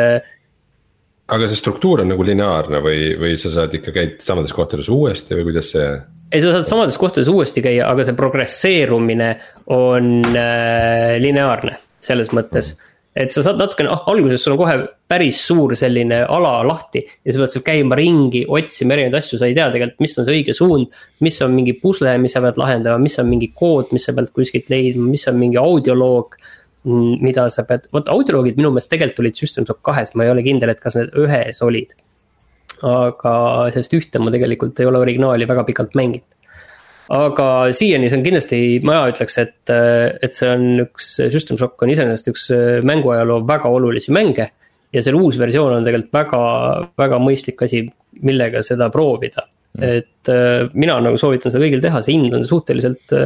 aga 1.27 1.47
see 1.49 1.59
struktuur 1.59 2.03
on 2.03 2.13
nagu 2.13 2.23
lineaarne 2.23 2.79
või, 2.83 3.01
või 3.19 3.33
sa 3.39 3.51
saad 3.53 3.73
ikka 3.77 3.93
käid 3.95 4.21
samades 4.23 4.53
kohtades 4.55 4.89
uuesti 4.93 5.35
või 5.35 5.49
kuidas 5.49 5.73
see? 5.73 5.89
Ei, 6.31 6.41
sa 6.41 6.51
saad 6.51 6.67
samades 6.69 6.99
kohtades 6.99 7.31
uuesti 7.31 7.63
käia, 7.65 7.87
aga 7.87 8.05
see 8.07 8.17
progresseerumine 8.17 9.31
on 9.75 10.11
äh, 10.33 11.15
lineaarne 11.23 11.77
selles 12.03 12.29
mõttes 12.35 12.75
et 13.17 13.33
sa 13.33 13.41
saad 13.41 13.57
natukene 13.57 13.89
ah,, 13.89 14.03
alguses 14.11 14.43
sul 14.43 14.53
on 14.53 14.59
kohe 14.61 14.75
päris 15.09 15.39
suur 15.47 15.73
selline 15.79 16.19
ala 16.23 16.59
lahti 16.67 17.01
ja 17.01 17.33
sa 17.33 17.41
pead 17.41 17.55
seal 17.55 17.65
käima 17.65 17.97
ringi, 17.97 18.43
otsima 18.45 18.93
erinevaid 18.93 19.17
asju, 19.17 19.39
sa 19.41 19.49
ei 19.49 19.55
tea 19.57 19.71
tegelikult, 19.73 20.03
mis 20.05 20.13
on 20.19 20.27
see 20.27 20.37
õige 20.37 20.53
suund. 20.57 20.99
mis 21.25 21.41
on 21.41 21.55
mingi 21.55 21.73
pusle, 21.81 22.13
mis 22.21 22.35
sa 22.37 22.43
pead 22.45 22.59
lahendama, 22.61 23.01
mis 23.01 23.17
on 23.23 23.31
mingi 23.31 23.49
kood, 23.55 23.89
mis 23.95 24.05
sa 24.05 24.13
pead 24.13 24.29
kuskilt 24.35 24.69
leidma, 24.69 25.09
mis 25.09 25.25
on 25.31 25.39
mingi 25.41 25.57
audioloog 25.61 26.37
Mm, 26.87 27.17
mida 27.19 27.49
sa 27.51 27.65
pead, 27.67 27.89
vot 27.91 28.07
audioloogid 28.13 28.55
minu 28.59 28.69
meelest 28.71 28.91
tegelikult 28.93 29.25
olid 29.25 29.39
System 29.39 29.65
Shock 29.67 29.81
kahes, 29.83 30.13
ma 30.15 30.23
ei 30.23 30.31
ole 30.31 30.43
kindel, 30.45 30.71
et 30.71 30.79
kas 30.79 30.95
need 30.95 31.09
ühes 31.19 31.59
olid. 31.65 31.91
Aga 32.85 33.33
sellest 33.73 33.95
ühte 33.97 34.21
ma 34.21 34.33
tegelikult 34.33 34.79
ei 34.81 34.89
ole 34.89 35.01
originaali 35.01 35.47
väga 35.49 35.63
pikalt 35.67 35.95
mänginud. 35.97 36.27
aga 37.17 37.47
siiani 37.71 38.09
see 38.09 38.19
on 38.19 38.25
kindlasti, 38.25 38.61
mina 38.83 39.05
ütleks, 39.11 39.37
et, 39.41 39.71
et 39.71 40.35
see 40.35 40.49
on 40.51 40.83
üks, 40.83 41.13
System 41.33 41.59
Shock 41.59 41.81
on 41.81 41.93
iseenesest 41.93 42.31
üks 42.33 42.47
mänguajaloo 42.87 43.41
väga 43.47 43.71
olulisi 43.73 44.13
mänge. 44.15 44.49
ja 44.93 45.03
selle 45.03 45.19
uus 45.19 45.39
versioon 45.39 45.79
on 45.79 45.87
tegelikult 45.87 46.13
väga, 46.15 46.41
väga 46.97 47.21
mõistlik 47.21 47.63
asi, 47.65 47.83
millega 48.23 48.63
seda 48.65 48.89
proovida 48.93 49.43
mm.. 49.77 49.83
et 49.83 50.73
mina 50.73 50.99
nagu 51.03 51.19
soovitan 51.19 51.53
seda 51.53 51.65
kõigil 51.65 51.83
teha, 51.83 52.01
see 52.01 52.17
hind 52.17 52.35
on 52.37 52.45
suhteliselt 52.47 53.17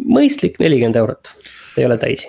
mõistlik, 0.00 0.60
nelikümmend 0.62 1.00
eurot 1.00 1.34
ei 1.78 1.86
ole 1.86 1.96
täis. 2.00 2.26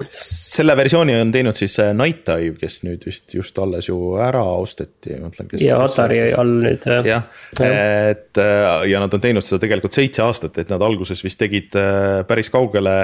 Selle 0.52 0.76
versiooni 0.76 1.15
on 1.15 1.32
teinud 1.32 1.56
siis 1.56 1.78
äh, 1.80 1.94
Night 1.95 2.26
Dive, 2.28 2.57
kes 2.60 2.82
nüüd 2.84 3.06
vist 3.07 3.32
just 3.36 3.60
alles 3.61 3.88
ju 3.88 3.98
ära 4.22 4.44
osteti, 4.60 5.15
ma 5.22 5.30
mõtlen. 5.30 5.52
ja 5.64 5.78
Atari 5.84 6.19
all 6.36 6.57
nüüd. 6.65 6.88
jah, 7.07 7.30
et 7.56 8.41
äh, 8.41 8.65
ja 8.91 9.03
nad 9.03 9.14
on 9.15 9.23
teinud 9.23 9.45
seda 9.48 9.61
tegelikult 9.64 9.95
seitse 9.95 10.26
aastat, 10.26 10.60
et 10.61 10.73
nad 10.73 10.84
alguses 10.84 11.23
vist 11.23 11.40
tegid 11.41 11.78
äh, 11.80 12.22
päris 12.28 12.52
kaugele 12.53 12.98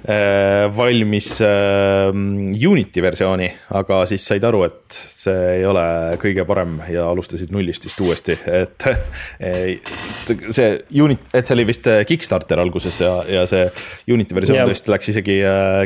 valmis 0.00 1.26
Unity 1.44 3.02
versiooni, 3.04 3.50
aga 3.76 3.98
siis 4.08 4.24
said 4.30 4.46
aru, 4.48 4.62
et 4.64 4.96
see 4.96 5.34
ei 5.58 5.66
ole 5.68 5.82
kõige 6.22 6.46
parem 6.48 6.78
ja 6.88 7.04
alustasid 7.10 7.52
nullist 7.52 7.84
vist 7.84 8.00
uuesti, 8.00 8.38
et 8.48 8.86
see 10.56 10.70
Unit, 11.04 11.28
et 11.36 11.44
see 11.44 11.58
oli 11.58 11.66
vist 11.68 11.90
Kickstarter 12.08 12.62
alguses 12.64 12.96
ja, 13.04 13.12
ja 13.28 13.44
see 13.50 13.66
Unity 14.08 14.38
versioon 14.38 14.72
vist 14.72 14.88
läks 14.88 15.12
isegi 15.12 15.36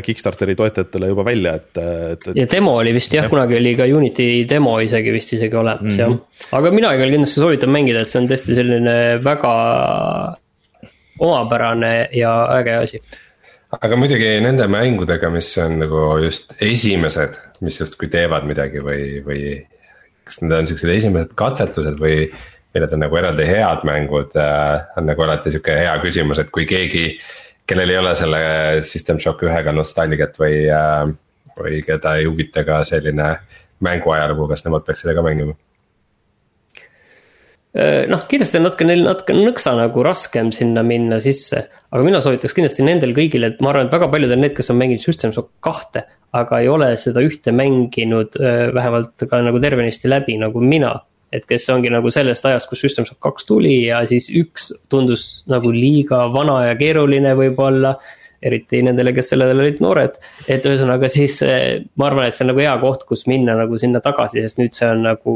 Kickstarteri 0.07 0.55
toetajatele 0.95 1.11
juba 1.11 1.25
välja, 1.25 1.55
et, 1.55 1.77
et, 1.77 2.27
et. 2.29 2.37
ja 2.39 2.47
demo 2.51 2.75
oli 2.79 2.93
vist 2.95 3.13
jah 3.13 3.25
ja., 3.25 3.31
kunagi 3.31 3.57
oli 3.57 3.75
ka 3.77 3.87
Unity 3.97 4.45
demo 4.49 4.77
isegi 4.83 5.11
vist 5.13 5.33
isegi 5.33 5.55
olemas 5.55 5.83
mm 5.83 5.89
-hmm. 5.89 5.99
jah. 5.99 6.57
aga 6.59 6.71
mina 6.71 6.93
igal 6.95 7.11
kindlasti 7.11 7.39
soovitan 7.39 7.69
mängida, 7.69 8.01
et 8.01 8.09
see 8.09 8.21
on 8.21 8.29
tõesti 8.29 8.55
selline 8.55 8.95
väga 9.23 9.53
omapärane 11.19 12.09
ja 12.13 12.33
äge 12.59 12.75
asi 12.75 13.01
aga 13.81 13.95
muidugi 13.95 14.39
nende 14.41 14.67
mängudega, 14.67 15.29
mis 15.29 15.57
on 15.57 15.79
nagu 15.79 16.17
just 16.23 16.53
esimesed, 16.61 17.35
mis 17.61 17.79
justkui 17.79 18.07
teevad 18.07 18.45
midagi 18.45 18.79
või, 18.79 19.21
või. 19.25 19.65
kas 20.23 20.41
need 20.41 20.51
on 20.51 20.67
siuksed 20.67 20.89
esimesed 20.89 21.33
katsetused 21.35 21.99
või, 21.99 22.29
või 22.73 22.81
need 22.81 22.93
on 22.93 22.99
nagu 22.99 23.15
eraldi 23.15 23.45
head 23.45 23.83
mängud 23.85 24.35
äh,, 24.35 24.85
on 24.97 25.05
nagu 25.05 25.21
alati 25.21 25.51
sihuke 25.51 25.75
hea 25.83 25.97
küsimus, 26.01 26.39
et 26.39 26.49
kui 26.51 26.65
keegi 26.65 27.19
kellel 27.67 27.93
ei 27.93 27.99
ole 27.99 28.15
selle 28.17 28.41
System 28.85 29.19
Shock 29.21 29.45
ühega 29.47 29.73
nostalgiat 29.75 30.37
või, 30.41 30.65
äh, 30.69 31.05
või 31.57 31.83
keda 31.85 32.17
ei 32.19 32.27
huvita 32.29 32.65
ka 32.67 32.83
selline 32.87 33.35
mänguajalugu, 33.85 34.49
kas 34.51 34.65
nemad 34.65 34.85
peaks 34.85 35.03
seda 35.03 35.15
ka 35.17 35.23
mängima? 35.25 35.55
Äh, 37.75 38.05
noh, 38.07 38.21
kindlasti 38.29 38.59
on 38.61 38.69
natuke 38.69 38.85
neil 38.87 39.01
natuke 39.03 39.35
nõksa 39.35 39.73
nagu 39.75 40.03
raskem 40.05 40.53
sinna 40.55 40.83
minna 40.87 41.19
sisse. 41.19 41.65
aga 41.91 42.03
mina 42.07 42.21
soovitaks 42.23 42.55
kindlasti 42.55 42.85
nendel 42.87 43.11
kõigil, 43.17 43.43
et 43.49 43.59
ma 43.59 43.73
arvan, 43.73 43.89
et 43.89 43.97
väga 43.97 44.07
paljudel 44.13 44.39
need, 44.39 44.53
kes 44.55 44.71
on 44.71 44.79
mänginud 44.79 45.03
System 45.03 45.33
Shock 45.35 45.51
kahte. 45.59 46.05
aga 46.35 46.59
ei 46.59 46.67
ole 46.67 46.93
seda 46.99 47.23
ühte 47.23 47.51
mänginud 47.55 48.39
äh, 48.39 48.69
vähemalt 48.75 49.27
ka 49.29 49.41
nagu 49.43 49.59
tervenisti 49.59 50.11
läbi 50.11 50.37
nagu 50.39 50.61
mina 50.63 50.93
et 51.35 51.47
kes 51.49 51.69
ongi 51.73 51.91
nagu 51.93 52.11
sellest 52.13 52.45
ajast, 52.49 52.69
kus 52.69 52.83
System 52.85 53.07
Shock 53.07 53.21
kaks 53.23 53.47
tuli 53.49 53.75
ja 53.87 54.01
siis 54.09 54.29
üks 54.33 54.71
tundus 54.91 55.43
nagu 55.51 55.71
liiga 55.73 56.25
vana 56.33 56.61
ja 56.69 56.77
keeruline 56.79 57.35
võib-olla. 57.37 57.97
eriti 58.45 58.77
nendele, 58.85 59.09
kes 59.15 59.31
sellel 59.31 59.57
olid 59.57 59.79
noored, 59.81 60.19
et 60.51 60.65
ühesõnaga 60.69 61.07
siis 61.09 61.39
eh, 61.41 61.79
ma 61.97 62.11
arvan, 62.11 62.27
et 62.27 62.35
see 62.35 62.43
on 62.43 62.51
nagu 62.51 62.61
hea 62.61 62.75
koht, 62.77 63.07
kus 63.09 63.23
minna 63.31 63.55
nagu 63.57 63.79
sinna 63.81 64.03
tagasi, 64.05 64.43
sest 64.43 64.59
nüüd 64.59 64.75
see 64.75 64.89
on 64.91 65.01
nagu 65.07 65.33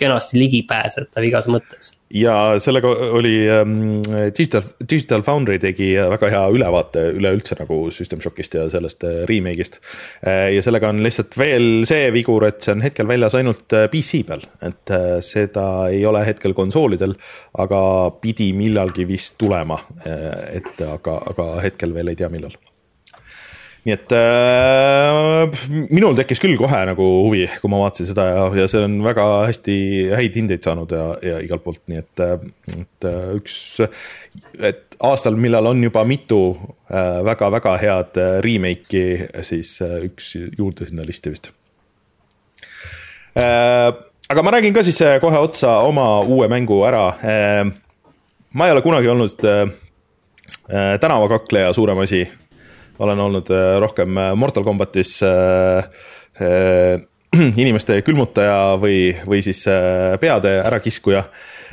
kenasti 0.00 0.38
ligipääsetav 0.40 1.26
igas 1.28 1.50
mõttes 1.52 1.90
ja 2.14 2.58
sellega 2.62 2.88
oli 2.88 3.34
ähm, 3.50 4.02
Digital, 4.38 4.62
Digital 4.90 5.22
Foundry 5.26 5.58
tegi 5.58 5.92
väga 5.98 6.30
hea 6.30 6.42
ülevaate 6.54 7.08
üleüldse 7.18 7.58
nagu 7.58 7.78
System 7.94 8.22
Shockist 8.22 8.54
ja 8.54 8.68
sellest 8.70 9.04
äh, 9.04 9.22
remake'ist. 9.30 9.80
Äh, 10.26 10.54
ja 10.54 10.62
sellega 10.62 10.92
on 10.92 11.02
lihtsalt 11.04 11.36
veel 11.38 11.82
see 11.88 12.10
vigur, 12.14 12.46
et 12.48 12.62
see 12.64 12.74
on 12.76 12.84
hetkel 12.86 13.08
väljas 13.10 13.34
ainult 13.38 13.74
äh, 13.74 13.88
PC 13.92 14.22
peal, 14.28 14.44
et 14.64 14.94
seda 15.24 15.66
ei 15.90 16.04
ole 16.06 16.22
hetkel 16.26 16.54
konsoolidel, 16.56 17.16
aga 17.60 17.80
pidi 18.22 18.52
millalgi 18.56 19.06
vist 19.08 19.36
tulema. 19.40 19.78
et 20.04 20.80
aga, 20.84 21.16
aga 21.32 21.48
hetkel 21.64 21.94
veel 21.94 22.12
ei 22.12 22.18
tea, 22.18 22.30
millal 22.32 22.54
nii 23.84 23.92
et 23.92 24.12
äh, 24.16 25.64
minul 25.92 26.14
tekkis 26.16 26.40
küll 26.40 26.56
kohe 26.56 26.78
nagu 26.88 27.04
huvi, 27.26 27.44
kui 27.60 27.70
ma 27.72 27.82
vaatasin 27.82 28.08
seda 28.08 28.24
ja, 28.30 28.44
ja 28.56 28.68
see 28.70 28.80
on 28.86 28.96
väga 29.04 29.24
hästi 29.50 29.74
häid 30.16 30.38
hindeid 30.40 30.64
saanud 30.64 30.94
ja, 30.96 31.08
ja 31.20 31.40
igalt 31.44 31.64
poolt, 31.66 31.82
nii 31.92 32.00
et, 32.00 32.22
äh, 32.24 32.46
et 32.78 33.08
äh, 33.10 33.26
üks. 33.36 33.58
et 34.56 34.96
aastal, 35.04 35.36
millal 35.36 35.68
on 35.68 35.84
juba 35.84 36.04
mitu 36.08 36.40
väga-väga 36.88 37.74
äh, 37.74 37.84
head 37.84 38.22
remake'i, 38.46 39.28
siis 39.44 39.76
äh, 39.84 39.98
üks 40.08 40.32
juurde 40.56 40.88
sinna 40.88 41.04
listi 41.04 41.34
vist 41.34 41.52
aga 43.34 44.42
ma 44.46 44.52
räägin 44.54 44.72
ka 44.76 44.84
siis 44.86 45.00
kohe 45.20 45.40
otsa 45.42 45.80
oma 45.84 46.22
uue 46.22 46.46
mängu 46.48 46.84
ära. 46.86 47.08
ma 48.54 48.66
ei 48.66 48.72
ole 48.72 48.82
kunagi 48.82 49.10
olnud 49.10 49.42
tänavakakleja 51.02 51.72
suurem 51.74 51.98
asi. 51.98 52.22
Olen 52.98 53.20
olnud 53.20 53.48
rohkem 53.80 54.08
Mortal 54.36 54.64
Combatis 54.64 55.20
inimeste 57.62 58.02
külmutaja 58.06 58.76
või, 58.80 59.16
või 59.26 59.42
siis 59.42 59.64
peade 60.20 60.60
ärakiskuja. 60.62 61.24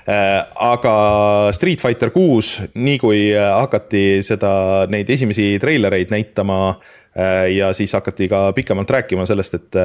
Äh, 0.10 0.48
aga 0.58 1.52
Street 1.54 1.82
Fighter 1.82 2.10
kuus, 2.10 2.56
nii 2.74 2.98
kui 2.98 3.20
äh, 3.36 3.52
hakati 3.54 4.24
seda, 4.26 4.88
neid 4.90 5.10
esimesi 5.14 5.60
treilereid 5.62 6.10
näitama 6.10 6.58
äh, 6.72 7.52
ja 7.54 7.70
siis 7.78 7.94
hakati 7.94 8.26
ka 8.32 8.48
pikemalt 8.58 8.90
rääkima 8.90 9.28
sellest, 9.30 9.60
et 9.60 9.78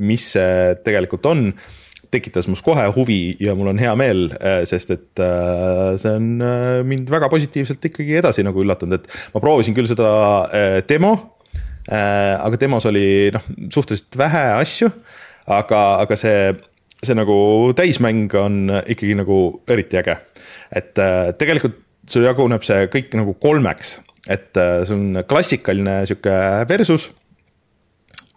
mis 0.00 0.30
see 0.32 0.78
tegelikult 0.84 1.28
on 1.28 1.50
tekitas 2.10 2.48
must 2.50 2.64
kohe 2.66 2.86
huvi 2.96 3.36
ja 3.42 3.54
mul 3.58 3.72
on 3.72 3.80
hea 3.80 3.94
meel, 3.98 4.28
sest 4.68 4.94
et 4.94 5.22
see 6.00 6.12
on 6.12 6.28
mind 6.88 7.10
väga 7.12 7.28
positiivselt 7.32 7.84
ikkagi 7.90 8.16
edasi 8.20 8.44
nagu 8.46 8.62
üllatunud, 8.62 8.98
et 8.98 9.34
ma 9.34 9.42
proovisin 9.44 9.76
küll 9.76 9.88
seda 9.90 10.10
demo. 10.88 11.12
aga 11.88 12.60
demos 12.60 12.86
oli 12.88 13.04
noh, 13.34 13.44
suhteliselt 13.72 14.18
vähe 14.20 14.44
asju, 14.58 14.90
aga, 15.48 15.84
aga 16.04 16.18
see 16.20 16.40
see 17.04 17.14
nagu 17.14 17.36
täismäng 17.78 18.32
on 18.38 18.72
ikkagi 18.86 19.14
nagu 19.18 19.38
eriti 19.70 19.98
äge. 20.00 20.16
et 20.74 20.98
äh, 20.98 21.32
tegelikult 21.38 21.78
sul 22.08 22.26
jaguneb 22.26 22.64
see 22.64 22.88
kõik 22.92 23.14
nagu 23.16 23.34
kolmeks, 23.40 23.98
et 24.28 24.56
äh, 24.56 24.82
see 24.88 24.96
on 24.96 25.22
klassikaline 25.28 26.02
sihuke 26.08 26.34
versus 26.68 27.10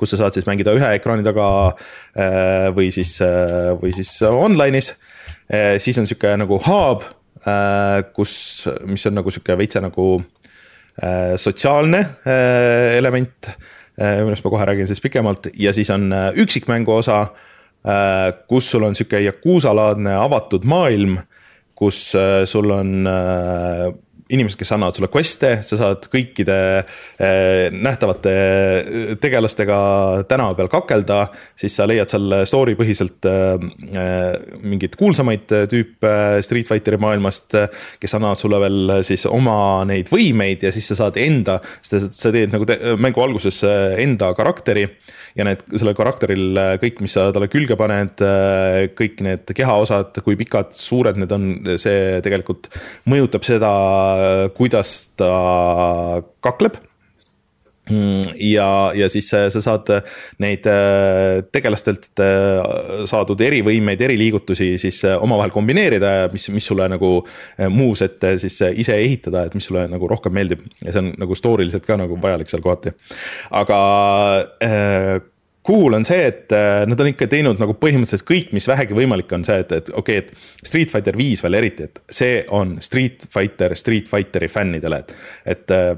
kus 0.01 0.15
sa 0.15 0.23
saad 0.23 0.37
siis 0.37 0.47
mängida 0.49 0.73
ühe 0.77 0.91
ekraani 0.97 1.25
taga 1.25 1.47
äh, 1.69 2.67
või 2.73 2.89
siis, 2.93 3.19
või 3.81 3.93
siis 3.95 4.15
online'is. 4.25 4.95
siis 5.83 5.97
on 5.99 6.07
sihuke 6.07 6.31
nagu 6.39 6.57
hub, 6.65 7.05
kus, 8.15 8.33
mis 8.87 9.05
on 9.09 9.17
nagu 9.19 9.31
sihuke 9.33 9.57
veitsa 9.59 9.81
nagu 9.83 10.05
sotsiaalne 11.41 11.99
element, 12.97 13.49
millest 13.97 14.45
ma 14.45 14.51
kohe 14.53 14.67
räägin 14.69 14.87
siis 14.87 15.01
pikemalt 15.03 15.49
ja 15.59 15.73
siis 15.75 15.89
on 15.91 16.11
üksikmängu 16.39 16.93
osa 16.93 17.25
Äh, 17.81 18.29
kus 18.47 18.69
sul 18.71 18.83
on 18.85 18.93
sihuke 18.93 19.23
Yakuusa-laadne 19.25 20.13
avatud 20.21 20.67
maailm, 20.69 21.15
kus 21.73 22.11
äh, 22.13 22.43
sul 22.45 22.69
on 22.69 23.07
äh, 23.09 23.87
inimesed, 24.31 24.59
kes 24.59 24.71
annavad 24.75 24.97
sulle 24.97 25.09
quest'e, 25.11 25.51
sa 25.65 25.77
saad 25.79 26.07
kõikide 26.11 26.57
eh, 26.81 27.67
nähtavate 27.73 28.33
eh, 28.33 29.13
tegelastega 29.21 29.77
tänava 30.29 30.55
peal 30.57 30.71
kakelda, 30.71 31.19
siis 31.59 31.75
sa 31.77 31.87
leiad 31.89 32.11
seal 32.11 32.41
story 32.49 32.75
põhiselt 32.79 33.27
eh, 33.29 33.67
mingeid 34.61 34.97
kuulsamaid 34.99 35.47
tüüpe 35.71 36.13
Street 36.45 36.69
Fighteri 36.69 36.99
maailmast, 37.01 37.57
kes 38.01 38.17
annavad 38.17 38.39
sulle 38.39 38.61
veel 38.63 38.95
siis 39.07 39.25
oma 39.29 39.83
neid 39.89 40.11
võimeid 40.11 40.67
ja 40.67 40.73
siis 40.73 40.87
sa 40.91 40.99
saad 41.03 41.19
enda, 41.21 41.59
sa 41.81 42.33
teed 42.33 42.53
nagu 42.53 42.67
te, 42.69 42.77
mängu 43.01 43.23
alguses 43.23 43.61
enda 43.65 44.31
karakteri 44.37 44.87
ja 45.37 45.47
need, 45.47 45.63
sellel 45.71 45.95
karakteril 45.97 46.61
kõik, 46.81 47.01
mis 47.03 47.15
sa 47.17 47.29
talle 47.33 47.49
külge 47.51 47.77
paned, 47.79 48.23
kõik 48.97 49.23
need 49.25 49.55
kehaosad, 49.57 50.21
kui 50.25 50.37
pikad, 50.39 50.75
suured 50.75 51.19
need 51.21 51.35
on, 51.35 51.49
see 51.81 52.19
tegelikult 52.25 52.71
mõjutab 53.09 53.47
seda 53.47 53.71
kuidas 54.57 54.95
ta 55.19 55.31
kakleb 56.43 56.79
ja, 57.89 58.91
ja 58.95 59.09
siis 59.09 59.29
sa 59.31 59.61
saad 59.61 59.89
neid 60.39 60.67
äh, 60.69 61.41
tegelastelt 61.51 62.21
äh, 62.21 63.05
saadud 63.09 63.41
erivõimeid, 63.41 64.01
eriliigutusi 64.05 64.75
siis 64.81 65.01
äh, 65.09 65.17
omavahel 65.23 65.53
kombineerida 65.53 66.13
ja 66.13 66.29
mis, 66.33 66.47
mis 66.53 66.67
sulle 66.69 66.87
nagu 66.91 67.13
moveset'e 67.73 68.35
siis 68.41 68.59
ise 68.83 68.99
ehitada, 69.01 69.47
et 69.47 69.57
mis 69.57 69.65
sulle 69.65 69.87
nagu 69.91 70.07
rohkem 70.07 70.35
meeldib. 70.37 70.63
ja 70.85 70.93
see 70.93 71.03
on 71.03 71.11
nagu 71.17 71.35
story 71.35 71.65
liselt 71.67 71.87
ka 71.89 71.97
nagu 71.99 72.19
vajalik 72.21 72.53
seal 72.53 72.63
kohati. 72.63 72.93
aga 73.63 73.81
cool 75.67 75.93
on 75.93 76.05
see, 76.05 76.21
et 76.25 76.51
äh, 76.55 76.83
nad 76.89 76.99
on 76.99 77.09
ikka 77.11 77.27
teinud 77.29 77.59
nagu 77.61 77.75
põhimõtteliselt 77.77 78.25
kõik, 78.27 78.53
mis 78.55 78.67
vähegi 78.69 78.97
võimalik 78.97 79.31
on 79.35 79.45
see, 79.45 79.59
et, 79.61 79.73
et 79.77 79.91
okei 79.93 80.21
okay,, 80.21 80.31
et 80.31 80.67
Street 80.67 80.93
Fighter 80.93 81.17
viis 81.17 81.43
veel 81.45 81.59
eriti, 81.59 81.89
et 81.89 82.01
see 82.09 82.39
on 82.57 82.77
Street 82.83 83.27
Fighter 83.31 83.75
Street 83.77 84.09
Fighteri 84.09 84.49
fännidele, 84.51 85.03
et, 85.03 85.13
et 85.53 85.75
äh, 85.75 85.91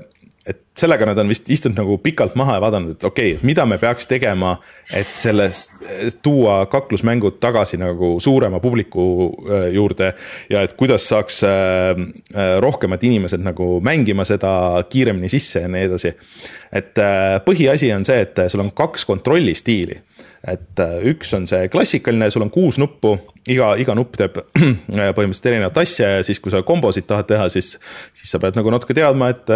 et 0.48 0.60
sellega 0.76 1.06
nad 1.08 1.20
on 1.22 1.30
vist 1.32 1.48
istunud 1.54 1.78
nagu 1.80 1.96
pikalt 2.04 2.34
maha 2.36 2.58
ja 2.58 2.62
vaadanud, 2.66 2.98
et 2.98 3.06
okei 3.08 3.36
okay,, 3.36 3.46
mida 3.48 3.64
me 3.70 3.78
peaks 3.80 4.08
tegema, 4.10 4.58
et 4.94 5.12
sellest 5.16 5.78
tuua 6.26 6.66
kaklusmängud 6.72 7.38
tagasi 7.44 7.80
nagu 7.80 8.18
suurema 8.24 8.60
publiku 8.60 9.06
äh, 9.30 9.70
juurde. 9.74 10.14
ja 10.50 10.64
et 10.68 10.74
kuidas 10.80 11.08
saaks 11.10 11.44
äh, 11.48 11.54
äh, 12.36 12.58
rohkemad 12.60 13.04
inimesed 13.04 13.44
nagu 13.44 13.80
mängima 13.82 14.26
seda 14.28 14.84
kiiremini 14.90 15.30
sisse 15.32 15.64
ja 15.64 15.72
nii 15.72 15.88
edasi. 15.88 16.14
et 16.74 17.00
põhiasi 17.46 17.94
on 17.96 18.04
see, 18.06 18.20
et 18.26 18.44
sul 18.52 18.66
on 18.66 18.74
kaks 18.76 19.06
kontrollistiili 19.06 20.02
et 20.48 20.82
üks 21.08 21.32
on 21.38 21.48
see 21.48 21.70
klassikaline, 21.72 22.28
sul 22.32 22.44
on 22.44 22.52
kuus 22.52 22.76
nuppu, 22.82 23.16
iga, 23.52 23.74
iga 23.80 23.96
nupp 23.98 24.18
teeb 24.20 24.38
põhimõtteliselt 24.54 25.50
erinevat 25.52 25.78
asja 25.84 26.10
ja 26.18 26.24
siis, 26.26 26.40
kui 26.44 26.54
sa 26.54 26.64
kombosid 26.66 27.08
tahad 27.10 27.28
teha, 27.30 27.50
siis, 27.52 27.76
siis 28.16 28.32
sa 28.32 28.40
pead 28.42 28.58
nagu 28.60 28.72
natuke 28.74 28.96
teadma, 28.98 29.32
et 29.34 29.52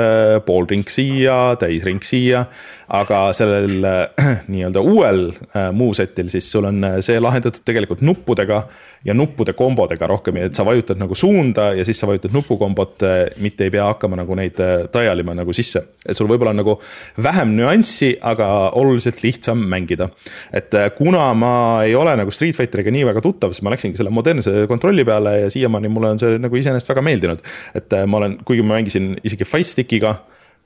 poolring 0.47 0.87
siia, 0.91 1.55
täisring 1.59 2.03
siia. 2.05 2.45
aga 2.87 3.21
sellel 3.35 3.83
nii-öelda 4.51 4.81
uuel 4.83 5.23
äh, 5.31 5.69
moveset'il 5.75 6.29
siis 6.31 6.47
sul 6.51 6.67
on 6.69 6.83
äh, 6.87 6.97
see 7.05 7.19
lahendatud 7.19 7.63
tegelikult 7.67 8.01
nuppudega 8.05 8.61
ja 9.05 9.15
nuppude 9.15 9.53
kombodega 9.57 10.07
rohkem, 10.07 10.39
et 10.41 10.55
sa 10.55 10.65
vajutad 10.67 10.99
nagu 10.99 11.15
suunda 11.15 11.69
ja 11.75 11.85
siis 11.87 11.99
sa 11.99 12.07
vajutad 12.07 12.35
nupukombot, 12.35 13.03
äh, 13.03 13.17
mitte 13.43 13.67
ei 13.67 13.73
pea 13.73 13.87
hakkama 13.91 14.19
nagu 14.19 14.35
neid 14.39 14.59
dialima 14.93 15.35
nagu 15.37 15.53
sisse. 15.55 15.83
et 16.07 16.17
sul 16.17 16.27
võib-olla 16.27 16.55
on 16.55 16.61
nagu 16.63 16.77
vähem 17.23 17.55
nüanssi, 17.57 18.13
aga 18.21 18.71
oluliselt 18.79 19.23
lihtsam 19.23 19.63
mängida. 19.67 20.09
et 20.53 20.73
kuna 20.97 21.33
ma 21.33 21.83
ei 21.83 21.95
ole 21.95 22.15
nagu 22.15 22.31
Street 22.31 22.55
Fighteriga 22.55 22.91
nii 22.91 23.05
väga 23.07 23.21
tuttav, 23.21 23.53
siis 23.53 23.63
ma 23.63 23.76
läksingi 23.77 24.01
selle 24.01 24.11
modernse 24.13 24.65
kontrolli 24.67 25.05
peale 25.07 25.37
ja 25.45 25.53
siiamaani 25.53 25.93
mulle 25.93 26.15
on 26.15 26.19
see 26.19 26.41
nagu 26.41 26.59
iseenesest 26.59 26.91
väga 26.91 27.05
meeldinud. 27.05 27.45
et 27.77 28.01
ma 28.09 28.23
olen, 28.23 28.41
kuigi 28.43 28.65
ma 28.65 28.75
mängisin 28.79 29.13
isegi 29.23 29.47
Fight 29.47 29.71
Stickiga 29.71 30.17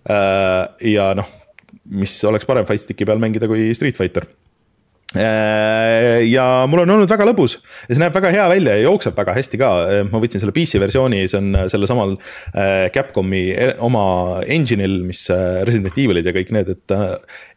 Äh, 0.09 0.93
ja 0.95 1.11
noh, 1.17 1.27
mis 1.93 2.15
oleks 2.25 2.47
parem 2.49 2.65
Fight 2.65 2.81
Sticki 2.81 3.05
peal 3.05 3.21
mängida 3.21 3.45
kui 3.49 3.67
Street 3.77 3.93
Fighter 3.93 4.25
äh, 5.13 6.23
ja 6.25 6.63
mul 6.65 6.81
on 6.81 6.93
olnud 6.95 7.11
väga 7.11 7.27
lõbus 7.29 7.59
ja 7.59 7.93
see 7.93 8.01
näeb 8.01 8.15
väga 8.15 8.31
hea 8.33 8.47
välja 8.49 8.79
ja 8.79 8.87
jookseb 8.87 9.13
väga 9.21 9.35
hästi 9.37 9.61
ka, 9.61 9.69
äh, 9.85 10.01
ma 10.09 10.21
võtsin 10.23 10.41
selle 10.41 10.55
PC 10.55 10.81
versiooni, 10.81 11.21
see 11.29 11.37
on 11.37 11.53
sellesamal 11.69 12.17
Capcomi 12.95 13.43
oma 13.85 14.05
engine'il, 14.41 15.03
mis 15.05 15.27
Resident 15.69 15.93
Evilid 15.93 16.25
ja 16.25 16.33
kõik 16.33 16.55
need, 16.57 16.73
et 16.73 16.95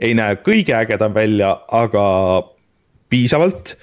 ei 0.05 0.13
näe 0.19 0.37
kõige 0.45 0.77
ägedam 0.83 1.17
välja, 1.17 1.55
aga 1.73 2.05
piisavalt. 3.15 3.77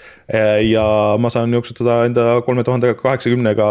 ja 0.63 0.83
ma 1.19 1.27
saan 1.27 1.51
jooksutada 1.51 2.05
enda 2.07 2.23
kolme 2.45 2.63
tuhande 2.63 2.93
kaheksakümnega 2.95 3.65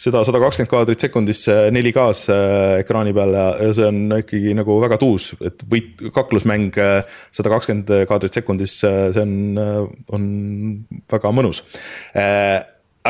seda 0.00 0.22
sada 0.24 0.40
kakskümmend 0.40 0.70
kaadrit 0.70 1.02
sekundis 1.02 1.42
4K-s 1.48 2.30
äh, 2.32 2.76
ekraani 2.84 3.12
peal 3.16 3.34
ja 3.34 3.72
see 3.76 3.88
on 3.88 4.14
ikkagi 4.20 4.54
nagu 4.56 4.78
väga 4.82 5.00
tuus, 5.00 5.32
et 5.44 5.64
võit, 5.70 6.00
kaklusmäng 6.14 6.78
äh, 6.80 7.18
sada 7.34 7.52
kakskümmend 7.52 7.90
kaadrit 8.08 8.38
sekundis, 8.38 8.78
äh, 8.86 9.10
see 9.14 9.26
on, 9.26 9.90
on 10.16 10.30
väga 11.10 11.34
mõnus. 11.34 11.64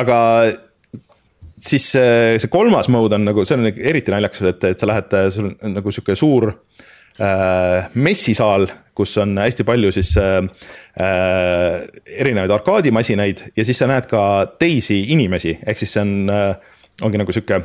aga 0.00 0.18
siis 1.60 1.90
see 1.92 2.50
kolmas 2.50 2.88
mode 2.90 3.18
on 3.18 3.28
nagu, 3.28 3.44
see 3.46 3.58
on 3.58 3.70
eriti 3.70 4.14
naljakas, 4.14 4.42
et, 4.54 4.70
et 4.72 4.80
sa 4.80 4.88
lähed, 4.90 5.16
sul 5.34 5.52
on 5.52 5.76
nagu 5.76 5.94
sihuke 5.94 6.16
suur 6.18 6.48
äh, 7.20 7.90
messisaal, 7.94 8.66
kus 9.00 9.16
on 9.22 9.38
hästi 9.40 9.66
palju 9.68 9.92
siis 9.96 10.12
äh, 10.20 10.42
erinevaid 12.20 12.52
arkaadimasinaid 12.60 13.46
ja 13.56 13.64
siis 13.66 13.80
sa 13.80 13.88
näed 13.90 14.08
ka 14.10 14.22
teisi 14.60 15.02
inimesi, 15.14 15.56
ehk 15.66 15.80
siis 15.80 15.96
see 15.96 16.04
on 16.04 16.32
äh, 16.34 16.76
ongi 17.06 17.20
nagu 17.20 17.32
sihuke 17.32 17.62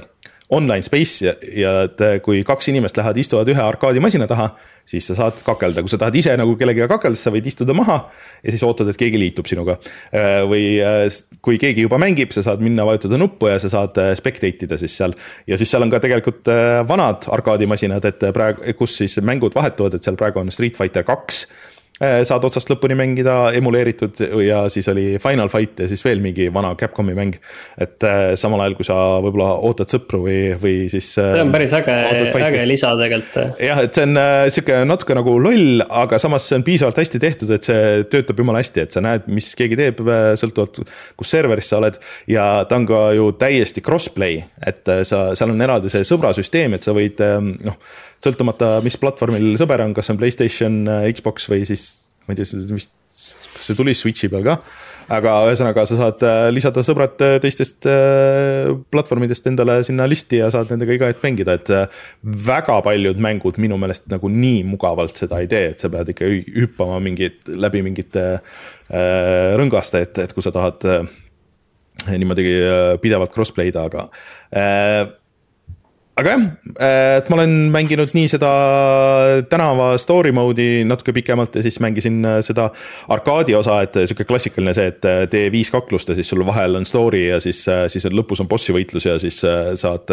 online 0.50 0.86
space 0.86 1.26
ja, 1.26 1.34
ja 1.58 1.72
et 1.88 2.02
kui 2.26 2.44
kaks 2.46 2.70
inimest 2.70 2.98
lähevad, 3.00 3.18
istuvad 3.18 3.50
ühe 3.50 3.62
arkaadimasina 3.62 4.28
taha, 4.30 4.52
siis 4.86 5.08
sa 5.10 5.18
saad 5.18 5.42
kakelda, 5.46 5.82
kui 5.82 5.90
sa 5.90 5.98
tahad 6.02 6.18
ise 6.20 6.36
nagu 6.38 6.54
kellegagi 6.60 6.90
kakelda, 6.92 7.18
sa 7.18 7.34
võid 7.34 7.50
istuda 7.50 7.74
maha 7.78 7.98
ja 8.44 8.54
siis 8.54 8.64
ootad, 8.68 8.92
et 8.92 9.00
keegi 9.00 9.22
liitub 9.22 9.50
sinuga. 9.50 9.80
Äh, 10.14 10.44
või 10.50 10.68
äh, 10.86 11.08
kui 11.46 11.58
keegi 11.62 11.88
juba 11.88 11.98
mängib, 12.02 12.34
sa 12.36 12.46
saad 12.46 12.62
minna 12.66 12.86
vajutada 12.86 13.18
nuppu 13.22 13.50
ja 13.50 13.58
sa 13.62 13.72
saad 13.74 13.98
äh, 14.02 14.14
spectate 14.18 14.70
ida 14.70 14.78
siis 14.82 14.98
seal. 14.98 15.16
ja 15.50 15.58
siis 15.58 15.72
seal 15.74 15.86
on 15.86 15.94
ka 15.94 16.02
tegelikult 16.04 16.52
vanad 16.88 17.26
arkaadimasinad, 17.34 18.06
et 18.06 18.28
praegu, 18.36 18.76
kus 18.78 19.00
siis 19.02 19.18
mängud 19.26 19.58
vahetuvad, 19.58 19.98
et 19.98 20.06
seal 20.06 20.20
praegu 20.20 20.44
on 20.44 20.54
Street 20.54 20.78
Fighter 20.78 21.08
kaks 21.08 21.46
Äh, 21.46 21.75
saad 21.96 22.44
otsast 22.44 22.68
lõpuni 22.68 22.96
mängida 23.00 23.54
emuleeritud 23.56 24.20
ja 24.44 24.66
siis 24.72 24.88
oli 24.92 25.06
Final 25.24 25.48
Fight 25.52 25.80
ja 25.80 25.88
siis 25.88 26.02
veel 26.04 26.20
mingi 26.24 26.50
vana 26.54 26.74
Capcomi 26.76 27.14
mäng. 27.16 27.38
et 27.80 28.04
äh, 28.04 28.34
samal 28.36 28.60
ajal, 28.66 28.76
kui 28.76 28.88
sa 28.88 28.96
võib-olla 29.24 29.54
ootad 29.64 29.94
sõpru 29.94 30.20
või, 30.26 30.40
või 30.60 30.74
siis. 30.92 31.14
Äh, 31.22 31.32
see 31.38 31.46
on 31.46 31.54
päris 31.56 31.76
äge, 31.78 31.96
äge 32.50 32.66
lisa 32.68 32.92
tegelikult. 33.00 33.62
jah, 33.64 33.80
et 33.86 33.96
see 33.96 34.08
on 34.10 34.20
sihuke 34.52 34.80
natuke 34.90 35.16
nagu 35.16 35.38
loll, 35.40 35.86
aga 35.88 36.20
samas 36.20 36.50
see 36.50 36.60
on 36.60 36.66
piisavalt 36.68 37.00
hästi 37.00 37.22
tehtud, 37.24 37.54
et 37.56 37.70
see 37.70 38.04
töötab 38.12 38.44
jumala 38.44 38.60
hästi, 38.64 38.84
et 38.84 38.98
sa 38.98 39.04
näed, 39.06 39.30
mis 39.32 39.54
keegi 39.56 39.80
teeb, 39.80 40.02
sõltuvalt 40.42 40.82
kus 41.16 41.32
serveris 41.32 41.72
sa 41.72 41.80
oled. 41.80 42.02
ja 42.28 42.50
ta 42.68 42.80
on 42.80 42.90
ka 42.90 43.06
ju 43.16 43.30
täiesti 43.40 43.84
cross-play, 43.86 44.44
et 44.68 44.84
sa, 45.08 45.30
seal 45.32 45.56
on 45.56 45.64
eraldi 45.64 45.94
see 45.94 46.04
sõbrasüsteem, 46.08 46.76
et 46.76 46.84
sa 46.84 46.96
võid 46.96 47.24
noh 47.24 47.80
sõltumata, 48.26 48.80
mis 48.86 48.98
platvormil 49.00 49.54
sõber 49.62 49.86
on, 49.86 49.94
kas 49.98 50.12
on 50.14 50.20
Playstation, 50.20 50.84
Xbox 51.14 51.50
või 51.52 51.64
siis 51.70 51.86
ma 52.26 52.34
ei 52.34 52.42
tea, 52.42 52.60
vist, 52.74 52.92
kas 53.56 53.70
see 53.70 53.78
tuli 53.78 53.94
Switch'i 53.96 54.30
peal 54.32 54.46
ka. 54.46 54.56
aga 55.16 55.34
ühesõnaga, 55.46 55.84
sa 55.86 55.98
saad 56.00 56.24
äh, 56.26 56.48
lisada 56.54 56.82
sõbrad 56.86 57.20
äh, 57.22 57.36
teistest 57.42 57.86
äh, 57.90 58.72
platvormidest 58.94 59.46
endale 59.52 59.78
sinna 59.86 60.08
listi 60.10 60.40
ja 60.40 60.48
saad 60.54 60.72
nendega 60.74 60.96
iga 60.98 61.10
hetk 61.12 61.22
mängida, 61.26 61.58
et. 61.60 61.70
väga 62.46 62.80
paljud 62.86 63.20
mängud 63.22 63.60
minu 63.62 63.78
meelest 63.82 64.08
nagu 64.12 64.32
nii 64.32 64.64
mugavalt 64.72 65.22
seda 65.22 65.44
ei 65.44 65.52
tee, 65.52 65.70
et 65.76 65.84
sa 65.84 65.92
pead 65.94 66.10
ikka 66.16 66.32
hüppama 66.56 66.98
mingit, 67.04 67.44
läbi 67.54 67.84
mingite 67.86 68.26
rõngaste, 69.60 70.02
et, 70.08 70.24
et 70.26 70.34
kui 70.34 70.46
sa 70.46 70.54
tahad 70.56 70.86
niimoodi 72.10 72.50
pidevalt 73.02 73.34
crossplay 73.34 73.72
da, 73.74 73.86
aga 73.88 74.10
aga 76.16 76.32
jah, 76.32 76.44
et 77.20 77.30
ma 77.30 77.38
olen 77.38 77.54
mänginud 77.74 78.14
nii 78.16 78.30
seda 78.32 78.50
tänava 79.52 79.90
story 80.00 80.32
mode'i 80.36 80.86
natuke 80.88 81.12
pikemalt 81.16 81.58
ja 81.60 81.64
siis 81.66 81.78
mängisin 81.84 82.22
äh, 82.24 82.38
seda 82.46 82.70
arkaadi 83.12 83.58
osa, 83.58 83.82
et 83.84 84.00
sihuke 84.06 84.28
klassikaline 84.30 84.72
see, 84.78 84.88
et 84.94 85.08
äh, 85.10 85.26
tee 85.32 85.50
viis 85.52 85.72
kaklust 85.74 86.12
ja 86.12 86.16
siis 86.16 86.32
sul 86.32 86.46
vahel 86.48 86.80
on 86.80 86.88
story 86.88 87.26
ja 87.28 87.42
siis, 87.44 87.66
äh, 87.72 87.86
siis 87.92 88.08
on 88.08 88.16
lõpus 88.16 88.44
on 88.44 88.50
bossi 88.52 88.76
võitlus 88.76 89.10
ja 89.10 89.18
siis 89.20 89.42
saad 89.44 90.12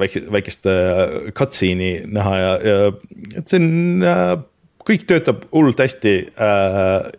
väike, 0.00 0.26
väikest 0.32 0.68
cutscene'i 1.36 2.04
näha 2.12 2.36
ja, 2.36 2.52
ja 2.60 2.78
see 3.40 3.60
on 3.60 4.49
kõik 4.90 5.06
töötab 5.08 5.44
hullult 5.54 5.80
hästi 5.80 6.14
äh,. 6.34 7.10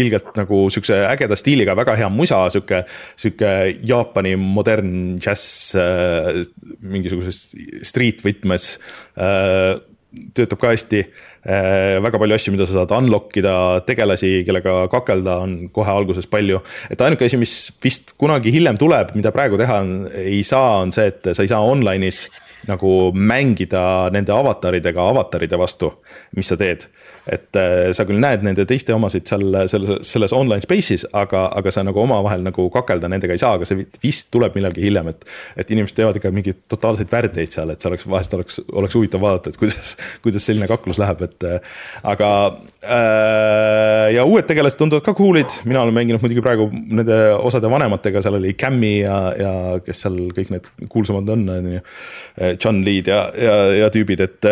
ilgelt 0.00 0.32
nagu 0.38 0.64
siukse 0.72 0.98
ägeda 1.08 1.38
stiiliga, 1.38 1.76
väga 1.78 1.96
hea 1.98 2.08
musa, 2.12 2.42
sihuke, 2.52 2.82
sihuke 3.20 3.52
Jaapani 3.86 4.36
modern 4.40 5.18
džäss 5.20 5.76
äh,. 5.78 6.42
mingisuguses 6.80 7.46
street 7.86 8.24
võtmes 8.26 8.74
äh, 9.18 9.78
töötab 10.34 10.58
ka 10.62 10.74
hästi 10.74 11.00
äh,. 11.04 11.98
väga 12.02 12.20
palju 12.22 12.38
asju, 12.38 12.54
mida 12.56 12.66
sa 12.68 12.80
saad 12.80 12.94
unlock 12.98 13.36
ida, 13.40 13.54
tegelasi, 13.86 14.40
kellega 14.48 14.82
kakelda 14.92 15.40
on 15.46 15.56
kohe 15.74 15.94
alguses 15.94 16.28
palju. 16.30 16.62
et 16.90 17.06
ainuke 17.06 17.28
asi, 17.28 17.40
mis 17.40 17.56
vist 17.82 18.16
kunagi 18.20 18.54
hiljem 18.54 18.80
tuleb, 18.80 19.14
mida 19.18 19.34
praegu 19.34 19.60
teha 19.60 19.82
on, 19.84 19.98
ei 20.18 20.42
saa, 20.46 20.80
on 20.82 20.94
see, 20.94 21.10
et 21.12 21.30
sa 21.34 21.46
ei 21.46 21.52
saa 21.52 21.62
online'is 21.62 22.26
nagu 22.68 23.10
mängida 23.16 24.10
nende 24.12 24.34
avataridega 24.34 25.06
avataride 25.12 25.58
vastu, 25.60 25.94
mis 26.36 26.50
sa 26.50 26.58
teed 26.60 26.90
et 27.28 27.56
äh, 27.58 27.90
sa 27.96 28.06
küll 28.08 28.20
näed 28.22 28.44
nende 28.46 28.64
teiste 28.68 28.94
omasid 28.94 29.28
seal 29.28 29.44
selles, 29.70 30.00
selles 30.08 30.34
online 30.36 30.64
space'is, 30.64 31.04
aga, 31.16 31.46
aga 31.56 31.72
sa 31.74 31.84
nagu 31.86 32.00
omavahel 32.02 32.44
nagu 32.46 32.66
kakelda 32.72 33.10
nendega 33.12 33.36
ei 33.36 33.42
saa, 33.42 33.56
aga 33.58 33.68
see 33.68 33.84
vist 34.02 34.30
tuleb 34.32 34.56
millalgi 34.56 34.84
hiljem, 34.86 35.10
et. 35.12 35.26
et 35.60 35.70
inimesed 35.74 35.98
teevad 35.98 36.16
ikka 36.16 36.32
mingeid 36.34 36.62
totaalseid 36.70 37.10
värdjaid 37.12 37.52
seal, 37.54 37.72
et 37.72 37.82
see 37.82 37.90
oleks, 37.90 38.06
vahest 38.10 38.36
oleks, 38.38 38.60
oleks 38.72 38.96
huvitav 38.96 39.22
vaadata, 39.24 39.52
et 39.52 39.60
kuidas, 39.60 39.94
kuidas 40.24 40.46
selline 40.48 40.68
kaklus 40.70 41.00
läheb, 41.02 41.24
et. 41.28 41.48
Äh, 41.48 41.78
aga 42.10 42.30
äh, 42.80 44.06
ja 44.16 44.24
uued 44.28 44.48
tegelased 44.48 44.80
tunduvad 44.80 45.04
ka 45.06 45.14
cool'id, 45.16 45.60
mina 45.68 45.84
olen 45.84 45.96
mänginud 45.96 46.24
muidugi 46.24 46.44
praegu 46.44 46.70
nende 46.72 47.20
osade 47.36 47.70
vanematega, 47.70 48.22
seal 48.24 48.38
oli 48.40 48.54
Cammy 48.58 48.94
ja, 49.02 49.18
ja 49.36 49.54
kes 49.84 50.06
seal 50.06 50.20
kõik 50.36 50.54
need 50.54 50.70
kuulsamad 50.90 51.28
on, 51.36 51.48
on 51.52 51.72
ju. 51.76 51.82
John 52.56 52.80
Lee'd 52.86 53.10
ja, 53.10 53.24
ja, 53.36 53.56
ja 53.82 53.90
tüübid, 53.92 54.22
et 54.24 54.48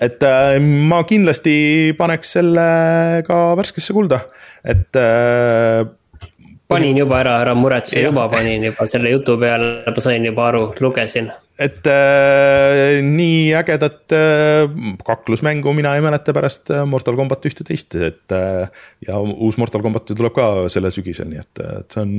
et 0.00 0.22
äh, 0.26 0.56
ma 0.60 1.02
kindlasti 1.08 1.94
paneks 1.98 2.36
selle 2.38 2.66
ka 3.26 3.40
värskesse 3.58 3.96
kulda, 3.96 4.20
et 4.66 4.98
äh, 5.00 5.86
panin 6.68 6.98
juba 6.98 7.20
ära, 7.22 7.40
ära 7.44 7.54
muretse, 7.56 8.00
juba 8.02 8.26
panin 8.32 8.66
juba 8.70 8.86
selle 8.90 9.12
jutu 9.14 9.38
peale, 9.40 9.80
ma 9.86 10.02
sain 10.02 10.24
juba 10.26 10.48
aru, 10.50 10.68
lugesin. 10.82 11.30
Et 11.56 11.86
äh, 11.88 12.98
nii 13.00 13.54
ägedat 13.56 14.12
äh, 14.12 14.66
kaklusmängu 15.06 15.72
mina 15.72 15.94
ei 15.96 16.02
mäleta 16.04 16.34
pärast 16.36 16.68
äh, 16.68 16.82
Mortal 16.84 17.16
Combat 17.16 17.48
ühte-teist, 17.48 17.96
et 17.96 18.34
äh, 18.36 18.68
ja 19.06 19.16
uus 19.22 19.56
Mortal 19.56 19.80
Combat 19.86 20.04
ju 20.10 20.18
tuleb 20.18 20.34
ka 20.36 20.66
selle 20.72 20.90
sügisel, 20.92 21.30
nii 21.30 21.40
et, 21.40 21.62
äh, 21.64 21.78
et 21.80 21.96
see 21.96 22.04
on, 22.04 22.12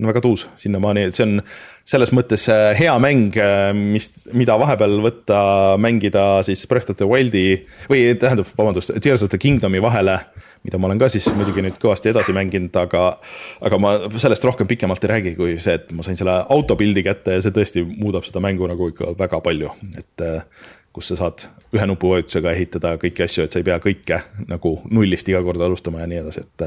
on 0.00 0.10
väga 0.10 0.24
tuus. 0.24 0.48
Sinnamaani, 0.58 1.06
et 1.06 1.14
see 1.14 1.28
on 1.28 1.38
selles 1.86 2.10
mõttes 2.14 2.48
äh, 2.50 2.72
hea 2.78 2.94
mäng, 3.02 3.36
äh, 3.38 3.70
mis, 3.76 4.10
mida 4.34 4.56
vahepeal 4.58 4.98
võtta, 5.04 5.38
mängida 5.82 6.42
siis 6.46 6.66
Breath 6.70 6.90
of 6.90 6.98
the 6.98 7.06
Wildi 7.06 7.46
või 7.90 8.08
tähendab, 8.18 8.48
vabandust, 8.58 8.94
Tears 9.02 9.22
of 9.22 9.30
the 9.30 9.40
Kingdom'i 9.42 9.82
vahele 9.82 10.18
mida 10.66 10.80
ma 10.82 10.88
olen 10.88 10.98
ka 10.98 11.08
siis 11.12 11.28
muidugi 11.34 11.62
nüüd 11.62 11.76
kõvasti 11.82 12.10
edasi 12.10 12.34
mänginud, 12.34 12.74
aga, 12.80 13.04
aga 13.68 13.78
ma 13.78 13.92
sellest 14.18 14.44
rohkem 14.46 14.66
pikemalt 14.70 15.04
ei 15.06 15.12
räägi, 15.12 15.34
kui 15.38 15.54
see, 15.62 15.76
et 15.78 15.92
ma 15.94 16.02
sain 16.06 16.18
selle 16.18 16.40
autopildi 16.56 17.04
kätte 17.06 17.36
ja 17.36 17.44
see 17.44 17.54
tõesti 17.54 17.84
muudab 17.86 18.26
seda 18.26 18.42
mängu 18.42 18.66
nagu 18.70 18.90
ikka 18.90 19.12
väga 19.18 19.40
palju, 19.44 19.70
et 20.00 20.26
äh, 20.26 20.42
kus 20.96 21.12
sa 21.12 21.20
saad 21.20 21.46
ühe 21.76 21.86
nupuvajutusega 21.92 22.54
ehitada 22.56 22.94
kõiki 23.00 23.26
asju, 23.26 23.44
et 23.46 23.54
sa 23.54 23.60
ei 23.60 23.68
pea 23.68 23.76
kõike 23.84 24.20
nagu 24.48 24.74
nullist 24.90 25.28
iga 25.28 25.42
kord 25.44 25.62
alustama 25.62 26.02
ja 26.02 26.10
nii 26.10 26.22
edasi, 26.24 26.42
et 26.46 26.66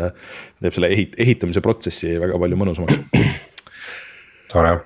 teeb 0.62 0.76
selle 0.76 0.92
ehit-, 0.94 1.18
ehitamise 1.20 1.64
protsessi 1.66 2.14
väga 2.22 2.40
palju 2.40 2.60
mõnusamaks. 2.62 3.02
tore. 4.54 4.78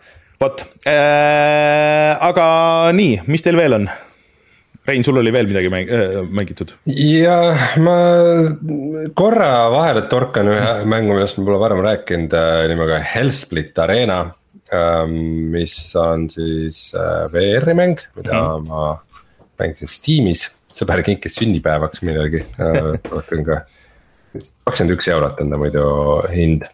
Vot 0.41 0.63
äh,, 0.87 2.13
aga 2.17 2.47
nii, 2.95 3.21
mis 3.27 3.45
teil 3.45 3.59
veel 3.59 3.77
on? 3.81 3.87
Rein, 4.83 5.03
sul 5.05 5.15
oli 5.21 5.31
veel 5.31 5.47
midagi 5.47 5.69
mäng, 5.71 5.87
äh, 5.87 6.17
mängitud? 6.27 6.73
ja 6.91 7.37
ma 7.79 7.97
korra 9.15 9.69
vahele 9.71 10.03
torkan 10.11 10.51
ühe 10.51 10.71
mängu, 10.89 11.15
millest 11.15 11.39
ma 11.39 11.47
pole 11.47 11.61
varem 11.61 11.83
rääkinud 11.85 12.35
äh, 12.35 12.65
nimega 12.71 12.99
Hellsplit 13.13 13.79
Arena 13.79 14.19
ähm,. 14.73 15.51
mis 15.53 15.77
on 15.99 16.27
siis 16.31 16.89
äh, 16.97 17.25
VR-i 17.31 17.77
mäng, 17.77 17.99
mida 18.17 18.43
mm 18.57 18.69
ma 18.69 18.93
mängisin 19.61 19.91
Steamis, 19.91 20.47
sõber 20.71 21.03
kinkis 21.05 21.37
sünnipäevaks 21.39 22.03
midagi 22.07 22.41
äh,, 22.59 22.93
rohkem 23.13 23.45
ka. 23.47 23.61
kakskümmend 24.65 24.97
üks 24.97 25.09
eurot 25.13 25.39
on 25.43 25.53
ta 25.53 25.59
muidu 25.61 25.85
hind 26.31 26.65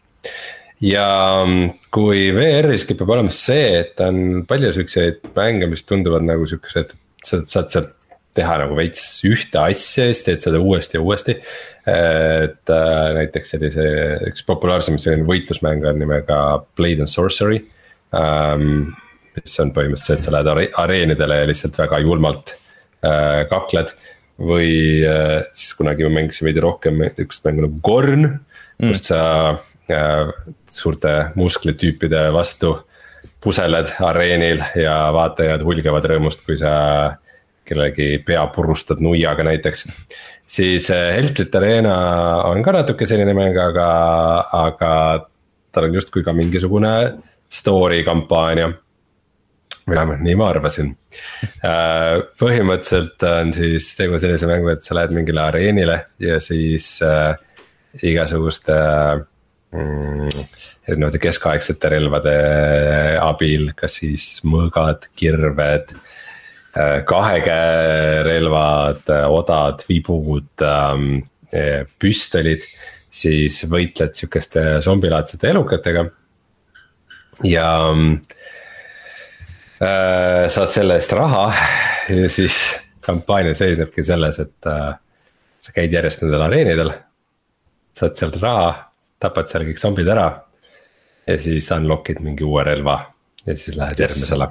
ja 0.81 1.09
mm, 1.45 1.73
kui 1.93 2.29
VR-is 2.35 2.85
kipub 2.87 3.09
olema 3.09 3.31
see, 3.33 3.79
et 3.81 4.01
on 4.05 4.43
palju 4.49 4.73
siukseid 4.77 5.31
mänge, 5.35 5.69
mis 5.71 5.85
tunduvad 5.89 6.25
nagu 6.25 6.45
siukesed, 6.49 6.93
sa 7.25 7.41
saad 7.49 7.73
sealt 7.73 7.95
teha 8.37 8.59
nagu 8.61 8.77
veits 8.77 9.03
ühte 9.27 9.59
asja 9.61 10.07
ja 10.07 10.13
siis 10.13 10.25
teed 10.25 10.45
seda 10.45 10.61
uuesti 10.61 10.97
ja 10.97 11.03
uuesti. 11.03 11.35
et 11.89 12.69
äh, 12.69 13.07
näiteks 13.17 13.55
sellise, 13.55 13.85
üks 14.29 14.43
populaarsem 14.45 14.99
selline 15.01 15.25
võitlusmäng 15.25 15.87
on 15.89 15.97
nimega 15.97 16.39
Blade 16.77 17.05
and 17.05 17.11
Sorcery 17.11 17.63
ähm,. 18.13 18.91
mis 19.39 19.55
on 19.63 19.71
põhimõtteliselt, 19.73 20.25
sa 20.25 20.33
lähed 20.35 20.49
are 20.51 20.67
areenidele 20.83 21.39
ja 21.39 21.47
lihtsalt 21.49 21.77
väga 21.79 22.01
julmalt 22.03 22.53
äh, 23.01 23.47
kakled. 23.49 23.95
või 24.37 25.01
äh, 25.07 25.41
siis 25.53 25.73
kunagi 25.79 26.05
me 26.05 26.13
mängisime 26.19 26.51
veidi 26.51 26.63
rohkem 26.63 27.01
üks 27.09 27.41
mängu 27.47 27.65
nagu 27.65 27.81
Gorn 27.83 28.27
mm., 28.27 28.91
kus 28.91 29.09
sa 29.09 29.23
suurte 30.71 31.13
musklitüüpide 31.35 32.27
vastu 32.33 32.75
puseled 33.43 33.93
areenil 34.03 34.61
ja 34.79 34.95
vaatajad 35.15 35.63
hulgavad 35.63 36.07
rõõmust, 36.11 36.43
kui 36.45 36.57
sa 36.59 36.73
kellegi 37.69 38.17
pea 38.25 38.43
purustad 38.53 39.01
nuiaga 39.03 39.45
näiteks. 39.45 39.87
siis 40.47 40.89
eh, 40.89 41.15
Helplit 41.15 41.55
Arena 41.55 41.95
on 42.49 42.63
ka 42.63 42.73
natuke 42.79 43.07
selline 43.07 43.33
mäng, 43.37 43.57
aga, 43.57 43.89
aga 44.65 44.91
tal 45.71 45.89
on 45.89 45.97
justkui 45.99 46.23
ka 46.25 46.33
mingisugune 46.33 46.93
story 47.49 48.03
kampaania 48.03 48.71
vähemalt 49.89 50.21
nii 50.21 50.35
ma 50.37 50.49
arvasin. 50.53 50.91
Eh, 51.43 52.15
põhimõtteliselt 52.41 53.23
on 53.29 53.53
siis 53.55 53.91
tegu 53.97 54.19
sellise 54.21 54.49
mängu, 54.49 54.69
et 54.73 54.85
sa 54.85 54.97
lähed 54.97 55.15
mingile 55.15 55.45
areenile 55.47 55.99
ja 56.21 56.39
siis 56.43 56.97
äh, 57.05 57.37
igasuguste 58.05 58.75
mm, 58.75 59.25
erinevate 59.73 61.19
keskaegsete 61.21 61.91
relvade 61.93 62.31
abil, 63.21 63.69
kas 63.77 63.99
siis 64.01 64.31
mõõgad, 64.47 65.05
kirved 65.19 65.93
äh, 65.93 66.07
Äh, 66.77 67.01
kahe 67.07 67.39
käe 67.41 68.21
relvad, 68.27 69.01
äh, 69.09 69.25
odad, 69.33 69.81
vibud, 69.89 70.51
ähm, 70.61 71.23
äh, 71.53 71.85
püstolid. 71.99 72.67
siis 73.09 73.63
võitled 73.65 74.13
sihukeste 74.13 74.81
zombilaadsete 74.85 75.47
elukatega. 75.49 76.03
ja 77.43 77.69
äh, 79.81 80.45
saad 80.47 80.69
selle 80.69 80.99
eest 80.99 81.11
raha 81.17 81.47
ja 82.09 82.29
siis 82.29 82.75
kampaania 83.01 83.55
seisnebki 83.55 84.03
selles, 84.05 84.39
et 84.39 84.69
äh, 84.69 84.93
sa 85.59 85.73
käid 85.73 85.91
järjest 85.93 86.21
nendel 86.21 86.45
areenidel. 86.45 86.93
saad 87.97 88.15
sealt 88.15 88.37
raha, 88.41 88.88
tapad 89.19 89.51
seal 89.51 89.67
kõik 89.67 89.81
zombid 89.81 90.09
ära. 90.09 90.29
ja 91.27 91.37
siis 91.39 91.67
unlock'id 91.75 92.21
mingi 92.25 92.43
uue 92.47 92.63
relva 92.65 92.99
ja 93.45 93.55
siis 93.57 93.77
lähed 93.77 93.99
yes. 93.99 94.15
järgmisele. 94.15 94.47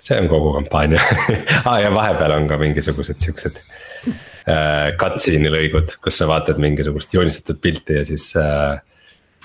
see 0.00 0.20
on 0.20 0.28
kogu 0.28 0.52
kampaania 0.58 1.00
ah, 1.68 1.80
ja 1.82 1.90
vahepeal 1.94 2.36
on 2.36 2.48
ka 2.48 2.58
mingisugused 2.60 3.20
siuksed 3.20 3.58
äh, 3.60 4.92
cutscene'i 5.00 5.50
lõigud, 5.52 5.96
kus 6.04 6.20
sa 6.20 6.28
vaatad 6.30 6.60
mingisugust 6.62 7.14
joonistatud 7.14 7.60
pilti 7.60 7.98
ja 8.00 8.04
siis 8.08 8.30
äh, 8.40 8.78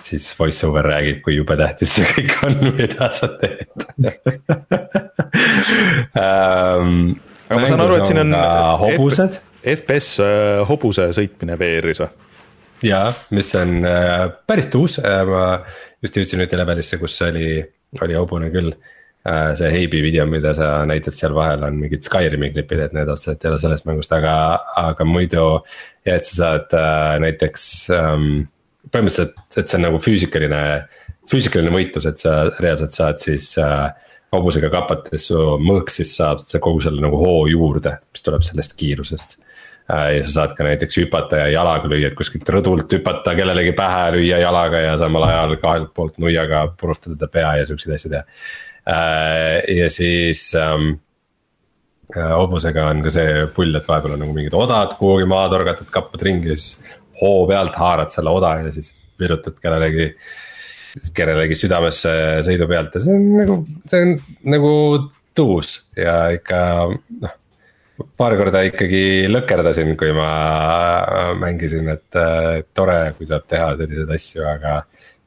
siis 0.06 0.28
voice 0.40 0.68
over 0.68 0.86
räägib, 0.86 1.22
kui 1.26 1.36
jube 1.40 1.58
tähtis 1.58 1.96
see 1.98 2.08
kõik 2.12 2.36
on, 2.48 2.60
mida 2.80 3.10
sa 3.16 3.32
teed 3.42 3.66
um,. 6.20 7.16
aga 7.50 7.62
ma 7.62 7.68
saan 7.70 7.84
aru, 7.86 7.98
et 8.00 8.10
siin 8.10 8.22
on. 8.24 8.38
hobused. 8.82 9.42
FPS 9.66 10.22
äh, 10.22 10.62
hobuse 10.70 11.10
sõitmine 11.18 11.58
VR-is 11.62 12.04
või? 12.04 12.25
Jaa, 12.86 13.06
mis 13.36 13.54
on 13.60 13.78
äh, 13.88 14.26
päris 14.48 14.70
uus 14.78 15.00
äh,, 15.02 15.22
ma 15.28 15.46
just 16.04 16.20
jõudsin 16.20 16.42
nüüd 16.42 16.54
levelisse, 16.60 17.00
kus 17.02 17.18
oli, 17.26 17.60
oli 18.02 18.18
hobune 18.18 18.52
küll 18.54 18.72
äh,. 18.72 19.54
see 19.58 19.72
Heibi 19.74 20.02
video, 20.06 20.28
mida 20.30 20.54
sa 20.58 20.70
näitad 20.88 21.18
seal 21.18 21.36
vahel 21.38 21.66
on 21.68 21.80
mingid 21.82 22.06
Skyrimi 22.06 22.52
klipid, 22.54 22.86
et 22.88 22.98
need 22.98 23.12
otseselt 23.12 23.44
ei 23.44 23.52
ole 23.52 23.62
sellest 23.62 23.88
mängust, 23.90 24.14
aga, 24.16 24.36
aga 24.82 25.08
muidu. 25.08 25.48
ja 26.06 26.20
et 26.20 26.30
sa 26.30 26.42
saad 26.42 26.76
näiteks 27.26 27.70
ähm, 27.96 28.30
põhimõtteliselt, 28.92 29.40
et 29.58 29.68
see 29.68 29.80
on 29.80 29.88
nagu 29.88 30.02
füüsikaline, 30.04 30.64
füüsikaline 31.30 31.74
võitlus, 31.74 32.06
et 32.10 32.22
sa 32.22 32.44
reaalselt 32.62 32.94
saad 32.94 33.22
siis 33.24 33.54
hobusega 34.36 34.70
kapates 34.74 35.30
su 35.30 35.40
mõõks, 35.62 36.00
siis 36.02 36.14
saab 36.20 36.44
kogu 36.62 36.84
selle 36.84 37.04
nagu 37.04 37.18
hoo 37.22 37.46
juurde, 37.50 37.98
mis 38.14 38.26
tuleb 38.26 38.46
sellest 38.46 38.76
kiirusest. 38.80 39.40
Ja 39.90 40.24
sa 40.26 40.32
saad 40.32 40.56
ka 40.58 40.66
näiteks 40.66 40.98
hüpata 40.98 41.44
ja 41.44 41.50
jalaga 41.54 41.90
lüüa, 41.90 42.10
et 42.10 42.18
kuskilt 42.18 42.50
rõdult 42.50 42.92
hüpata, 42.98 43.36
kellelegi 43.38 43.76
pähe 43.78 44.06
lüüa 44.16 44.40
jalaga 44.42 44.82
ja 44.82 44.96
samal 45.02 45.28
ajal 45.28 45.58
kahelt 45.62 45.92
poolt 45.94 46.18
nuiaga 46.22 46.66
purustada 46.80 47.18
ta 47.20 47.30
pea 47.32 47.56
ja 47.60 47.68
siukseid 47.70 47.98
asju 47.98 48.14
teha 48.14 48.24
äh,. 48.90 49.62
ja 49.78 49.90
siis 49.94 50.48
ähm, 50.58 50.96
äh, 52.16 52.34
hobusega 52.34 52.88
on 52.90 53.06
ka 53.06 53.14
see 53.14 53.46
pull, 53.54 53.78
et 53.78 53.88
vahepeal 53.88 54.18
on 54.18 54.26
nagu 54.26 54.34
mingid 54.34 54.58
odad 54.58 54.98
kuhugi 54.98 55.30
maha 55.30 55.54
torgatud, 55.54 55.92
kappad 55.94 56.26
ringi 56.26 56.56
ja 56.56 56.58
siis 56.58 56.98
hoo 57.22 57.46
pealt 57.50 57.78
haarad 57.78 58.14
selle 58.14 58.34
oda 58.34 58.58
ja 58.66 58.74
siis 58.74 58.90
virutad 59.22 59.62
kellelegi, 59.62 60.10
kellelegi 61.16 61.62
südamesse 61.62 62.18
sõidu 62.48 62.66
pealt 62.74 62.98
ja 62.98 63.06
see 63.06 63.22
on 63.22 63.32
nagu, 63.38 63.62
see 63.92 64.02
on 64.02 64.18
nagu 64.50 64.76
tuus 65.38 65.78
ja 66.00 66.24
ikka 66.34 66.60
noh 67.22 67.42
paar 68.18 68.36
korda 68.40 68.62
ikkagi 68.68 69.04
lõkerdasin, 69.32 69.96
kui 70.00 70.12
ma 70.16 70.30
mängisin, 71.40 71.90
et 71.94 72.20
tore, 72.76 73.00
kui 73.18 73.28
saab 73.30 73.46
teha 73.50 73.72
selliseid 73.80 74.14
asju, 74.18 74.46
aga 74.50 74.78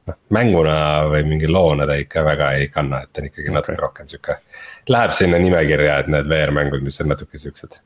noh, 0.09 0.19
mänguna 0.35 0.79
või 1.09 1.23
mingi 1.31 1.49
loona 1.49 1.87
ta 1.89 1.97
ikka 2.01 2.25
väga 2.27 2.51
ei 2.59 2.67
kanna, 2.73 3.03
et 3.03 3.13
ta 3.13 3.23
on 3.23 3.29
ikkagi 3.29 3.53
natuke 3.53 3.77
okay. 3.77 3.83
rohkem 3.85 4.11
sihuke. 4.11 4.39
Läheb 4.89 5.15
sinna 5.17 5.41
nimekirja, 5.41 6.01
et 6.03 6.11
need 6.13 6.29
VR-mängud, 6.29 6.85
mis 6.85 7.01
on 7.01 7.11
natuke 7.13 7.41
siuksed 7.41 7.79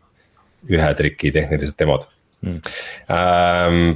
ühe 0.72 0.90
triki 1.00 1.32
tehnilised 1.36 1.76
demod 1.80 2.08
mm.. 2.44 2.60
Ähm, 3.12 3.94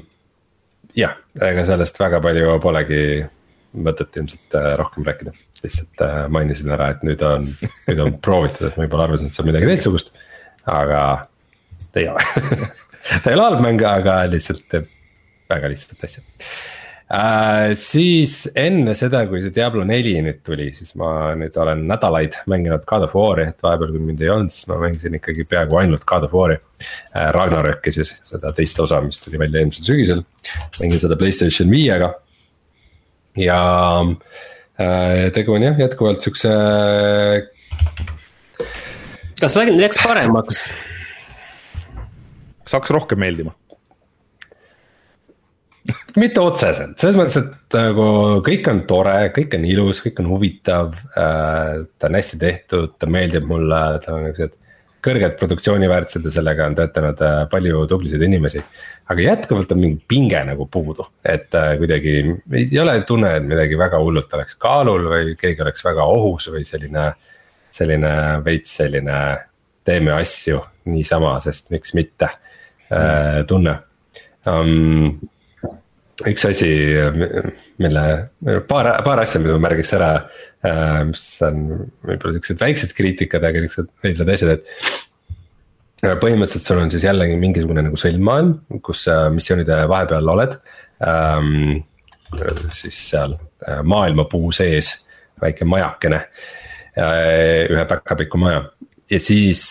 jah, 0.98 1.18
ega 1.40 1.66
sellest 1.68 2.00
väga 2.02 2.22
palju 2.24 2.58
polegi 2.64 3.02
mõtet 3.78 4.16
ilmselt 4.18 4.56
äh, 4.58 4.72
rohkem 4.80 5.06
rääkida, 5.06 5.34
lihtsalt 5.62 6.02
äh, 6.04 6.22
mainisin 6.34 6.72
ära, 6.74 6.92
et 6.96 7.04
nüüd 7.06 7.22
on, 7.26 7.46
nüüd 7.90 8.02
on 8.02 8.16
proovitud, 8.24 8.70
et 8.70 8.80
ma 8.80 8.88
juba 8.88 9.04
arvasin, 9.06 9.30
et 9.30 9.38
see 9.38 9.44
on 9.44 9.50
midagi 9.52 9.70
teistsugust, 9.70 10.14
aga 10.68 11.02
ta 11.91 12.02
ei 12.02 12.10
ole 12.11 12.23
ta 13.23 13.30
ei 13.30 13.35
ole 13.35 13.45
halb 13.49 13.64
mäng, 13.64 13.84
aga 13.88 14.22
lihtsalt 14.31 14.65
teeb 14.72 14.89
väga 15.52 15.69
lihtsat 15.72 16.03
asja 16.07 16.23
äh,. 17.14 17.72
siis 17.80 18.49
enne 18.56 18.94
seda, 18.98 19.23
kui 19.30 19.41
see 19.44 19.53
Diablo 19.56 19.85
neli 19.88 20.15
nüüd 20.23 20.41
tuli, 20.45 20.69
siis 20.76 20.94
ma 20.99 21.31
nüüd 21.39 21.56
olen 21.60 21.85
nädalaid 21.89 22.35
mänginud 22.52 22.84
God 22.89 23.07
of 23.07 23.15
War'i, 23.15 23.48
et 23.53 23.64
vahepeal, 23.64 23.94
kui 23.95 24.03
mind 24.10 24.23
ei 24.23 24.31
olnud, 24.34 24.53
siis 24.53 24.68
ma 24.72 24.80
mängisin 24.81 25.15
ikkagi 25.19 25.48
peaaegu 25.48 25.80
ainult 25.81 26.06
God 26.10 26.27
of 26.27 26.35
War'i 26.35 26.60
äh,. 26.60 27.30
Ragnaröki 27.35 27.95
siis, 27.95 28.14
seda 28.27 28.52
teist 28.56 28.80
osa, 28.84 29.02
mis 29.06 29.22
tuli 29.23 29.39
välja 29.39 29.64
eelmisel 29.64 29.88
sügisel, 29.88 30.23
mängin 30.81 31.03
seda 31.03 31.19
Playstation 31.19 31.72
viiega. 31.72 32.14
ja 33.38 33.61
äh, 34.81 35.27
tegu 35.34 35.53
on 35.56 35.68
jah, 35.69 35.80
jätkuvalt 35.80 36.26
siukse. 36.26 36.52
Kas 39.42 39.56
läks 39.58 40.02
paremaks? 40.04 40.66
kas 42.64 42.78
hakkas 42.80 42.96
rohkem 42.96 43.22
meeldima? 43.24 43.56
mitte 46.22 46.42
otseselt, 46.44 46.98
selles 47.00 47.16
mõttes, 47.16 47.40
et 47.40 47.78
nagu 47.78 48.08
kõik 48.46 48.68
on 48.72 48.84
tore, 48.90 49.18
kõik 49.36 49.56
on 49.56 49.68
ilus, 49.68 50.02
kõik 50.04 50.22
on 50.24 50.32
huvitav 50.34 50.96
äh,. 51.16 51.84
ta 51.98 52.10
on 52.10 52.18
hästi 52.20 52.40
tehtud, 52.42 52.98
ta 53.00 53.10
meeldib 53.10 53.48
mulle, 53.48 53.84
tal 54.04 54.20
on 54.20 54.28
niuksed 54.28 54.56
kõrged 55.08 55.38
produktsiooniväärtused 55.40 56.26
ja 56.26 56.34
sellega 56.34 56.66
on 56.68 56.76
töötanud 56.78 57.22
äh, 57.24 57.40
palju 57.52 57.86
tublisid 57.90 58.24
inimesi. 58.26 58.64
aga 59.08 59.24
jätkuvalt 59.24 59.72
on 59.72 59.80
mingi 59.80 60.02
pinge 60.08 60.42
nagu 60.50 60.68
puudu, 60.72 61.06
et 61.24 61.54
äh, 61.56 61.76
kuidagi 61.80 62.16
ei 62.60 62.80
ole 62.82 63.00
tunne, 63.08 63.36
et 63.38 63.48
midagi 63.48 63.78
väga 63.80 64.02
hullult 64.04 64.34
oleks 64.34 64.58
kaalul 64.60 65.08
või 65.14 65.36
keegi 65.40 65.64
oleks 65.64 65.86
väga 65.86 66.04
ohus 66.04 66.50
või 66.52 66.66
selline. 66.68 67.12
Selline 67.72 68.11
veits 68.45 68.77
selline 68.80 69.18
teeme 69.88 70.14
asju 70.18 70.61
niisama, 70.91 71.38
sest 71.44 71.72
miks 71.72 71.94
mitte 71.98 72.30
äh, 72.91 73.44
tunne 73.48 73.76
um, 74.48 75.18
üks 76.26 76.45
asi, 76.49 76.69
mille, 77.81 78.03
paar, 78.69 78.89
paar 79.06 79.22
asja, 79.22 79.41
mida 79.41 79.57
ma 79.57 79.68
märgiks 79.68 79.94
ära. 79.98 80.11
Äh, 80.65 81.02
mis 81.11 81.26
on 81.45 81.65
võib-olla 82.07 82.38
siuksed 82.38 82.61
väiksed 82.64 82.95
kriitikad, 82.98 83.44
aga 83.45 83.61
siuksed 83.65 83.91
veidrad 84.06 84.31
asjad, 84.34 84.56
et. 84.57 84.72
Äh, 86.06 86.15
põhimõtteliselt 86.22 86.65
sul 86.65 86.81
on 86.81 86.94
siis 86.94 87.06
jällegi 87.06 87.38
mingisugune 87.41 87.84
nagu 87.85 87.99
sõlmmaailm, 87.99 88.56
kus 88.85 89.06
sa 89.07 89.27
missioonide 89.34 89.84
vahepeal 89.89 90.34
oled 90.34 90.57
ähm,. 91.06 91.84
siis 92.76 92.98
seal 93.07 93.38
äh, 93.38 93.80
maailmapuu 93.88 94.52
sees 94.52 94.91
väike 95.41 95.65
majakene, 95.69 96.19
ühe 96.98 97.86
päkapiku 97.90 98.40
maja 98.41 98.64
ja 99.11 99.19
siis 99.22 99.61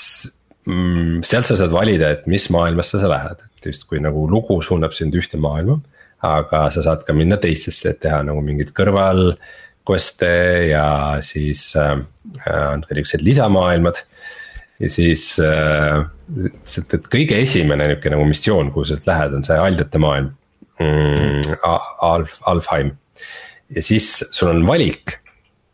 mm, 0.68 1.24
sealt 1.26 1.48
sa 1.48 1.58
saad 1.58 1.74
valida, 1.74 2.12
et 2.14 2.26
mis 2.30 2.46
maailmasse 2.54 3.00
sa 3.02 3.10
lähed, 3.10 3.42
et 3.42 3.70
justkui 3.72 3.98
nagu 4.02 4.28
lugu 4.30 4.60
suunab 4.62 4.94
sind 4.96 5.16
ühte 5.18 5.40
maailma 5.40 5.80
aga 6.24 6.66
sa 6.72 6.84
saad 6.84 7.04
ka 7.06 7.14
minna 7.16 7.38
teistesse, 7.40 7.92
et 7.92 8.00
teha 8.02 8.22
nagu 8.26 8.42
mingid 8.44 8.72
kõrval 8.76 9.36
quest'e 9.86 10.32
ja 10.72 10.86
siis 11.22 11.68
äh, 11.78 11.98
on 12.72 12.84
ka 12.86 12.96
niuksed 12.96 13.22
lisamaailmad. 13.26 14.00
ja 14.80 14.88
siis 14.92 15.38
äh,, 15.40 16.04
et 16.76 17.06
kõige 17.12 17.38
esimene 17.40 17.86
niuke 17.92 18.10
nagu 18.12 18.24
missioon, 18.28 18.72
kuhu 18.74 18.88
sa 18.88 18.98
lähed, 19.06 19.36
on 19.38 19.46
see 19.46 19.56
Aldjate 19.56 20.00
maailm 20.02 20.32
mm,. 20.80 21.60
Alf, 22.04 22.40
Alfheim 22.44 22.96
ja 23.72 23.82
siis 23.82 24.24
sul 24.30 24.52
on 24.52 24.66
valik, 24.66 25.20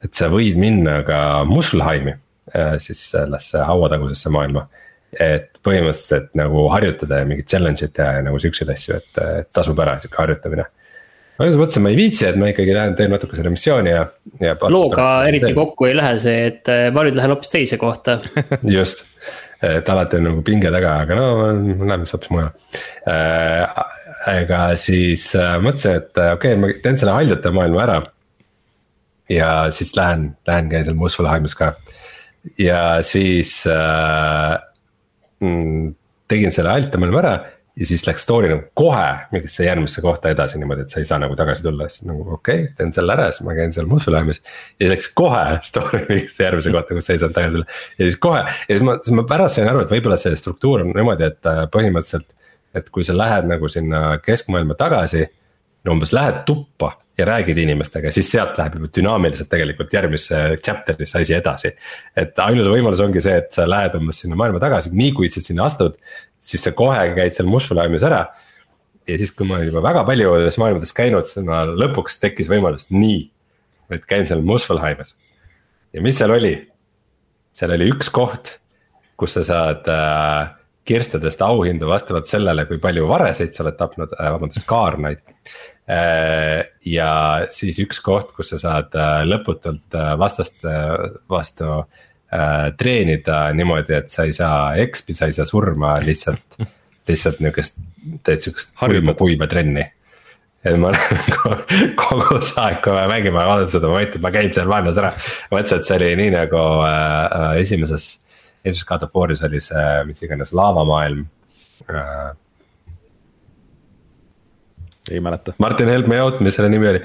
et 0.02 0.14
sa 0.14 0.28
võid 0.32 0.58
minna 0.60 1.00
ka 1.06 1.18
Muspelheimi 1.48 2.14
äh,, 2.54 2.78
siis 2.82 3.02
sellesse 3.12 3.64
hauatagusesse 3.66 4.32
maailma 4.34 4.66
et 5.20 5.50
põhimõtteliselt 5.64 6.32
nagu 6.38 6.66
harjutada 6.72 7.20
ja 7.20 7.28
mingit 7.28 7.50
challenge'id 7.50 7.92
teha 7.96 8.18
ja 8.18 8.22
nagu 8.24 8.38
siukseid 8.40 8.70
asju, 8.72 8.96
et, 9.00 9.20
et 9.42 9.50
tasub 9.52 9.80
ära 9.84 9.98
sihuke 10.00 10.20
harjutamine. 10.22 10.64
ma 11.38 11.48
just 11.48 11.60
mõtlesin, 11.60 11.84
ma 11.84 11.92
ei 11.92 11.98
viitsi, 11.98 12.26
et 12.28 12.38
ma 12.40 12.48
ikkagi 12.52 12.76
lähen 12.76 12.96
teen 12.96 13.12
natuke 13.12 13.36
seda 13.36 13.52
missiooni 13.52 13.92
ja, 13.92 14.06
ja. 14.40 14.56
looga 14.72 15.08
eriti 15.28 15.50
teen. 15.50 15.58
kokku 15.58 15.88
ei 15.90 15.96
lähe 15.98 16.18
see, 16.22 16.46
et 16.52 16.72
äh, 16.72 16.86
ma 16.94 17.04
nüüd 17.04 17.18
lähen 17.18 17.34
hoopis 17.34 17.52
teise 17.52 17.80
kohta 17.80 18.16
just, 18.78 19.04
et 19.60 19.88
alati 19.92 20.20
on 20.20 20.30
nagu 20.30 20.44
pinge 20.46 20.72
taga, 20.72 20.96
aga 21.04 21.18
no 21.18 21.28
lähme 21.44 22.06
siis 22.06 22.16
hoopis 22.16 22.32
mujale 22.32 22.54
äh,. 23.12 23.84
aga 24.32 24.64
siis 24.80 25.28
äh, 25.36 25.58
mõtlesin, 25.60 26.00
et 26.00 26.24
äh, 26.24 26.32
okei 26.38 26.56
okay,, 26.56 26.62
ma 26.62 26.72
teen 26.84 27.00
selle 27.00 27.18
haljate 27.20 27.52
maailma 27.52 27.84
ära. 27.84 28.02
Ja 29.32 29.70
siis 29.74 29.94
lähen, 29.96 30.32
lähen 30.46 30.70
käin 30.72 30.86
seal 30.86 30.98
Muspelheimis 30.98 31.56
ka 31.58 31.72
ja 32.58 33.02
siis 33.06 33.62
äh, 33.70 34.58
mm, 35.40 35.94
tegin 36.28 36.54
selle 36.54 36.72
altamaailma 36.72 37.22
ära 37.22 37.34
ja 37.76 37.86
siis 37.88 38.04
läks 38.04 38.26
story 38.26 38.50
nagu 38.50 38.66
kohe 38.76 39.06
mingisse 39.32 39.64
järgmisse 39.64 40.02
kohta 40.04 40.32
edasi 40.32 40.58
niimoodi, 40.60 40.84
et 40.84 40.92
sa 40.92 41.00
ei 41.00 41.08
saa 41.08 41.18
nagu 41.22 41.36
tagasi 41.38 41.64
tulla, 41.64 41.88
siis 41.88 42.04
nagu 42.08 42.26
okei 42.36 42.66
okay,, 42.66 42.74
teen 42.76 42.92
selle 42.92 43.14
ära, 43.14 43.30
siis 43.32 43.46
ma 43.46 43.56
käin 43.56 43.72
seal 43.72 43.88
Muspelheimis. 43.88 44.42
ja 44.80 44.90
läks 44.92 45.08
kohe 45.16 45.44
story 45.70 46.02
mingisse 46.10 46.44
järgmisse 46.44 46.74
kohta, 46.74 46.98
kus 46.98 47.08
sa 47.08 47.16
ei 47.16 47.22
saanud 47.22 47.38
tagasi 47.38 47.56
tulla 47.56 47.70
ja 47.98 48.08
siis 48.08 48.18
kohe 48.28 48.42
ja 48.44 48.76
siis 48.76 48.86
ma, 48.88 48.98
siis 49.00 49.16
ma 49.16 49.26
pärast 49.28 49.58
sain 49.58 49.70
aru, 49.70 49.84
et 49.86 49.94
võib-olla 49.94 50.18
see 50.20 50.36
struktuur 50.38 50.84
on 50.84 50.92
niimoodi, 50.92 51.30
et 51.32 51.52
äh, 51.52 51.64
põhimõtteliselt. 51.72 52.28
et 52.72 52.86
kui 52.88 53.04
sa 53.04 53.16
lähed 53.16 53.48
nagu 53.48 53.68
sinna 53.68 54.18
keskmaailma 54.24 54.74
tagasi, 54.80 55.26
umbes 55.90 56.12
lähed 56.14 56.44
tuppa 56.46 56.92
ja 57.18 57.26
räägid 57.26 57.58
inimestega, 57.58 58.10
siis 58.14 58.30
sealt 58.30 58.56
läheb 58.58 58.78
juba 58.78 58.88
dünaamiliselt 58.96 59.50
tegelikult 59.52 59.92
järgmisse 59.92 60.38
chapter'isse 60.62 61.20
asi 61.20 61.34
edasi. 61.36 61.72
et 62.16 62.38
ainus 62.38 62.70
võimalus 62.70 63.02
ongi 63.04 63.20
see, 63.20 63.34
et 63.42 63.50
sa 63.52 63.66
lähed 63.68 63.96
umbes 63.98 64.22
sinna 64.22 64.38
maailma 64.38 64.62
tagasi, 64.62 64.94
nii 64.96 65.12
kui 65.16 65.28
sa 65.32 65.42
sinna 65.42 65.66
astud, 65.66 65.98
siis 66.40 66.64
sa 66.64 66.72
kohe 66.76 67.02
käid 67.16 67.36
seal 67.36 67.50
Muspelheimis 67.50 68.06
ära. 68.08 68.24
ja 69.08 69.18
siis, 69.18 69.34
kui 69.34 69.46
ma 69.46 69.58
olen 69.58 69.72
juba 69.72 69.82
väga 69.82 70.06
paljudes 70.06 70.58
maailmades 70.62 70.94
käinud, 70.96 71.28
siis 71.28 71.44
ma 71.46 71.64
lõpuks 71.66 72.20
tekkis 72.22 72.50
võimalus, 72.50 72.88
nii, 72.94 73.26
et 73.90 74.06
käin 74.06 74.26
seal 74.30 74.42
Muspelheimis. 74.46 75.16
ja 75.92 76.02
mis 76.02 76.18
seal 76.18 76.32
oli? 76.32 76.56
seal 77.52 77.74
oli 77.74 77.90
üks 77.92 78.08
koht, 78.08 78.56
kus 79.20 79.34
sa 79.36 79.42
saad 79.44 79.88
äh, 79.92 80.54
kirstadest 80.88 81.42
auhindu 81.44 81.88
vastavalt 81.90 82.30
sellele, 82.30 82.66
kui 82.66 82.80
palju 82.82 83.06
vareseid 83.10 83.54
sa 83.54 83.64
oled 83.66 83.78
tapnud 83.78 84.14
äh,, 84.16 84.30
vabandust, 84.34 84.66
kaarnaid 84.68 85.22
äh,. 85.86 86.68
ja 86.88 87.12
siis 87.54 87.80
üks 87.84 88.02
koht, 88.04 88.34
kus 88.36 88.52
sa 88.54 88.60
saad 88.62 88.98
äh, 88.98 89.22
lõputult 89.28 89.98
äh, 89.98 90.12
vastast 90.20 90.64
äh, 90.66 91.08
vastu 91.30 91.70
äh, 91.78 92.68
treenida 92.78 93.44
niimoodi, 93.56 93.98
et 94.00 94.12
sa 94.14 94.26
ei 94.28 94.36
saa 94.36 94.72
XP, 94.84 95.16
sa 95.16 95.30
ei 95.30 95.36
saa 95.38 95.48
surma 95.48 95.96
lihtsalt, 96.04 96.60
lihtsalt 97.08 97.42
nihukest, 97.44 97.82
teed 98.26 98.46
sihukest 98.46 98.74
kuiva, 98.78 99.18
kuiva 99.18 99.50
trenni 99.50 99.86
et 100.62 100.78
ma 100.78 100.92
kogu 102.00 102.38
aeg, 102.38 102.80
kui 102.84 102.94
me 102.94 103.06
mängime, 103.10 103.38
vaatan 103.38 103.70
seda 103.70 103.90
momenti, 103.90 104.20
ma 104.22 104.30
käin 104.34 104.52
seal 104.54 104.70
maailmas 104.70 104.98
ära. 105.02 105.10
mõtlesin, 105.50 105.80
et 105.80 105.88
see 105.88 105.96
oli 105.98 106.10
nii 106.22 106.34
nagu 106.36 106.60
äh, 106.86 107.38
äh 107.38 108.20
esimeses 108.64 108.82
esimeses 108.82 108.88
God 108.88 109.02
of 109.02 109.12
War'is 109.16 109.42
oli 109.46 109.60
see, 109.60 110.04
mis 110.08 110.22
iganes 110.22 110.52
laavamaailm 110.56 111.26
äh,. 111.90 112.32
ei 115.10 115.20
mäleta. 115.20 115.54
Martin, 115.58 115.88
help 115.88 116.06
me 116.06 116.20
out, 116.22 116.40
mis 116.40 116.56
selle 116.56 116.70
nimi 116.72 116.88
oli? 116.88 117.00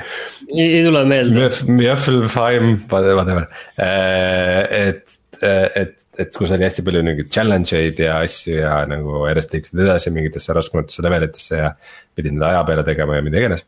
ei 0.53 0.83
tule 0.85 1.03
meelde. 1.05 1.49
Mjöffelfheim, 1.67 2.75
whatever, 2.91 3.47
äh, 3.81 4.87
et, 4.87 5.17
et, 5.41 5.95
et 6.17 6.37
kus 6.37 6.53
oli 6.53 6.67
hästi 6.67 6.85
palju 6.85 7.01
mingeid 7.05 7.31
challenge 7.33 7.73
eid 7.77 8.03
ja 8.05 8.19
asju 8.25 8.59
ja 8.59 8.77
nagu 8.89 9.25
järjest 9.27 9.55
liikusid 9.55 9.81
edasi 9.87 10.13
mingitesse 10.13 10.55
raskematesse 10.55 11.05
levelitesse 11.05 11.63
ja. 11.63 11.73
pidid 12.17 12.37
neid 12.37 12.47
aja 12.51 12.61
peale 12.69 12.85
tegema 12.85 13.17
ja 13.17 13.25
mida 13.25 13.41
iganes. 13.41 13.65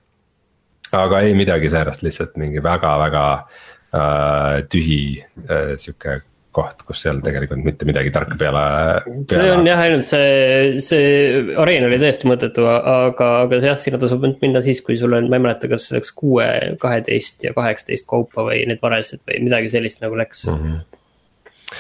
aga 0.94 1.20
ei 1.26 1.36
midagi 1.38 1.70
säärast, 1.70 2.02
lihtsalt 2.06 2.38
mingi 2.42 2.64
väga-väga 2.66 3.26
äh, 3.34 4.56
tühi 4.70 5.02
äh, 5.22 5.76
sihuke 5.78 6.22
koht, 6.60 6.84
kus 6.88 7.06
ei 7.06 7.12
olnud 7.14 7.26
tegelikult 7.26 7.64
mitte 7.66 7.88
midagi 7.88 8.12
tarka 8.16 8.38
peale, 8.40 8.64
peale.. 9.06 9.26
see 9.32 9.52
on 9.54 9.68
jah, 9.68 9.84
ainult 9.86 10.08
see, 10.08 10.82
see 10.84 11.56
areen 11.64 11.88
oli 11.88 12.00
täiesti 12.02 12.30
mõttetu, 12.30 12.66
aga, 12.70 13.30
aga 13.46 13.62
jah, 13.64 13.80
sinna 13.82 14.02
tasub 14.02 14.26
minna 14.30 14.64
siis, 14.66 14.84
kui 14.86 15.00
sul 15.00 15.16
on, 15.18 15.30
ma 15.32 15.40
ei 15.40 15.46
mäleta, 15.48 15.72
kas 15.72 15.90
läks 15.96 16.14
kuue, 16.18 16.48
kaheteist 16.82 17.48
ja 17.48 17.56
kaheksateist 17.58 18.10
kaupa 18.10 18.46
või 18.50 18.66
need 18.70 18.84
varesed 18.84 19.24
või 19.30 19.42
midagi 19.48 19.72
sellist 19.74 20.04
nagu 20.04 20.20
läks 20.20 20.46
mm. 20.50 20.60
-hmm. 20.68 21.80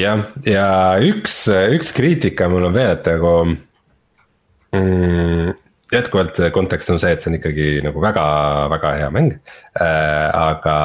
jah, 0.00 0.24
ja 0.48 0.68
üks, 1.10 1.42
üks 1.76 1.92
kriitika 1.96 2.48
mul 2.52 2.70
on 2.70 2.78
veel, 2.78 2.96
et 2.96 3.12
nagu 3.12 3.34
mm, 4.74 5.54
jätkuvalt 5.94 6.40
kontekst 6.52 6.90
on 6.94 7.00
see, 7.02 7.12
et 7.14 7.22
see 7.22 7.30
on 7.32 7.38
ikkagi 7.38 7.68
nagu 7.84 8.02
väga, 8.02 8.24
väga 8.72 8.92
hea 9.00 9.10
mäng 9.14 9.32
äh,. 9.34 10.28
aga 10.34 10.76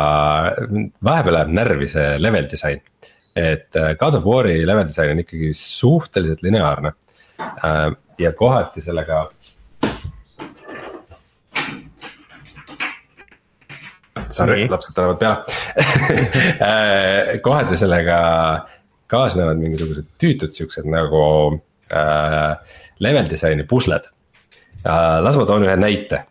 vahepeal 1.05 1.37
läheb 1.37 1.53
närvi 1.59 1.89
see 1.91 2.07
level 2.21 2.49
disain 2.51 2.81
et 3.39 3.75
äh, 3.75 3.93
God 3.99 4.19
of 4.19 4.25
War'i 4.27 4.65
level 4.67 4.87
disain 4.87 5.13
on 5.13 5.23
ikkagi 5.23 5.53
suhteliselt 5.55 6.41
lineaarne 6.43 6.91
äh, 7.39 7.91
ja 8.19 8.33
kohati 8.33 8.81
sellega. 8.83 9.29
Sorry, 14.29 14.67
lapsed 14.69 14.93
tulevad 14.93 15.17
peale 15.17 15.37
äh, 16.69 17.39
kohati 17.41 17.77
sellega 17.79 18.19
kaasnevad 19.09 19.57
mingisugused 19.57 20.05
tüütud 20.21 20.53
siuksed 20.53 20.85
nagu 20.89 21.23
äh, 21.89 22.51
level 22.99 23.29
disain'i 23.31 23.65
pusled 23.65 24.05
äh,. 24.85 25.17
las 25.23 25.39
ma 25.39 25.47
toon 25.49 25.65
ühe 25.65 25.75
näite. 25.79 26.25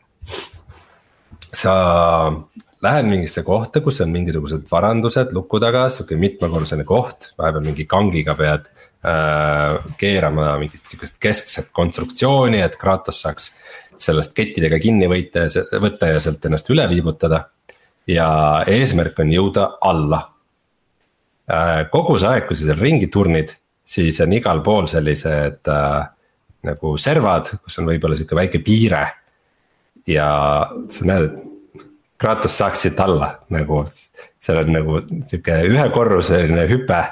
sa 1.59 1.75
lähed 2.85 3.09
mingisse 3.11 3.43
kohta, 3.47 3.81
kus 3.83 4.01
on 4.05 4.13
mingisugused 4.15 4.67
varandused 4.71 5.33
luku 5.35 5.61
taga, 5.63 5.89
sihuke 5.93 6.19
mitmekordne 6.21 6.87
koht, 6.87 7.33
vahepeal 7.39 7.65
mingi 7.67 7.87
kangiga 7.91 8.37
pead 8.39 8.69
äh, 9.07 9.79
keerama 9.99 10.53
mingit 10.61 10.85
sihukest 10.87 11.19
keskset 11.23 11.73
konstruktsiooni, 11.75 12.63
et 12.63 12.79
Kratos 12.79 13.23
saaks 13.25 13.53
sellest 13.99 14.35
kettidega 14.37 14.79
kinni 14.83 15.09
võita 15.11 15.49
ja 15.49 15.81
võtta 15.83 16.13
ja 16.13 16.21
sealt 16.23 16.45
ennast 16.47 16.71
üle 16.71 16.87
viibutada. 16.91 17.49
ja 18.09 18.29
eesmärk 18.67 19.19
on 19.21 19.33
jõuda 19.33 19.65
alla 19.85 20.21
äh,. 21.51 21.91
kogu 21.91 22.17
see 22.19 22.29
aeg, 22.29 22.47
kui 22.47 22.57
sa 22.57 22.71
seal 22.71 22.79
ringi 22.79 23.11
turnid, 23.13 23.51
siis 23.85 24.21
on 24.25 24.33
igal 24.33 24.63
pool 24.63 24.87
sellised 24.87 25.69
äh, 25.69 26.07
nagu 26.69 26.97
servad, 26.99 27.51
kus 27.63 27.79
on 27.79 27.91
võib-olla 27.91 28.17
sihuke 28.17 28.39
väike 28.39 28.63
piire. 28.63 29.05
ja 30.07 30.31
sa 30.89 31.05
näed, 31.05 31.27
et 31.27 31.58
Kratos 32.19 32.57
saaks 32.59 32.81
siit 32.83 33.01
alla 33.01 33.31
nagu, 33.55 33.85
seal 34.43 34.63
on 34.65 34.73
nagu 34.75 35.01
sihuke 35.31 35.61
ühekorruseline 35.71 36.67
hüpe. 36.71 37.03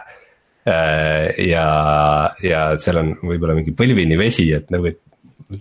Äh, 0.66 1.28
ja, 1.46 1.66
ja 2.42 2.62
seal 2.82 2.98
on 2.98 3.12
võib-olla 3.22 3.54
mingi 3.54 3.74
põlvini 3.76 4.18
vesi, 4.18 4.48
et 4.56 4.72
nagu, 4.74 4.90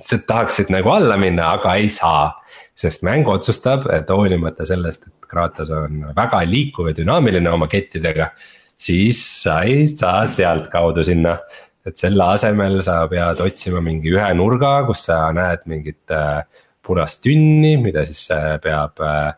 sa 0.01 0.17
tahaksid 0.17 0.72
nagu 0.73 0.89
alla 0.89 1.17
minna, 1.22 1.51
aga 1.59 1.76
ei 1.77 1.91
saa. 1.93 2.34
sest 2.76 3.05
mäng 3.07 3.27
otsustab, 3.31 3.85
et 3.93 4.09
hoolimata 4.11 4.65
sellest, 4.67 5.05
et 5.07 5.27
Kratos 5.30 5.69
on 5.72 6.01
väga 6.15 6.41
liikuv 6.43 6.89
ja 6.89 6.95
dünaamiline 6.97 7.49
oma 7.49 7.69
kettidega. 7.72 8.31
siis 8.77 9.22
sa 9.43 9.61
ei 9.61 9.85
saa 9.88 10.26
sealtkaudu 10.27 11.03
sinna, 11.03 11.38
et 11.85 11.97
selle 11.97 12.23
asemel 12.34 12.81
sa 12.84 13.05
pead 13.07 13.39
otsima 13.45 13.80
mingi 13.81 14.09
ühe 14.11 14.34
nurga, 14.34 14.84
kus 14.88 15.05
sa 15.05 15.30
näed 15.31 15.63
mingit 15.69 16.11
äh, 16.11 16.41
punast 16.86 17.24
tünni, 17.26 17.76
mida 17.82 18.06
siis 18.07 18.24
äh, 18.34 18.56
peab 18.64 19.02
äh, 19.02 19.34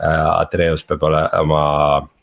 äh,. 0.00 0.30
Atreus 0.40 0.84
peab 0.86 1.02
ole, 1.08 1.22
oma 1.40 1.64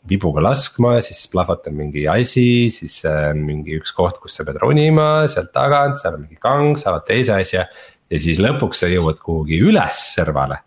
vibuga 0.08 0.42
laskma, 0.42 0.96
siis 1.04 1.22
plahvatab 1.30 1.74
mingi 1.76 2.06
asi, 2.10 2.70
siis 2.74 2.98
on 3.08 3.44
mingi 3.46 3.76
üks 3.78 3.94
koht, 3.94 4.18
kus 4.22 4.36
sa 4.38 4.46
pead 4.48 4.58
ronima 4.62 5.28
sealt 5.30 5.52
tagant, 5.54 6.00
seal 6.00 6.18
on 6.18 6.26
mingi 6.26 6.40
kang, 6.42 6.74
saavad 6.80 7.06
teise 7.08 7.36
asja. 7.38 7.66
ja 8.12 8.20
siis 8.20 8.42
lõpuks 8.42 8.82
sa 8.82 8.90
jõuad 8.90 9.22
kuhugi 9.22 9.60
üles 9.62 10.02
servale. 10.16 10.58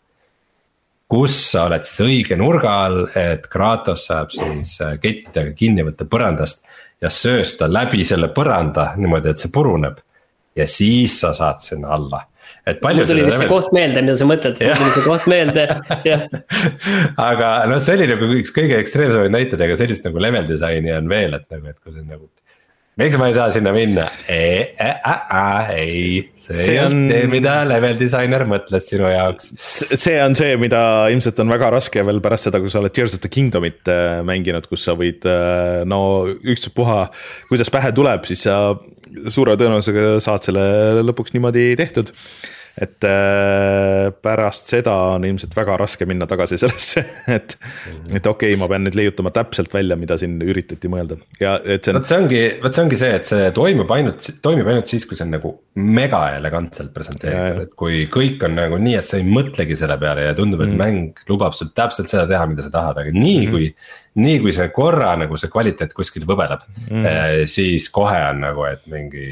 kus 1.12 1.36
sa 1.52 1.68
oled 1.68 1.84
siis 1.86 2.02
õige 2.02 2.38
nurga 2.40 2.72
all, 2.86 3.04
et 3.16 3.46
Kratos 3.52 4.08
saab 4.08 4.32
siis 4.34 4.80
kettidega 5.02 5.52
kinni 5.54 5.84
võtta 5.86 6.08
põrandast 6.10 6.64
ja 7.02 7.12
söösta 7.12 7.68
läbi 7.70 8.06
selle 8.08 8.32
põranda 8.34 8.94
niimoodi, 8.98 9.30
et 9.30 9.44
see 9.44 9.52
puruneb. 9.52 10.00
ja 10.56 10.68
siis 10.68 11.20
sa 11.20 11.34
saad 11.36 11.62
sinna 11.62 11.92
alla 11.94 12.24
et 12.66 12.80
palju. 12.82 13.04
mul 13.04 13.12
tuli 13.12 13.26
vist 13.28 13.42
see 13.42 13.50
koht 13.50 13.76
meelde, 13.76 14.06
mida 14.06 14.16
sa 14.20 14.30
mõtled, 14.30 14.62
mul 14.62 14.80
tuli 14.82 14.96
see 14.96 15.06
koht 15.06 15.28
meelde, 15.32 15.68
jah. 16.12 16.26
aga 17.28 17.52
noh, 17.72 17.82
see 17.84 18.00
oli 18.00 18.10
nagu 18.14 18.32
üks 18.40 18.56
kõige 18.56 18.80
ekstreemsemaid 18.82 19.36
näiteid, 19.36 19.68
aga 19.68 19.78
sellist 19.82 20.08
nagu 20.08 20.24
level 20.24 20.50
disain'i 20.50 20.96
on 20.96 21.12
veel, 21.12 21.38
et 21.38 21.46
nagu, 21.54 21.70
et 21.72 21.80
kui 21.80 21.94
see 21.94 22.08
nagu 22.08 22.28
miks 23.00 23.18
ma 23.20 23.28
ei 23.28 23.36
saa 23.36 23.50
sinna 23.52 23.74
minna? 23.76 24.06
ei, 24.32 26.22
see, 26.40 26.56
see 26.56 26.78
on 26.80 26.96
see, 27.12 27.28
mida 27.32 27.58
level 27.68 28.00
disainer 28.00 28.46
mõtles 28.48 28.88
sinu 28.88 29.10
jaoks. 29.12 29.52
see 29.92 30.16
on 30.24 30.38
see, 30.38 30.56
mida 30.62 30.82
ilmselt 31.12 31.42
on 31.44 31.52
väga 31.52 31.74
raske 31.76 32.06
veel 32.08 32.24
pärast 32.24 32.50
seda, 32.50 32.62
kui 32.64 32.72
sa 32.72 32.80
oled 32.82 32.96
Tears 32.96 33.18
of 33.18 33.24
the 33.24 33.32
Kingdomit 33.32 33.92
äh, 33.92 34.22
mänginud, 34.28 34.68
kus 34.72 34.88
sa 34.88 34.96
võid 34.98 35.28
äh, 35.28 35.84
no 35.90 36.02
ükspuha, 36.56 37.02
kuidas 37.52 37.72
pähe 37.74 37.92
tuleb, 37.96 38.28
siis 38.30 38.46
sa 38.48 38.60
suure 39.32 39.58
tõenäosusega 39.60 40.18
saad 40.24 40.48
selle 40.48 40.66
lõpuks 41.06 41.36
niimoodi 41.36 41.74
tehtud 41.80 42.16
et 42.76 43.06
äh, 43.08 44.10
pärast 44.26 44.72
seda 44.74 44.94
on 45.14 45.26
ilmselt 45.28 45.54
väga 45.56 45.78
raske 45.80 46.08
minna 46.10 46.28
tagasi 46.28 46.58
sellesse, 46.60 47.04
et, 47.38 47.56
et 48.12 48.28
okei 48.28 48.52
okay,, 48.52 48.60
ma 48.60 48.68
pean 48.72 48.84
nüüd 48.88 48.98
leiutama 49.00 49.32
täpselt 49.36 49.72
välja, 49.74 49.96
mida 50.00 50.18
siin 50.20 50.36
üritati 50.44 50.92
mõelda 50.92 51.18
ja 51.40 51.56
et 51.64 51.88
see 51.88 51.94
on. 51.94 52.02
vot 52.02 52.12
see 52.12 52.20
ongi, 52.20 52.42
vot 52.64 52.76
see 52.76 52.86
ongi 52.86 53.00
see, 53.00 53.14
et 53.22 53.32
see 53.32 53.50
toimub 53.56 53.96
ainult, 53.96 54.30
toimib 54.44 54.72
ainult 54.74 54.92
siis, 54.92 55.08
kui 55.08 55.16
see 55.16 55.28
on 55.28 55.36
nagu 55.38 55.54
mega 55.80 56.22
elegantselt 56.36 56.92
presenteeritud, 56.96 57.66
et 57.66 57.76
kui 57.80 58.06
kõik 58.12 58.44
on 58.48 58.60
nagu 58.60 58.80
nii, 58.82 58.98
et 59.00 59.08
sa 59.08 59.20
ei 59.22 59.28
mõtlegi 59.28 59.80
selle 59.80 59.98
peale 60.02 60.28
ja 60.28 60.36
tundub, 60.38 60.64
et 60.66 60.74
mm. 60.74 60.82
mäng 60.82 61.28
lubab 61.32 61.56
sul 61.56 61.72
täpselt 61.76 62.12
seda 62.12 62.28
teha, 62.30 62.44
mida 62.52 62.68
sa 62.68 62.74
tahad, 62.74 63.00
aga 63.04 63.16
nii 63.16 63.40
mm 63.40 63.46
-hmm. 63.46 63.56
kui 63.56 64.05
nii 64.16 64.40
kui 64.44 64.54
see 64.56 64.68
korra 64.76 65.12
nagu 65.20 65.38
see 65.40 65.52
kvaliteet 65.52 65.94
kuskil 65.96 66.24
võbeleb 66.28 66.64
mm., 66.86 67.46
siis 67.52 67.90
kohe 67.94 68.20
on 68.30 68.42
nagu, 68.46 68.64
et 68.70 68.86
mingi, 68.92 69.28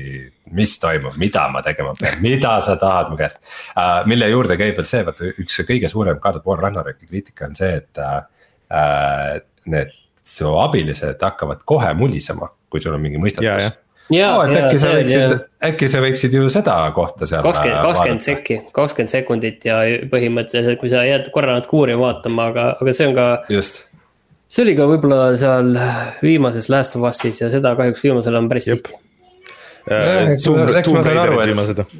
mis 0.58 0.76
toimub, 0.82 1.16
mida 1.20 1.46
ma 1.52 1.64
tegema 1.66 1.94
pean, 2.00 2.20
mida 2.24 2.58
sa 2.66 2.76
tahad 2.82 3.12
mu 3.14 3.20
käest 3.20 3.40
uh,. 3.40 4.02
mille 4.10 4.28
juurde 4.32 4.60
käib 4.60 4.76
veel 4.80 4.90
see, 4.90 5.06
vaata 5.08 5.32
üks 5.32 5.62
kõige 5.68 5.92
suurem 5.92 6.20
of 6.20 6.50
War 6.50 6.66
Ragnaroki 6.68 7.08
kriitika 7.08 7.48
on 7.48 7.56
see, 7.60 7.78
et 7.80 8.04
uh, 8.04 9.40
need 9.72 9.96
su 10.24 10.52
abilised 10.60 11.24
hakkavad 11.24 11.64
kohe 11.68 11.94
mulisema, 11.96 12.52
kui 12.72 12.84
sul 12.84 12.96
on 12.98 13.04
mingi 13.04 13.22
mõistatus 13.22 13.80
ja, 14.12 14.34
oh, 14.36 14.44
äkki 14.44 14.82
sa 14.82 14.92
võiksid, 14.98 15.38
äkki 15.64 15.90
sa 15.92 16.04
võiksid 16.04 16.36
ju 16.36 16.52
seda 16.52 16.76
kohta 16.96 17.28
seal. 17.30 17.44
kakskümmend, 17.46 17.88
kakskümmend 17.88 18.28
sekki, 18.28 18.60
kakskümmend 18.76 19.16
sekundit 19.16 19.64
ja 19.68 19.80
põhimõtteliselt, 20.12 20.80
kui 20.84 20.92
sa 20.92 21.06
jääd 21.08 21.32
korra 21.36 21.56
natuke 21.56 21.80
uurima 21.80 22.10
vaatama, 22.10 22.52
aga, 22.52 22.70
aga 22.84 22.96
see 22.96 23.08
on 23.08 23.16
ka. 23.18 23.32
just 23.54 23.86
see 24.54 24.66
oli 24.66 24.78
ka 24.78 24.88
võib-olla 24.90 25.34
seal 25.42 25.74
viimases 26.22 26.70
Last 26.70 26.98
of 26.98 27.06
Us'is 27.10 27.42
ja 27.42 27.50
seda 27.54 27.74
kahjuks 27.80 28.04
viimasel 28.06 28.38
on 28.38 28.50
päris 28.52 28.70
tihti. 28.70 28.98
eks 29.90 30.92
ma 30.94 31.06
saan 31.06 31.24
aru, 31.26 31.40
et 31.44 31.96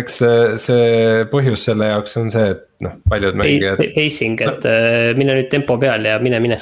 eks 0.00 0.18
see, 0.22 0.42
see 0.62 1.22
põhjus 1.30 1.64
selle 1.70 1.88
jaoks 1.90 2.18
on 2.20 2.28
see, 2.32 2.50
et 2.54 2.66
noh, 2.84 2.98
paljud 3.10 3.38
mängijad. 3.38 3.80
Pacing, 3.96 4.42
et 4.46 4.68
äh, 4.68 4.98
mine 5.18 5.38
nüüd 5.38 5.48
tempo 5.52 5.78
peal 5.82 6.06
ja 6.06 6.18
mine, 6.22 6.38
mine. 6.42 6.60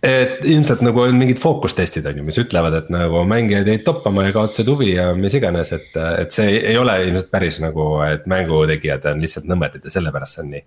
et 0.00 0.40
ilmselt 0.48 0.80
nagu 0.80 1.02
on 1.04 1.18
mingid 1.20 1.36
fookustestid 1.42 2.06
on 2.08 2.22
ju, 2.22 2.24
mis 2.24 2.40
ütlevad, 2.40 2.78
et 2.78 2.88
nagu 2.92 3.20
mängijad 3.28 3.68
jäid 3.68 3.84
toppama 3.84 4.24
ja 4.24 4.32
kaotasid 4.32 4.70
huvi 4.72 4.94
ja 4.94 5.10
mis 5.14 5.36
iganes, 5.36 5.74
et, 5.76 5.92
et 6.22 6.32
see 6.32 6.56
ei 6.56 6.78
ole 6.80 6.96
ilmselt 7.04 7.28
päris 7.30 7.60
nagu, 7.60 7.92
et 8.06 8.24
mängutegijad 8.30 9.10
on 9.12 9.20
lihtsalt 9.20 9.50
nõmedad 9.50 9.84
ja 9.84 9.92
sellepärast 9.92 10.38
see 10.38 10.46
on 10.46 10.52
nii. 10.56 10.64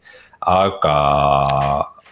aga, 0.53 0.95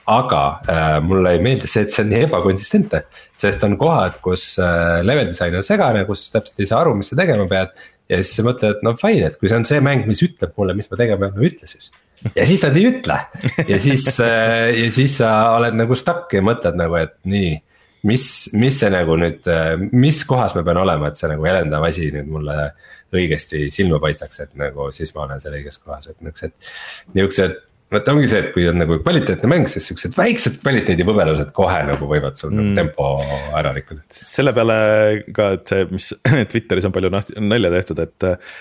aga 0.09 0.43
äh, 0.69 0.97
mulle 1.03 1.35
ei 1.35 1.41
meeldi 1.43 1.69
see, 1.69 1.85
et 1.85 1.93
see 1.93 2.05
on 2.05 2.11
nii 2.11 2.25
ebakonsistentne. 2.27 3.03
sest 3.41 3.63
on 3.65 3.73
kohad, 3.77 4.19
kus 4.21 4.53
äh, 4.61 4.99
level 5.05 5.31
disain 5.31 5.55
on 5.57 5.65
segane, 5.65 6.03
kus 6.05 6.27
täpselt 6.33 6.61
ei 6.61 6.69
saa 6.69 6.83
aru, 6.83 6.93
mis 6.97 7.09
sa 7.09 7.17
tegema 7.17 7.47
pead 7.49 7.73
ja 8.11 8.19
siis 8.21 8.35
sa 8.37 8.45
mõtled, 8.45 8.77
et 8.77 8.85
no 8.85 8.93
fine, 8.99 9.31
et 9.31 9.39
kui 9.39 9.49
see 9.49 9.57
on 9.61 9.67
see 9.67 9.81
mäng, 9.83 10.05
mis 10.09 10.21
ütleb 10.25 10.53
mulle, 10.59 10.75
mis 10.77 10.89
ma 10.91 10.99
tegema 10.99 11.25
pean, 11.25 11.35
no 11.37 11.47
ütle 11.47 11.69
siis. 11.69 11.89
ja 12.35 12.45
siis 12.45 12.61
nad 12.65 12.77
ei 12.77 12.85
ütle 12.91 13.17
ja 13.71 13.81
siis 13.81 14.07
äh, 14.21 14.69
ja 14.83 14.93
siis 14.93 15.17
sa 15.21 15.33
oled 15.55 15.77
nagu 15.79 15.97
stuck 15.97 16.33
ja 16.37 16.43
mõtled 16.45 16.77
nagu, 16.79 16.97
et 17.01 17.17
nii. 17.29 17.55
mis, 18.09 18.25
mis 18.57 18.79
see 18.81 18.91
nagu 18.93 19.17
nüüd, 19.21 19.45
äh, 19.49 19.73
mis 19.93 20.23
kohas 20.29 20.57
ma 20.57 20.65
pean 20.67 20.81
olema, 20.83 21.09
et 21.09 21.21
see 21.21 21.31
nagu 21.31 21.45
helendav 21.49 21.85
asi 21.89 22.11
nüüd 22.13 22.29
mulle 22.29 22.71
õigesti 23.11 23.65
silma 23.73 23.99
paistaks, 24.01 24.39
et 24.45 24.53
nagu 24.59 24.87
siis 24.95 25.11
ma 25.15 25.25
olen 25.25 25.41
seal 25.43 25.57
õiges 25.57 25.81
kohas, 25.81 26.11
et 26.11 26.21
niuksed, 26.23 26.55
niuksed 27.17 27.59
vot 27.91 28.11
ongi 28.13 28.29
see, 28.31 28.41
et 28.43 28.51
kui 28.55 28.65
on 28.69 28.79
nagu 28.79 28.97
kvaliteetne 29.03 29.49
mäng, 29.51 29.67
siis 29.69 29.89
siuksed 29.89 30.15
väiksed 30.17 30.59
kvaliteedivõbelused 30.63 31.51
kohe 31.55 31.81
nagu 31.89 32.07
võivad 32.09 32.39
sul 32.39 32.53
nagu 32.55 32.69
mm. 32.69 32.77
tempo 32.79 33.11
ära 33.57 33.73
rikkuda. 33.75 34.03
selle 34.15 34.53
peale 34.55 34.77
ka, 35.35 35.51
et 35.57 35.73
see, 35.73 35.87
mis 35.91 36.11
Twitteris 36.51 36.87
on 36.87 36.95
palju 36.95 37.11
nalja 37.43 37.73
tehtud, 37.75 38.01
et 38.05 38.27
äh, 38.27 38.51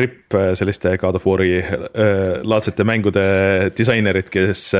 ripp 0.00 0.36
äh, 0.38 0.50
selliste 0.58 0.96
God 1.00 1.20
of 1.20 1.28
War'i 1.28 1.58
äh, 1.60 1.78
laadsete 2.42 2.86
mängude 2.88 3.24
disainerid, 3.76 4.32
kes 4.32 4.70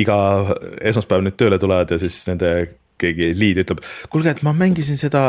iga 0.00 0.20
esmaspäev 0.80 1.26
nüüd 1.26 1.38
tööle 1.40 1.60
tulevad 1.60 1.92
ja 1.92 2.00
siis 2.00 2.22
nende 2.30 2.54
keegi 3.00 3.30
liid 3.36 3.62
ütleb, 3.62 3.80
kuulge, 4.12 4.34
et 4.34 4.42
ma 4.46 4.52
mängisin 4.56 4.98
seda 5.00 5.22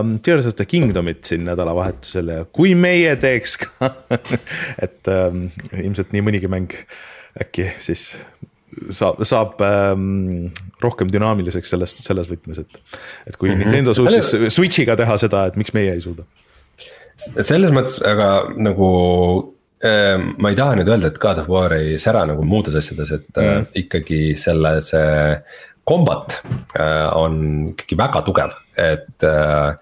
ähm, 0.00 0.16
Tears 0.24 0.46
of 0.46 0.56
the 0.58 0.66
Kingdomit 0.68 1.26
siin 1.26 1.46
nädalavahetusel 1.48 2.32
ja 2.32 2.46
kui 2.46 2.76
meie 2.78 3.16
teeks 3.20 3.58
ka 3.64 3.90
et 4.86 5.10
ähm, 5.10 5.48
ilmselt 5.74 6.14
nii 6.14 6.24
mõnigi 6.26 6.50
mäng 6.50 6.74
äkki 7.40 7.70
siis 7.82 8.14
saab, 8.90 9.20
saab 9.26 9.60
ähm, 9.64 10.52
rohkem 10.82 11.10
dünaamiliseks 11.12 11.72
sellest, 11.72 12.02
selles 12.04 12.30
võtmes, 12.30 12.62
et, 12.62 12.80
et 13.26 13.36
kui 13.36 13.50
mm 13.50 13.54
-hmm. 13.54 13.64
Nintendo 13.64 13.94
suutis 13.94 14.32
Switch'iga 14.54 14.96
teha 14.96 15.18
seda, 15.18 15.46
et 15.46 15.56
miks 15.56 15.74
meie 15.74 15.92
ei 15.94 16.00
suuda. 16.00 16.24
selles 17.40 17.72
mõttes, 17.72 18.00
aga 18.04 18.48
nagu 18.56 18.88
äh, 19.84 20.18
ma 20.38 20.50
ei 20.50 20.56
taha 20.56 20.76
nüüd 20.76 20.88
öelda, 20.88 21.12
et 21.12 21.18
God 21.18 21.38
of 21.38 21.48
War 21.48 21.72
ei 21.72 21.98
sära 21.98 22.26
nagu 22.26 22.44
muudes 22.44 22.74
asjades, 22.74 23.12
et 23.12 23.28
mm 23.36 23.42
-hmm. 23.42 23.60
äh, 23.60 23.66
ikkagi 23.74 24.36
selle, 24.36 24.82
see 24.82 25.42
kombat 25.84 26.42
äh, 26.78 27.16
on 27.16 27.68
ikkagi 27.70 27.96
väga 27.96 28.22
tugev, 28.22 28.56
et 28.76 29.22
äh, 29.22 29.76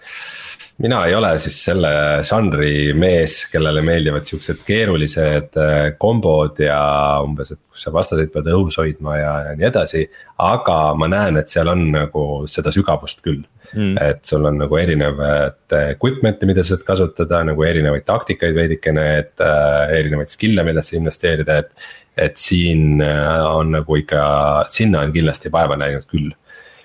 mina 0.82 1.04
ei 1.06 1.14
ole 1.14 1.30
siis 1.38 1.56
selle 1.68 1.90
žanri 2.26 2.92
mees, 2.98 3.44
kellele 3.52 3.82
meeldivad 3.86 4.26
siuksed 4.26 4.64
keerulised 4.66 5.58
äh, 5.60 5.80
kombod 5.98 6.58
ja 6.64 6.80
umbes, 7.24 7.54
et 7.54 7.62
kus 7.62 7.86
sa 7.86 7.92
vastaseid 7.94 8.32
pead 8.34 8.50
õhus 8.50 8.80
hoidma 8.82 9.18
ja, 9.20 9.34
ja 9.48 9.56
nii 9.58 9.68
edasi. 9.70 10.06
aga 10.42 10.78
ma 10.98 11.10
näen, 11.10 11.38
et 11.38 11.52
seal 11.52 11.70
on 11.70 11.86
nagu 11.94 12.24
seda 12.50 12.74
sügavust 12.74 13.22
küll 13.24 13.44
mm.. 13.74 13.96
et 14.02 14.24
sul 14.26 14.44
on 14.48 14.58
nagu 14.64 14.78
erinevat 14.78 15.76
equipment'i, 15.78 16.48
mida 16.48 16.64
sa 16.64 16.74
saad 16.74 16.86
kasutada 16.88 17.42
nagu 17.50 17.66
erinevaid 17.66 18.06
taktikaid 18.08 18.56
veidikene, 18.56 19.06
et 19.22 19.44
äh, 19.44 19.98
erinevaid 20.00 20.32
skill'e, 20.32 20.66
millesse 20.66 20.98
investeerida, 21.00 21.60
et. 21.64 21.92
et 22.14 22.36
siin 22.38 23.00
äh, 23.02 23.42
on 23.50 23.72
nagu 23.74 23.96
ikka, 23.98 24.24
sinna 24.70 25.00
on 25.02 25.12
kindlasti 25.14 25.50
vaeva 25.50 25.74
näinud 25.80 26.04
küll. 26.06 26.28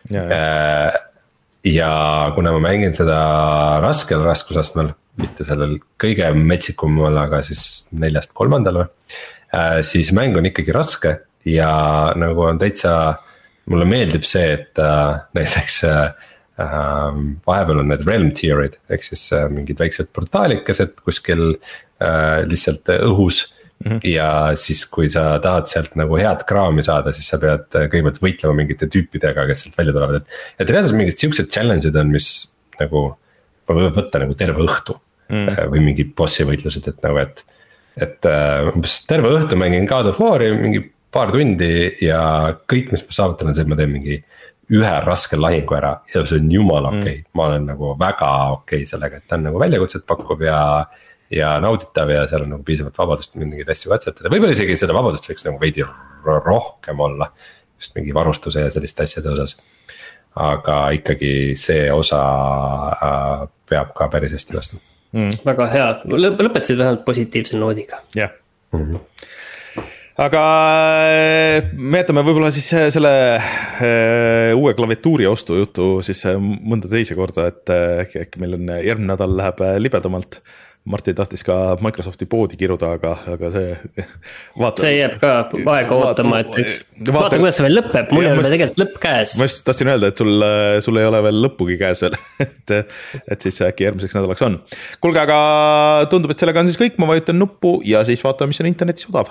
Äh, 0.09 0.95
ja 1.65 2.31
kuna 2.35 2.53
ma 2.55 2.61
mängin 2.63 2.93
seda 2.95 3.19
raskel 3.83 4.23
raskusastmel, 4.25 4.93
mitte 5.19 5.45
sellel 5.47 5.77
kõige 5.99 6.29
metsikumal, 6.37 7.17
aga 7.25 7.41
siis 7.45 7.83
neljast 7.91 8.33
kolmandal 8.37 8.83
või. 8.83 8.87
Äh, 9.55 9.79
siis 9.83 10.13
mäng 10.15 10.37
on 10.37 10.45
ikkagi 10.45 10.73
raske 10.75 11.15
ja 11.49 11.71
nagu 12.19 12.45
on 12.45 12.59
täitsa, 12.61 12.93
mulle 13.69 13.87
meeldib 13.89 14.25
see, 14.27 14.53
et 14.59 14.81
äh, 14.81 15.21
näiteks 15.37 15.83
äh, 15.89 16.27
ähm, 16.61 17.39
vahepeal 17.47 17.83
on 17.83 17.91
need 17.91 18.05
realm 18.07 18.31
tier'id 18.37 18.77
ehk 18.89 19.05
siis 19.05 19.29
mingid 19.51 19.79
väiksed 19.81 20.11
portaalikesed 20.15 20.99
kuskil 21.05 21.55
lihtsalt 22.47 22.87
õhus 22.95 23.41
Mm 23.79 23.91
-hmm. 23.91 24.09
ja 24.11 24.51
siis, 24.59 24.85
kui 24.91 25.07
sa 25.09 25.39
tahad 25.39 25.69
sealt 25.71 25.93
nagu 25.95 26.17
head 26.19 26.43
kraami 26.47 26.83
saada, 26.83 27.13
siis 27.15 27.29
sa 27.31 27.37
pead 27.39 27.77
äh, 27.79 27.87
kõigepealt 27.87 28.19
võitlema 28.19 28.55
mingite 28.57 28.89
tüüpidega, 28.91 29.45
kes 29.47 29.61
sealt 29.63 29.77
välja 29.77 29.93
tulevad, 29.95 30.15
et. 30.19 30.39
et 30.59 30.69
reaalselt 30.69 30.97
mingid 30.99 31.17
siuksed 31.17 31.47
challenge'id 31.47 31.95
on, 31.95 32.11
mis 32.11 32.27
nagu 32.79 33.05
võivad 33.69 33.95
võtta 33.95 34.19
nagu 34.19 34.35
terve 34.35 34.65
õhtu 34.65 34.97
mm. 35.29 35.47
-hmm. 35.47 35.71
või 35.71 35.85
mingid 35.85 36.11
bossi 36.15 36.43
võitlused, 36.43 36.91
et 36.91 37.03
nagu, 37.07 37.17
et. 37.23 37.43
et 37.95 38.25
äh, 38.25 38.67
umbes 38.73 39.05
terve 39.07 39.31
õhtu 39.37 39.55
mängin 39.55 39.87
God 39.87 40.11
of 40.11 40.19
War'i 40.19 40.51
mingi 40.57 40.83
paar 41.11 41.31
tundi 41.31 41.71
ja 42.03 42.21
kõik, 42.69 42.91
mis 42.91 43.05
ma 43.07 43.15
saavutan, 43.15 43.49
on 43.49 43.55
see, 43.55 43.63
et 43.63 43.71
ma 43.71 43.79
teen 43.79 43.93
mingi 43.95 44.19
ühe 44.69 44.95
raske 45.01 45.37
lahingu 45.39 45.73
ära 45.73 45.95
ja 46.13 46.21
see 46.29 46.37
on 46.37 46.51
jumala 46.53 46.91
okei 46.93 47.01
okay. 47.01 47.21
mm., 47.23 47.31
ma 47.33 47.45
olen 47.49 47.69
nagu 47.71 47.95
väga 47.99 48.31
okei 48.59 48.83
okay 48.83 48.89
sellega, 48.89 49.17
et 49.17 49.25
ta 49.29 49.39
on 49.39 49.47
nagu 49.49 49.61
väljakutset 49.61 50.05
pakkuv 50.09 50.43
ja 50.45 50.59
ja 51.31 51.53
nauditav 51.61 52.09
ja 52.09 52.25
seal 52.29 52.45
on 52.45 52.55
nagu 52.55 52.65
piisavalt 52.65 52.97
vabadust 52.97 53.35
mingeid 53.39 53.69
asju 53.69 53.91
katsetada, 53.93 54.31
võib-olla 54.33 54.55
isegi 54.55 54.77
seda 54.79 54.95
vabadust 54.97 55.29
võiks 55.29 55.45
nagu 55.45 55.61
veidi 55.61 55.85
rohkem 56.25 56.99
olla. 56.99 57.31
just 57.79 57.95
mingi 57.95 58.13
varustuse 58.13 58.65
ja 58.65 58.71
selliste 58.71 59.03
asjade 59.03 59.29
osas. 59.31 59.57
aga 60.35 60.89
ikkagi 60.97 61.55
see 61.57 61.91
osa 61.93 62.21
äh, 62.95 63.47
peab 63.69 63.93
ka 63.95 64.09
päris 64.09 64.33
hästi 64.37 64.57
vastu 64.57 64.81
mm.. 65.11 65.43
väga 65.45 65.67
hea, 65.73 65.87
lõpetasid 66.05 66.77
vähemalt 66.77 67.05
positiivse 67.05 67.57
noodiga. 67.57 68.01
jah 68.15 68.29
yeah. 68.29 68.35
mm. 68.73 68.95
-hmm 68.95 69.37
aga 70.19 70.39
äh, 71.07 71.69
me 71.73 72.01
jätame 72.01 72.23
võib-olla 72.27 72.49
siis 72.51 72.67
äh, 72.75 72.89
selle 72.91 73.11
äh, 73.39 74.51
uue 74.57 74.73
klaviatuuri 74.75 75.27
ostu 75.29 75.55
jutu 75.61 75.87
siis 76.03 76.25
mõnda 76.35 76.91
teise 76.91 77.15
korda, 77.15 77.47
et 77.53 77.71
äkki, 77.71 78.25
äkki 78.25 78.41
meil 78.43 78.57
on 78.57 78.73
järgmine 78.83 79.13
nädal 79.13 79.37
läheb 79.39 79.63
libedamalt 79.79 80.41
Martin 80.89 81.15
tahtis 81.17 81.43
ka 81.45 81.55
Microsofti 81.85 82.25
poodi 82.29 82.57
kiruda, 82.59 82.93
aga, 82.97 83.13
aga 83.35 83.51
see. 83.53 83.73
see 84.81 84.93
jääb 84.95 85.17
ka 85.21 85.33
aega 85.75 85.97
ootama, 85.99 86.39
et 86.43 86.55
üks, 86.63 86.79
vaata 87.13 87.37
kuidas 87.37 87.59
see 87.59 87.67
veel 87.67 87.77
lõpeb, 87.77 88.13
mul 88.15 88.25
ei 88.25 88.33
ole 88.33 88.45
tegelikult 88.47 88.81
lõpp 88.83 89.01
käes. 89.03 89.35
ma 89.39 89.49
just 89.49 89.61
tahtsin 89.67 89.91
öelda, 89.93 90.09
et 90.09 90.23
sul, 90.23 90.47
sul 90.85 91.01
ei 91.01 91.09
ole 91.09 91.21
veel 91.27 91.43
lõppugi 91.45 91.77
käes 91.81 92.05
veel 92.05 92.17
et, 92.47 92.75
et 93.35 93.45
siis 93.45 93.61
äkki 93.67 93.89
järgmiseks 93.89 94.17
nädalaks 94.17 94.47
on. 94.47 94.57
kuulge, 95.03 95.21
aga 95.21 96.07
tundub, 96.09 96.33
et 96.33 96.41
sellega 96.41 96.65
on 96.65 96.71
siis 96.71 96.81
kõik, 96.81 96.97
ma 97.01 97.11
vajutan 97.13 97.37
nuppu 97.39 97.77
ja 97.85 98.01
siis 98.07 98.25
vaatame, 98.25 98.53
mis 98.53 98.63
on 98.65 98.71
internetis 98.71 99.09
odav 99.11 99.29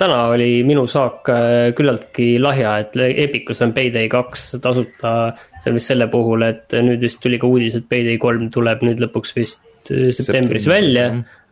täna 0.00 0.20
oli 0.32 0.62
minu 0.66 0.86
saak 0.90 1.28
äh, 1.32 1.70
küllaltki 1.76 2.32
lahja, 2.42 2.76
et 2.84 2.96
Epicus 3.26 3.60
on 3.64 3.74
Payday 3.76 4.08
kaks 4.12 4.54
tasuta. 4.62 5.34
see 5.60 5.72
on 5.72 5.76
vist 5.76 5.92
selle 5.92 6.08
puhul, 6.12 6.46
et 6.46 6.78
nüüd 6.86 7.02
vist 7.04 7.20
tuli 7.22 7.40
ka 7.40 7.50
uudis, 7.50 7.76
et 7.76 7.88
Payday 7.90 8.16
kolm 8.22 8.48
tuleb 8.52 8.84
nüüd 8.86 9.02
lõpuks 9.04 9.36
vist 9.36 9.92
äh, 9.92 10.08
septembris 10.16 10.68
välja. 10.70 11.10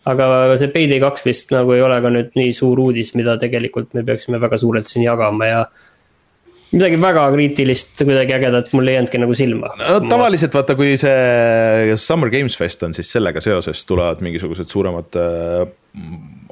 aga 0.08 0.56
see 0.60 0.72
Payday 0.72 1.02
kaks 1.04 1.26
vist 1.26 1.52
nagu 1.52 1.76
ei 1.76 1.84
ole 1.84 2.00
ka 2.04 2.12
nüüd 2.14 2.32
nii 2.38 2.56
suur 2.56 2.80
uudis, 2.88 3.12
mida 3.18 3.36
tegelikult 3.40 3.92
me 3.98 4.06
peaksime 4.06 4.40
väga 4.40 4.60
suurelt 4.60 4.88
siin 4.88 5.04
jagama 5.04 5.50
ja 5.50 5.62
midagi 6.72 6.98
väga 7.00 7.24
kriitilist, 7.32 7.94
kuidagi 8.02 8.34
ägedat 8.36 8.72
mul 8.76 8.88
ei 8.88 8.98
jäänudki 8.98 9.20
nagu 9.20 9.36
silma. 9.36 9.70
no 9.80 10.00
tavaliselt 10.08 10.56
vaata, 10.56 10.76
kui 10.76 10.96
see 11.00 11.96
Summer 11.96 12.32
Games 12.32 12.56
Fest 12.60 12.82
on, 12.84 12.96
siis 12.96 13.12
sellega 13.12 13.40
seoses 13.44 13.84
tulevad 13.88 14.24
mingisugused 14.24 14.68
suuremad 14.68 15.16
äh, 15.20 15.68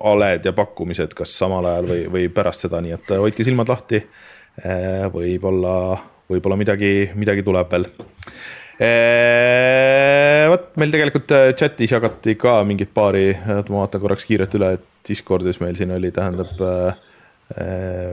aled 0.07 0.45
ja 0.45 0.53
pakkumised, 0.57 1.15
kas 1.17 1.33
samal 1.39 1.67
ajal 1.71 1.89
või, 1.91 2.03
või 2.13 2.29
pärast 2.33 2.67
seda, 2.67 2.83
nii 2.85 2.97
et 2.97 3.15
hoidke 3.17 3.47
silmad 3.47 3.71
lahti. 3.73 4.03
Äh, 4.61 5.07
võib-olla, 5.13 5.97
võib-olla 6.31 6.59
midagi, 6.61 6.93
midagi 7.17 7.45
tuleb 7.47 7.73
veel. 7.73 7.89
Äh, 8.77 10.45
vot 10.53 10.69
meil 10.77 10.93
tegelikult 10.93 11.33
chat'is 11.57 11.97
jagati 11.97 12.37
ka 12.41 12.59
mingit 12.69 12.93
paari, 12.97 13.31
ma 13.47 13.83
vaatan 13.83 14.03
korraks 14.03 14.29
kiirelt 14.29 14.55
üle, 14.59 14.75
et 14.77 14.93
Discordis 15.07 15.61
meil 15.63 15.77
siin 15.79 15.95
oli, 15.95 16.11
tähendab 16.13 16.61
Äh, 16.61 16.95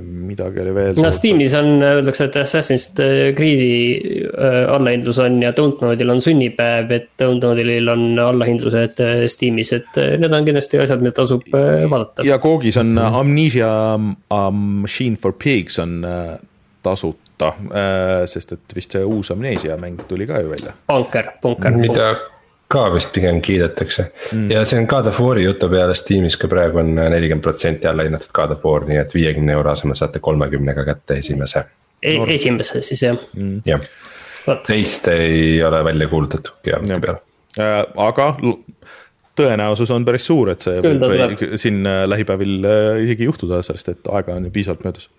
midagi 0.03 0.61
oli 0.61 0.73
veel. 0.75 0.99
no 1.01 1.09
Steamis 1.11 1.55
on, 1.57 1.81
öeldakse, 1.81 2.27
et 2.29 2.35
Assassin's 2.37 2.85
Creed'i 3.33 4.27
allahindlus 4.69 5.17
on 5.23 5.39
ja 5.41 5.49
Dontnodil 5.57 6.13
on 6.13 6.21
sunnipäev, 6.21 6.91
et 6.93 7.09
Dontnodil 7.19 7.89
on 7.89 8.05
allahindlused 8.21 9.01
Steamis, 9.33 9.73
et 9.73 9.97
need 10.21 10.37
on 10.37 10.45
kindlasti 10.45 10.77
asjad, 10.83 11.01
mida 11.01 11.17
tasub 11.17 11.47
vaadata. 11.49 12.25
ja 12.27 12.37
Koogis 12.43 12.77
on 12.77 12.93
Amnesia 13.01 13.71
Machine 13.97 15.17
for 15.17 15.33
Pigs 15.33 15.79
on 15.81 16.03
tasuta, 16.83 17.55
sest 18.29 18.53
et 18.53 18.77
vist 18.77 18.93
see 18.93 19.01
uus 19.07 19.33
Amnesia 19.33 19.79
mäng 19.81 20.05
tuli 20.07 20.29
ka 20.29 20.43
ju 20.43 20.53
välja. 20.53 20.77
Punker, 20.87 21.33
punker. 21.41 21.73
mida 21.81 22.13
ka 22.73 22.87
vist 22.93 23.13
pigem 23.15 23.41
kiidetakse. 23.43 24.07
Mm. 24.31 24.49
ja 24.51 24.63
see 24.65 24.79
on 24.81 24.87
God 24.89 25.09
of 25.11 25.19
War'i 25.21 25.45
jutu 25.45 25.69
peale 25.71 25.95
Steamis 25.97 26.37
ka 26.41 26.49
praegu 26.51 26.81
on 26.81 26.95
nelikümmend 26.97 27.45
protsenti 27.45 27.89
alla 27.89 28.07
hinnatud 28.07 28.33
God 28.33 28.55
of 28.57 28.65
War, 28.65 28.87
nii 28.89 28.99
et 29.01 29.13
viiekümne 29.15 29.55
euro 29.57 29.73
asemel 29.73 29.97
saate 29.99 30.21
kolmekümnega 30.23 30.85
kätte 30.89 31.19
esimese. 31.21 31.65
E. 32.03 32.17
esimese 32.35 32.81
siis 32.83 33.05
jah. 33.05 33.19
Mm.. 33.37 33.61
jah, 33.65 33.85
teist 34.67 35.07
ei 35.13 35.61
ole 35.63 35.83
välja 35.85 36.09
kuulutatudki 36.11 36.75
arvuti 36.77 37.01
peale. 37.07 37.23
Äh,. 37.59 37.79
aga 38.07 38.31
tõenäosus 39.37 39.91
on 39.93 40.05
päris 40.05 40.25
suur, 40.29 40.53
et 40.53 40.65
see 40.65 40.81
võib 40.83 41.45
siin 41.61 41.81
äh, 41.89 42.03
lähipäevil 42.09 42.69
äh, 42.69 43.03
isegi 43.07 43.29
juhtuda, 43.29 43.61
sellest 43.65 43.93
et 43.93 44.09
aega 44.13 44.37
on 44.37 44.49
ju 44.49 44.53
piisavalt 44.53 44.85
möödas 44.85 45.09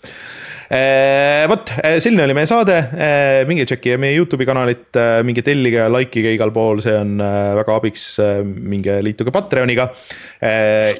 vot, 1.50 1.72
eh, 1.82 1.98
selline 2.02 2.24
oli 2.24 2.36
meie 2.36 2.48
saade, 2.48 2.76
eh, 2.96 3.44
minge 3.48 3.66
tšekkige 3.68 3.98
meie 4.00 4.16
Youtube'i 4.16 4.48
kanalit, 4.48 4.98
minge 5.26 5.44
tellige 5.44 5.82
ja 5.82 5.90
likeige 5.92 6.34
igal 6.34 6.52
pool, 6.54 6.82
see 6.84 6.96
on 6.96 7.18
väga 7.18 7.78
abiks, 7.78 8.04
minge 8.44 9.00
liituge 9.04 9.32
Patreoniga. 9.34 9.90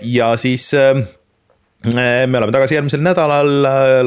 ja 0.03 0.37
siis 0.37 0.73
me 0.75 2.39
oleme 2.39 2.53
tagasi 2.53 2.79
järgmisel 2.79 3.03
nädalal, 3.05 3.51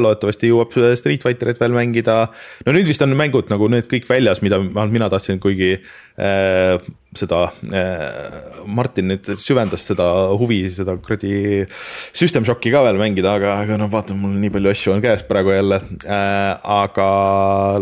loodetavasti 0.02 0.50
jõuab 0.50 0.72
Street 0.98 1.22
Fighterit 1.22 1.60
veel 1.60 1.76
mängida. 1.76 2.28
no 2.66 2.72
nüüd 2.74 2.86
vist 2.86 3.02
on 3.02 3.14
mängud 3.18 3.50
nagu 3.52 3.68
need 3.70 3.86
kõik 3.90 4.08
väljas, 4.08 4.42
mida 4.42 4.58
mina 4.60 5.08
tahtsin, 5.10 5.38
kuigi 5.38 5.76
äh, 6.18 6.78
seda 7.16 7.48
äh,, 7.72 8.64
Martin 8.68 9.08
nüüd 9.08 9.28
süvendas 9.40 9.86
seda 9.88 10.06
huvi, 10.36 10.60
seda 10.72 10.96
kuradi 11.00 11.64
System 11.72 12.44
Shocki 12.44 12.72
ka 12.74 12.82
veel 12.84 12.98
mängida, 13.00 13.32
aga, 13.38 13.54
aga 13.62 13.78
noh, 13.80 13.88
vaata, 13.92 14.16
mul 14.16 14.34
nii 14.42 14.52
palju 14.52 14.72
asju 14.72 14.94
on 14.96 15.04
käes 15.04 15.24
praegu 15.28 15.54
jälle 15.54 15.80
äh,. 16.04 16.58
aga 16.78 17.08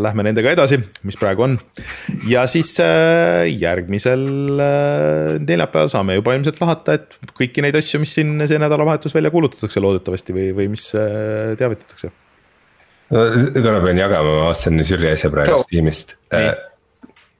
lähme 0.02 0.28
nendega 0.28 0.52
edasi, 0.54 0.78
mis 1.06 1.18
praegu 1.18 1.46
on. 1.48 1.56
ja 2.30 2.46
siis 2.50 2.74
äh, 2.82 3.48
järgmisel 3.50 4.28
äh, 4.62 5.32
neljapäeval 5.42 5.90
saame 5.92 6.20
juba 6.20 6.36
ilmselt 6.36 6.60
lahata, 6.62 7.00
et 7.00 7.34
kõiki 7.36 7.64
neid 7.66 7.78
asju, 7.78 8.02
mis 8.02 8.14
siin 8.14 8.36
see 8.46 8.62
nädalavahetus 8.62 9.16
välja 9.16 9.34
kuulutatakse 9.34 9.82
loodetavasti 9.82 10.36
või, 10.36 10.52
või 10.60 10.70
mis 10.76 10.86
äh, 10.94 11.56
teavitatakse 11.58 12.12
no 13.10 13.26
korra 13.54 13.82
pean 13.84 14.00
jagama, 14.00 14.30
ma 14.30 14.48
vaatasin 14.48 14.82
Jüri 14.86 15.12
asja 15.12 15.30
praegu 15.34 15.60
Steamist. 15.66 16.16
Äh, 16.34 16.50
Äh, 16.50 16.54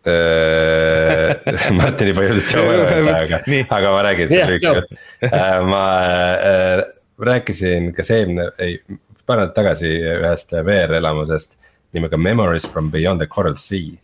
Martin 1.79 2.11
juba 2.13 2.27
jõudis 2.27 2.53
ära 2.55 2.65
öelda, 2.73 3.17
aga, 3.19 3.41
aga 3.79 3.93
ma 3.95 4.05
räägin 4.07 4.33
yeah, 4.33 4.51
lühikalt 4.51 4.93
no.. 4.93 4.99
Äh, 5.29 5.59
ma 5.67 5.83
äh, 6.03 6.83
rääkisin 7.31 7.93
kas 7.97 8.13
eelmine, 8.15 8.49
ei, 8.63 8.79
paar 9.27 9.43
nädalat 9.43 9.57
tagasi 9.57 9.93
ühest 10.15 10.53
VR-elamusest 10.57 11.57
nimega 11.97 12.19
Memories 12.21 12.67
from 12.69 12.91
Beyond 12.93 13.25
the 13.25 13.31
Coral 13.31 13.57
Sea. 13.61 13.95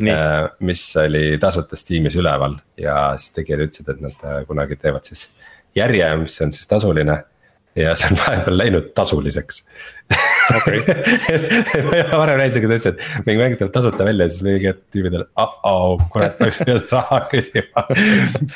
Äh, 0.00 0.46
mis 0.64 0.84
oli 0.96 1.36
tasuta 1.40 1.76
Steamis 1.76 2.16
üleval 2.16 2.56
ja 2.80 3.12
siis 3.20 3.34
tegijad 3.36 3.66
ütlesid, 3.66 3.90
et 3.92 4.00
nad 4.04 4.46
kunagi 4.48 4.78
teevad 4.80 5.04
siis 5.08 5.26
järje, 5.76 6.06
mis 6.22 6.38
on 6.44 6.52
siis 6.54 6.68
tasuline 6.70 7.18
ja 7.78 7.94
see 7.96 8.10
on 8.12 8.18
vahepeal 8.20 8.58
läinud 8.58 8.90
tasuliseks 8.96 9.62
okay. 10.56 10.82
varem 12.20 12.40
näitas, 12.40 12.58
aga 12.58 12.68
ta 12.68 12.76
ütles, 12.76 12.86
et 12.90 13.26
mingi 13.26 13.40
mäng 13.40 13.56
tuleb 13.58 13.72
tasuta 13.74 14.06
välja, 14.06 14.28
siis 14.28 14.44
mingid 14.46 14.82
tüübid 14.92 15.16
olid, 15.18 15.30
oh-oh, 15.40 16.02
kurat, 16.12 16.36
ma 16.38 16.48
oleks 16.48 16.60
pidanud 16.60 16.92
raha 16.92 17.20
küsima. 17.30 17.86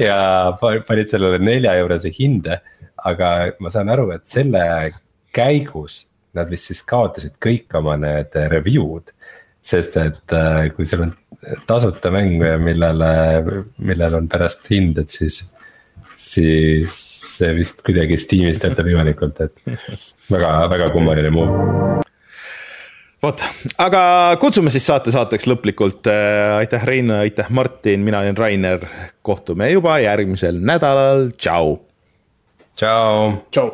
ja 0.03 0.19
panid 0.61 1.13
sellele 1.13 1.41
nelja 1.43 1.77
eurose 1.81 2.13
hinde, 2.19 2.61
aga 3.09 3.33
ma 3.63 3.73
saan 3.73 3.93
aru, 3.95 4.11
et 4.17 4.27
selle 4.29 4.63
käigus 5.37 6.05
nad 6.37 6.51
vist 6.53 6.69
siis 6.71 6.83
kaotasid 6.85 7.37
kõik 7.43 7.73
oma 7.79 7.97
need 8.01 8.37
review'd. 8.53 9.15
sest 9.67 9.97
et 9.99 10.33
äh, 10.37 10.69
kui 10.77 10.87
sul 10.87 11.09
on 11.09 11.15
tasuta 11.67 12.13
mäng, 12.15 12.37
millele, 12.63 13.11
millel 13.83 14.21
on 14.21 14.29
pärast 14.31 14.69
hind, 14.71 15.01
et 15.03 15.11
siis, 15.11 15.41
siis 16.17 16.97
see 17.37 17.53
vist 17.59 17.83
kuidagi 17.87 18.19
Steamis 18.21 18.61
töötab 18.63 18.89
imelikult, 18.89 19.41
et 19.45 19.57
väga, 20.33 20.53
väga 20.73 20.91
kummaline 20.95 21.33
move 21.35 22.05
vot, 23.27 23.43
aga 23.83 24.01
kutsume 24.41 24.71
siis 24.73 24.87
saate 24.87 25.13
saateks 25.15 25.49
lõplikult. 25.51 26.07
Äh, 26.11 26.61
aitäh, 26.61 26.85
Rein, 26.87 27.11
aitäh, 27.11 27.51
Martin, 27.51 28.05
mina 28.07 28.23
olen 28.23 28.37
Rainer. 28.39 28.87
kohtume 29.27 29.71
juba 29.71 29.99
järgmisel 29.99 30.61
nädalal, 30.63 31.31
tšau. 31.35 31.79
tšau. 32.77 33.33
tšau. 33.51 33.71